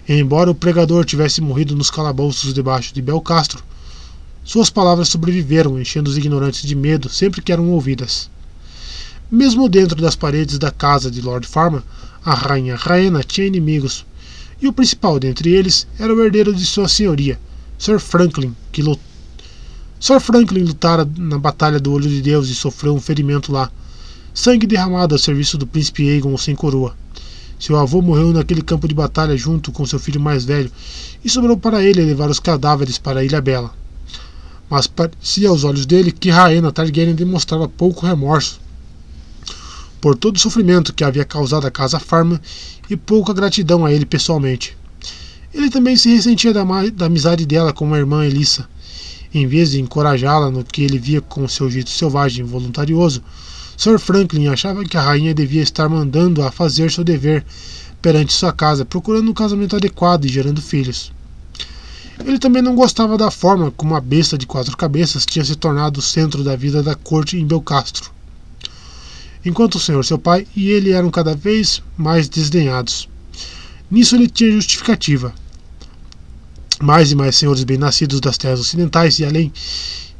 Embora 0.07 0.50
o 0.50 0.55
pregador 0.55 1.03
tivesse 1.03 1.40
morrido 1.40 1.74
nos 1.74 1.90
calabouços 1.90 2.53
debaixo 2.53 2.92
de 2.92 3.00
Belcastro, 3.00 3.64
suas 4.44 4.68
palavras 4.68 5.09
sobreviveram, 5.09 5.80
enchendo 5.80 6.11
os 6.11 6.18
ignorantes 6.18 6.61
de 6.61 6.74
medo 6.74 7.09
sempre 7.09 7.40
que 7.40 7.53
eram 7.53 7.70
ouvidas. 7.70 8.28
Mesmo 9.30 9.66
dentro 9.66 10.03
das 10.03 10.14
paredes 10.14 10.59
da 10.59 10.70
casa 10.70 11.11
de 11.11 11.22
Lord 11.22 11.46
Farman, 11.46 11.82
a 12.22 12.34
rainha 12.34 12.76
Raena 12.76 13.22
tinha 13.24 13.46
inimigos, 13.46 14.05
e 14.61 14.68
o 14.68 14.74
principal 14.74 15.18
dentre 15.18 15.55
eles 15.55 15.86
era 15.98 16.14
o 16.14 16.22
herdeiro 16.22 16.55
de 16.55 16.66
sua 16.66 16.86
senhoria, 16.86 17.40
Sir 17.78 17.98
Franklin, 17.98 18.55
que 18.70 18.82
lut... 18.82 19.00
Sir 19.98 20.20
Franklin 20.20 20.64
lutara 20.64 21.09
na 21.16 21.38
Batalha 21.38 21.80
do 21.80 21.94
Olho 21.94 22.11
de 22.11 22.20
Deus 22.20 22.50
e 22.50 22.55
sofreu 22.55 22.94
um 22.94 23.00
ferimento 23.00 23.50
lá. 23.50 23.72
Sangue 24.35 24.66
derramado 24.66 25.14
a 25.14 25.18
serviço 25.18 25.59
do 25.59 25.66
príncipe 25.66 26.09
Aegon 26.09 26.37
sem 26.37 26.55
coroa. 26.55 26.97
Seu 27.59 27.76
avô 27.76 28.03
morreu 28.03 28.33
naquele 28.33 28.62
campo 28.62 28.89
de 28.89 28.95
batalha 28.95 29.37
junto 29.37 29.70
com 29.72 29.87
seu 29.87 29.99
filho 29.99 30.20
mais 30.20 30.45
velho, 30.45 30.70
e 31.24 31.30
sobrou 31.30 31.57
para 31.57 31.83
ele 31.83 32.03
levar 32.03 32.28
os 32.28 32.41
cadáveres 32.41 32.99
para 32.99 33.20
a 33.20 33.24
Ilha 33.24 33.41
Bela 33.41 33.72
mas 34.72 34.87
parecia 34.87 35.51
aos 35.51 35.64
olhos 35.64 35.85
dele 35.85 36.11
que 36.11 36.30
Raena 36.30 36.72
Targaryen 36.72 37.14
demonstrava 37.14 37.68
pouco 37.68 38.07
remorso 38.07 38.59
por 40.01 40.16
todo 40.16 40.37
o 40.37 40.39
sofrimento 40.39 40.95
que 40.95 41.05
havia 41.05 41.26
causado 41.26 41.66
a 41.66 41.70
casa 41.70 42.01
Farman 42.01 42.41
e 42.89 42.97
pouca 42.97 43.35
gratidão 43.35 43.85
a 43.85 43.93
ele 43.93 44.07
pessoalmente. 44.07 44.74
Ele 45.53 45.68
também 45.68 45.95
se 45.95 46.09
ressentia 46.09 46.55
da, 46.55 46.64
da 46.95 47.05
amizade 47.05 47.45
dela 47.45 47.70
com 47.70 47.93
a 47.93 47.99
irmã 47.99 48.24
Elissa. 48.24 48.66
Em 49.35 49.47
vez 49.47 49.72
de 49.72 49.80
encorajá-la 49.80 50.51
no 50.51 50.64
que 50.64 50.83
ele 50.83 50.99
via 50.99 51.20
com 51.20 51.47
seu 51.47 51.70
jeito 51.70 51.91
selvagem 51.91 52.43
e 52.43 52.49
voluntarioso, 52.49 53.22
Sir 53.77 53.99
Franklin 53.99 54.49
achava 54.49 54.85
que 54.85 54.97
a 54.97 55.03
rainha 55.03 55.35
devia 55.35 55.62
estar 55.62 55.89
mandando-a 55.89 56.51
fazer 56.51 56.91
seu 56.91 57.03
dever 57.03 57.45
perante 58.01 58.33
sua 58.33 58.53
casa, 58.53 58.85
procurando 58.85 59.31
um 59.31 59.35
casamento 59.35 59.77
adequado 59.77 60.25
e 60.25 60.29
gerando 60.29 60.61
filhos. 60.61 61.12
Ele 62.25 62.39
também 62.39 62.62
não 62.62 62.75
gostava 62.75 63.16
da 63.16 63.31
forma 63.31 63.70
como 63.70 63.97
a 63.97 64.01
besta 64.01 64.37
de 64.37 64.47
quatro 64.47 64.77
cabeças 64.77 65.27
tinha 65.27 65.45
se 65.45 65.57
tornado 65.57 65.99
o 65.99 66.03
centro 66.03 66.45
da 66.45 66.55
vida 66.55 66.83
da 66.83 66.95
corte 66.95 67.37
em 67.37 67.47
Belcastro. 67.47 68.11
Enquanto 69.45 69.75
o 69.77 69.81
senhor, 69.81 70.05
seu 70.05 70.18
pai, 70.18 70.47
e 70.55 70.70
ele 70.70 70.93
eram 70.93 71.11
cada 71.11 71.35
vez 71.35 71.83
mais 71.97 72.29
desdenhados. 72.29 73.09
Nisso 73.91 74.14
ele 74.14 74.29
tinha 74.29 74.53
justificativa. 74.53 75.35
Mais 76.81 77.11
e 77.11 77.16
mais 77.16 77.37
senhores 77.37 77.64
bem-nascidos 77.64 78.20
das 78.20 78.39
terras 78.39 78.61
ocidentais 78.61 79.18
e 79.18 79.25
além 79.25 79.53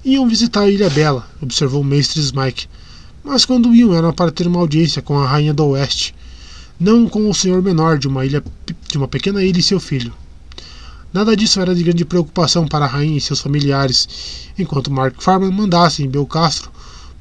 iam 0.05 0.29
visitar 0.29 0.63
a 0.63 0.71
Ilha 0.71 0.91
Bela, 0.91 1.29
observou 1.41 1.83
o 1.83 1.85
mestre 1.85 2.21
Smike. 2.21 2.67
Mas 3.25 3.45
quando 3.45 3.75
iam 3.75 3.95
era 3.95 4.13
para 4.13 4.33
ter 4.33 4.47
uma 4.47 4.59
audiência 4.59 5.01
com 5.01 5.19
a 5.19 5.27
rainha 5.27 5.55
do 5.55 5.65
Oeste, 5.67 6.15
não 6.79 7.09
com 7.09 7.31
o 7.31 7.35
senhor 7.35 7.63
menor 7.63 7.97
de 7.99 8.09
uma 8.09 8.27
ilha 8.27 8.43
de 8.89 8.99
uma 8.99 9.07
pequena 9.07 9.45
ilha 9.45 9.61
e 9.61 9.63
seu 9.63 9.79
filho. 9.79 10.13
Nada 11.13 11.37
disso 11.37 11.61
era 11.61 11.75
de 11.75 11.83
grande 11.85 12.05
preocupação 12.05 12.67
para 12.67 12.85
a 12.85 12.89
rainha 12.89 13.19
e 13.19 13.21
seus 13.21 13.41
familiares, 13.41 14.51
enquanto 14.59 14.91
Mark 14.91 15.21
Farman 15.23 15.53
mandasse 15.53 16.03
em 16.03 16.09
Belcastro, 16.09 16.71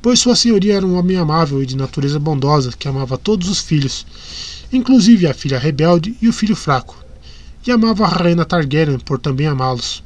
pois 0.02 0.20
sua 0.20 0.36
senhoria 0.36 0.76
era 0.76 0.86
um 0.86 0.98
homem 0.98 1.18
amável 1.18 1.62
e 1.62 1.66
de 1.66 1.78
natureza 1.78 2.18
bondosa 2.18 2.72
que 2.72 2.88
amava 2.88 3.18
todos 3.18 3.50
os 3.50 3.60
filhos, 3.60 4.06
inclusive 4.74 5.28
a 5.28 5.34
filha 5.34 5.60
rebelde 5.60 6.16
e 6.22 6.28
o 6.28 6.34
filho 6.34 6.56
fraco, 6.56 6.96
e 7.68 7.72
amava 7.72 8.06
a 8.06 8.08
rainha 8.08 8.46
Targaryen 8.46 8.98
por 9.00 9.20
também 9.20 9.46
amá-los. 9.46 10.04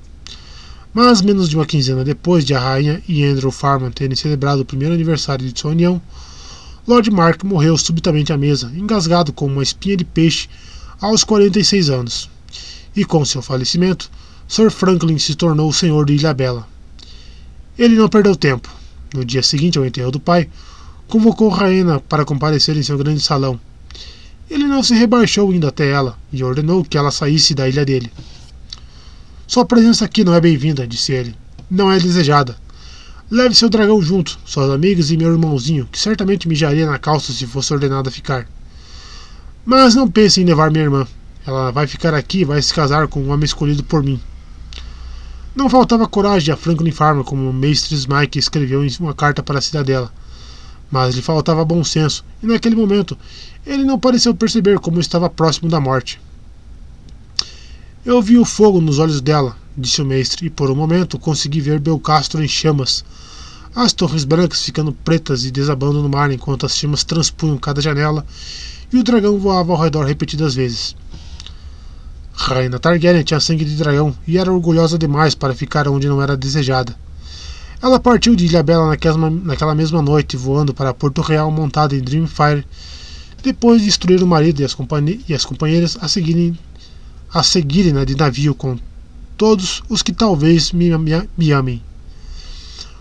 Mas 0.95 1.21
menos 1.21 1.49
de 1.49 1.57
uma 1.57 1.65
quinzena 1.65 2.05
depois 2.05 2.45
de 2.45 2.53
a 2.53 2.59
rainha 2.59 3.03
e 3.05 3.21
Andrew 3.21 3.51
Farman 3.51 3.91
terem 3.91 4.15
celebrado 4.15 4.61
o 4.61 4.65
primeiro 4.65 4.93
aniversário 4.93 5.45
de 5.45 5.59
sua 5.59 5.71
união, 5.71 6.01
Lord 6.87 7.11
Mark 7.11 7.43
morreu 7.43 7.77
subitamente 7.77 8.31
à 8.31 8.37
mesa, 8.37 8.71
engasgado 8.73 9.33
com 9.33 9.45
uma 9.45 9.61
espinha 9.61 9.97
de 9.97 10.05
peixe 10.05 10.47
aos 11.01 11.25
46 11.25 11.89
anos. 11.89 12.29
E 12.95 13.03
com 13.03 13.25
seu 13.25 13.41
falecimento, 13.41 14.09
Sir 14.47 14.71
Franklin 14.71 15.19
se 15.19 15.35
tornou 15.35 15.67
o 15.67 15.73
senhor 15.73 16.05
de 16.05 16.13
Ilha 16.13 16.33
Bela. 16.33 16.65
Ele 17.77 17.97
não 17.97 18.07
perdeu 18.07 18.33
tempo. 18.33 18.73
No 19.13 19.25
dia 19.25 19.43
seguinte 19.43 19.77
ao 19.77 19.85
enterro 19.85 20.11
do 20.11 20.19
pai, 20.21 20.47
convocou 21.09 21.49
Raena 21.49 21.99
para 21.99 22.23
comparecer 22.23 22.77
em 22.77 22.83
seu 22.83 22.97
grande 22.97 23.19
salão. 23.19 23.59
Ele 24.49 24.63
não 24.63 24.81
se 24.81 24.95
rebaixou 24.95 25.53
indo 25.53 25.67
até 25.67 25.91
ela 25.91 26.17
e 26.31 26.41
ordenou 26.41 26.85
que 26.85 26.97
ela 26.97 27.11
saísse 27.11 27.53
da 27.53 27.67
ilha 27.67 27.83
dele. 27.83 28.09
Sua 29.47 29.63
presença 29.63 30.05
aqui 30.05 30.23
não 30.23 30.33
é 30.33 30.41
bem-vinda, 30.41 30.87
disse 30.87 31.11
ele. 31.11 31.35
Não 31.69 31.91
é 31.91 31.99
desejada. 31.99 32.57
Leve 33.29 33.53
seu 33.53 33.69
dragão 33.69 34.01
junto, 34.01 34.39
suas 34.43 34.71
amigas 34.71 35.11
e 35.11 35.17
meu 35.17 35.31
irmãozinho, 35.31 35.87
que 35.91 35.99
certamente 35.99 36.47
mijaria 36.47 36.85
na 36.85 36.97
calça 36.97 37.31
se 37.31 37.45
fosse 37.45 37.71
ordenado 37.71 38.09
a 38.09 38.11
ficar. 38.11 38.47
Mas 39.63 39.93
não 39.93 40.09
pense 40.09 40.41
em 40.41 40.45
levar 40.45 40.71
minha 40.71 40.83
irmã. 40.83 41.07
Ela 41.45 41.69
vai 41.69 41.85
ficar 41.85 42.13
aqui 42.15 42.39
e 42.39 42.45
vai 42.45 42.59
se 42.59 42.73
casar 42.73 43.07
com 43.07 43.21
um 43.21 43.31
homem 43.31 43.45
escolhido 43.45 43.83
por 43.83 44.01
mim. 44.03 44.19
Não 45.55 45.69
faltava 45.69 46.07
coragem 46.07 46.51
a 46.51 46.57
Franklin 46.57 46.91
Farmer, 46.91 47.23
como 47.23 47.47
o 47.47 47.53
mestre 47.53 47.95
Smike 47.95 48.39
escreveu 48.39 48.83
em 48.83 48.91
uma 48.99 49.13
carta 49.13 49.43
para 49.43 49.59
a 49.59 49.61
cidadela. 49.61 50.11
Mas 50.91 51.13
lhe 51.13 51.21
faltava 51.21 51.63
bom 51.63 51.83
senso, 51.83 52.25
e 52.41 52.47
naquele 52.47 52.75
momento 52.75 53.15
ele 53.65 53.83
não 53.83 53.99
pareceu 53.99 54.33
perceber 54.33 54.79
como 54.79 54.99
estava 54.99 55.29
próximo 55.29 55.69
da 55.69 55.79
morte. 55.79 56.19
Eu 58.05 58.21
vi 58.21 58.37
o 58.37 58.45
fogo 58.45 58.79
nos 58.79 58.99
olhos 58.99 59.19
dela, 59.19 59.57
disse 59.75 59.99
o 59.99 60.05
mestre, 60.05 60.45
e 60.45 60.49
por 60.51 60.69
um 60.69 60.75
momento 60.75 61.17
consegui 61.17 61.59
ver 61.59 61.79
Belcastro 61.79 62.43
em 62.43 62.47
chamas, 62.47 63.03
as 63.75 63.93
torres 63.93 64.23
brancas 64.23 64.61
ficando 64.61 64.93
pretas 64.93 65.43
e 65.43 65.49
desabando 65.49 66.03
no 66.03 66.07
mar 66.07 66.31
enquanto 66.31 66.67
as 66.67 66.77
chamas 66.77 67.03
transpunham 67.03 67.57
cada 67.57 67.81
janela 67.81 68.23
e 68.93 68.97
o 68.97 69.03
dragão 69.03 69.39
voava 69.39 69.71
ao 69.71 69.81
redor 69.81 70.05
repetidas 70.05 70.53
vezes. 70.53 70.95
Raina 72.31 72.77
Targaryen 72.77 73.23
tinha 73.23 73.39
sangue 73.39 73.65
de 73.65 73.75
dragão 73.75 74.15
e 74.27 74.37
era 74.37 74.53
orgulhosa 74.53 74.99
demais 74.99 75.33
para 75.33 75.55
ficar 75.55 75.87
onde 75.87 76.07
não 76.07 76.21
era 76.21 76.37
desejada. 76.37 76.95
Ela 77.81 77.99
partiu 77.99 78.35
de 78.35 78.45
Ilha 78.45 78.61
Bela 78.61 78.85
naquela, 78.87 79.31
naquela 79.31 79.73
mesma 79.73 80.03
noite, 80.03 80.37
voando 80.37 80.75
para 80.75 80.93
Porto 80.93 81.23
Real 81.23 81.49
montada 81.49 81.95
em 81.95 82.01
Dreamfire, 82.01 82.67
depois 83.41 83.81
de 83.81 83.87
instruir 83.87 84.21
o 84.21 84.27
marido 84.27 84.61
e 84.61 84.63
as, 84.63 84.77
e 85.27 85.33
as 85.33 85.43
companheiras 85.43 85.97
a 85.99 86.07
seguirem, 86.07 86.55
a 87.35 87.43
seguirem 87.43 87.91
né, 87.91 88.05
de 88.05 88.15
navio 88.15 88.55
com 88.55 88.79
todos 89.35 89.83
os 89.89 90.01
que 90.01 90.13
talvez 90.13 90.71
me, 90.71 90.97
me, 90.97 91.11
me 91.37 91.51
amem. 91.51 91.83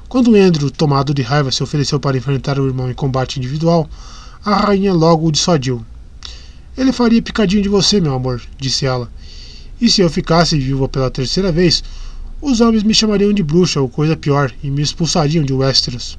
Quando 0.09 0.35
Andrew, 0.35 0.73
tomado 0.73 1.15
de 1.15 1.23
raiva, 1.23 1.53
se 1.53 1.63
ofereceu 1.63 2.01
para 2.01 2.17
enfrentar 2.17 2.59
o 2.59 2.67
irmão 2.67 2.91
em 2.91 2.95
combate 2.95 3.39
individual, 3.39 3.89
a 4.45 4.57
rainha 4.57 4.93
logo 4.93 5.29
o 5.29 5.31
dissuadiu. 5.31 5.87
Ele 6.77 6.93
faria 6.93 7.23
picadinho 7.23 7.63
de 7.63 7.69
você, 7.69 8.01
meu 8.01 8.13
amor, 8.13 8.43
disse 8.59 8.85
ela. 8.85 9.09
E 9.81 9.89
se 9.89 10.01
eu 10.01 10.11
ficasse 10.11 10.59
viúva 10.59 10.89
pela 10.89 11.13
terceira 11.13 11.53
vez, 11.53 11.85
os 12.43 12.61
homens 12.61 12.83
me 12.83 12.93
chamariam 12.93 13.33
de 13.33 13.43
bruxa 13.45 13.81
ou 13.81 13.89
coisa 13.89 14.17
pior 14.17 14.53
e 14.65 14.69
me 14.69 14.83
expulsariam 14.83 15.45
de 15.45 15.53
Westeros. 15.53 16.19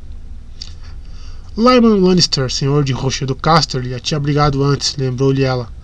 Lyman 1.58 2.00
Lannister, 2.00 2.50
senhor 2.50 2.86
de 2.86 2.94
Rochedo 2.94 3.36
Casterly, 3.36 3.94
a 3.94 4.00
tinha 4.00 4.18
abrigado 4.18 4.64
antes, 4.64 4.96
lembrou-lhe 4.96 5.44
ela. 5.44 5.75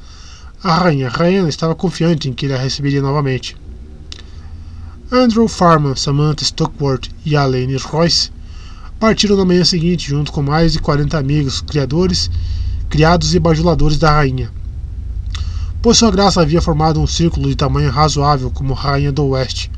A 0.64 0.76
rainha 0.76 1.10
Rhaena 1.10 1.50
estava 1.50 1.74
confiante 1.74 2.30
em 2.30 2.34
que 2.34 2.46
ele 2.46 2.54
a 2.54 2.58
receberia 2.58 3.02
novamente. 3.02 3.58
Andrew 5.12 5.48
Farman, 5.48 5.96
Samantha 5.96 6.44
Stockworth 6.44 7.10
e 7.26 7.36
Alaine 7.36 7.76
Royce 7.78 8.30
partiram 9.00 9.36
na 9.36 9.44
manhã 9.44 9.66
seguinte 9.66 10.08
junto 10.08 10.32
com 10.32 10.44
mais 10.44 10.74
de 10.74 10.80
40 10.80 11.18
amigos, 11.18 11.62
criadores, 11.62 12.30
criados 12.92 13.34
e 13.34 13.40
bajuladores 13.40 13.98
da 13.98 14.12
rainha. 14.12 14.52
Pois 15.82 15.98
sua 15.98 16.12
graça 16.12 16.40
havia 16.40 16.62
formado 16.62 17.02
um 17.02 17.08
círculo 17.08 17.50
de 17.50 17.56
tamanho 17.56 17.90
razoável 17.90 18.52
como 18.52 18.76
rainha 18.76 19.12
do 19.12 19.26
oeste. 19.30 19.72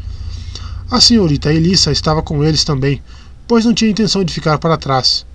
A 0.91 0.99
senhorita 0.99 1.53
Elissa 1.53 1.93
estava 1.93 2.21
com 2.21 2.43
eles 2.43 2.65
também, 2.65 3.01
pois 3.47 3.63
não 3.63 3.73
tinha 3.73 3.89
intenção 3.89 4.21
de 4.21 4.33
ficar 4.33 4.57
para 4.57 4.75
trás. 4.75 5.25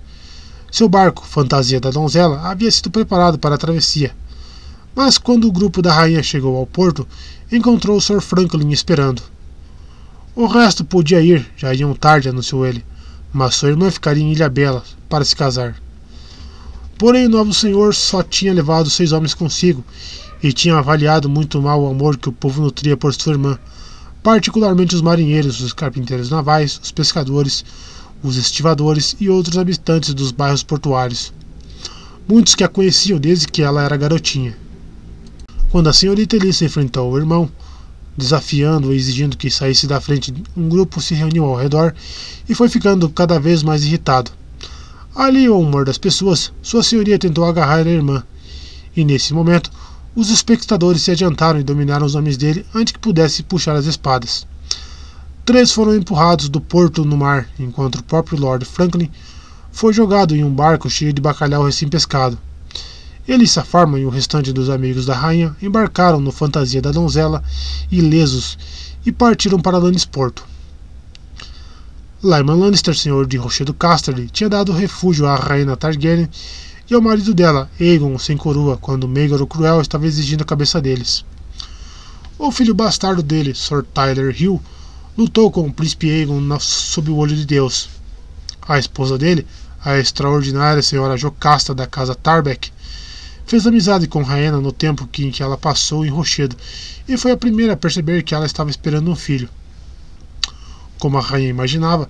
Seu 0.71 0.87
barco, 0.87 1.25
fantasia 1.25 1.79
da 1.79 1.89
donzela, 1.89 2.39
havia 2.43 2.69
sido 2.69 2.91
preparado 2.91 3.39
para 3.39 3.55
a 3.55 3.57
travessia. 3.57 4.13
Mas 5.01 5.17
quando 5.17 5.47
o 5.47 5.51
grupo 5.53 5.81
da 5.81 5.93
rainha 5.93 6.21
chegou 6.21 6.57
ao 6.57 6.67
porto, 6.67 7.07
encontrou 7.49 7.95
o 7.95 8.01
Sr. 8.01 8.19
Franklin 8.19 8.69
esperando. 8.71 9.23
O 10.35 10.45
resto 10.45 10.83
podia 10.83 11.21
ir, 11.21 11.49
já 11.55 11.73
iam 11.73 11.95
tarde, 11.95 12.27
anunciou 12.27 12.65
ele, 12.65 12.83
mas 13.31 13.55
sua 13.55 13.69
irmã 13.69 13.89
ficaria 13.89 14.21
em 14.21 14.33
Ilha 14.33 14.49
Bela 14.49 14.83
para 15.07 15.23
se 15.23 15.33
casar. 15.33 15.81
Porém, 16.97 17.27
o 17.27 17.29
novo 17.29 17.53
senhor 17.53 17.95
só 17.95 18.21
tinha 18.21 18.53
levado 18.53 18.89
seis 18.89 19.13
homens 19.13 19.33
consigo 19.33 19.85
e 20.43 20.51
tinha 20.51 20.75
avaliado 20.75 21.29
muito 21.29 21.61
mal 21.61 21.81
o 21.81 21.89
amor 21.89 22.17
que 22.17 22.27
o 22.27 22.33
povo 22.33 22.61
nutria 22.61 22.97
por 22.97 23.13
sua 23.13 23.31
irmã, 23.31 23.57
particularmente 24.21 24.95
os 24.95 25.01
marinheiros, 25.01 25.61
os 25.61 25.71
carpinteiros 25.71 26.29
navais, 26.29 26.77
os 26.83 26.91
pescadores, 26.91 27.63
os 28.21 28.35
estivadores 28.35 29.15
e 29.17 29.29
outros 29.29 29.57
habitantes 29.57 30.13
dos 30.13 30.33
bairros 30.33 30.61
portuários. 30.61 31.31
Muitos 32.27 32.53
que 32.53 32.65
a 32.65 32.67
conheciam 32.67 33.17
desde 33.17 33.47
que 33.47 33.61
ela 33.61 33.81
era 33.81 33.95
garotinha. 33.95 34.57
Quando 35.71 35.87
a 35.87 35.93
senhorita 35.93 36.35
Elisa 36.35 36.65
enfrentou 36.65 37.11
o 37.11 37.17
irmão, 37.17 37.47
desafiando 38.17 38.87
ou 38.87 38.93
exigindo 38.93 39.37
que 39.37 39.51
saísse 39.51 39.85
da 39.85 40.01
frente, 40.01 40.33
um 40.57 40.67
grupo 40.67 40.99
se 40.99 41.13
reuniu 41.13 41.45
ao 41.45 41.55
redor 41.55 41.93
e 42.47 42.55
foi 42.55 42.67
ficando 42.67 43.07
cada 43.07 43.39
vez 43.39 43.61
mais 43.61 43.83
irritado. 43.83 44.31
Ali 45.15 45.45
ao 45.45 45.61
humor 45.61 45.85
das 45.85 45.99
pessoas, 45.99 46.51
sua 46.59 46.81
senhoria 46.81 47.19
tentou 47.19 47.45
agarrar 47.45 47.85
a 47.85 47.89
irmã, 47.89 48.23
e 48.95 49.05
nesse 49.05 49.31
momento 49.31 49.71
os 50.15 50.31
espectadores 50.31 51.03
se 51.03 51.11
adiantaram 51.11 51.59
e 51.59 51.63
dominaram 51.63 52.05
os 52.05 52.15
homens 52.15 52.35
dele 52.35 52.65
antes 52.73 52.93
que 52.93 52.99
pudesse 52.99 53.43
puxar 53.43 53.75
as 53.75 53.85
espadas. 53.85 54.47
Três 55.45 55.71
foram 55.71 55.95
empurrados 55.95 56.49
do 56.49 56.59
porto 56.59 57.05
no 57.05 57.15
mar, 57.15 57.47
enquanto 57.59 57.95
o 57.95 58.03
próprio 58.03 58.39
Lord 58.39 58.65
Franklin 58.65 59.09
foi 59.71 59.93
jogado 59.93 60.35
em 60.35 60.43
um 60.43 60.51
barco 60.51 60.89
cheio 60.89 61.13
de 61.13 61.21
bacalhau 61.21 61.63
recém-pescado. 61.63 62.39
Elissa 63.29 63.63
Farman 63.63 64.01
e 64.01 64.05
o 64.07 64.09
restante 64.09 64.51
dos 64.51 64.71
amigos 64.71 65.05
da 65.05 65.13
rainha 65.13 65.55
embarcaram 65.61 66.19
no 66.19 66.31
Fantasia 66.31 66.81
da 66.81 66.91
Donzela, 66.91 67.43
ilesos, 67.91 68.57
e 69.05 69.11
partiram 69.11 69.59
para 69.59 69.77
Lannisporto. 69.77 70.43
Lyman 72.23 72.55
Lannister, 72.55 72.97
senhor 72.97 73.27
de 73.27 73.37
Rochedo 73.37 73.71
Casterly, 73.71 74.31
tinha 74.31 74.49
dado 74.49 74.71
refúgio 74.71 75.27
à 75.27 75.35
rainha 75.35 75.77
Targaryen 75.77 76.27
e 76.89 76.95
ao 76.95 77.01
marido 77.03 77.31
dela, 77.31 77.69
Aegon 77.79 78.17
sem 78.17 78.35
coroa, 78.35 78.77
quando 78.77 79.07
Maegor 79.07 79.43
o 79.43 79.45
Cruel 79.45 79.79
estava 79.79 80.07
exigindo 80.07 80.41
a 80.41 80.45
cabeça 80.45 80.81
deles. 80.81 81.23
O 82.39 82.51
filho 82.51 82.73
bastardo 82.73 83.21
dele, 83.21 83.53
Sir 83.53 83.83
Tyler 83.93 84.35
Hill, 84.41 84.59
lutou 85.15 85.51
com 85.51 85.67
o 85.67 85.71
príncipe 85.71 86.09
Aegon 86.09 86.41
sob 86.59 87.11
o 87.11 87.17
olho 87.17 87.35
de 87.35 87.45
Deus. 87.45 87.89
A 88.67 88.79
esposa 88.79 89.19
dele, 89.19 89.45
a 89.85 89.99
extraordinária 89.99 90.81
senhora 90.81 91.15
Jocasta 91.15 91.75
da 91.75 91.85
casa 91.85 92.15
Tarbeck, 92.15 92.71
Fez 93.49 93.65
amizade 93.65 94.07
com 94.07 94.21
Raena 94.21 94.61
no 94.61 94.71
tempo 94.71 95.09
em 95.17 95.31
que 95.31 95.41
ela 95.41 95.57
passou 95.57 96.05
em 96.05 96.09
Rochedo 96.09 96.55
e 97.07 97.17
foi 97.17 97.31
a 97.31 97.37
primeira 97.37 97.73
a 97.73 97.75
perceber 97.75 98.21
que 98.21 98.35
ela 98.35 98.45
estava 98.45 98.69
esperando 98.69 99.09
um 99.09 99.15
filho. 99.15 99.49
Como 100.99 101.17
a 101.17 101.21
rainha 101.21 101.49
imaginava, 101.49 102.07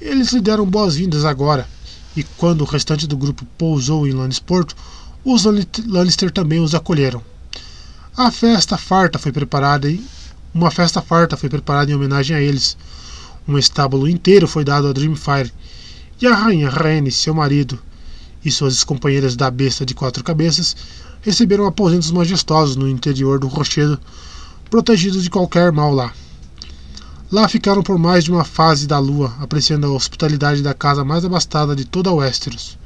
eles 0.00 0.32
lhe 0.32 0.40
deram 0.40 0.64
boas-vindas 0.64 1.26
agora, 1.26 1.68
e 2.16 2.22
quando 2.22 2.62
o 2.62 2.64
restante 2.64 3.06
do 3.06 3.18
grupo 3.18 3.44
pousou 3.58 4.06
em 4.06 4.12
Lannisporto, 4.12 4.74
os 5.22 5.44
Lannister 5.44 6.30
também 6.30 6.58
os 6.58 6.74
acolheram. 6.74 7.22
A 8.16 8.30
festa 8.30 8.78
farta 8.78 9.18
foi 9.18 9.30
preparada 9.30 9.90
em 9.90 10.02
uma 10.54 10.70
festa 10.70 11.02
farta 11.02 11.36
foi 11.36 11.50
preparada 11.50 11.90
em 11.90 11.94
homenagem 11.94 12.34
a 12.34 12.40
eles. 12.40 12.78
Um 13.46 13.58
estábulo 13.58 14.08
inteiro 14.08 14.48
foi 14.48 14.64
dado 14.64 14.88
a 14.88 14.92
Dreamfire, 14.94 15.52
e 16.18 16.26
a 16.26 16.34
rainha 16.34 16.70
Rhaenys, 16.70 17.16
seu 17.16 17.34
marido, 17.34 17.78
e 18.48 18.52
suas 18.52 18.82
companheiras 18.82 19.36
da 19.36 19.50
besta 19.50 19.86
de 19.86 19.94
quatro 19.94 20.24
cabeças 20.24 20.74
receberam 21.22 21.66
aposentos 21.66 22.10
majestosos 22.10 22.76
no 22.76 22.88
interior 22.88 23.38
do 23.38 23.46
rochedo, 23.46 24.00
protegidos 24.70 25.22
de 25.22 25.30
qualquer 25.30 25.70
mal 25.70 25.92
lá. 25.92 26.12
Lá 27.30 27.46
ficaram 27.46 27.82
por 27.82 27.98
mais 27.98 28.24
de 28.24 28.30
uma 28.30 28.44
fase 28.44 28.86
da 28.86 28.98
lua, 28.98 29.34
apreciando 29.38 29.86
a 29.86 29.90
hospitalidade 29.90 30.62
da 30.62 30.72
casa 30.72 31.04
mais 31.04 31.24
abastada 31.24 31.76
de 31.76 31.84
toda 31.84 32.12
Westeros. 32.12 32.78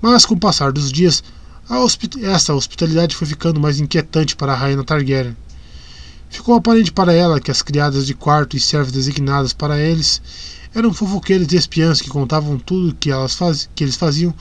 Mas 0.00 0.24
com 0.24 0.34
o 0.34 0.38
passar 0.38 0.70
dos 0.70 0.92
dias, 0.92 1.24
hospi 1.68 2.08
essa 2.22 2.54
hospitalidade 2.54 3.16
foi 3.16 3.26
ficando 3.26 3.58
mais 3.58 3.80
inquietante 3.80 4.36
para 4.36 4.52
a 4.52 4.56
rainha 4.56 4.84
Targaryen. 4.84 5.36
Ficou 6.30 6.54
aparente 6.54 6.92
para 6.92 7.12
ela 7.12 7.40
que 7.40 7.50
as 7.50 7.62
criadas 7.62 8.06
de 8.06 8.14
quarto 8.14 8.56
e 8.56 8.60
servas 8.60 8.92
designadas 8.92 9.52
para 9.52 9.80
eles 9.80 10.22
eram 10.74 10.92
fofoqueiros 10.92 11.52
e 11.52 11.56
espiãs 11.56 12.00
que 12.00 12.08
contavam 12.10 12.58
tudo 12.58 12.94
que, 12.94 13.10
elas 13.10 13.36
que 13.74 13.82
eles 13.82 13.96
faziam 13.96 14.32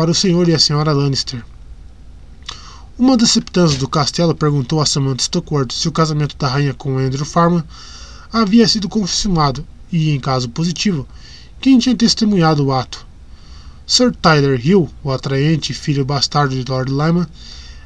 para 0.00 0.12
o 0.12 0.14
senhor 0.14 0.48
e 0.48 0.54
a 0.54 0.58
senhora 0.58 0.94
Lannister. 0.94 1.44
Uma 2.98 3.18
das 3.18 3.32
septãs 3.32 3.76
do 3.76 3.86
castelo 3.86 4.34
perguntou 4.34 4.80
a 4.80 4.86
Samantha 4.86 5.20
Stockworth 5.20 5.72
se 5.72 5.88
o 5.88 5.92
casamento 5.92 6.34
da 6.38 6.48
rainha 6.48 6.72
com 6.72 6.96
Andrew 6.96 7.26
Farman 7.26 7.62
havia 8.32 8.66
sido 8.66 8.88
confirmado 8.88 9.62
e, 9.92 10.08
em 10.12 10.18
caso 10.18 10.48
positivo, 10.48 11.06
quem 11.60 11.78
tinha 11.78 11.94
testemunhado 11.94 12.64
o 12.64 12.72
ato. 12.72 13.06
Sir 13.86 14.10
Tyler 14.22 14.58
Hill, 14.66 14.88
o 15.04 15.12
atraente 15.12 15.74
filho 15.74 16.02
bastardo 16.02 16.54
de 16.54 16.64
Lord 16.66 16.90
Lyman, 16.90 17.26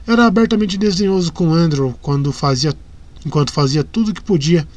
era 0.06 0.24
abertamente 0.24 0.78
desdenhoso 0.78 1.32
com 1.32 1.52
Andrew 1.52 1.98
quando 2.00 2.30
fazia, 2.30 2.72
enquanto 3.26 3.52
fazia 3.52 3.82
tudo 3.82 4.12
o 4.12 4.14
que 4.14 4.22
podia 4.22 4.68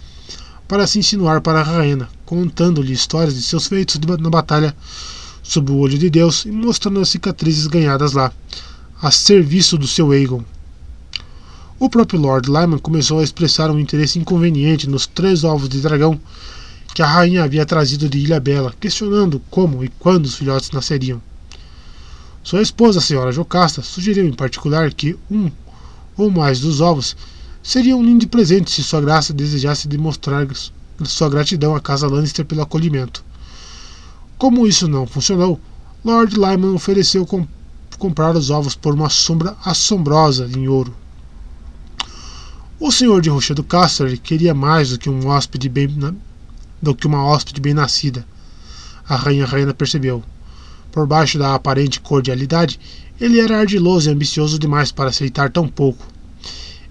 para 0.67 0.87
se 0.87 0.97
insinuar 0.97 1.39
para 1.41 1.59
a 1.59 1.63
rainha, 1.63 2.09
contando-lhe 2.25 2.93
histórias 2.93 3.35
de 3.35 3.43
seus 3.43 3.67
feitos 3.67 3.99
na 4.19 4.29
batalha 4.31 4.75
sob 5.47 5.71
o 5.71 5.77
olho 5.77 5.97
de 5.97 6.09
Deus 6.09 6.43
e 6.43 6.51
mostrando 6.51 6.99
as 6.99 7.07
cicatrizes 7.07 7.67
ganhadas 7.67 8.11
lá, 8.11 8.33
a 9.01 9.09
serviço 9.09 9.77
do 9.77 9.87
seu 9.87 10.11
Aegon. 10.11 10.43
O 11.79 11.89
próprio 11.89 12.19
Lord 12.19 12.49
Lyman 12.49 12.79
começou 12.79 13.19
a 13.19 13.23
expressar 13.23 13.71
um 13.71 13.79
interesse 13.79 14.19
inconveniente 14.19 14.89
nos 14.89 15.07
três 15.07 15.45
ovos 15.45 15.69
de 15.69 15.79
dragão 15.79 16.19
que 16.93 17.01
a 17.01 17.07
rainha 17.07 17.43
havia 17.43 17.65
trazido 17.65 18.09
de 18.09 18.17
Ilha 18.17 18.39
Bela, 18.39 18.73
questionando 18.79 19.41
como 19.49 19.83
e 19.85 19.89
quando 19.99 20.25
os 20.25 20.35
filhotes 20.35 20.71
nasceriam. 20.71 21.21
Sua 22.43 22.61
esposa, 22.61 22.99
a 22.99 23.01
senhora 23.01 23.31
Jocasta, 23.31 23.81
sugeriu 23.81 24.25
em 24.25 24.33
particular 24.33 24.91
que 24.91 25.15
um 25.29 25.49
ou 26.17 26.29
mais 26.29 26.59
dos 26.59 26.81
ovos 26.81 27.15
seria 27.63 27.95
um 27.95 28.03
lindo 28.03 28.27
presente 28.27 28.71
se 28.71 28.83
sua 28.83 28.99
graça 28.99 29.33
desejasse 29.33 29.87
demonstrar 29.87 30.47
sua 31.05 31.29
gratidão 31.29 31.75
à 31.75 31.79
casa 31.79 32.07
Lannister 32.07 32.43
pelo 32.45 32.61
acolhimento. 32.61 33.23
Como 34.37 34.67
isso 34.67 34.87
não 34.87 35.07
funcionou, 35.07 35.59
Lord 36.05 36.35
Lyman 36.35 36.75
ofereceu 36.75 37.25
comp 37.25 37.49
comprar 37.97 38.35
os 38.35 38.51
ovos 38.51 38.75
por 38.75 38.93
uma 38.93 39.09
sombra 39.09 39.57
assombrosa 39.65 40.47
em 40.55 40.67
ouro. 40.67 40.93
O 42.79 42.91
senhor 42.91 43.19
de 43.19 43.31
Rochedo 43.31 43.63
Casterly 43.63 44.19
queria 44.19 44.53
mais 44.53 44.91
do 44.91 44.99
que 44.99 45.09
um 45.09 45.27
hóspede 45.27 45.67
bem 45.67 45.87
do 46.79 46.93
que 46.93 47.07
uma 47.07 47.25
hóspede 47.25 47.59
bem 47.59 47.73
nascida. 47.73 48.27
A 49.09 49.15
rainha 49.15 49.47
Raina 49.47 49.73
percebeu. 49.73 50.23
Por 50.91 51.07
baixo 51.07 51.39
da 51.39 51.55
aparente 51.55 51.99
cordialidade, 51.99 52.79
ele 53.19 53.39
era 53.39 53.57
ardiloso 53.57 54.07
e 54.07 54.13
ambicioso 54.13 54.59
demais 54.59 54.91
para 54.91 55.09
aceitar 55.09 55.49
tão 55.49 55.67
pouco. 55.67 56.05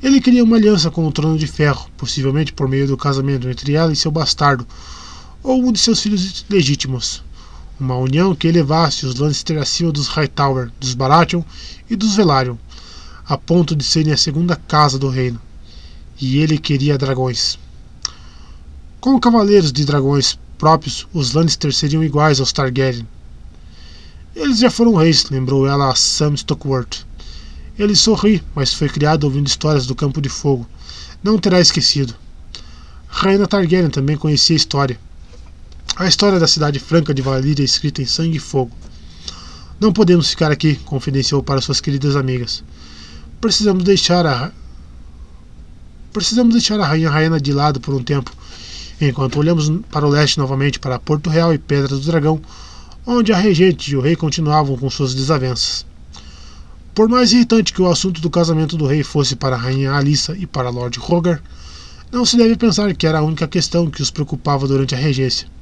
Ele 0.02 0.20
queria 0.20 0.42
uma 0.42 0.56
aliança 0.56 0.90
com 0.90 1.06
o 1.06 1.12
trono 1.12 1.38
de 1.38 1.46
ferro, 1.46 1.88
possivelmente 1.96 2.52
por 2.52 2.68
meio 2.68 2.88
do 2.88 2.96
casamento 2.96 3.48
entre 3.48 3.74
ela 3.74 3.92
e 3.92 3.96
seu 3.96 4.10
bastardo, 4.10 4.66
ou 5.44 5.64
um 5.64 5.70
de 5.70 5.78
seus 5.78 6.00
filhos 6.00 6.44
legítimos. 6.50 7.24
Uma 7.78 7.96
união 7.96 8.34
que 8.34 8.48
elevasse 8.48 9.06
os 9.06 9.16
Lannister 9.16 9.58
acima 9.58 9.92
dos 9.92 10.08
Hightower, 10.08 10.70
dos 10.80 10.94
Baratheon 10.94 11.42
e 11.90 11.96
dos 11.96 12.16
Velaryon, 12.16 12.56
a 13.26 13.36
ponto 13.36 13.76
de 13.76 13.84
serem 13.84 14.12
a 14.12 14.16
segunda 14.16 14.56
casa 14.56 14.98
do 14.98 15.08
reino 15.08 15.40
e 16.20 16.38
ele 16.38 16.58
queria 16.58 16.98
dragões. 16.98 17.58
Com 19.00 19.20
cavaleiros 19.20 19.72
de 19.72 19.84
dragões 19.84 20.38
próprios, 20.58 21.06
os 21.12 21.32
Lannister 21.32 21.72
seriam 21.72 22.02
iguais 22.02 22.40
aos 22.40 22.52
Targaryen. 22.52 23.06
Eles 24.34 24.58
já 24.58 24.70
foram 24.70 24.94
reis, 24.94 25.28
lembrou 25.30 25.66
ela 25.66 25.90
a 25.90 25.94
Sam 25.94 26.34
Stockworth. 26.34 27.06
Ele 27.78 27.94
sorri, 27.94 28.42
mas 28.54 28.72
foi 28.72 28.88
criado 28.88 29.24
ouvindo 29.24 29.46
histórias 29.46 29.86
do 29.86 29.94
Campo 29.94 30.20
de 30.20 30.28
Fogo. 30.28 30.66
Não 31.22 31.38
terá 31.38 31.60
esquecido. 31.60 32.14
Raina 33.06 33.46
Targaryen 33.46 33.90
também 33.90 34.16
conhecia 34.16 34.56
a 34.56 34.58
história. 34.58 34.98
A 35.98 36.06
história 36.06 36.38
da 36.38 36.46
cidade 36.46 36.78
franca 36.78 37.14
de 37.14 37.22
Valíria 37.22 37.64
escrita 37.64 38.02
em 38.02 38.04
sangue 38.04 38.36
e 38.36 38.38
fogo. 38.38 38.70
Não 39.80 39.94
podemos 39.94 40.28
ficar 40.28 40.52
aqui, 40.52 40.76
confidenciou 40.84 41.42
para 41.42 41.58
suas 41.62 41.80
queridas 41.80 42.16
amigas. 42.16 42.62
Precisamos 43.40 43.82
deixar 43.82 44.26
a 44.26 44.52
Precisamos 46.12 46.52
deixar 46.52 46.78
a 46.80 46.86
Rainha 46.86 47.08
Raina 47.08 47.40
de 47.40 47.50
lado 47.50 47.80
por 47.80 47.94
um 47.94 48.02
tempo, 48.02 48.30
enquanto 49.00 49.38
olhamos 49.38 49.72
para 49.90 50.06
o 50.06 50.10
leste 50.10 50.36
novamente 50.36 50.78
para 50.78 50.98
Porto 50.98 51.30
Real 51.30 51.54
e 51.54 51.58
Pedra 51.58 51.88
do 51.88 52.00
Dragão, 52.00 52.42
onde 53.06 53.32
a 53.32 53.38
regente 53.38 53.90
e 53.90 53.96
o 53.96 54.02
rei 54.02 54.16
continuavam 54.16 54.76
com 54.76 54.90
suas 54.90 55.14
desavenças. 55.14 55.86
Por 56.94 57.08
mais 57.08 57.32
irritante 57.32 57.72
que 57.72 57.80
o 57.80 57.90
assunto 57.90 58.20
do 58.20 58.28
casamento 58.28 58.76
do 58.76 58.86
rei 58.86 59.02
fosse 59.02 59.34
para 59.34 59.56
a 59.56 59.58
rainha 59.58 59.92
Alissa 59.92 60.36
e 60.36 60.46
para 60.46 60.68
Lord 60.68 60.98
Rogar, 60.98 61.42
não 62.12 62.26
se 62.26 62.36
deve 62.36 62.54
pensar 62.54 62.94
que 62.94 63.06
era 63.06 63.20
a 63.20 63.24
única 63.24 63.48
questão 63.48 63.90
que 63.90 64.02
os 64.02 64.10
preocupava 64.10 64.68
durante 64.68 64.94
a 64.94 64.98
regência. 64.98 65.55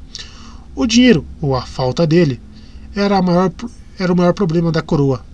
O 0.76 0.86
dinheiro, 0.86 1.24
ou 1.40 1.54
a 1.54 1.62
falta 1.62 2.06
dele, 2.06 2.40
era, 2.94 3.20
maior, 3.22 3.52
era 3.98 4.12
o 4.12 4.16
maior 4.16 4.32
problema 4.32 4.72
da 4.72 4.82
coroa. 4.82 5.24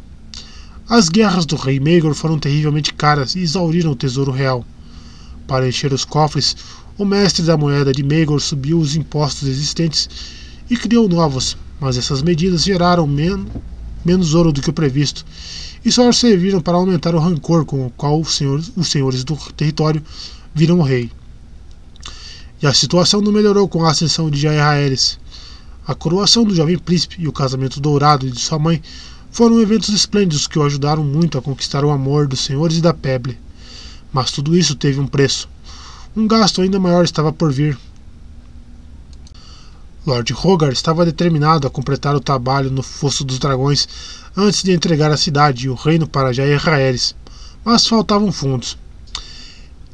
As 0.88 1.08
guerras 1.08 1.46
do 1.46 1.56
rei 1.56 1.80
Maegor 1.80 2.14
foram 2.14 2.38
terrivelmente 2.38 2.92
caras 2.92 3.34
e 3.34 3.40
exauriram 3.40 3.92
o 3.92 3.96
tesouro 3.96 4.32
real. 4.32 4.64
Para 5.46 5.68
encher 5.68 5.92
os 5.92 6.04
cofres, 6.04 6.56
o 6.98 7.04
mestre 7.04 7.44
da 7.44 7.56
moeda 7.56 7.92
de 7.92 8.02
Megor 8.02 8.40
subiu 8.40 8.78
os 8.78 8.96
impostos 8.96 9.48
existentes 9.48 10.08
e 10.68 10.76
criou 10.76 11.08
novos, 11.08 11.56
mas 11.80 11.96
essas 11.96 12.22
medidas 12.22 12.62
geraram 12.62 13.06
men 13.06 13.46
menos 14.04 14.34
ouro 14.34 14.52
do 14.52 14.60
que 14.60 14.70
o 14.70 14.72
previsto 14.72 15.24
e 15.84 15.90
só 15.90 16.10
serviram 16.12 16.60
para 16.60 16.76
aumentar 16.76 17.14
o 17.14 17.18
rancor 17.18 17.64
com 17.64 17.86
o 17.86 17.90
qual 17.90 18.20
os 18.20 18.36
senhores, 18.36 18.70
os 18.76 18.88
senhores 18.88 19.24
do 19.24 19.36
território 19.56 20.02
viram 20.54 20.78
o 20.78 20.82
rei. 20.82 21.10
E 22.62 22.66
a 22.66 22.74
situação 22.74 23.22
não 23.22 23.32
melhorou 23.32 23.66
com 23.66 23.84
a 23.84 23.90
ascensão 23.90 24.28
de 24.28 24.38
Jair. 24.38 24.98
A 25.86 25.94
coroação 25.94 26.44
do 26.44 26.54
jovem 26.54 26.78
príncipe 26.78 27.16
e 27.18 27.26
o 27.26 27.32
casamento 27.32 27.80
dourado 27.80 28.30
de 28.30 28.38
sua 28.38 28.58
mãe 28.58 28.82
foram 29.30 29.60
eventos 29.60 29.88
esplêndidos 29.90 30.46
que 30.46 30.58
o 30.58 30.62
ajudaram 30.62 31.04
muito 31.04 31.38
a 31.38 31.42
conquistar 31.42 31.84
o 31.84 31.90
amor 31.90 32.26
dos 32.26 32.40
senhores 32.40 32.76
e 32.76 32.80
da 32.80 32.92
Peble. 32.92 33.38
Mas 34.12 34.30
tudo 34.30 34.56
isso 34.56 34.74
teve 34.74 35.00
um 35.00 35.06
preço. 35.06 35.48
Um 36.16 36.26
gasto 36.26 36.60
ainda 36.60 36.80
maior 36.80 37.04
estava 37.04 37.32
por 37.32 37.52
vir. 37.52 37.78
Lord 40.06 40.32
Rogar 40.32 40.72
estava 40.72 41.04
determinado 41.04 41.66
a 41.66 41.70
completar 41.70 42.16
o 42.16 42.20
trabalho 42.20 42.70
no 42.70 42.82
Fosso 42.82 43.22
dos 43.22 43.38
Dragões 43.38 43.86
antes 44.36 44.62
de 44.62 44.72
entregar 44.72 45.10
a 45.10 45.16
cidade 45.16 45.66
e 45.66 45.68
o 45.70 45.74
reino 45.74 46.06
para 46.06 46.32
Jair 46.32 46.58
Raelis, 46.58 47.14
mas 47.64 47.86
faltavam 47.86 48.32
fundos. 48.32 48.78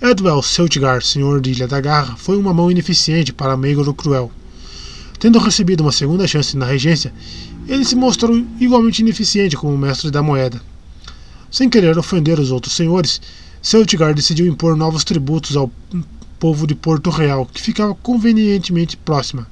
Edwell 0.01 0.43
Celtigar, 0.43 1.03
senhor 1.03 1.41
de 1.41 1.51
Ilha 1.51 1.67
da 1.67 1.81
Garra, 1.81 2.17
foi 2.17 2.37
uma 2.37 2.55
mão 2.55 2.71
ineficiente 2.71 3.33
para 3.33 3.57
Maegor 3.57 3.89
o 3.89 3.95
Cruel. 3.95 4.31
Tendo 5.19 5.39
recebido 5.39 5.81
uma 5.81 5.93
segunda 5.93 6.27
chance 6.27 6.57
na 6.57 6.67
regência, 6.67 7.13
ele 7.67 7.85
se 7.85 7.97
mostrou 7.97 8.45
igualmente 8.61 9.01
ineficiente 9.01 9.57
como 9.57 9.77
mestre 9.77 10.11
da 10.11 10.23
moeda. 10.23 10.61
Sem 11.51 11.71
querer 11.71 11.97
ofender 11.99 12.39
os 12.39 12.51
outros 12.51 12.75
senhores, 12.75 13.21
Celtigar 13.63 14.15
decidiu 14.15 14.47
impor 14.47 14.77
novos 14.77 15.03
tributos 15.05 15.57
ao 15.57 15.71
povo 16.39 16.67
de 16.67 16.75
Porto 16.75 17.11
Real, 17.11 17.47
que 17.47 17.61
ficava 17.61 17.95
convenientemente 17.95 18.97
próxima. 18.97 19.47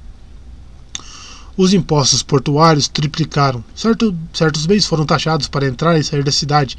Os 1.57 1.73
impostos 1.73 2.21
portuários 2.21 2.87
triplicaram, 2.87 3.63
certo, 3.73 4.15
certos 4.33 4.65
bens 4.65 4.85
foram 4.85 5.05
taxados 5.05 5.47
para 5.47 5.65
entrar 5.65 5.97
e 5.97 6.03
sair 6.03 6.23
da 6.23 6.31
cidade, 6.31 6.77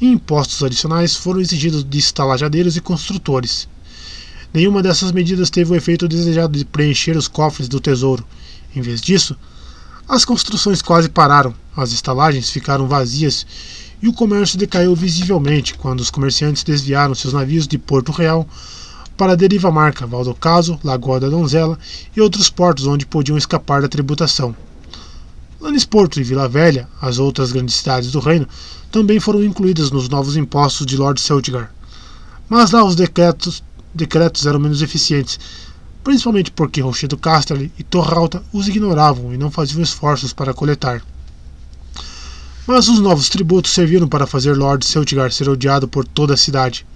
e 0.00 0.06
impostos 0.06 0.62
adicionais 0.62 1.16
foram 1.16 1.40
exigidos 1.40 1.82
de 1.82 1.98
estalajadeiros 1.98 2.76
e 2.76 2.80
construtores. 2.80 3.68
Nenhuma 4.52 4.82
dessas 4.82 5.12
medidas 5.12 5.48
teve 5.48 5.72
o 5.72 5.76
efeito 5.76 6.06
desejado 6.06 6.58
de 6.58 6.64
preencher 6.64 7.16
os 7.16 7.26
cofres 7.26 7.68
do 7.68 7.80
tesouro. 7.80 8.24
Em 8.76 8.82
vez 8.82 9.00
disso, 9.00 9.36
as 10.08 10.24
construções 10.24 10.82
quase 10.82 11.08
pararam, 11.08 11.54
as 11.74 11.92
estalagens 11.92 12.50
ficaram 12.50 12.86
vazias 12.86 13.46
e 14.02 14.08
o 14.08 14.12
comércio 14.12 14.58
decaiu 14.58 14.94
visivelmente 14.94 15.74
quando 15.74 16.00
os 16.00 16.10
comerciantes 16.10 16.64
desviaram 16.64 17.14
seus 17.14 17.32
navios 17.32 17.66
de 17.66 17.78
Porto 17.78 18.12
Real 18.12 18.46
para 19.16 19.32
a 19.32 19.36
deriva 19.36 19.70
marca 19.70 20.06
Valdocaso, 20.06 20.78
Lagoa 20.82 21.20
da 21.20 21.28
Donzela 21.28 21.78
e 22.14 22.20
outros 22.20 22.50
portos 22.50 22.86
onde 22.86 23.06
podiam 23.06 23.38
escapar 23.38 23.80
da 23.80 23.88
tributação. 23.88 24.54
Lannisporto 25.60 26.20
e 26.20 26.24
Vila 26.24 26.48
Velha, 26.48 26.88
as 27.00 27.18
outras 27.18 27.52
grandes 27.52 27.76
cidades 27.76 28.10
do 28.10 28.18
reino, 28.18 28.48
também 28.90 29.20
foram 29.20 29.44
incluídas 29.44 29.92
nos 29.92 30.08
novos 30.08 30.36
impostos 30.36 30.84
de 30.84 30.96
Lord 30.96 31.20
Celtigar. 31.20 31.72
Mas 32.48 32.72
lá 32.72 32.84
os 32.84 32.96
decretos, 32.96 33.62
decretos 33.94 34.46
eram 34.46 34.58
menos 34.58 34.82
eficientes, 34.82 35.38
principalmente 36.02 36.50
porque 36.50 36.80
Rochedo 36.80 37.16
Casterly 37.16 37.72
e 37.78 37.82
Torralta 37.82 38.42
os 38.52 38.68
ignoravam 38.68 39.32
e 39.32 39.38
não 39.38 39.50
faziam 39.50 39.82
esforços 39.82 40.32
para 40.32 40.54
coletar. 40.54 41.02
Mas 42.66 42.88
os 42.88 43.00
novos 43.00 43.28
tributos 43.28 43.72
serviram 43.72 44.06
para 44.06 44.26
fazer 44.26 44.56
Lord 44.56 44.86
Celtigar 44.86 45.32
ser 45.32 45.48
odiado 45.48 45.88
por 45.88 46.06
toda 46.06 46.34
a 46.34 46.36
cidade. 46.36 46.86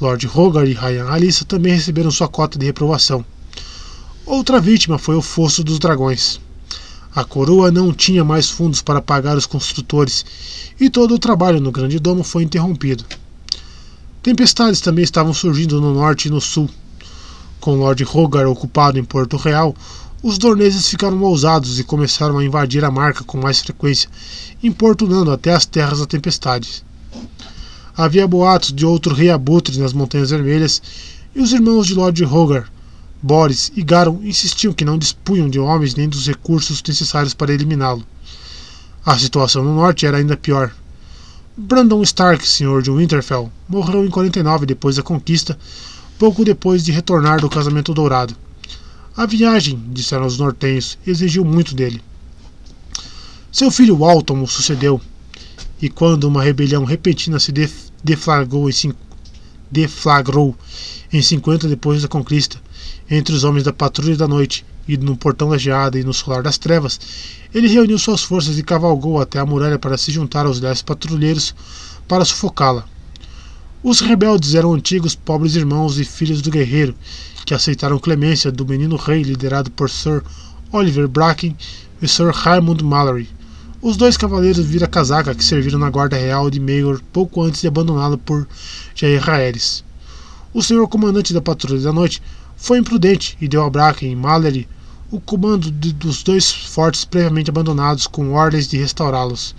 Lord 0.00 0.26
Rogar 0.26 0.66
e 0.66 0.72
Ryan 0.72 1.08
Alissa 1.08 1.44
também 1.44 1.74
receberam 1.74 2.10
sua 2.10 2.28
cota 2.28 2.58
de 2.58 2.66
reprovação. 2.66 3.24
Outra 4.26 4.60
vítima 4.60 4.98
foi 4.98 5.16
o 5.16 5.22
Fosso 5.22 5.62
dos 5.62 5.78
Dragões. 5.78 6.40
A 7.14 7.24
coroa 7.24 7.70
não 7.70 7.92
tinha 7.92 8.24
mais 8.24 8.50
fundos 8.50 8.82
para 8.82 9.00
pagar 9.00 9.36
os 9.36 9.46
construtores 9.46 10.24
e 10.80 10.90
todo 10.90 11.14
o 11.14 11.18
trabalho 11.18 11.60
no 11.60 11.70
Grande 11.70 11.98
Domo 11.98 12.24
foi 12.24 12.42
interrompido. 12.42 13.04
Tempestades 14.24 14.80
também 14.80 15.04
estavam 15.04 15.34
surgindo 15.34 15.82
no 15.82 15.92
norte 15.92 16.28
e 16.28 16.30
no 16.30 16.40
sul. 16.40 16.70
Com 17.60 17.76
Lord 17.76 18.02
Rogar 18.04 18.46
ocupado 18.46 18.98
em 18.98 19.04
Porto 19.04 19.36
Real, 19.36 19.76
os 20.22 20.38
dorneses 20.38 20.88
ficaram 20.88 21.20
ousados 21.20 21.78
e 21.78 21.84
começaram 21.84 22.38
a 22.38 22.44
invadir 22.44 22.86
a 22.86 22.90
marca 22.90 23.22
com 23.22 23.36
mais 23.36 23.60
frequência, 23.60 24.08
importunando 24.62 25.30
até 25.30 25.52
as 25.52 25.66
terras 25.66 25.98
da 25.98 26.06
tempestade. 26.06 26.82
Havia 27.94 28.26
boatos 28.26 28.72
de 28.72 28.86
outro 28.86 29.14
rei 29.14 29.28
abutre 29.28 29.76
nas 29.78 29.92
Montanhas 29.92 30.30
Vermelhas, 30.30 30.80
e 31.34 31.42
os 31.42 31.52
irmãos 31.52 31.86
de 31.86 31.92
Lord 31.92 32.24
Rogar, 32.24 32.72
Boris 33.22 33.70
e 33.76 33.82
Garon, 33.82 34.22
insistiam 34.22 34.72
que 34.72 34.86
não 34.86 34.96
dispunham 34.96 35.50
de 35.50 35.58
homens 35.58 35.94
nem 35.94 36.08
dos 36.08 36.26
recursos 36.26 36.82
necessários 36.82 37.34
para 37.34 37.52
eliminá-lo. 37.52 38.02
A 39.04 39.18
situação 39.18 39.62
no 39.62 39.74
norte 39.74 40.06
era 40.06 40.16
ainda 40.16 40.34
pior. 40.34 40.72
Brandon 41.56 42.02
Stark, 42.02 42.44
senhor 42.44 42.82
de 42.82 42.90
Winterfell, 42.90 43.48
morreu 43.68 44.04
em 44.04 44.10
49 44.10 44.66
depois 44.66 44.96
da 44.96 45.04
conquista, 45.04 45.56
pouco 46.18 46.44
depois 46.44 46.84
de 46.84 46.90
retornar 46.90 47.40
do 47.40 47.48
casamento 47.48 47.94
dourado. 47.94 48.34
A 49.16 49.24
viagem, 49.24 49.80
disseram 49.92 50.26
os 50.26 50.36
nortenhos, 50.36 50.98
exigiu 51.06 51.44
muito 51.44 51.72
dele. 51.72 52.02
Seu 53.52 53.70
filho 53.70 53.96
Walton 53.96 54.42
o 54.42 54.48
sucedeu, 54.48 55.00
e 55.80 55.88
quando 55.88 56.24
uma 56.24 56.42
rebelião 56.42 56.82
repentina 56.82 57.38
se 57.38 57.52
deflagrou 58.02 58.68
em, 58.68 58.92
deflagrou 59.70 60.56
em 61.12 61.22
50 61.22 61.68
depois 61.68 62.02
da 62.02 62.08
conquista, 62.08 62.60
entre 63.10 63.34
os 63.34 63.44
homens 63.44 63.64
da 63.64 63.72
Patrulha 63.72 64.16
da 64.16 64.28
Noite 64.28 64.64
e 64.86 64.96
no 64.96 65.16
Portão 65.16 65.50
da 65.50 65.58
Geada 65.58 65.98
e 65.98 66.04
no 66.04 66.12
Solar 66.12 66.42
das 66.42 66.58
Trevas, 66.58 66.98
ele 67.54 67.68
reuniu 67.68 67.98
suas 67.98 68.22
forças 68.22 68.58
e 68.58 68.62
cavalgou 68.62 69.20
até 69.20 69.38
a 69.38 69.46
muralha 69.46 69.78
para 69.78 69.96
se 69.96 70.10
juntar 70.10 70.46
aos 70.46 70.60
dez 70.60 70.82
patrulheiros 70.82 71.54
para 72.06 72.24
sufocá-la. 72.24 72.84
Os 73.82 74.00
rebeldes 74.00 74.54
eram 74.54 74.72
antigos 74.72 75.14
pobres 75.14 75.54
irmãos 75.54 75.98
e 75.98 76.04
filhos 76.04 76.40
do 76.40 76.50
guerreiro, 76.50 76.94
que 77.44 77.54
aceitaram 77.54 77.98
clemência 77.98 78.50
do 78.50 78.66
menino 78.66 78.96
rei 78.96 79.22
liderado 79.22 79.70
por 79.70 79.90
Sir 79.90 80.22
Oliver 80.72 81.06
Bracken 81.06 81.56
e 82.00 82.08
Sir 82.08 82.30
Raymond 82.30 82.82
Mallory, 82.82 83.28
os 83.84 83.98
dois 83.98 84.16
cavaleiros 84.16 84.64
vira-casaca 84.64 85.34
que 85.34 85.44
serviram 85.44 85.78
na 85.78 85.90
guarda 85.90 86.16
real 86.16 86.48
de 86.48 86.58
Mayor 86.58 87.02
pouco 87.12 87.42
antes 87.42 87.60
de 87.60 87.68
abandoná-lo 87.68 88.16
por 88.16 88.48
Jair 88.94 89.20
Raeres. 89.20 89.84
O 90.54 90.62
senhor 90.62 90.88
comandante 90.88 91.34
da 91.34 91.42
patrulha 91.42 91.82
da 91.82 91.92
noite 91.92 92.22
foi 92.56 92.78
imprudente 92.78 93.36
e 93.40 93.48
deu 93.48 93.62
a 93.62 93.70
Bracken 93.70 94.10
e 94.10 94.16
Mallory 94.16 94.68
o 95.10 95.20
comando 95.20 95.70
de, 95.70 95.92
dos 95.92 96.22
dois 96.22 96.50
fortes 96.50 97.04
previamente 97.04 97.50
abandonados 97.50 98.06
com 98.06 98.32
ordens 98.32 98.66
de 98.66 98.76
restaurá-los. 98.76 99.54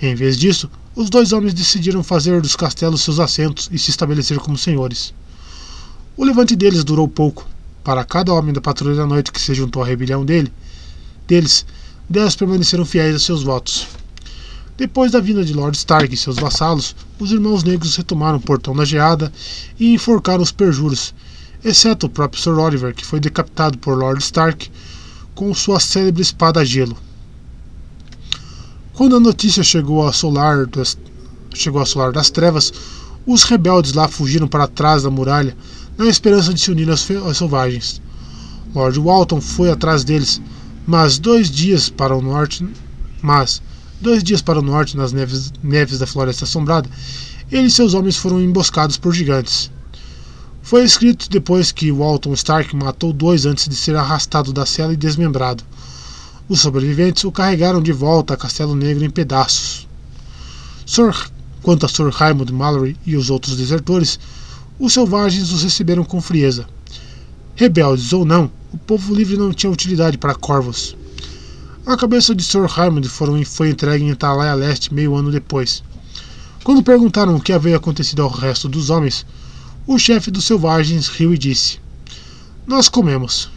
Em 0.00 0.14
vez 0.14 0.36
disso, 0.36 0.70
os 0.94 1.10
dois 1.10 1.32
homens 1.32 1.54
decidiram 1.54 2.02
fazer 2.02 2.40
dos 2.40 2.54
castelos 2.54 3.02
seus 3.02 3.18
assentos 3.18 3.68
e 3.72 3.78
se 3.78 3.90
estabelecer 3.90 4.38
como 4.38 4.58
senhores. 4.58 5.12
O 6.16 6.24
levante 6.24 6.54
deles 6.54 6.84
durou 6.84 7.08
pouco. 7.08 7.46
Para 7.82 8.04
cada 8.04 8.34
homem 8.34 8.52
da 8.52 8.60
patrulha 8.60 8.96
da 8.96 9.06
noite 9.06 9.32
que 9.32 9.40
se 9.40 9.54
juntou 9.54 9.82
à 9.82 9.86
rebelião 9.86 10.24
dele, 10.24 10.52
deles, 11.26 11.64
dez 12.08 12.36
permaneceram 12.36 12.84
fiéis 12.84 13.14
a 13.14 13.18
seus 13.18 13.42
votos. 13.42 13.86
Depois 14.76 15.10
da 15.10 15.20
vinda 15.20 15.44
de 15.44 15.52
Lord 15.52 15.76
Stark 15.76 16.14
e 16.14 16.16
seus 16.16 16.36
vassalos, 16.36 16.94
os 17.18 17.32
irmãos 17.32 17.64
negros 17.64 17.96
retomaram 17.96 18.38
o 18.38 18.40
portão 18.40 18.76
da 18.76 18.84
geada 18.84 19.32
e 19.78 19.92
enforcaram 19.92 20.42
os 20.42 20.52
perjuros, 20.52 21.12
exceto 21.64 22.06
o 22.06 22.10
próprio 22.10 22.40
Sir 22.40 22.58
Oliver, 22.58 22.94
que 22.94 23.04
foi 23.04 23.20
decapitado 23.20 23.78
por 23.78 23.96
Lord 23.96 24.22
Stark 24.22 24.70
com 25.34 25.52
sua 25.54 25.80
célebre 25.80 26.22
espada 26.22 26.60
a 26.60 26.64
gelo. 26.64 26.96
Quando 28.92 29.16
a 29.16 29.20
notícia 29.20 29.62
chegou 29.62 30.02
ao 30.02 30.12
solar 30.12 30.66
das, 30.66 30.98
chegou 31.54 31.80
ao 31.80 31.86
solar 31.86 32.12
das 32.12 32.30
trevas, 32.30 32.72
os 33.26 33.44
rebeldes 33.44 33.92
lá 33.92 34.08
fugiram 34.08 34.48
para 34.48 34.66
trás 34.66 35.02
da 35.04 35.10
muralha 35.10 35.56
na 35.96 36.06
esperança 36.06 36.52
de 36.52 36.60
se 36.60 36.70
unir 36.70 36.90
aos, 36.90 37.08
aos 37.10 37.36
selvagens. 37.36 38.00
Lord 38.74 38.98
Walton 38.98 39.40
foi 39.40 39.70
atrás 39.70 40.04
deles, 40.04 40.40
mas 40.86 41.18
dois 41.18 41.50
dias 41.50 41.88
para 41.88 42.16
o 42.16 42.22
norte, 42.22 42.66
mas 43.22 43.62
dois 44.00 44.22
dias 44.22 44.42
para 44.42 44.58
o 44.58 44.62
norte 44.62 44.96
nas 44.96 45.12
neves, 45.12 45.52
neves 45.62 45.98
da 45.98 46.06
Floresta 46.06 46.44
Assombrada, 46.44 46.88
ele 47.50 47.66
e 47.66 47.70
seus 47.70 47.94
homens 47.94 48.16
foram 48.16 48.40
emboscados 48.40 48.96
por 48.96 49.14
gigantes. 49.14 49.70
Foi 50.68 50.84
escrito 50.84 51.30
depois 51.30 51.72
que 51.72 51.90
Walton 51.90 52.34
Stark 52.34 52.76
matou 52.76 53.10
dois 53.10 53.46
antes 53.46 53.66
de 53.70 53.74
ser 53.74 53.96
arrastado 53.96 54.52
da 54.52 54.66
cela 54.66 54.92
e 54.92 54.98
desmembrado. 54.98 55.64
Os 56.46 56.60
sobreviventes 56.60 57.24
o 57.24 57.32
carregaram 57.32 57.80
de 57.80 57.90
volta 57.90 58.34
a 58.34 58.36
Castelo 58.36 58.74
Negro 58.74 59.02
em 59.02 59.08
pedaços. 59.08 59.88
Sir, 60.84 61.14
quanto 61.62 61.86
a 61.86 61.88
Sir 61.88 62.10
Raymond 62.10 62.52
Mallory 62.52 62.98
e 63.06 63.16
os 63.16 63.30
outros 63.30 63.56
desertores, 63.56 64.20
os 64.78 64.92
selvagens 64.92 65.50
os 65.52 65.62
receberam 65.62 66.04
com 66.04 66.20
frieza. 66.20 66.66
Rebeldes 67.56 68.12
ou 68.12 68.26
não, 68.26 68.50
o 68.70 68.76
povo 68.76 69.14
livre 69.14 69.38
não 69.38 69.54
tinha 69.54 69.72
utilidade 69.72 70.18
para 70.18 70.34
corvos. 70.34 70.94
A 71.86 71.96
cabeça 71.96 72.34
de 72.34 72.42
Sir 72.42 72.66
Raymond 72.66 73.08
foi 73.46 73.70
entregue 73.70 74.04
em 74.04 74.12
Atalaia 74.12 74.52
Leste 74.52 74.92
meio 74.92 75.16
ano 75.16 75.32
depois. 75.32 75.82
Quando 76.62 76.82
perguntaram 76.82 77.36
o 77.36 77.40
que 77.40 77.54
havia 77.54 77.78
acontecido 77.78 78.20
ao 78.20 78.28
resto 78.28 78.68
dos 78.68 78.90
homens, 78.90 79.24
o 79.88 79.98
chefe 79.98 80.30
dos 80.30 80.44
selvagens 80.44 81.08
riu 81.08 81.34
e 81.34 81.38
disse: 81.38 81.80
Nós 82.64 82.88
comemos. 82.88 83.50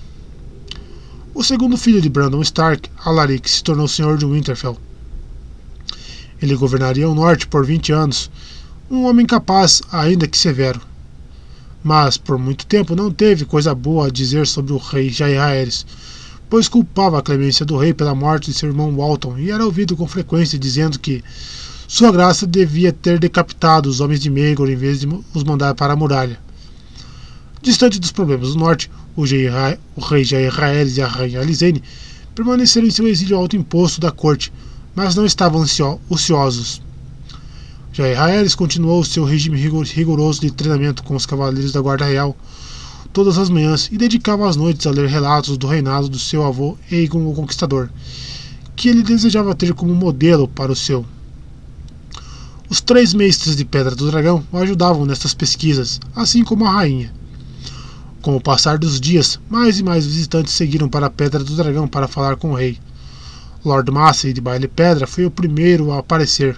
O 1.35 1.43
segundo 1.43 1.77
filho 1.77 2.01
de 2.01 2.09
Brandon 2.09 2.41
Stark, 2.41 2.89
Alaric, 3.05 3.47
se 3.47 3.63
tornou 3.63 3.87
senhor 3.87 4.17
de 4.17 4.25
Winterfell. 4.25 4.77
Ele 6.41 6.55
governaria 6.55 7.07
o 7.07 7.13
norte 7.13 7.45
por 7.45 7.63
20 7.63 7.91
anos, 7.91 8.31
um 8.89 9.03
homem 9.03 9.25
capaz, 9.27 9.83
ainda 9.91 10.27
que 10.27 10.37
severo 10.37 10.81
mas 11.83 12.17
por 12.17 12.37
muito 12.37 12.65
tempo 12.65 12.95
não 12.95 13.11
teve 13.11 13.45
coisa 13.45 13.73
boa 13.73 14.07
a 14.07 14.11
dizer 14.11 14.45
sobre 14.45 14.73
o 14.73 14.77
rei 14.77 15.09
Jair 15.09 15.41
Aerys, 15.41 15.85
pois 16.49 16.67
culpava 16.67 17.19
a 17.19 17.21
clemência 17.21 17.65
do 17.65 17.77
rei 17.77 17.93
pela 17.93 18.13
morte 18.13 18.51
de 18.51 18.57
seu 18.57 18.69
irmão 18.69 18.95
Walton 18.95 19.37
e 19.37 19.51
era 19.51 19.65
ouvido 19.65 19.95
com 19.95 20.07
frequência 20.07 20.59
dizendo 20.59 20.99
que 20.99 21.23
sua 21.93 22.09
graça 22.09 22.47
devia 22.47 22.93
ter 22.93 23.19
decapitado 23.19 23.89
os 23.89 23.99
homens 23.99 24.21
de 24.21 24.29
Maegor 24.29 24.69
em 24.69 24.77
vez 24.77 25.01
de 25.01 25.09
os 25.33 25.43
mandar 25.43 25.75
para 25.75 25.91
a 25.91 25.95
muralha. 25.97 26.39
Distante 27.61 27.99
dos 27.99 28.13
problemas 28.13 28.53
do 28.53 28.59
norte, 28.59 28.89
o, 29.13 29.27
Jair, 29.27 29.77
o 29.93 29.99
rei 29.99 30.23
Jair 30.23 30.57
Aerys 30.57 30.95
e 30.95 31.01
a 31.01 31.07
rainha 31.07 31.41
Alisene 31.41 31.83
permaneceram 32.33 32.87
em 32.87 32.91
seu 32.91 33.05
exílio 33.09 33.35
alto 33.35 33.57
imposto 33.57 33.99
da 33.99 34.09
corte, 34.09 34.53
mas 34.95 35.15
não 35.15 35.25
estavam 35.25 35.65
ociosos. 36.09 36.81
Jair 37.91 38.21
Aeres 38.21 38.55
continuou 38.55 39.03
seu 39.03 39.25
regime 39.25 39.59
rigoroso 39.59 40.39
de 40.39 40.49
treinamento 40.49 41.03
com 41.03 41.13
os 41.13 41.25
cavaleiros 41.25 41.73
da 41.73 41.81
Guarda 41.81 42.05
Real 42.05 42.37
todas 43.11 43.37
as 43.37 43.49
manhãs 43.49 43.89
e 43.91 43.97
dedicava 43.97 44.47
as 44.47 44.55
noites 44.55 44.87
a 44.87 44.91
ler 44.91 45.09
relatos 45.09 45.57
do 45.57 45.67
reinado 45.67 46.07
do 46.07 46.17
seu 46.17 46.45
avô 46.45 46.77
Aegon 46.89 47.29
o 47.29 47.35
Conquistador, 47.35 47.89
que 48.77 48.87
ele 48.87 49.03
desejava 49.03 49.53
ter 49.53 49.73
como 49.73 49.93
modelo 49.93 50.47
para 50.47 50.71
o 50.71 50.75
seu. 50.75 51.05
Os 52.71 52.79
três 52.79 53.13
mestres 53.13 53.57
de 53.57 53.65
Pedra 53.65 53.93
do 53.93 54.09
Dragão 54.09 54.47
o 54.49 54.57
ajudavam 54.57 55.05
nestas 55.05 55.33
pesquisas, 55.33 55.99
assim 56.15 56.41
como 56.41 56.65
a 56.65 56.71
rainha. 56.71 57.13
Com 58.21 58.37
o 58.37 58.41
passar 58.41 58.77
dos 58.77 58.97
dias, 58.97 59.37
mais 59.49 59.77
e 59.77 59.83
mais 59.83 60.05
visitantes 60.05 60.53
seguiram 60.53 60.87
para 60.87 61.07
a 61.07 61.09
Pedra 61.09 61.43
do 61.43 61.53
Dragão 61.53 61.85
para 61.85 62.07
falar 62.07 62.37
com 62.37 62.51
o 62.51 62.55
rei. 62.55 62.79
Lord 63.65 63.91
Massey 63.91 64.31
de 64.31 64.39
Baile 64.39 64.69
Pedra 64.69 65.05
foi 65.05 65.25
o 65.25 65.29
primeiro 65.29 65.91
a 65.91 65.99
aparecer, 65.99 66.57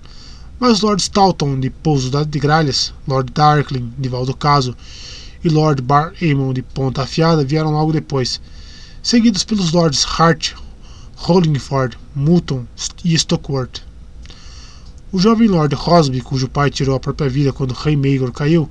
mas 0.59 0.81
Lord 0.81 1.01
Stalton 1.01 1.59
de 1.59 1.71
Pouso 1.71 2.11
de 2.25 2.39
Gralhas, 2.39 2.93
Lord 3.07 3.33
Darkling 3.33 3.91
de 3.97 4.07
Valdocaso 4.07 4.77
e 5.43 5.49
Lord 5.49 5.81
Bar 5.81 6.13
Aemon 6.21 6.53
de 6.53 6.61
Ponta 6.61 7.01
Afiada 7.01 7.43
vieram 7.43 7.71
logo 7.71 7.91
depois, 7.91 8.39
seguidos 9.01 9.43
pelos 9.43 9.71
Lords 9.71 10.05
Hart, 10.05 10.51
Hollingford, 11.15 11.97
Mutton 12.13 12.67
e 13.03 13.15
Stockworth. 13.15 13.92
O 15.13 15.19
jovem 15.19 15.47
Lord 15.47 15.75
Rosby, 15.75 16.21
cujo 16.21 16.49
pai 16.49 16.71
tirou 16.71 16.95
a 16.95 16.99
própria 16.99 17.29
vida 17.29 17.53
quando 17.53 17.75
rei 17.75 17.95
Maegor 17.95 18.31
caiu, 18.31 18.67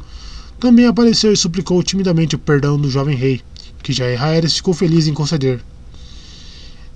também 0.58 0.86
apareceu 0.86 1.32
e 1.32 1.36
suplicou 1.36 1.80
timidamente 1.84 2.34
o 2.34 2.38
perdão 2.38 2.76
do 2.76 2.90
jovem 2.90 3.16
rei, 3.16 3.40
que 3.80 3.92
Jair 3.92 4.20
Aerys 4.20 4.56
ficou 4.56 4.74
feliz 4.74 5.06
em 5.06 5.14
conceder. 5.14 5.62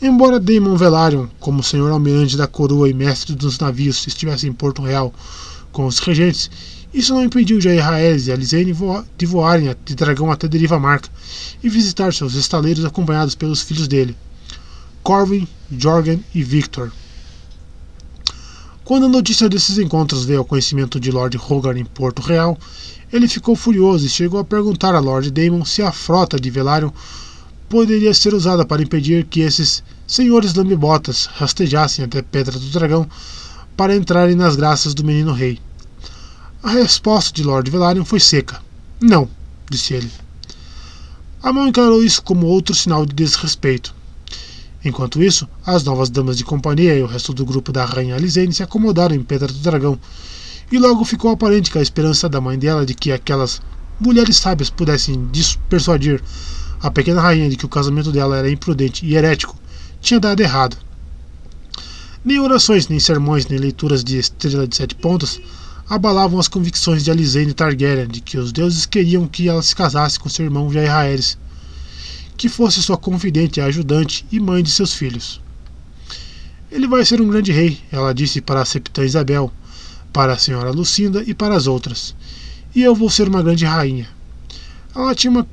Embora 0.02 0.40
Daemon 0.40 0.74
Velaryon, 0.74 1.28
como 1.38 1.62
senhor 1.62 1.92
almirante 1.92 2.36
da 2.36 2.48
coroa 2.48 2.88
e 2.88 2.92
mestre 2.92 3.36
dos 3.36 3.56
navios, 3.60 4.04
estivesse 4.08 4.48
em 4.48 4.52
Porto 4.52 4.82
Real 4.82 5.14
com 5.70 5.86
os 5.86 6.00
regentes, 6.00 6.50
isso 6.92 7.14
não 7.14 7.22
impediu 7.22 7.60
Jair 7.60 7.86
Aerys 7.86 8.26
e 8.26 8.32
Alysanne 8.32 8.74
de 9.16 9.26
voarem 9.26 9.76
de 9.84 9.94
dragão 9.94 10.32
até 10.32 10.48
Deriva 10.48 10.80
Marca 10.80 11.08
e 11.62 11.68
visitar 11.68 12.12
seus 12.12 12.34
estaleiros 12.34 12.84
acompanhados 12.84 13.36
pelos 13.36 13.62
filhos 13.62 13.86
dele, 13.86 14.16
Corwin, 15.04 15.46
Jorgen 15.70 16.24
e 16.34 16.42
Victor. 16.42 16.90
Quando 18.86 19.06
a 19.06 19.08
notícia 19.08 19.48
desses 19.48 19.78
encontros 19.78 20.24
veio 20.24 20.38
ao 20.38 20.44
conhecimento 20.44 21.00
de 21.00 21.10
Lord 21.10 21.36
Hogar 21.48 21.76
em 21.76 21.84
Porto 21.84 22.22
Real, 22.22 22.56
ele 23.12 23.26
ficou 23.26 23.56
furioso 23.56 24.06
e 24.06 24.08
chegou 24.08 24.38
a 24.38 24.44
perguntar 24.44 24.94
a 24.94 25.00
Lord 25.00 25.28
Daemon 25.32 25.64
se 25.64 25.82
a 25.82 25.90
frota 25.90 26.38
de 26.38 26.48
Velaryon 26.52 26.92
poderia 27.68 28.14
ser 28.14 28.32
usada 28.32 28.64
para 28.64 28.84
impedir 28.84 29.24
que 29.24 29.40
esses 29.40 29.82
senhores 30.06 30.54
lambibotas 30.54 31.26
rastejassem 31.26 32.04
até 32.04 32.22
Pedra 32.22 32.60
do 32.60 32.66
Dragão 32.66 33.08
para 33.76 33.96
entrarem 33.96 34.36
nas 34.36 34.54
graças 34.54 34.94
do 34.94 35.02
menino 35.02 35.32
rei. 35.32 35.58
A 36.62 36.70
resposta 36.70 37.32
de 37.32 37.42
Lord 37.42 37.68
Velaryon 37.68 38.04
foi 38.04 38.20
seca. 38.20 38.62
Não, 39.00 39.28
disse 39.68 39.94
ele. 39.94 40.12
A 41.42 41.52
mão 41.52 41.66
encarou 41.66 42.04
isso 42.04 42.22
como 42.22 42.46
outro 42.46 42.72
sinal 42.72 43.04
de 43.04 43.16
desrespeito. 43.16 43.95
Enquanto 44.86 45.20
isso, 45.20 45.48
as 45.66 45.82
novas 45.82 46.08
damas 46.08 46.36
de 46.36 46.44
companhia 46.44 46.96
e 46.96 47.02
o 47.02 47.06
resto 47.06 47.34
do 47.34 47.44
grupo 47.44 47.72
da 47.72 47.84
rainha 47.84 48.14
Alisene 48.14 48.52
se 48.52 48.62
acomodaram 48.62 49.16
em 49.16 49.22
Pedra 49.22 49.48
do 49.48 49.58
Dragão, 49.58 49.98
e 50.70 50.78
logo 50.78 51.04
ficou 51.04 51.32
aparente 51.32 51.72
que 51.72 51.78
a 51.78 51.82
esperança 51.82 52.28
da 52.28 52.40
mãe 52.40 52.56
dela 52.56 52.86
de 52.86 52.94
que 52.94 53.10
aquelas 53.10 53.60
mulheres 53.98 54.36
sábias 54.36 54.70
pudessem 54.70 55.28
persuadir 55.68 56.22
a 56.80 56.88
pequena 56.88 57.20
rainha 57.20 57.50
de 57.50 57.56
que 57.56 57.66
o 57.66 57.68
casamento 57.68 58.12
dela 58.12 58.36
era 58.36 58.48
imprudente 58.48 59.04
e 59.04 59.16
herético 59.16 59.56
tinha 60.00 60.20
dado 60.20 60.40
errado. 60.40 60.76
Nem 62.24 62.38
orações, 62.38 62.86
nem 62.86 63.00
sermões, 63.00 63.48
nem 63.48 63.58
leituras 63.58 64.04
de 64.04 64.18
Estrela 64.18 64.68
de 64.68 64.76
Sete 64.76 64.94
Pontas 64.94 65.40
abalavam 65.90 66.38
as 66.38 66.46
convicções 66.46 67.02
de 67.02 67.10
Alisene 67.10 67.52
Targaryen 67.52 68.06
de 68.06 68.20
que 68.20 68.38
os 68.38 68.52
deuses 68.52 68.86
queriam 68.86 69.26
que 69.26 69.48
ela 69.48 69.62
se 69.62 69.74
casasse 69.74 70.20
com 70.20 70.28
seu 70.28 70.44
irmão 70.44 70.72
Jair 70.72 70.94
Aerys 70.94 71.36
que 72.36 72.48
fosse 72.48 72.82
sua 72.82 72.96
confidente, 72.96 73.60
ajudante 73.60 74.26
e 74.30 74.38
mãe 74.38 74.62
de 74.62 74.70
seus 74.70 74.92
filhos. 74.92 75.40
Ele 76.70 76.86
vai 76.86 77.04
ser 77.04 77.20
um 77.20 77.28
grande 77.28 77.52
rei, 77.52 77.80
ela 77.90 78.12
disse 78.12 78.40
para 78.40 78.60
a 78.60 78.64
Septã 78.64 79.04
Isabel, 79.04 79.50
para 80.12 80.34
a 80.34 80.38
senhora 80.38 80.70
Lucinda 80.70 81.22
e 81.26 81.32
para 81.32 81.56
as 81.56 81.66
outras, 81.66 82.14
e 82.74 82.82
eu 82.82 82.94
vou 82.94 83.08
ser 83.08 83.28
uma 83.28 83.42
grande 83.42 83.64
rainha. 83.64 84.08
Ela 84.94 85.14
tinha 85.14 85.30
uma, 85.30 85.46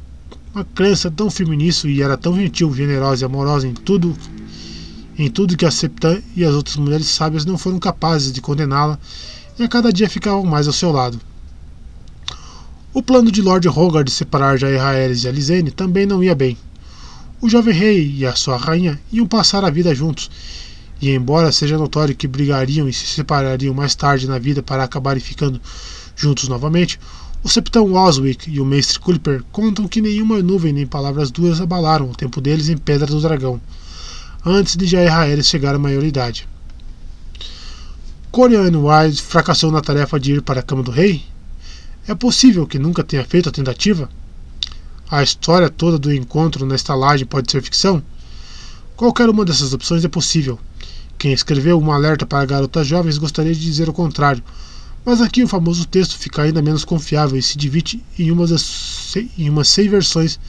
uma 0.54 0.66
crença 0.66 1.10
tão 1.10 1.30
firme 1.30 1.56
nisso 1.56 1.88
e 1.88 2.02
era 2.02 2.18
tão 2.18 2.36
gentil, 2.36 2.74
generosa 2.74 3.24
e 3.24 3.26
amorosa 3.26 3.68
em 3.68 3.74
tudo 3.74 4.16
em 5.18 5.30
tudo 5.30 5.56
que 5.56 5.66
a 5.66 5.72
Septã 5.72 6.20
e 6.36 6.44
as 6.44 6.54
outras 6.54 6.76
mulheres 6.76 7.08
sábias 7.08 7.46
não 7.46 7.58
foram 7.58 7.78
capazes 7.78 8.32
de 8.32 8.42
condená-la 8.42 8.98
e 9.60 9.64
a 9.64 9.68
cada 9.68 9.94
dia 9.94 10.10
ficavam 10.10 10.44
mais 10.44 10.66
ao 10.66 10.74
seu 10.74 10.92
lado. 10.92 11.20
O 12.94 13.02
plano 13.02 13.32
de 13.32 13.42
Lord 13.42 13.68
Hogar 13.68 14.04
de 14.04 14.12
separar 14.12 14.58
Jair 14.58 14.82
Aerys 14.82 15.24
e 15.24 15.28
Alizane 15.28 15.72
também 15.72 16.06
não 16.06 16.24
ia 16.24 16.36
bem. 16.36 16.58
O 17.44 17.50
jovem 17.50 17.74
rei 17.74 18.16
e 18.20 18.26
a 18.26 18.34
sua 18.36 18.56
rainha 18.56 18.98
iam 19.12 19.28
passar 19.28 19.66
a 19.66 19.70
vida 19.70 19.94
juntos, 19.94 20.32
e 21.02 21.10
embora 21.10 21.52
seja 21.52 21.78
notório 21.78 22.16
que 22.16 22.26
brigariam 22.26 22.88
e 22.88 22.94
se 22.94 23.06
separariam 23.06 23.74
mais 23.74 23.94
tarde 23.96 24.30
na 24.30 24.40
vida 24.40 24.64
para 24.64 24.82
acabarem 24.82 25.22
ficando 25.22 25.60
juntos 26.16 26.48
novamente, 26.48 26.98
o 27.44 27.50
Septão 27.50 27.96
Oswick 27.96 28.50
e 28.50 28.62
o 28.62 28.66
mestre 28.66 28.98
Culper 28.98 29.44
contam 29.52 29.90
que 29.90 30.00
nenhuma 30.00 30.42
nuvem 30.42 30.72
nem 30.72 30.88
palavras 30.88 31.32
duras 31.32 31.60
abalaram 31.60 32.10
o 32.10 32.16
tempo 32.16 32.40
deles 32.40 32.70
em 32.70 32.78
Pedra 32.78 33.08
do 33.08 33.20
Dragão, 33.20 33.60
antes 34.46 34.78
de 34.78 34.88
Jair 34.88 35.14
Aerys 35.14 35.48
chegar 35.48 35.76
à 35.76 35.78
maioridade. 35.78 36.48
Corian 38.32 38.72
Wilde 38.72 39.22
fracassou 39.22 39.70
na 39.70 39.82
tarefa 39.82 40.18
de 40.18 40.36
ir 40.36 40.42
para 40.42 40.62
a 40.62 40.64
cama 40.64 40.82
do 40.82 40.92
rei? 40.92 41.26
É 42.08 42.16
possível 42.16 42.66
que 42.66 42.80
nunca 42.80 43.04
tenha 43.04 43.26
feito 43.26 43.50
a 43.50 43.52
tentativa? 43.52 44.10
A 45.10 45.22
história 45.22 45.70
toda 45.70 46.00
do 46.00 46.14
encontro 46.14 46.66
na 46.66 46.76
estalagem 46.76 47.26
pode 47.26 47.52
ser 47.52 47.62
ficção? 47.62 48.02
Qualquer 48.96 49.30
uma 49.30 49.44
dessas 49.44 49.74
opções 49.74 50.04
é 50.04 50.08
possível. 50.08 50.58
Quem 51.18 51.34
escreveu 51.34 51.80
um 51.80 51.92
alerta 51.92 52.26
para 52.26 52.46
garotas 52.46 52.88
jovens 52.88 53.18
gostaria 53.18 53.54
de 53.54 53.60
dizer 53.60 53.90
o 53.90 53.94
contrário, 53.94 54.44
mas 55.06 55.22
aqui 55.22 55.44
o 55.44 55.48
famoso 55.48 55.86
texto 55.86 56.18
fica 56.18 56.42
ainda 56.42 56.62
menos 56.62 56.86
confiável 56.86 57.38
e 57.38 57.42
se 57.42 57.58
divide 57.58 58.04
em 58.18 58.32
umas, 58.32 59.16
em 59.38 59.50
umas 59.50 59.68
seis 59.68 59.92
versões, 59.92 60.40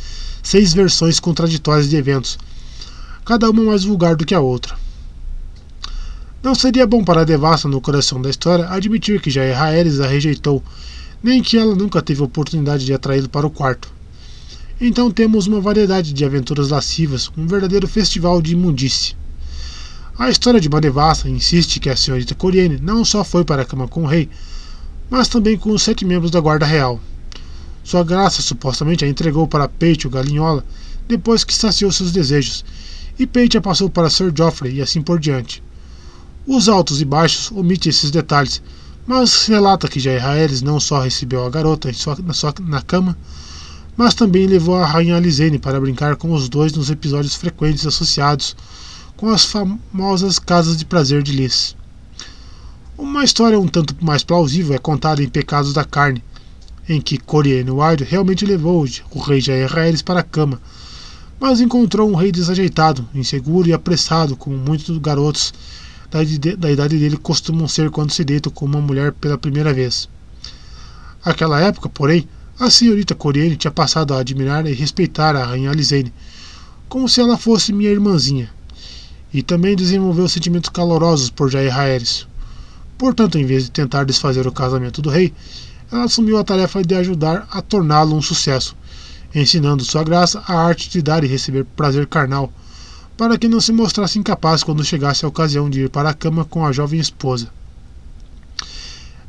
seis 0.42 0.72
versões 0.72 1.18
contraditórias 1.18 1.88
de 1.88 1.96
eventos, 1.96 2.38
cada 3.24 3.50
uma 3.50 3.62
mais 3.62 3.84
vulgar 3.84 4.14
do 4.14 4.24
que 4.24 4.34
a 4.34 4.40
outra. 4.40 4.76
Não 6.42 6.54
seria 6.54 6.86
bom 6.86 7.02
para 7.02 7.22
a 7.22 7.24
devassa 7.24 7.68
no 7.68 7.80
coração 7.80 8.20
da 8.20 8.30
história 8.30 8.68
admitir 8.68 9.20
que 9.20 9.30
Jair 9.30 9.60
Aeres 9.60 9.98
a 9.98 10.06
rejeitou, 10.06 10.62
nem 11.22 11.42
que 11.42 11.56
ela 11.56 11.74
nunca 11.74 12.02
teve 12.02 12.22
oportunidade 12.22 12.84
de 12.84 12.92
atraí-lo 12.92 13.28
para 13.28 13.46
o 13.46 13.50
quarto. 13.50 13.93
Então 14.86 15.10
temos 15.10 15.46
uma 15.46 15.62
variedade 15.62 16.12
de 16.12 16.26
aventuras 16.26 16.68
lascivas, 16.68 17.30
um 17.38 17.46
verdadeiro 17.46 17.88
festival 17.88 18.42
de 18.42 18.52
imundície. 18.52 19.16
A 20.18 20.28
história 20.28 20.60
de 20.60 20.68
Madevassa 20.68 21.26
insiste 21.26 21.80
que 21.80 21.88
a 21.88 21.96
senhorita 21.96 22.34
Coriene 22.34 22.78
não 22.78 23.02
só 23.02 23.24
foi 23.24 23.46
para 23.46 23.62
a 23.62 23.64
cama 23.64 23.88
com 23.88 24.02
o 24.02 24.06
rei, 24.06 24.28
mas 25.08 25.26
também 25.26 25.56
com 25.56 25.70
os 25.70 25.82
sete 25.82 26.04
membros 26.04 26.30
da 26.30 26.38
guarda 26.38 26.66
real. 26.66 27.00
Sua 27.82 28.04
graça 28.04 28.42
supostamente 28.42 29.06
a 29.06 29.08
entregou 29.08 29.48
para 29.48 29.70
Peite 29.70 30.06
o 30.06 30.10
Galinhola 30.10 30.62
depois 31.08 31.44
que 31.44 31.54
saciou 31.54 31.90
seus 31.90 32.12
desejos, 32.12 32.62
e 33.18 33.26
Peite 33.26 33.56
a 33.56 33.62
passou 33.62 33.88
para 33.88 34.10
Sir 34.10 34.30
Geoffrey 34.36 34.74
e 34.74 34.82
assim 34.82 35.00
por 35.00 35.18
diante. 35.18 35.62
Os 36.46 36.68
altos 36.68 37.00
e 37.00 37.06
baixos 37.06 37.50
omite 37.52 37.88
esses 37.88 38.10
detalhes, 38.10 38.60
mas 39.06 39.46
relata 39.46 39.88
que 39.88 39.98
Jair 39.98 40.26
Aerys 40.26 40.60
não 40.60 40.78
só 40.78 41.00
recebeu 41.00 41.46
a 41.46 41.48
garota 41.48 41.90
sua, 41.94 42.18
na, 42.22 42.34
sua, 42.34 42.52
na 42.60 42.82
cama, 42.82 43.16
mas 43.96 44.14
também 44.14 44.46
levou 44.46 44.76
a 44.76 44.86
rainha 44.86 45.16
Alizene 45.16 45.58
para 45.58 45.80
brincar 45.80 46.16
com 46.16 46.32
os 46.32 46.48
dois 46.48 46.72
nos 46.72 46.90
episódios 46.90 47.34
frequentes 47.34 47.86
associados 47.86 48.56
com 49.16 49.28
as 49.30 49.44
famosas 49.44 50.38
casas 50.38 50.76
de 50.76 50.84
prazer 50.84 51.22
de 51.22 51.32
Liz. 51.32 51.76
Uma 52.98 53.24
história 53.24 53.58
um 53.58 53.68
tanto 53.68 53.96
mais 54.04 54.24
plausível 54.24 54.74
é 54.74 54.78
contada 54.78 55.22
em 55.22 55.28
Pecados 55.28 55.72
da 55.72 55.84
Carne, 55.84 56.22
em 56.88 57.00
que 57.00 57.18
Coriane 57.18 57.70
Wilde 57.70 58.04
realmente 58.04 58.44
levou 58.44 58.86
o 59.10 59.18
rei 59.20 59.40
Jair 59.40 59.76
Aires 59.76 60.02
para 60.02 60.20
a 60.20 60.24
cama, 60.24 60.60
mas 61.40 61.60
encontrou 61.60 62.10
um 62.10 62.14
rei 62.14 62.30
desajeitado, 62.30 63.08
inseguro 63.14 63.68
e 63.68 63.72
apressado, 63.72 64.36
como 64.36 64.56
muitos 64.56 64.96
garotos 64.98 65.52
da 66.10 66.70
idade 66.70 66.96
dele 66.96 67.16
costumam 67.16 67.66
ser 67.66 67.90
quando 67.90 68.12
se 68.12 68.22
deitam 68.24 68.52
com 68.52 68.64
uma 68.64 68.80
mulher 68.80 69.12
pela 69.12 69.36
primeira 69.36 69.74
vez. 69.74 70.08
Aquela 71.24 71.60
época, 71.60 71.88
porém, 71.88 72.28
a 72.58 72.70
senhorita 72.70 73.14
Coriene 73.14 73.56
tinha 73.56 73.70
passado 73.70 74.14
a 74.14 74.20
admirar 74.20 74.64
e 74.66 74.72
respeitar 74.72 75.34
a 75.34 75.44
rainha 75.44 75.70
Alizene, 75.70 76.14
como 76.88 77.08
se 77.08 77.20
ela 77.20 77.36
fosse 77.36 77.72
minha 77.72 77.90
irmãzinha, 77.90 78.48
e 79.32 79.42
também 79.42 79.74
desenvolveu 79.74 80.28
sentimentos 80.28 80.70
calorosos 80.70 81.30
por 81.30 81.50
Jair 81.50 81.76
Aerys. 81.76 82.28
Portanto, 82.96 83.38
em 83.38 83.44
vez 83.44 83.64
de 83.64 83.72
tentar 83.72 84.04
desfazer 84.04 84.46
o 84.46 84.52
casamento 84.52 85.02
do 85.02 85.10
rei, 85.10 85.34
ela 85.90 86.04
assumiu 86.04 86.38
a 86.38 86.44
tarefa 86.44 86.80
de 86.82 86.94
ajudar 86.94 87.46
a 87.50 87.60
torná-lo 87.60 88.16
um 88.16 88.22
sucesso, 88.22 88.76
ensinando 89.34 89.84
sua 89.84 90.04
graça 90.04 90.40
a 90.46 90.54
arte 90.54 90.88
de 90.88 91.02
dar 91.02 91.24
e 91.24 91.26
receber 91.26 91.64
prazer 91.76 92.06
carnal, 92.06 92.52
para 93.16 93.36
que 93.36 93.48
não 93.48 93.60
se 93.60 93.72
mostrasse 93.72 94.18
incapaz 94.18 94.62
quando 94.62 94.84
chegasse 94.84 95.24
a 95.24 95.28
ocasião 95.28 95.68
de 95.68 95.82
ir 95.82 95.90
para 95.90 96.10
a 96.10 96.14
cama 96.14 96.44
com 96.44 96.64
a 96.64 96.70
jovem 96.70 97.00
esposa. 97.00 97.48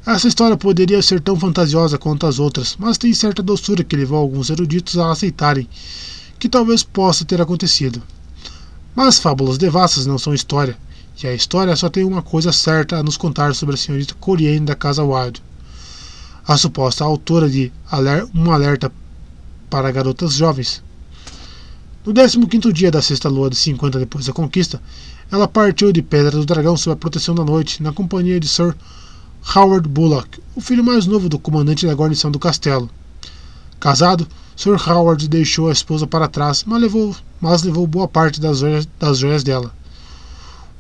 Essa 0.06 0.28
história 0.28 0.56
poderia 0.56 1.01
ser 1.01 1.20
tão 1.20 1.36
fantasiosa 1.36 1.97
quanto 1.97 2.28
as 2.28 2.38
outras, 2.38 2.76
mas 2.78 2.95
tem 2.95 3.12
certa 3.12 3.41
doçura 3.41 3.84
que 3.84 3.95
levou 3.95 4.20
alguns 4.20 4.51
eruditos 4.51 4.99
a 4.99 5.12
aceitarem 5.12 5.68
que 6.38 6.47
talvez 6.47 6.84
possa 6.84 7.26
ter 7.26 7.41
acontecido. 7.41 8.03
Mas 8.95 9.18
fábulas 9.18 9.58
devassas 9.58 10.06
não 10.06 10.20
são 10.20 10.32
história, 10.32 10.78
e 11.24 11.26
a 11.26 11.34
história 11.34 11.76
só 11.76 11.89
tem 11.89 12.03
uma 12.03 12.22
coisa 12.22 12.51
certa 12.51 12.97
a 12.97 13.03
nos 13.03 13.18
contar 13.18 13.56
sobre 13.56 13.74
a 13.74 13.78
senhorita 13.80 14.14
Coriene 14.20 14.68
da 14.68 14.76
Casa 14.76 15.03
Wild. 15.03 15.41
A 16.47 16.56
suposta 16.56 17.03
autora 17.03 17.49
de 17.49 17.74
Um 18.36 18.51
Alerta 18.51 18.91
para 19.72 19.91
Garotas 19.91 20.36
Jovens. 20.36 20.84
No 22.06 22.14
15 22.14 22.72
dia 22.72 22.91
da 22.91 23.01
sexta 23.01 23.28
lua 23.28 23.49
de 23.49 23.56
50 23.56 23.97
depois 23.97 24.28
da 24.28 24.34
conquista, 24.34 24.80
ela 25.32 25.47
partiu 25.47 25.91
de 25.91 26.03
Pedra 26.03 26.30
do 26.30 26.45
Dragão 26.45 26.78
sob 26.78 26.93
a 26.93 26.95
proteção 26.95 27.34
da 27.34 27.43
noite, 27.43 27.82
na 27.82 27.91
companhia 27.91 28.39
de 28.39 28.47
Sir 28.47 28.76
Howard 29.53 29.87
Bullock, 29.87 30.41
o 30.55 30.59
filho 30.59 30.83
mais 30.83 31.05
novo 31.05 31.29
do 31.29 31.37
comandante 31.37 31.85
da 31.85 31.93
guarnição 31.93 32.31
do 32.31 32.39
castelo. 32.39 32.89
Casado, 33.79 34.27
Sir 34.55 34.75
Howard 34.89 35.27
deixou 35.29 35.69
a 35.69 35.71
esposa 35.71 36.07
para 36.07 36.27
trás, 36.27 36.63
mas 36.65 36.81
levou, 36.81 37.15
mas 37.39 37.63
levou 37.63 37.85
boa 37.85 38.07
parte 38.07 38.41
das 38.41 38.59
joias, 38.59 38.87
das 38.99 39.19
joias 39.19 39.43
dela. 39.43 39.73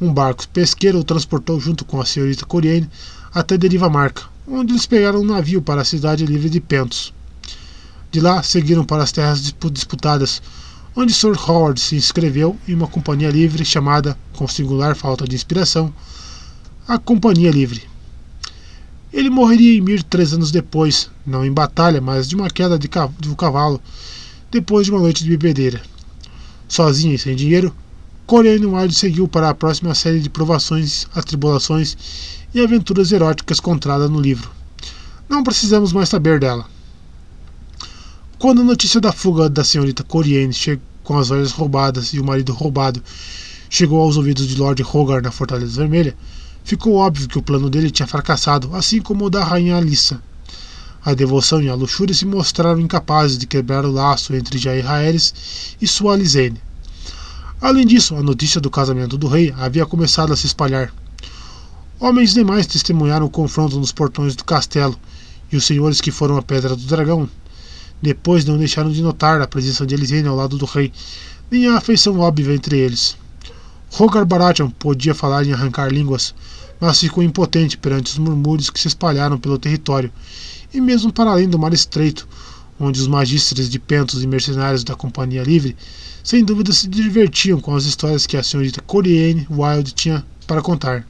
Um 0.01 0.11
barco 0.11 0.47
pesqueiro 0.49 0.99
o 0.99 1.03
transportou 1.03 1.59
junto 1.59 1.85
com 1.85 2.01
a 2.01 2.05
senhorita 2.05 2.45
Coriane 2.45 2.89
até 3.33 3.57
Deriva 3.57 3.89
Marca, 3.89 4.23
onde 4.47 4.73
eles 4.73 4.85
pegaram 4.85 5.21
um 5.21 5.25
navio 5.25 5.61
para 5.61 5.81
a 5.81 5.85
cidade 5.85 6.25
livre 6.25 6.49
de 6.49 6.59
Pentos. 6.59 7.13
De 8.11 8.19
lá 8.19 8.43
seguiram 8.43 8.83
para 8.83 9.03
as 9.03 9.11
terras 9.11 9.53
disputadas, 9.71 10.41
onde 10.95 11.13
Sir 11.13 11.37
Howard 11.47 11.79
se 11.79 11.95
inscreveu 11.95 12.57
em 12.67 12.73
uma 12.73 12.87
companhia 12.87 13.29
livre 13.29 13.63
chamada, 13.63 14.17
com 14.33 14.47
singular 14.47 14.95
falta 14.95 15.25
de 15.25 15.35
inspiração, 15.35 15.93
a 16.87 16.97
Companhia 16.97 17.51
Livre. 17.51 17.94
Ele 19.15 19.29
morreria 19.29 19.77
em 19.77 19.79
Mir 19.79 20.03
três 20.03 20.33
anos 20.33 20.51
depois, 20.51 21.09
não 21.25 21.45
em 21.45 21.51
batalha, 21.51 22.01
mas 22.01 22.27
de 22.27 22.35
uma 22.35 22.49
queda 22.49 22.77
de 22.77 22.89
do 23.19 23.33
cavalo, 23.33 23.81
depois 24.51 24.85
de 24.85 24.91
uma 24.91 24.99
noite 24.99 25.23
de 25.23 25.29
bebedeira. 25.29 25.81
Sozinho 26.67 27.15
e 27.15 27.17
sem 27.17 27.33
dinheiro, 27.33 27.73
Corey 28.25 28.59
Wilde 28.59 28.93
seguiu 28.93 29.25
para 29.25 29.49
a 29.49 29.55
próxima 29.55 29.95
série 29.95 30.19
de 30.19 30.29
provações, 30.29 31.07
atribulações 31.15 31.95
e 32.53 32.59
aventuras 32.59 33.13
eróticas 33.13 33.61
contada 33.61 34.09
no 34.09 34.19
livro. 34.19 34.51
Não 35.29 35.45
precisamos 35.45 35.93
mais 35.93 36.09
saber 36.09 36.37
dela. 36.37 36.65
Quando 38.37 38.59
a 38.59 38.65
notícia 38.65 38.99
da 38.99 39.13
fuga 39.13 39.49
da 39.49 39.63
senhorita 39.63 40.03
Coriane 40.03 40.53
com 41.05 41.17
as 41.17 41.27
joias 41.27 41.53
roubadas 41.53 42.13
e 42.13 42.19
o 42.19 42.25
marido 42.25 42.51
roubado 42.51 43.01
chegou 43.69 44.01
aos 44.01 44.17
ouvidos 44.17 44.45
de 44.45 44.57
Lord 44.57 44.83
Rogar 44.83 45.21
na 45.21 45.31
Fortaleza 45.31 45.79
Vermelha, 45.79 46.17
ficou 46.65 46.95
óbvio 46.95 47.27
que 47.27 47.37
o 47.37 47.41
plano 47.41 47.69
dele 47.69 47.91
tinha 47.91 48.07
fracassado, 48.07 48.75
assim 48.75 48.99
como 48.99 49.25
o 49.25 49.29
da 49.29 49.43
rainha 49.43 49.77
Alissa. 49.77 50.19
A 51.05 51.13
devoção 51.13 51.61
e 51.61 51.69
a 51.69 51.75
luxúria 51.75 52.15
se 52.15 52.25
mostraram 52.25 52.79
incapazes 52.79 53.37
de 53.37 53.45
quebrar 53.45 53.85
o 53.85 53.91
laço 53.91 54.35
entre 54.35 54.57
Jair 54.57 54.83
e 55.79 55.87
sua 55.87 56.13
Alisene. 56.13 56.59
Além 57.61 57.85
disso, 57.85 58.15
a 58.15 58.23
notícia 58.23 58.59
do 58.59 58.71
casamento 58.71 59.15
do 59.15 59.27
rei 59.27 59.53
havia 59.55 59.85
começado 59.85 60.33
a 60.33 60.35
se 60.35 60.47
espalhar. 60.47 60.91
Homens 61.99 62.33
demais 62.33 62.65
testemunharam 62.65 63.27
o 63.27 63.29
confronto 63.29 63.79
nos 63.79 63.91
portões 63.91 64.35
do 64.35 64.43
castelo, 64.43 64.99
e 65.51 65.55
os 65.55 65.65
senhores 65.65 66.01
que 66.01 66.11
foram 66.11 66.35
à 66.35 66.41
Pedra 66.41 66.75
do 66.75 66.83
Dragão 66.83 67.29
depois 68.01 68.43
não 68.43 68.57
deixaram 68.57 68.91
de 68.91 69.01
notar 69.01 69.41
a 69.41 69.47
presença 69.47 69.85
de 69.85 69.93
Elisene 69.93 70.27
ao 70.27 70.35
lado 70.35 70.57
do 70.57 70.65
rei, 70.65 70.91
nem 71.49 71.67
a 71.67 71.77
afeição 71.77 72.19
óbvia 72.19 72.53
entre 72.53 72.77
eles. 72.77 73.15
Rogar 73.91 74.25
Baratheon 74.25 74.69
podia 74.69 75.15
falar 75.15 75.45
em 75.45 75.53
arrancar 75.53 75.91
línguas, 75.91 76.35
mas 76.79 76.99
ficou 76.99 77.23
impotente 77.23 77.77
perante 77.77 78.11
os 78.11 78.17
murmúrios 78.17 78.69
que 78.69 78.79
se 78.79 78.87
espalharam 78.87 79.37
pelo 79.37 79.57
território, 79.57 80.11
e 80.73 80.81
mesmo 80.81 81.11
para 81.11 81.31
além 81.31 81.47
do 81.47 81.59
mar 81.59 81.73
estreito, 81.73 82.27
onde 82.79 82.99
os 82.99 83.07
magistres 83.07 83.69
de 83.69 83.79
pentos 83.79 84.23
e 84.23 84.27
mercenários 84.27 84.83
da 84.83 84.95
Companhia 84.95 85.43
Livre 85.43 85.75
sem 86.23 86.43
dúvida 86.43 86.73
se 86.73 86.87
divertiam 86.87 87.61
com 87.61 87.75
as 87.75 87.85
histórias 87.85 88.25
que 88.25 88.35
a 88.35 88.41
senhorita 88.41 88.81
Coriane 88.81 89.47
Wilde 89.47 89.93
tinha 89.93 90.25
para 90.47 90.59
contar. 90.59 91.07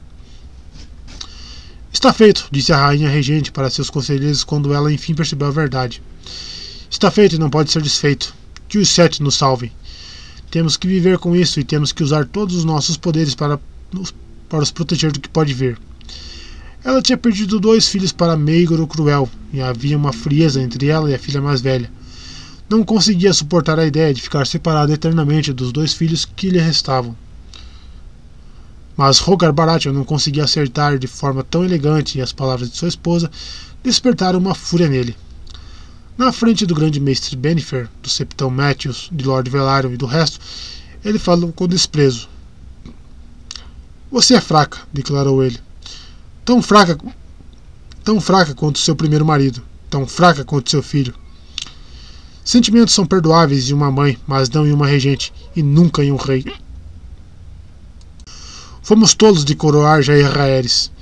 Está 1.90 2.12
feito, 2.12 2.46
disse 2.50 2.70
a 2.70 2.76
rainha 2.76 3.08
regente 3.08 3.50
para 3.50 3.70
seus 3.70 3.88
conselheiros 3.88 4.44
quando 4.44 4.74
ela 4.74 4.92
enfim 4.92 5.14
percebeu 5.14 5.48
a 5.48 5.50
verdade. 5.50 6.02
Está 6.90 7.10
feito 7.10 7.34
e 7.34 7.38
não 7.38 7.48
pode 7.48 7.72
ser 7.72 7.80
desfeito. 7.80 8.34
Que 8.68 8.76
os 8.76 8.90
sete 8.90 9.22
nos 9.22 9.36
salvem. 9.36 9.72
Temos 10.50 10.76
que 10.76 10.86
viver 10.86 11.16
com 11.16 11.34
isso 11.34 11.58
e 11.58 11.64
temos 11.64 11.92
que 11.92 12.02
usar 12.02 12.26
todos 12.26 12.54
os 12.54 12.64
nossos 12.64 12.98
poderes 12.98 13.34
para, 13.34 13.58
para 14.48 14.62
os 14.62 14.70
proteger 14.70 15.12
do 15.12 15.20
que 15.20 15.28
pode 15.28 15.52
vir. 15.52 15.78
Ela 16.84 17.02
tinha 17.02 17.18
perdido 17.18 17.58
dois 17.58 17.88
filhos 17.88 18.12
para 18.12 18.36
Meigoro 18.36 18.86
Cruel, 18.86 19.28
e 19.52 19.60
havia 19.60 19.96
uma 19.96 20.12
frieza 20.12 20.62
entre 20.62 20.88
ela 20.88 21.10
e 21.10 21.14
a 21.14 21.18
filha 21.18 21.40
mais 21.40 21.60
velha. 21.60 21.90
Não 22.68 22.84
conseguia 22.84 23.32
suportar 23.32 23.78
a 23.78 23.86
ideia 23.86 24.14
de 24.14 24.22
ficar 24.22 24.46
separada 24.46 24.92
eternamente 24.92 25.52
dos 25.52 25.72
dois 25.72 25.92
filhos 25.92 26.24
que 26.24 26.50
lhe 26.50 26.58
restavam. 26.58 27.16
Mas 28.96 29.18
Rogar 29.18 29.52
Baratheon 29.52 29.92
não 29.92 30.04
conseguia 30.04 30.44
acertar 30.44 30.98
de 30.98 31.06
forma 31.06 31.42
tão 31.42 31.64
elegante 31.64 32.18
e 32.18 32.22
as 32.22 32.32
palavras 32.32 32.70
de 32.70 32.76
sua 32.76 32.88
esposa 32.88 33.30
despertaram 33.82 34.38
uma 34.38 34.54
fúria 34.54 34.88
nele. 34.88 35.16
Na 36.16 36.32
frente 36.32 36.64
do 36.64 36.74
grande 36.74 36.98
mestre 36.98 37.36
Benifer, 37.36 37.88
do 38.02 38.08
septão 38.08 38.48
Matthews, 38.48 39.10
de 39.12 39.24
Lord 39.24 39.50
Velaryon 39.50 39.92
e 39.92 39.96
do 39.96 40.06
resto, 40.06 40.40
ele 41.04 41.18
falou 41.18 41.52
com 41.52 41.68
desprezo. 41.68 42.28
Você 44.10 44.34
é 44.34 44.40
fraca, 44.40 44.78
declarou 44.92 45.42
ele. 45.42 45.58
Tão 46.44 46.62
fraca, 46.62 46.96
tão 48.04 48.20
fraca 48.20 48.54
quanto 48.54 48.78
seu 48.78 48.94
primeiro 48.94 49.26
marido, 49.26 49.62
tão 49.90 50.06
fraca 50.06 50.44
quanto 50.44 50.70
seu 50.70 50.82
filho. 50.82 51.14
Sentimentos 52.44 52.94
são 52.94 53.04
perdoáveis 53.04 53.68
em 53.68 53.72
uma 53.72 53.90
mãe, 53.90 54.16
mas 54.24 54.48
não 54.48 54.64
em 54.64 54.72
uma 54.72 54.86
regente, 54.86 55.32
e 55.56 55.62
nunca 55.62 56.04
em 56.04 56.12
um 56.12 56.16
rei. 56.16 56.44
Fomos 58.80 59.14
tolos 59.14 59.44
de 59.44 59.56
coroar 59.56 60.00
Jair 60.00 60.30
Raeres. 60.30 60.92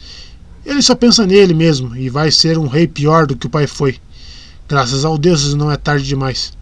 Ele 0.65 0.81
só 0.81 0.95
pensa 0.95 1.27
nele 1.27 1.53
mesmo 1.53 1.95
e 1.95 2.09
vai 2.09 2.31
ser 2.31 2.57
um 2.57 2.67
rei 2.67 2.89
pior 2.89 3.27
do 3.27 3.37
que 3.37 3.47
o 3.47 3.51
pai 3.51 3.67
foi. 3.67 4.01
Graças 4.67 5.05
ao 5.05 5.19
Deus 5.19 5.53
não 5.53 5.71
é 5.71 5.77
tarde 5.77 6.07
demais. 6.07 6.55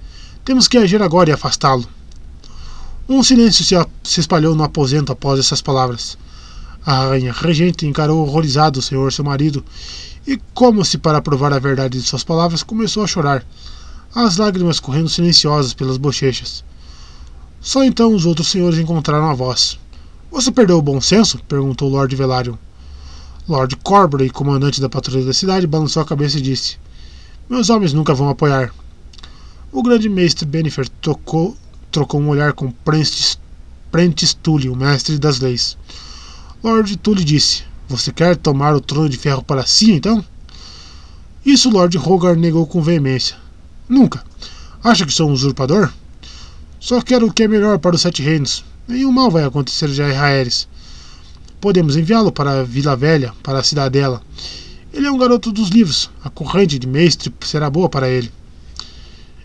Temos 0.45 0.67
que 0.67 0.77
agir 0.77 1.01
agora 1.01 1.31
e 1.31 1.33
afastá-lo. 1.33 1.87
Um 3.09 3.23
silêncio 3.23 3.65
se 4.03 4.19
espalhou 4.19 4.57
no 4.57 4.65
aposento 4.65 5.13
após 5.13 5.39
essas 5.39 5.63
palavras. 5.63 6.19
A 6.85 7.07
rainha 7.07 7.33
regente 7.33 7.87
encarou 7.87 8.21
horrorizado 8.21 8.79
o 8.79 8.83
senhor 8.83 9.13
seu 9.13 9.25
marido 9.25 9.65
e, 10.27 10.39
como 10.55 10.85
se 10.85 10.99
para 10.99 11.23
provar 11.23 11.53
a 11.53 11.59
verdade 11.59 11.99
de 11.99 12.05
suas 12.05 12.25
palavras, 12.25 12.63
começou 12.63 13.05
a 13.05 13.07
chorar, 13.07 13.45
as 14.15 14.37
lágrimas 14.37 14.81
correndo 14.81 15.09
silenciosas 15.09 15.75
pelas 15.75 15.97
bochechas. 15.97 16.65
Só 17.61 17.85
então 17.85 18.15
os 18.15 18.27
outros 18.27 18.51
senhores 18.51 18.79
encontraram 18.79 19.31
a 19.31 19.35
voz. 19.35 19.79
Você 20.31 20.51
perdeu 20.51 20.79
o 20.79 20.83
bom 20.83 21.01
senso? 21.01 21.39
perguntou 21.49 21.89
Lord 21.89 22.15
Velaryon. 22.17 22.57
Lord 23.49 23.77
Corbury, 23.77 24.31
comandante 24.31 24.81
da 24.81 24.89
patrulha 24.89 25.25
da 25.25 25.33
cidade, 25.33 25.67
balançou 25.67 26.03
a 26.03 26.07
cabeça 26.07 26.39
e 26.39 26.43
disse: 26.43 26.77
meus 27.53 27.69
homens 27.69 27.93
nunca 27.93 28.15
vão 28.15 28.31
apoiar. 28.31 28.73
O 29.71 29.83
grande 29.83 30.09
mestre 30.09 30.47
Benifer 30.47 30.89
tocou, 30.89 31.55
trocou 31.91 32.19
um 32.19 32.29
olhar 32.29 32.55
com 32.55 32.73
Prentice, 32.73 33.37
Tully, 34.43 34.71
o 34.71 34.75
mestre 34.77 35.19
das 35.19 35.39
leis. 35.39 35.77
Lord 36.63 36.97
Tully 36.99 37.25
disse: 37.25 37.65
Você 37.89 38.13
quer 38.13 38.37
tomar 38.37 38.75
o 38.75 38.81
trono 38.81 39.09
de 39.09 39.17
ferro 39.17 39.43
para 39.43 39.67
si, 39.67 39.93
então? 39.93 40.25
Isso 41.45 41.71
Lord 41.71 41.97
Rogar 41.99 42.37
negou 42.37 42.67
com 42.67 42.81
veemência. 42.81 43.37
Nunca. 43.89 44.25
Acha 44.83 45.05
que 45.05 45.13
sou 45.13 45.29
um 45.29 45.33
usurpador? 45.33 45.93
Só 46.79 47.01
quero 47.01 47.27
o 47.27 47.33
que 47.33 47.43
é 47.43 47.49
melhor 47.49 47.79
para 47.79 47.95
os 47.97 48.03
Sete 48.03 48.23
Reinos. 48.23 48.65
Nenhum 48.87 49.13
mal 49.13 49.31
vai 49.31 49.45
acontecer 49.45 49.89
de 49.89 50.03
Aerys. 50.03 50.69
Podemos 51.61 51.97
enviá-lo 51.97 52.33
para 52.33 52.61
a 52.61 52.65
Vila 52.65 52.97
Velha, 52.97 53.33
para 53.43 53.61
a 53.61 53.63
cidadela, 53.63 54.21
ele 54.93 55.07
é 55.07 55.11
um 55.11 55.17
garoto 55.17 55.51
dos 55.51 55.71
livros. 55.71 56.11
A 56.23 56.29
corrente 56.29 56.79
de 56.79 56.87
mestre 56.87 57.33
será 57.41 57.71
boa 57.71 57.89
para 57.89 58.11
ele. 58.11 58.31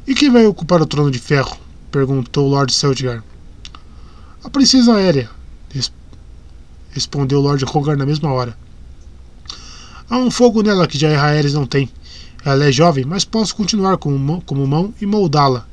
E 0.05 0.13
quem 0.13 0.29
vai 0.29 0.45
ocupar 0.45 0.81
o 0.81 0.85
trono 0.85 1.09
de 1.09 1.19
ferro? 1.19 1.57
perguntou 1.89 2.49
Lord 2.49 2.73
Seltgar. 2.73 3.23
A 4.43 4.49
princesa 4.49 4.95
aérea, 4.95 5.29
respondeu 6.97 7.39
Lord 7.39 7.63
Rogar 7.63 7.95
na 7.95 8.05
mesma 8.05 8.31
hora. 8.31 8.57
Há 10.09 10.17
um 10.17 10.31
fogo 10.31 10.63
nela 10.63 10.87
que 10.87 10.97
Jair 10.97 11.23
Aéres 11.23 11.53
não 11.53 11.65
tem. 11.65 11.89
Ela 12.43 12.65
é 12.65 12.71
jovem, 12.71 13.05
mas 13.05 13.23
posso 13.23 13.55
continuar 13.55 13.97
como 13.97 14.17
mão, 14.17 14.41
como 14.41 14.65
mão 14.65 14.93
e 14.99 15.05
moldá-la, 15.05 15.67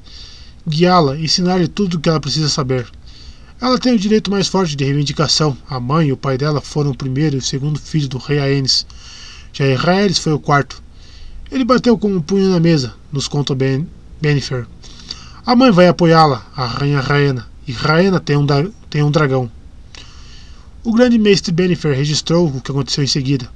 guiá-la, 0.68 1.18
ensinar-lhe 1.18 1.66
tudo 1.66 1.94
o 1.94 2.00
que 2.00 2.08
ela 2.08 2.20
precisa 2.20 2.48
saber. 2.48 2.86
Ela 3.60 3.78
tem 3.78 3.94
o 3.94 3.98
direito 3.98 4.30
mais 4.30 4.48
forte 4.48 4.76
de 4.76 4.84
reivindicação. 4.84 5.56
A 5.70 5.80
mãe 5.80 6.08
e 6.08 6.12
o 6.12 6.16
pai 6.16 6.36
dela 6.36 6.60
foram 6.60 6.90
o 6.90 6.96
primeiro 6.96 7.36
e 7.36 7.38
o 7.38 7.42
segundo 7.42 7.78
filho 7.78 8.08
do 8.08 8.18
rei 8.18 8.38
Aenes. 8.38 8.86
Jair 9.52 9.80
Harris 9.80 10.18
foi 10.18 10.32
o 10.32 10.38
quarto. 10.38 10.82
Ele 11.50 11.64
bateu 11.64 11.96
com 11.96 12.12
um 12.12 12.20
punho 12.20 12.50
na 12.50 12.60
mesa, 12.60 12.92
nos 13.12 13.28
conta 13.28 13.54
ben, 13.54 13.88
Benifer. 14.20 14.66
A 15.46 15.54
mãe 15.56 15.70
vai 15.70 15.88
apoiá-la, 15.88 16.44
a 16.56 16.66
rainha 16.66 17.00
Raena, 17.00 17.46
e 17.66 17.72
Raena 17.72 18.20
tem 18.20 18.36
um, 18.36 18.46
tem 18.90 19.02
um 19.02 19.10
dragão. 19.10 19.50
O 20.86 20.92
grande 20.92 21.18
mestre 21.18 21.50
Benifer 21.50 21.96
registrou 21.96 22.46
o 22.46 22.60
que 22.60 22.70
aconteceu 22.70 23.02
em 23.02 23.06
seguida. 23.06 23.48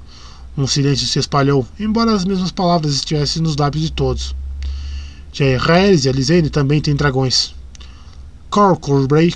Um 0.56 0.66
silêncio 0.66 1.06
se 1.06 1.18
espalhou, 1.18 1.68
embora 1.78 2.14
as 2.14 2.24
mesmas 2.24 2.50
palavras 2.50 2.94
estivessem 2.94 3.42
nos 3.42 3.54
lábios 3.54 3.84
de 3.84 3.92
todos. 3.92 4.34
Jair 5.30 5.60
Harris 5.60 6.06
e 6.06 6.08
Alizane 6.08 6.48
também 6.48 6.80
têm 6.80 6.96
dragões. 6.96 7.54
Carl 8.50 8.74
Corbray, 8.76 9.34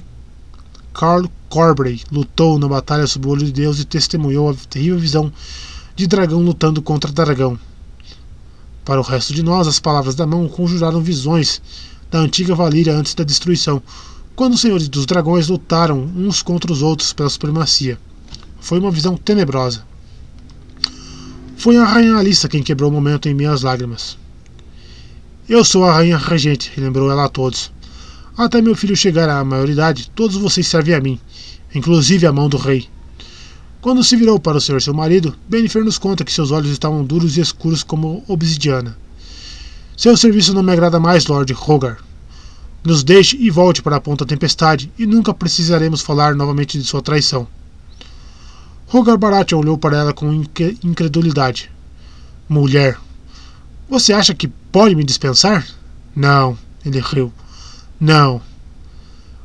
Carl 0.94 1.28
Corbray 1.50 2.00
lutou 2.10 2.58
na 2.58 2.66
batalha 2.66 3.06
sob 3.06 3.26
o 3.26 3.30
olho 3.30 3.44
de 3.44 3.52
Deus 3.52 3.78
e 3.78 3.84
testemunhou 3.84 4.48
a 4.48 4.54
terrível 4.70 4.98
visão 4.98 5.30
de 5.94 6.06
dragão 6.06 6.40
lutando 6.40 6.80
contra 6.80 7.12
dragão. 7.12 7.58
Para 8.86 9.00
o 9.00 9.04
resto 9.04 9.34
de 9.34 9.42
nós, 9.42 9.68
as 9.68 9.78
palavras 9.78 10.14
da 10.14 10.26
mão 10.26 10.48
conjuraram 10.48 11.02
visões 11.02 11.60
da 12.10 12.20
antiga 12.20 12.54
Valíria 12.54 12.96
antes 12.96 13.14
da 13.14 13.22
destruição, 13.22 13.82
quando 14.34 14.54
os 14.54 14.60
senhores 14.60 14.88
dos 14.88 15.06
dragões 15.06 15.48
lutaram 15.48 16.10
uns 16.16 16.42
contra 16.42 16.72
os 16.72 16.82
outros 16.82 17.12
pela 17.12 17.28
supremacia. 17.28 17.98
Foi 18.60 18.78
uma 18.78 18.90
visão 18.90 19.16
tenebrosa. 19.16 19.84
Foi 21.56 21.76
a 21.76 21.84
rainha 21.84 22.16
Alissa 22.16 22.48
quem 22.48 22.62
quebrou 22.62 22.90
o 22.90 22.92
momento 22.92 23.28
em 23.28 23.34
minhas 23.34 23.62
lágrimas. 23.62 24.16
Eu 25.48 25.64
sou 25.64 25.84
a 25.84 25.92
rainha 25.92 26.16
regente, 26.16 26.72
lembrou 26.76 27.10
ela 27.10 27.24
a 27.24 27.28
todos. 27.28 27.70
Até 28.36 28.62
meu 28.62 28.74
filho 28.74 28.96
chegar 28.96 29.28
à 29.28 29.44
maioridade, 29.44 30.10
todos 30.14 30.36
vocês 30.36 30.66
servem 30.66 30.94
a 30.94 31.00
mim, 31.00 31.20
inclusive 31.74 32.26
a 32.26 32.32
mão 32.32 32.48
do 32.48 32.56
rei. 32.56 32.88
Quando 33.80 34.02
se 34.02 34.16
virou 34.16 34.38
para 34.38 34.58
o 34.58 34.60
senhor 34.60 34.80
seu 34.80 34.94
marido, 34.94 35.36
Benifer 35.48 35.84
nos 35.84 35.98
conta 35.98 36.24
que 36.24 36.32
seus 36.32 36.50
olhos 36.50 36.70
estavam 36.70 37.04
duros 37.04 37.36
e 37.36 37.40
escuros 37.40 37.82
como 37.82 38.24
obsidiana. 38.26 38.96
Seu 39.96 40.16
serviço 40.16 40.54
não 40.54 40.62
me 40.62 40.72
agrada 40.72 40.98
mais, 40.98 41.26
Lord 41.26 41.52
Rogar. 41.52 41.98
Nos 42.84 43.04
deixe 43.04 43.36
e 43.36 43.48
volte 43.48 43.80
para 43.80 43.96
a 43.96 44.00
Ponta 44.00 44.26
Tempestade, 44.26 44.92
e 44.98 45.06
nunca 45.06 45.32
precisaremos 45.32 46.00
falar 46.00 46.34
novamente 46.34 46.76
de 46.76 46.84
sua 46.84 47.00
traição. 47.00 47.46
Rogar 48.88 49.16
Baratheon 49.16 49.60
olhou 49.60 49.78
para 49.78 49.96
ela 49.96 50.12
com 50.12 50.32
incredulidade. 50.82 51.70
Mulher, 52.48 52.98
você 53.88 54.12
acha 54.12 54.34
que 54.34 54.48
pode 54.48 54.94
me 54.96 55.04
dispensar? 55.04 55.66
Não, 56.14 56.58
ele 56.84 56.98
riu. 57.00 57.32
Não. 58.00 58.40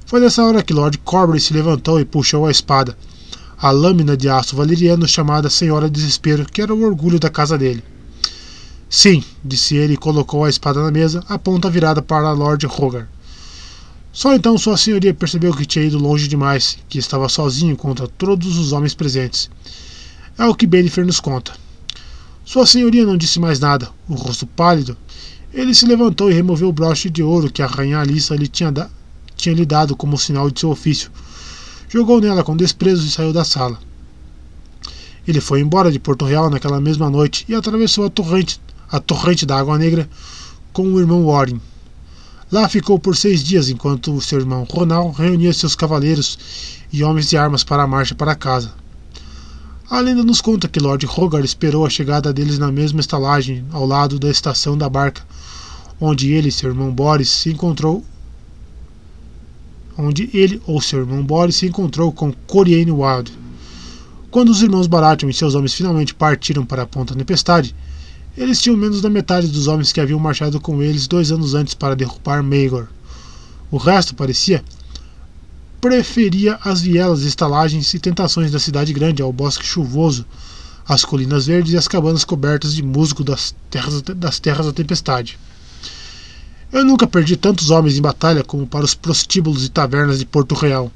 Foi 0.05 0.19
nessa 0.19 0.43
hora 0.43 0.63
que 0.63 0.73
Lord 0.73 0.97
Corbury 0.99 1.39
se 1.39 1.53
levantou 1.53 1.99
e 1.99 2.05
puxou 2.05 2.45
a 2.45 2.51
espada, 2.51 2.97
a 3.57 3.69
lâmina 3.69 4.17
de 4.17 4.27
aço 4.27 4.55
valeriano 4.55 5.07
chamada 5.07 5.49
Senhora 5.49 5.89
Desespero, 5.89 6.45
que 6.45 6.61
era 6.61 6.73
o 6.73 6.83
orgulho 6.83 7.19
da 7.19 7.29
casa 7.29 7.57
dele. 7.57 7.83
Sim, 8.89 9.23
disse 9.43 9.75
ele 9.75 9.93
e 9.93 9.97
colocou 9.97 10.43
a 10.43 10.49
espada 10.49 10.81
na 10.81 10.91
mesa, 10.91 11.23
a 11.29 11.37
ponta 11.37 11.69
virada 11.69 12.01
para 12.01 12.31
Lord 12.31 12.65
Rogar. 12.65 13.07
Só 14.11 14.33
então 14.33 14.57
Sua 14.57 14.77
Senhoria 14.77 15.13
percebeu 15.13 15.53
que 15.53 15.65
tinha 15.65 15.85
ido 15.85 15.97
longe 15.97 16.27
demais, 16.27 16.77
que 16.89 16.97
estava 16.97 17.29
sozinho 17.29 17.75
contra 17.75 18.07
todos 18.07 18.57
os 18.57 18.71
homens 18.71 18.93
presentes. 18.93 19.49
É 20.37 20.45
o 20.45 20.55
que 20.55 20.67
Benifer 20.67 21.05
nos 21.05 21.19
conta. 21.19 21.53
Sua 22.43 22.65
Senhoria 22.65 23.05
não 23.05 23.17
disse 23.17 23.39
mais 23.39 23.59
nada, 23.59 23.89
o 24.07 24.15
rosto 24.15 24.47
pálido. 24.47 24.97
Ele 25.53 25.73
se 25.73 25.85
levantou 25.85 26.31
e 26.31 26.33
removeu 26.33 26.69
o 26.69 26.73
broche 26.73 27.09
de 27.09 27.21
ouro 27.21 27.51
que 27.51 27.61
a 27.61 27.67
rainha 27.67 27.99
Alissa 27.99 28.35
lhe 28.35 28.47
tinha, 28.47 28.73
tinha 29.35 29.55
lhe 29.55 29.65
dado 29.65 29.95
como 29.95 30.17
sinal 30.17 30.49
de 30.49 30.59
seu 30.59 30.69
ofício. 30.69 31.11
Jogou 31.89 32.19
nela 32.19 32.43
com 32.43 32.55
desprezo 32.55 33.05
e 33.05 33.09
saiu 33.09 33.33
da 33.33 33.43
sala. 33.43 33.79
Ele 35.27 35.41
foi 35.41 35.59
embora 35.59 35.91
de 35.91 35.99
Porto 35.99 36.25
Real 36.25 36.49
naquela 36.49 36.79
mesma 36.79 37.09
noite 37.09 37.45
e 37.49 37.53
atravessou 37.53 38.05
a 38.05 38.09
torrente 38.09 38.59
a 38.89 38.99
torrente 38.99 39.45
da 39.45 39.57
Água 39.57 39.77
Negra 39.77 40.09
com 40.71 40.83
o 40.83 40.99
irmão 40.99 41.25
Warren. 41.25 41.59
Lá 42.51 42.69
ficou 42.69 42.97
por 42.97 43.15
seis 43.15 43.43
dias 43.43 43.69
enquanto 43.69 44.13
o 44.13 44.21
seu 44.21 44.39
irmão 44.39 44.63
Ronald 44.63 45.17
reunia 45.17 45.53
seus 45.53 45.75
cavaleiros 45.75 46.39
e 46.91 47.03
homens 47.03 47.29
de 47.29 47.35
armas 47.35 47.63
para 47.63 47.83
a 47.83 47.87
marcha 47.87 48.15
para 48.15 48.35
casa. 48.35 48.73
A 49.89 49.99
lenda 49.99 50.23
nos 50.23 50.39
conta 50.39 50.67
que 50.67 50.79
Lord 50.79 51.05
Rogar 51.05 51.43
esperou 51.43 51.85
a 51.85 51.89
chegada 51.89 52.31
deles 52.31 52.57
na 52.57 52.71
mesma 52.71 52.99
estalagem, 52.99 53.65
ao 53.71 53.85
lado 53.85 54.17
da 54.17 54.29
estação 54.29 54.77
da 54.77 54.89
barca, 54.89 55.21
onde 55.99 56.31
ele 56.31 56.49
e 56.49 56.51
seu 56.51 56.69
irmão 56.69 56.91
Boris 56.91 57.29
se 57.29 57.49
encontrou 57.49 58.03
onde 59.97 60.29
ele 60.33 60.61
ou 60.67 60.79
seu 60.79 60.99
irmão 60.99 61.23
Boris 61.23 61.55
se 61.55 61.65
encontrou 61.65 62.11
com 62.11 62.31
Coriane 62.31 62.91
Wild. 62.91 63.33
Quando 64.29 64.49
os 64.49 64.61
irmãos 64.61 64.85
Baratheon 64.85 65.29
e 65.29 65.33
seus 65.33 65.55
homens 65.55 65.73
finalmente 65.73 66.13
partiram 66.13 66.65
para 66.65 66.83
a 66.83 66.85
Ponta 66.85 67.15
Tempestade, 67.15 67.75
eles 68.37 68.61
tinham 68.61 68.77
menos 68.77 69.01
da 69.01 69.09
metade 69.09 69.47
dos 69.47 69.65
homens 69.65 69.91
que 69.91 69.99
haviam 69.99 70.19
marchado 70.19 70.61
com 70.61 70.81
eles 70.83 71.07
dois 71.07 71.31
anos 71.31 71.55
antes 71.55 71.73
para 71.73 71.95
derrubar 71.95 72.43
Maegor. 72.43 72.87
O 73.71 73.77
resto, 73.77 74.13
parecia, 74.13 74.63
preferia 75.81 76.59
as 76.63 76.81
vielas, 76.81 77.23
estalagens 77.23 77.91
e 77.93 77.99
tentações 77.99 78.51
da 78.51 78.59
cidade 78.59 78.93
grande 78.93 79.23
ao 79.23 79.33
bosque 79.33 79.65
chuvoso, 79.65 80.23
às 80.87 81.03
colinas 81.03 81.47
verdes 81.47 81.73
e 81.73 81.77
às 81.77 81.87
cabanas 81.87 82.23
cobertas 82.23 82.75
de 82.75 82.83
musgo 82.83 83.23
das 83.23 83.55
terras, 83.71 84.01
das 84.03 84.39
terras 84.39 84.67
da 84.67 84.71
tempestade. 84.71 85.37
Eu 86.71 86.85
nunca 86.85 87.07
perdi 87.07 87.35
tantos 87.35 87.71
homens 87.71 87.97
em 87.97 88.01
batalha 88.01 88.43
como 88.43 88.67
para 88.67 88.85
os 88.85 88.93
prostíbulos 88.93 89.65
e 89.65 89.69
tavernas 89.69 90.19
de 90.19 90.25
Porto 90.25 90.53
Real, 90.53 90.91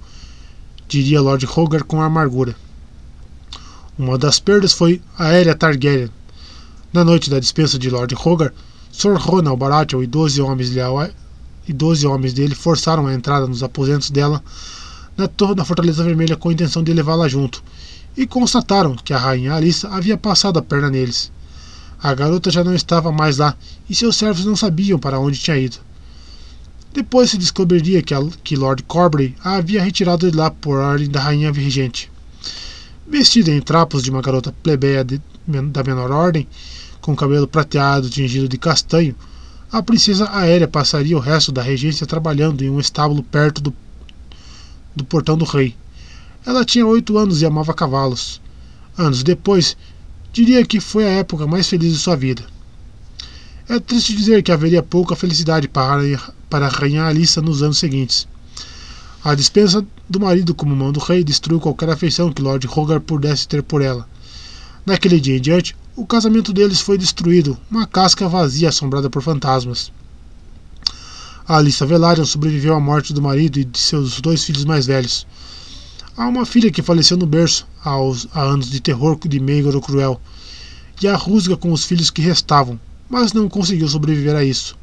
diria 0.87 1.21
Lord 1.21 1.47
Hogar 1.55 1.83
com 1.83 2.01
amargura. 2.01 2.55
Uma 3.97 4.17
das 4.17 4.39
perdas 4.39 4.73
foi 4.73 5.01
Aérea 5.17 5.55
Targaryen, 5.55 6.09
na 6.93 7.05
noite 7.05 7.29
da 7.29 7.39
dispensa 7.39 7.79
de 7.79 7.89
Lord 7.89 8.15
Hogar, 8.15 8.53
Sir 8.91 9.15
Ronald 9.15 9.57
Baratheon 9.57 10.03
e 10.03 10.07
doze 10.07 10.41
homens, 10.41 10.71
e 11.67 11.73
12 11.73 12.07
homens 12.07 12.33
dele 12.33 12.55
forçaram 12.55 13.07
a 13.07 13.13
entrada 13.13 13.47
nos 13.47 13.63
aposentos 13.63 14.09
dela 14.09 14.43
na 15.15 15.27
torre 15.27 15.55
da 15.55 15.65
Fortaleza 15.65 16.03
Vermelha 16.03 16.35
com 16.35 16.49
a 16.49 16.53
intenção 16.53 16.83
de 16.83 16.93
levá-la 16.93 17.27
junto, 17.27 17.63
e 18.17 18.25
constataram 18.25 18.95
que 18.95 19.13
a 19.13 19.17
rainha 19.17 19.53
Alissa 19.53 19.89
havia 19.89 20.17
passado 20.17 20.59
a 20.59 20.61
perna 20.61 20.89
neles. 20.89 21.31
A 22.01 22.13
garota 22.13 22.49
já 22.49 22.63
não 22.63 22.73
estava 22.73 23.11
mais 23.11 23.37
lá 23.37 23.55
e 23.89 23.93
seus 23.93 24.15
servos 24.15 24.43
não 24.43 24.55
sabiam 24.55 24.97
para 24.97 25.19
onde 25.19 25.39
tinha 25.39 25.57
ido. 25.57 25.77
Depois 26.93 27.29
se 27.29 27.37
descobriria 27.37 28.01
que, 28.01 28.13
a, 28.13 28.19
que 28.43 28.55
Lord 28.55 28.83
Corbury 28.83 29.35
a 29.43 29.55
havia 29.55 29.83
retirado 29.83 30.29
de 30.29 30.35
lá 30.35 30.49
por 30.49 30.77
ordem 30.77 31.09
da 31.09 31.21
rainha 31.21 31.51
virgente. 31.51 32.11
Vestida 33.07 33.51
em 33.51 33.61
trapos 33.61 34.03
de 34.03 34.09
uma 34.09 34.21
garota 34.21 34.53
plebeia 34.63 35.03
de, 35.03 35.21
da 35.71 35.83
menor 35.83 36.11
ordem, 36.11 36.47
com 37.01 37.15
cabelo 37.15 37.47
prateado 37.47 38.09
tingido 38.09 38.47
de 38.47 38.57
castanho, 38.57 39.15
a 39.71 39.81
princesa 39.81 40.29
aérea 40.31 40.67
passaria 40.67 41.17
o 41.17 41.19
resto 41.19 41.51
da 41.51 41.61
regência 41.61 42.05
trabalhando 42.05 42.63
em 42.63 42.69
um 42.69 42.79
estábulo 42.79 43.23
perto 43.23 43.61
do, 43.61 43.73
do 44.95 45.03
portão 45.03 45.37
do 45.37 45.45
rei. 45.45 45.75
Ela 46.45 46.65
tinha 46.65 46.85
oito 46.85 47.17
anos 47.17 47.41
e 47.41 47.45
amava 47.45 47.73
cavalos. 47.73 48.41
Anos 48.97 49.23
depois, 49.23 49.77
diria 50.33 50.65
que 50.65 50.79
foi 50.79 51.05
a 51.05 51.11
época 51.11 51.47
mais 51.47 51.67
feliz 51.67 51.93
de 51.93 51.99
sua 51.99 52.15
vida. 52.15 52.43
É 53.69 53.79
triste 53.79 54.15
dizer 54.15 54.43
que 54.43 54.51
haveria 54.51 54.83
pouca 54.83 55.15
felicidade 55.15 55.67
para, 55.67 56.01
para 56.49 56.67
a 56.67 56.69
rainha 56.69 57.05
Alissa 57.05 57.41
nos 57.41 57.63
anos 57.63 57.77
seguintes. 57.77 58.27
A 59.23 59.35
dispensa 59.35 59.85
do 60.09 60.19
marido 60.19 60.53
como 60.53 60.75
mão 60.75 60.91
do 60.91 60.99
rei 60.99 61.23
destruiu 61.23 61.59
qualquer 61.59 61.89
afeição 61.89 62.33
que 62.33 62.41
Lord 62.41 62.65
Rogar 62.67 62.99
pudesse 62.99 63.47
ter 63.47 63.63
por 63.63 63.81
ela. 63.81 64.05
Naquele 64.85 65.19
dia 65.19 65.37
em 65.37 65.41
diante, 65.41 65.75
o 65.95 66.05
casamento 66.05 66.53
deles 66.53 66.79
foi 66.79 66.97
destruído, 66.97 67.57
uma 67.69 67.85
casca 67.85 68.27
vazia 68.29 68.69
assombrada 68.69 69.09
por 69.09 69.21
fantasmas. 69.21 69.91
A 71.45 71.57
Alissa 71.57 71.85
Velaryon 71.85 72.23
sobreviveu 72.23 72.73
à 72.73 72.79
morte 72.79 73.13
do 73.13 73.21
marido 73.21 73.59
e 73.59 73.65
de 73.65 73.77
seus 73.77 74.21
dois 74.21 74.43
filhos 74.43 74.63
mais 74.63 74.85
velhos. 74.85 75.27
Há 76.15 76.27
uma 76.27 76.45
filha 76.45 76.71
que 76.71 76.81
faleceu 76.81 77.17
no 77.17 77.25
berço 77.25 77.67
aos, 77.83 78.27
anos 78.33 78.69
de 78.69 78.79
terror 78.79 79.17
de 79.19 79.39
Maegor 79.39 79.75
o 79.75 79.81
Cruel, 79.81 80.21
e 81.01 81.07
a 81.07 81.15
rusga 81.15 81.57
com 81.57 81.73
os 81.73 81.83
filhos 81.83 82.09
que 82.09 82.21
restavam, 82.21 82.79
mas 83.09 83.33
não 83.33 83.49
conseguiu 83.49 83.87
sobreviver 83.87 84.35
a 84.35 84.43
isso. 84.45 84.77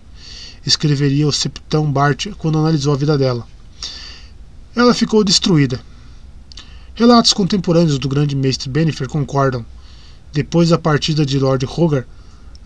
Escreveria 0.67 1.27
o 1.27 1.33
Septão 1.33 1.91
Bart 1.91 2.27
quando 2.37 2.59
analisou 2.59 2.93
a 2.93 2.97
vida 2.97 3.17
dela. 3.17 3.47
Ela 4.77 4.93
ficou 4.93 5.25
destruída. 5.25 5.81
Relatos 6.95 7.33
contemporâneos 7.33 7.99
do 7.99 8.09
grande 8.09 8.37
mestre 8.37 8.69
Benifer 8.69 9.09
concordam. 9.09 9.65
Depois 10.33 10.69
da 10.69 10.79
partida 10.79 11.25
de 11.25 11.39
Lord 11.39 11.65
Rogar, 11.67 12.07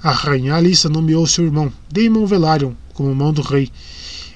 a 0.02 0.10
rainha 0.10 0.56
Alissa 0.56 0.88
nomeou 0.88 1.26
seu 1.26 1.44
irmão, 1.44 1.72
Daemon 1.90 2.26
Velaryon, 2.26 2.72
como 2.92 3.14
mão 3.14 3.32
do 3.32 3.40
rei. 3.40 3.70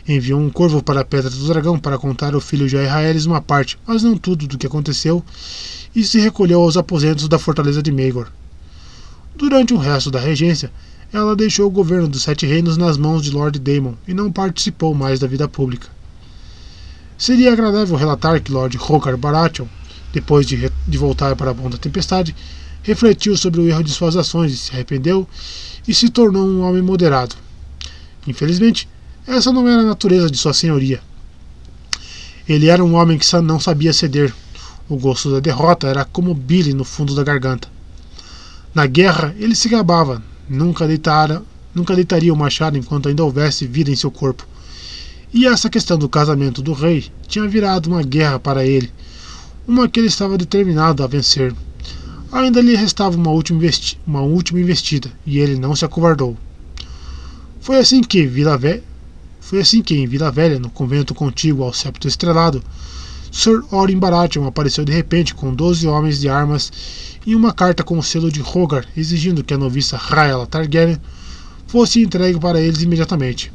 Enviou 0.08 0.40
um 0.40 0.48
corvo 0.48 0.80
para 0.80 1.00
a 1.00 1.04
Pedra 1.04 1.28
do 1.28 1.46
Dragão 1.48 1.76
para 1.76 1.98
contar 1.98 2.34
ao 2.34 2.40
filho 2.40 2.68
de 2.68 2.76
Aerys 2.76 3.26
uma 3.26 3.40
parte, 3.40 3.76
mas 3.84 4.04
não 4.04 4.16
tudo 4.16 4.46
do 4.46 4.56
que 4.56 4.66
aconteceu, 4.66 5.24
e 5.94 6.04
se 6.04 6.20
recolheu 6.20 6.60
aos 6.60 6.76
aposentos 6.76 7.28
da 7.28 7.38
fortaleza 7.38 7.82
de 7.82 7.90
Maegor. 7.90 8.28
Durante 9.34 9.74
o 9.74 9.78
resto 9.78 10.10
da 10.10 10.20
regência, 10.20 10.70
ela 11.12 11.34
deixou 11.34 11.66
o 11.66 11.70
governo 11.70 12.06
dos 12.06 12.22
Sete 12.22 12.46
Reinos 12.46 12.76
nas 12.76 12.96
mãos 12.96 13.22
de 13.22 13.30
Lord 13.30 13.58
Daemon 13.58 13.94
e 14.06 14.14
não 14.14 14.30
participou 14.30 14.94
mais 14.94 15.18
da 15.18 15.26
vida 15.26 15.48
pública. 15.48 15.88
Seria 17.18 17.52
agradável 17.52 17.96
relatar 17.96 18.40
que 18.40 18.52
Lord 18.52 18.76
Rogar 18.76 19.16
Baratheon, 19.16 19.66
depois 20.12 20.46
de, 20.46 20.70
de 20.86 20.98
voltar 20.98 21.34
para 21.34 21.50
a 21.50 21.54
Ponta 21.54 21.78
Tempestade, 21.78 22.36
refletiu 22.86 23.36
sobre 23.36 23.60
o 23.60 23.68
erro 23.68 23.82
de 23.82 23.90
suas 23.90 24.14
ações 24.14 24.56
se 24.60 24.72
arrependeu 24.72 25.28
e 25.88 25.92
se 25.92 26.08
tornou 26.08 26.46
um 26.46 26.60
homem 26.62 26.80
moderado. 26.80 27.34
Infelizmente, 28.28 28.88
essa 29.26 29.52
não 29.52 29.68
era 29.68 29.82
a 29.82 29.86
natureza 29.86 30.30
de 30.30 30.38
sua 30.38 30.54
senhoria. 30.54 31.00
Ele 32.48 32.68
era 32.68 32.84
um 32.84 32.94
homem 32.94 33.18
que 33.18 33.26
não 33.40 33.58
sabia 33.58 33.92
ceder. 33.92 34.32
O 34.88 34.96
gosto 34.96 35.32
da 35.32 35.40
derrota 35.40 35.88
era 35.88 36.04
como 36.04 36.32
bile 36.32 36.72
no 36.72 36.84
fundo 36.84 37.12
da 37.12 37.24
garganta. 37.24 37.68
Na 38.72 38.86
guerra, 38.86 39.34
ele 39.36 39.56
se 39.56 39.68
gabava, 39.68 40.22
nunca, 40.48 40.86
deitara, 40.86 41.42
nunca 41.74 41.96
deitaria 41.96 42.32
o 42.32 42.36
machado 42.36 42.78
enquanto 42.78 43.08
ainda 43.08 43.24
houvesse 43.24 43.66
vida 43.66 43.90
em 43.90 43.96
seu 43.96 44.12
corpo. 44.12 44.46
E 45.34 45.44
essa 45.44 45.68
questão 45.68 45.98
do 45.98 46.08
casamento 46.08 46.62
do 46.62 46.72
rei 46.72 47.06
tinha 47.26 47.48
virado 47.48 47.88
uma 47.88 48.02
guerra 48.04 48.38
para 48.38 48.64
ele, 48.64 48.92
uma 49.66 49.88
que 49.88 49.98
ele 49.98 50.06
estava 50.06 50.38
determinado 50.38 51.02
a 51.02 51.08
vencer. 51.08 51.52
Ainda 52.36 52.60
lhe 52.60 52.76
restava 52.76 53.16
uma 53.16 53.30
última, 53.30 53.62
uma 54.06 54.20
última 54.20 54.60
investida, 54.60 55.10
e 55.24 55.38
ele 55.38 55.58
não 55.58 55.74
se 55.74 55.86
acovardou. 55.86 56.36
Foi 57.62 57.78
assim 57.78 58.02
que 58.02 58.26
Vila 58.26 58.58
Velha, 58.58 58.82
foi 59.40 59.60
assim 59.60 59.82
que 59.82 59.94
em 59.96 60.06
Vila 60.06 60.30
Velha, 60.30 60.58
no 60.58 60.68
convento 60.68 61.14
contíguo 61.14 61.64
ao 61.64 61.72
septo 61.72 62.06
estrelado, 62.06 62.62
Sir 63.32 63.64
Orin 63.70 63.98
Baratheon 63.98 64.46
apareceu 64.46 64.84
de 64.84 64.92
repente 64.92 65.34
com 65.34 65.54
doze 65.54 65.88
homens 65.88 66.20
de 66.20 66.28
armas 66.28 66.70
e 67.24 67.34
uma 67.34 67.54
carta 67.54 67.82
com 67.82 67.98
o 67.98 68.02
selo 68.02 68.30
de 68.30 68.40
Rogar 68.40 68.86
exigindo 68.94 69.42
que 69.42 69.54
a 69.54 69.58
noviça 69.58 69.96
Rhaella 69.96 70.46
Targaryen 70.46 71.00
fosse 71.66 72.02
entregue 72.02 72.38
para 72.38 72.60
eles 72.60 72.82
imediatamente. 72.82 73.50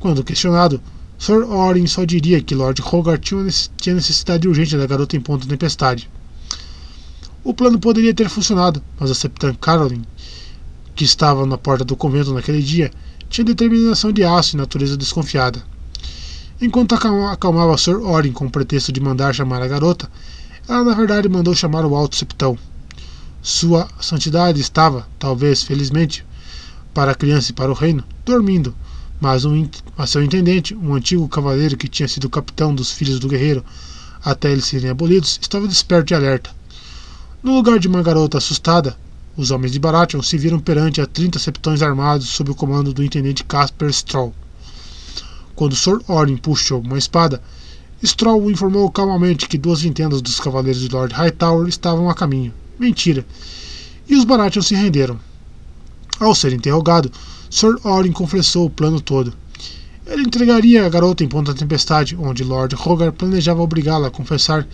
Quando 0.00 0.24
questionado, 0.24 0.80
Sir 1.18 1.44
Orin 1.44 1.86
só 1.86 2.06
diria 2.06 2.40
que 2.40 2.54
Lord 2.54 2.80
Rogar 2.80 3.18
tinha 3.18 3.94
necessidade 3.94 4.48
urgente 4.48 4.78
da 4.78 4.86
garota 4.86 5.14
em 5.14 5.20
ponto 5.20 5.42
de 5.42 5.48
tempestade. 5.48 6.08
O 7.48 7.54
plano 7.54 7.78
poderia 7.78 8.12
ter 8.12 8.28
funcionado, 8.28 8.82
mas 9.00 9.10
a 9.10 9.14
Septã 9.14 9.54
Caroline, 9.54 10.06
que 10.94 11.02
estava 11.02 11.46
na 11.46 11.56
porta 11.56 11.82
do 11.82 11.96
convento 11.96 12.34
naquele 12.34 12.60
dia, 12.60 12.90
tinha 13.30 13.42
determinação 13.42 14.12
de 14.12 14.22
aço 14.22 14.54
e 14.54 14.58
natureza 14.58 14.98
desconfiada. 14.98 15.64
Enquanto 16.60 16.94
acalmava 16.94 17.78
Sir 17.78 18.02
Orin 18.02 18.32
com 18.32 18.44
o 18.44 18.50
pretexto 18.50 18.92
de 18.92 19.00
mandar 19.00 19.34
chamar 19.34 19.62
a 19.62 19.66
garota, 19.66 20.10
ela 20.68 20.84
na 20.84 20.92
verdade 20.92 21.26
mandou 21.26 21.54
chamar 21.54 21.86
o 21.86 21.96
alto 21.96 22.16
septão. 22.16 22.58
Sua 23.40 23.88
santidade 23.98 24.60
estava, 24.60 25.08
talvez 25.18 25.62
felizmente, 25.62 26.26
para 26.92 27.12
a 27.12 27.14
criança 27.14 27.50
e 27.50 27.54
para 27.54 27.70
o 27.70 27.74
reino, 27.74 28.04
dormindo, 28.26 28.76
mas, 29.18 29.46
um, 29.46 29.66
mas 29.96 30.10
seu 30.10 30.22
intendente, 30.22 30.74
um 30.74 30.94
antigo 30.94 31.26
cavaleiro 31.30 31.78
que 31.78 31.88
tinha 31.88 32.08
sido 32.08 32.28
capitão 32.28 32.74
dos 32.74 32.92
filhos 32.92 33.18
do 33.18 33.26
guerreiro 33.26 33.64
até 34.22 34.52
eles 34.52 34.66
serem 34.66 34.90
abolidos, 34.90 35.38
estava 35.40 35.66
desperto 35.66 36.12
e 36.12 36.14
alerta. 36.14 36.57
No 37.48 37.54
lugar 37.54 37.78
de 37.78 37.88
uma 37.88 38.02
garota 38.02 38.36
assustada, 38.36 38.94
os 39.34 39.50
homens 39.50 39.72
de 39.72 39.78
Baratheon 39.78 40.20
se 40.20 40.36
viram 40.36 40.60
perante 40.60 41.00
a 41.00 41.06
30 41.06 41.38
septões 41.38 41.80
armados 41.80 42.28
sob 42.28 42.50
o 42.50 42.54
comando 42.54 42.92
do 42.92 43.02
intendente 43.02 43.42
Casper 43.42 43.90
Stroll. 43.90 44.34
Quando 45.54 45.74
Sir 45.74 45.98
Orin 46.06 46.36
puxou 46.36 46.82
uma 46.82 46.98
espada, 46.98 47.42
Stroll 48.04 48.50
informou 48.50 48.90
calmamente 48.90 49.48
que 49.48 49.56
duas 49.56 49.80
vintendas 49.80 50.20
dos 50.20 50.38
cavaleiros 50.38 50.82
de 50.82 50.88
Lord 50.90 51.14
Hightower 51.14 51.66
estavam 51.66 52.10
a 52.10 52.14
caminho. 52.14 52.52
Mentira. 52.78 53.24
E 54.06 54.14
os 54.14 54.24
Baratheon 54.24 54.60
se 54.60 54.74
renderam. 54.74 55.18
Ao 56.20 56.34
ser 56.34 56.52
interrogado, 56.52 57.10
Sir 57.48 57.78
Orin 57.82 58.12
confessou 58.12 58.66
o 58.66 58.70
plano 58.70 59.00
todo. 59.00 59.32
Ele 60.06 60.24
entregaria 60.24 60.84
a 60.84 60.88
garota 60.90 61.24
em 61.24 61.28
Ponta 61.28 61.54
Tempestade, 61.54 62.14
onde 62.14 62.44
Lord 62.44 62.74
Rogar 62.74 63.10
planejava 63.10 63.62
obrigá-la 63.62 64.08
a 64.08 64.10
confessar 64.10 64.68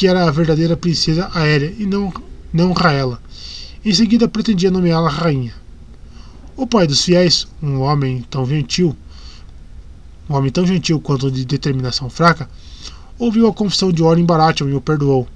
que 0.00 0.06
era 0.06 0.26
a 0.26 0.30
verdadeira 0.30 0.78
princesa 0.78 1.28
aérea 1.34 1.74
e 1.78 1.84
não, 1.84 2.10
não 2.50 2.72
Raela. 2.72 3.20
Em 3.84 3.92
seguida, 3.92 4.26
pretendia 4.26 4.70
nomeá-la 4.70 5.10
rainha. 5.10 5.52
O 6.56 6.66
pai 6.66 6.86
dos 6.86 7.04
fiéis, 7.04 7.46
um 7.62 7.80
homem 7.80 8.24
tão 8.30 8.46
gentil, 8.46 8.96
um 10.26 10.34
homem 10.34 10.50
tão 10.50 10.66
gentil 10.66 10.98
quanto 11.02 11.30
de 11.30 11.44
determinação 11.44 12.08
fraca, 12.08 12.48
ouviu 13.18 13.46
a 13.46 13.52
confissão 13.52 13.92
de 13.92 14.02
Orin 14.02 14.24
Baratheon 14.24 14.70
e 14.70 14.74
o 14.74 14.80
perdoou. 14.80 15.28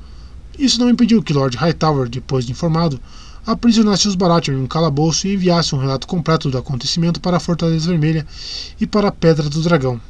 Isso 0.59 0.81
não 0.81 0.89
impediu 0.89 1.23
que 1.23 1.35
Lord 1.35 1.59
Hightower, 1.59 2.09
depois 2.09 2.47
de 2.47 2.53
informado, 2.53 2.99
aprisionasse 3.47 4.09
os 4.09 4.15
Baratheon 4.15 4.55
em 4.55 4.63
um 4.63 4.67
calabouço 4.67 5.27
e 5.27 5.35
enviasse 5.35 5.75
um 5.75 5.79
relato 5.79 6.07
completo 6.07 6.51
do 6.51 6.57
acontecimento 6.57 7.21
para 7.21 7.37
a 7.37 7.41
Fortaleza 7.41 7.91
Vermelha 7.91 8.27
e 8.81 8.87
para 8.87 9.09
a 9.09 9.13
Pedra 9.13 9.51
do 9.51 9.61
Dragão. 9.61 10.01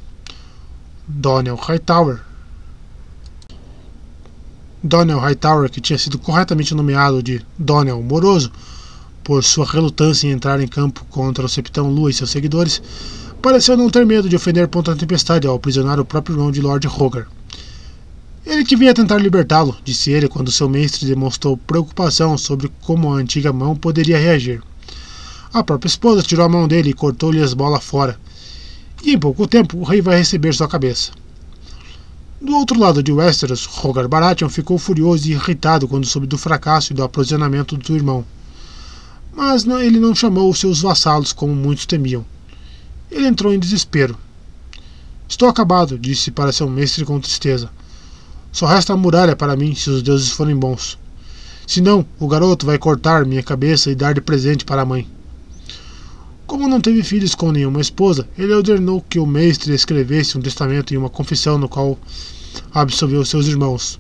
Donnell 1.09 1.57
Hightower 1.57 2.21
Donnell 4.87 5.19
Hightower, 5.19 5.71
que 5.71 5.81
tinha 5.81 5.99
sido 5.99 6.19
corretamente 6.19 6.75
nomeado 6.75 7.23
de 7.23 7.41
Donnell 7.59 8.03
Moroso, 8.03 8.53
por 9.25 9.43
sua 9.43 9.65
relutância 9.65 10.29
em 10.29 10.33
entrar 10.33 10.61
em 10.61 10.69
campo 10.69 11.07
contra 11.09 11.47
o 11.47 11.49
Septão 11.49 11.89
Lua 11.89 12.11
e 12.11 12.13
seus 12.13 12.31
seguidores, 12.31 12.83
pareceu 13.41 13.79
não 13.79 13.89
ter 13.89 14.05
medo 14.05 14.29
de 14.29 14.37
ofender 14.37 14.69
Ponta 14.69 14.95
Tempestade 14.95 15.47
ao 15.47 15.55
aprisionar 15.55 15.99
o 15.99 16.05
próprio 16.05 16.35
irmão 16.35 16.53
de 16.53 16.61
Lord 16.61 16.87
Rogar. 16.87 17.27
Ele 18.45 18.63
que 18.63 18.77
vinha 18.77 18.93
tentar 18.93 19.17
libertá-lo, 19.17 19.75
disse 19.83 20.11
ele 20.11 20.29
quando 20.29 20.53
seu 20.53 20.69
mestre 20.69 21.07
demonstrou 21.07 21.57
preocupação 21.57 22.37
sobre 22.37 22.71
como 22.83 23.11
a 23.11 23.17
antiga 23.17 23.55
mão 23.55 23.75
poderia 23.75 24.19
reagir. 24.19 24.63
A 25.51 25.65
própria 25.65 25.89
esposa 25.89 26.21
tirou 26.21 26.45
a 26.45 26.49
mão 26.49 26.69
dele 26.69 26.91
e 26.91 26.95
cortou-lhe 26.95 27.43
as 27.43 27.55
bolas 27.55 27.83
fora. 27.83 28.21
E 29.03 29.15
em 29.15 29.19
pouco 29.19 29.49
tempo 29.49 29.79
o 29.79 29.83
rei 29.83 30.03
vai 30.03 30.19
receber 30.19 30.53
sua 30.53 30.69
cabeça. 30.69 31.24
Do 32.45 32.55
outro 32.55 32.79
lado 32.79 33.03
de 33.03 33.11
Westeros, 33.11 33.65
Rogar 33.65 34.07
Baratheon 34.07 34.51
ficou 34.51 34.77
furioso 34.77 35.27
e 35.27 35.33
irritado 35.33 35.89
quando 35.89 36.05
soube 36.05 36.27
do 36.27 36.37
fracasso 36.37 36.93
e 36.93 36.95
do 36.95 37.03
aprisionamento 37.03 37.75
do 37.75 37.97
irmão. 37.97 38.23
Mas 39.35 39.65
não, 39.65 39.81
ele 39.81 39.99
não 39.99 40.15
chamou 40.15 40.51
os 40.51 40.61
seus 40.61 40.83
vassalos 40.83 41.33
como 41.33 41.55
muitos 41.55 41.87
temiam. 41.87 42.23
Ele 43.11 43.27
entrou 43.27 43.55
em 43.55 43.59
desespero. 43.59 44.15
Estou 45.27 45.49
acabado, 45.49 45.99
disse 45.99 46.31
para 46.31 46.53
seu 46.53 46.69
mestre 46.69 47.07
com 47.07 47.19
tristeza. 47.19 47.71
Só 48.53 48.67
resta 48.67 48.93
a 48.93 48.97
muralha 48.97 49.35
para 49.35 49.57
mim 49.57 49.75
se 49.75 49.89
os 49.89 50.03
deuses 50.03 50.29
forem 50.29 50.55
bons. 50.55 50.99
Senão, 51.67 52.05
o 52.21 52.29
garoto 52.29 52.67
vai 52.67 52.77
cortar 52.77 53.25
minha 53.25 53.43
cabeça 53.43 53.91
e 53.91 53.95
dar 53.95 54.13
de 54.13 54.21
presente 54.21 54.67
para 54.67 54.83
a 54.83 54.85
mãe. 54.85 55.09
Como 56.47 56.69
não 56.69 56.81
teve 56.81 57.03
filhos 57.03 57.35
com 57.35 57.51
nenhuma 57.51 57.81
esposa, 57.81 58.29
ele 58.37 58.53
ordenou 58.53 59.01
que 59.09 59.19
o 59.19 59.27
mestre 59.27 59.75
escrevesse 59.75 60.37
um 60.37 60.43
testamento 60.43 60.93
e 60.93 60.97
uma 60.97 61.09
confissão 61.09 61.57
no 61.59 61.69
qual 61.69 61.99
absolveu 62.73 63.25
seus 63.25 63.47
irmãos, 63.47 63.99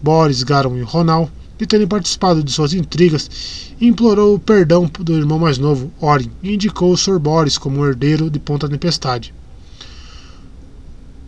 Boris, 0.00 0.44
Garon 0.44 0.76
e 0.76 0.82
Ronal, 0.82 1.28
de 1.58 1.66
terem 1.66 1.86
participado 1.86 2.42
de 2.42 2.52
suas 2.52 2.72
intrigas 2.72 3.28
e 3.80 3.86
implorou 3.86 4.34
o 4.34 4.38
perdão 4.38 4.90
do 5.00 5.12
irmão 5.14 5.38
mais 5.38 5.58
novo, 5.58 5.92
Orin, 6.00 6.30
e 6.42 6.54
indicou 6.54 6.96
Sr. 6.96 7.18
Boris 7.18 7.58
como 7.58 7.84
herdeiro 7.84 8.30
de 8.30 8.38
Ponta 8.38 8.68
Tempestade. 8.68 9.34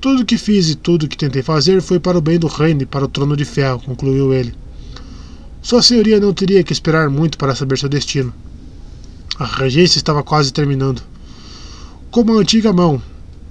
Tudo 0.00 0.22
o 0.22 0.24
que 0.24 0.38
fiz 0.38 0.70
e 0.70 0.74
tudo 0.74 1.04
o 1.04 1.08
que 1.08 1.18
tentei 1.18 1.42
fazer 1.42 1.82
foi 1.82 2.00
para 2.00 2.16
o 2.16 2.22
bem 2.22 2.38
do 2.38 2.46
reino 2.46 2.82
e 2.82 2.86
para 2.86 3.04
o 3.04 3.08
trono 3.08 3.36
de 3.36 3.44
ferro, 3.44 3.80
concluiu 3.80 4.32
ele. 4.32 4.54
Sua 5.60 5.82
senhoria 5.82 6.18
não 6.18 6.32
teria 6.32 6.64
que 6.64 6.72
esperar 6.72 7.10
muito 7.10 7.36
para 7.36 7.54
saber 7.54 7.78
seu 7.78 7.88
destino. 7.88 8.32
A 9.38 9.46
regência 9.46 9.98
estava 9.98 10.22
quase 10.22 10.52
terminando. 10.52 11.02
Como 12.10 12.36
a 12.36 12.40
antiga 12.40 12.70
mão, 12.72 13.02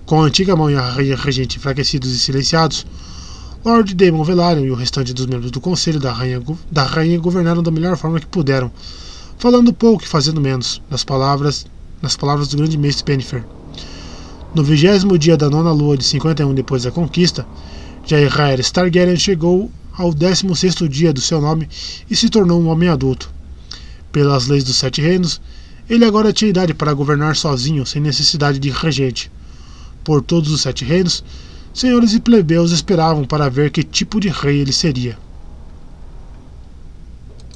com 0.05 0.21
a 0.21 0.25
antiga 0.25 0.55
mão 0.55 0.69
e 0.69 0.75
a 0.75 1.15
regente 1.15 1.57
enfraquecidos 1.57 2.11
e 2.11 2.19
silenciados, 2.19 2.85
Lord 3.65 3.95
Damon 3.95 4.23
Velaryon 4.23 4.65
e 4.65 4.71
o 4.71 4.75
restante 4.75 5.11
dos 5.11 5.25
membros 5.25 5.49
do 5.49 5.59
conselho 5.59 5.99
da 5.99 6.13
rainha, 6.13 6.41
da 6.71 6.83
rainha 6.83 7.19
governaram 7.19 7.63
da 7.63 7.71
melhor 7.71 7.97
forma 7.97 8.19
que 8.19 8.27
puderam, 8.27 8.71
falando 9.39 9.73
pouco 9.73 10.03
e 10.03 10.07
fazendo 10.07 10.39
menos, 10.39 10.81
nas 10.89 11.03
palavras, 11.03 11.65
nas 11.99 12.15
palavras 12.15 12.47
do 12.47 12.57
grande 12.57 12.77
mestre 12.77 13.03
Pennifer. 13.03 13.43
No 14.53 14.63
vigésimo 14.63 15.17
dia 15.17 15.35
da 15.35 15.49
nona 15.49 15.71
lua 15.71 15.97
de 15.97 16.03
51 16.03 16.53
depois 16.53 16.83
da 16.83 16.91
conquista, 16.91 17.45
Jaehaerys 18.05 18.69
Targaryen 18.69 19.17
chegou 19.17 19.71
ao 19.93 20.13
décimo 20.13 20.55
sexto 20.55 20.87
dia 20.87 21.11
do 21.11 21.21
seu 21.21 21.41
nome 21.41 21.67
e 22.09 22.15
se 22.15 22.29
tornou 22.29 22.61
um 22.61 22.67
homem 22.67 22.89
adulto. 22.89 23.31
Pelas 24.11 24.47
leis 24.47 24.63
dos 24.63 24.75
Sete 24.75 25.01
Reinos, 25.01 25.41
ele 25.93 26.05
agora 26.05 26.31
tinha 26.31 26.47
idade 26.47 26.73
para 26.73 26.93
governar 26.93 27.35
sozinho, 27.35 27.85
sem 27.85 28.01
necessidade 28.01 28.57
de 28.57 28.69
regente. 28.69 29.29
Por 30.05 30.21
todos 30.21 30.49
os 30.49 30.61
Sete 30.61 30.85
Reinos, 30.85 31.21
senhores 31.73 32.13
e 32.13 32.21
plebeus 32.21 32.71
esperavam 32.71 33.25
para 33.25 33.49
ver 33.49 33.71
que 33.71 33.83
tipo 33.83 34.17
de 34.17 34.29
rei 34.29 34.59
ele 34.59 34.71
seria. 34.71 35.17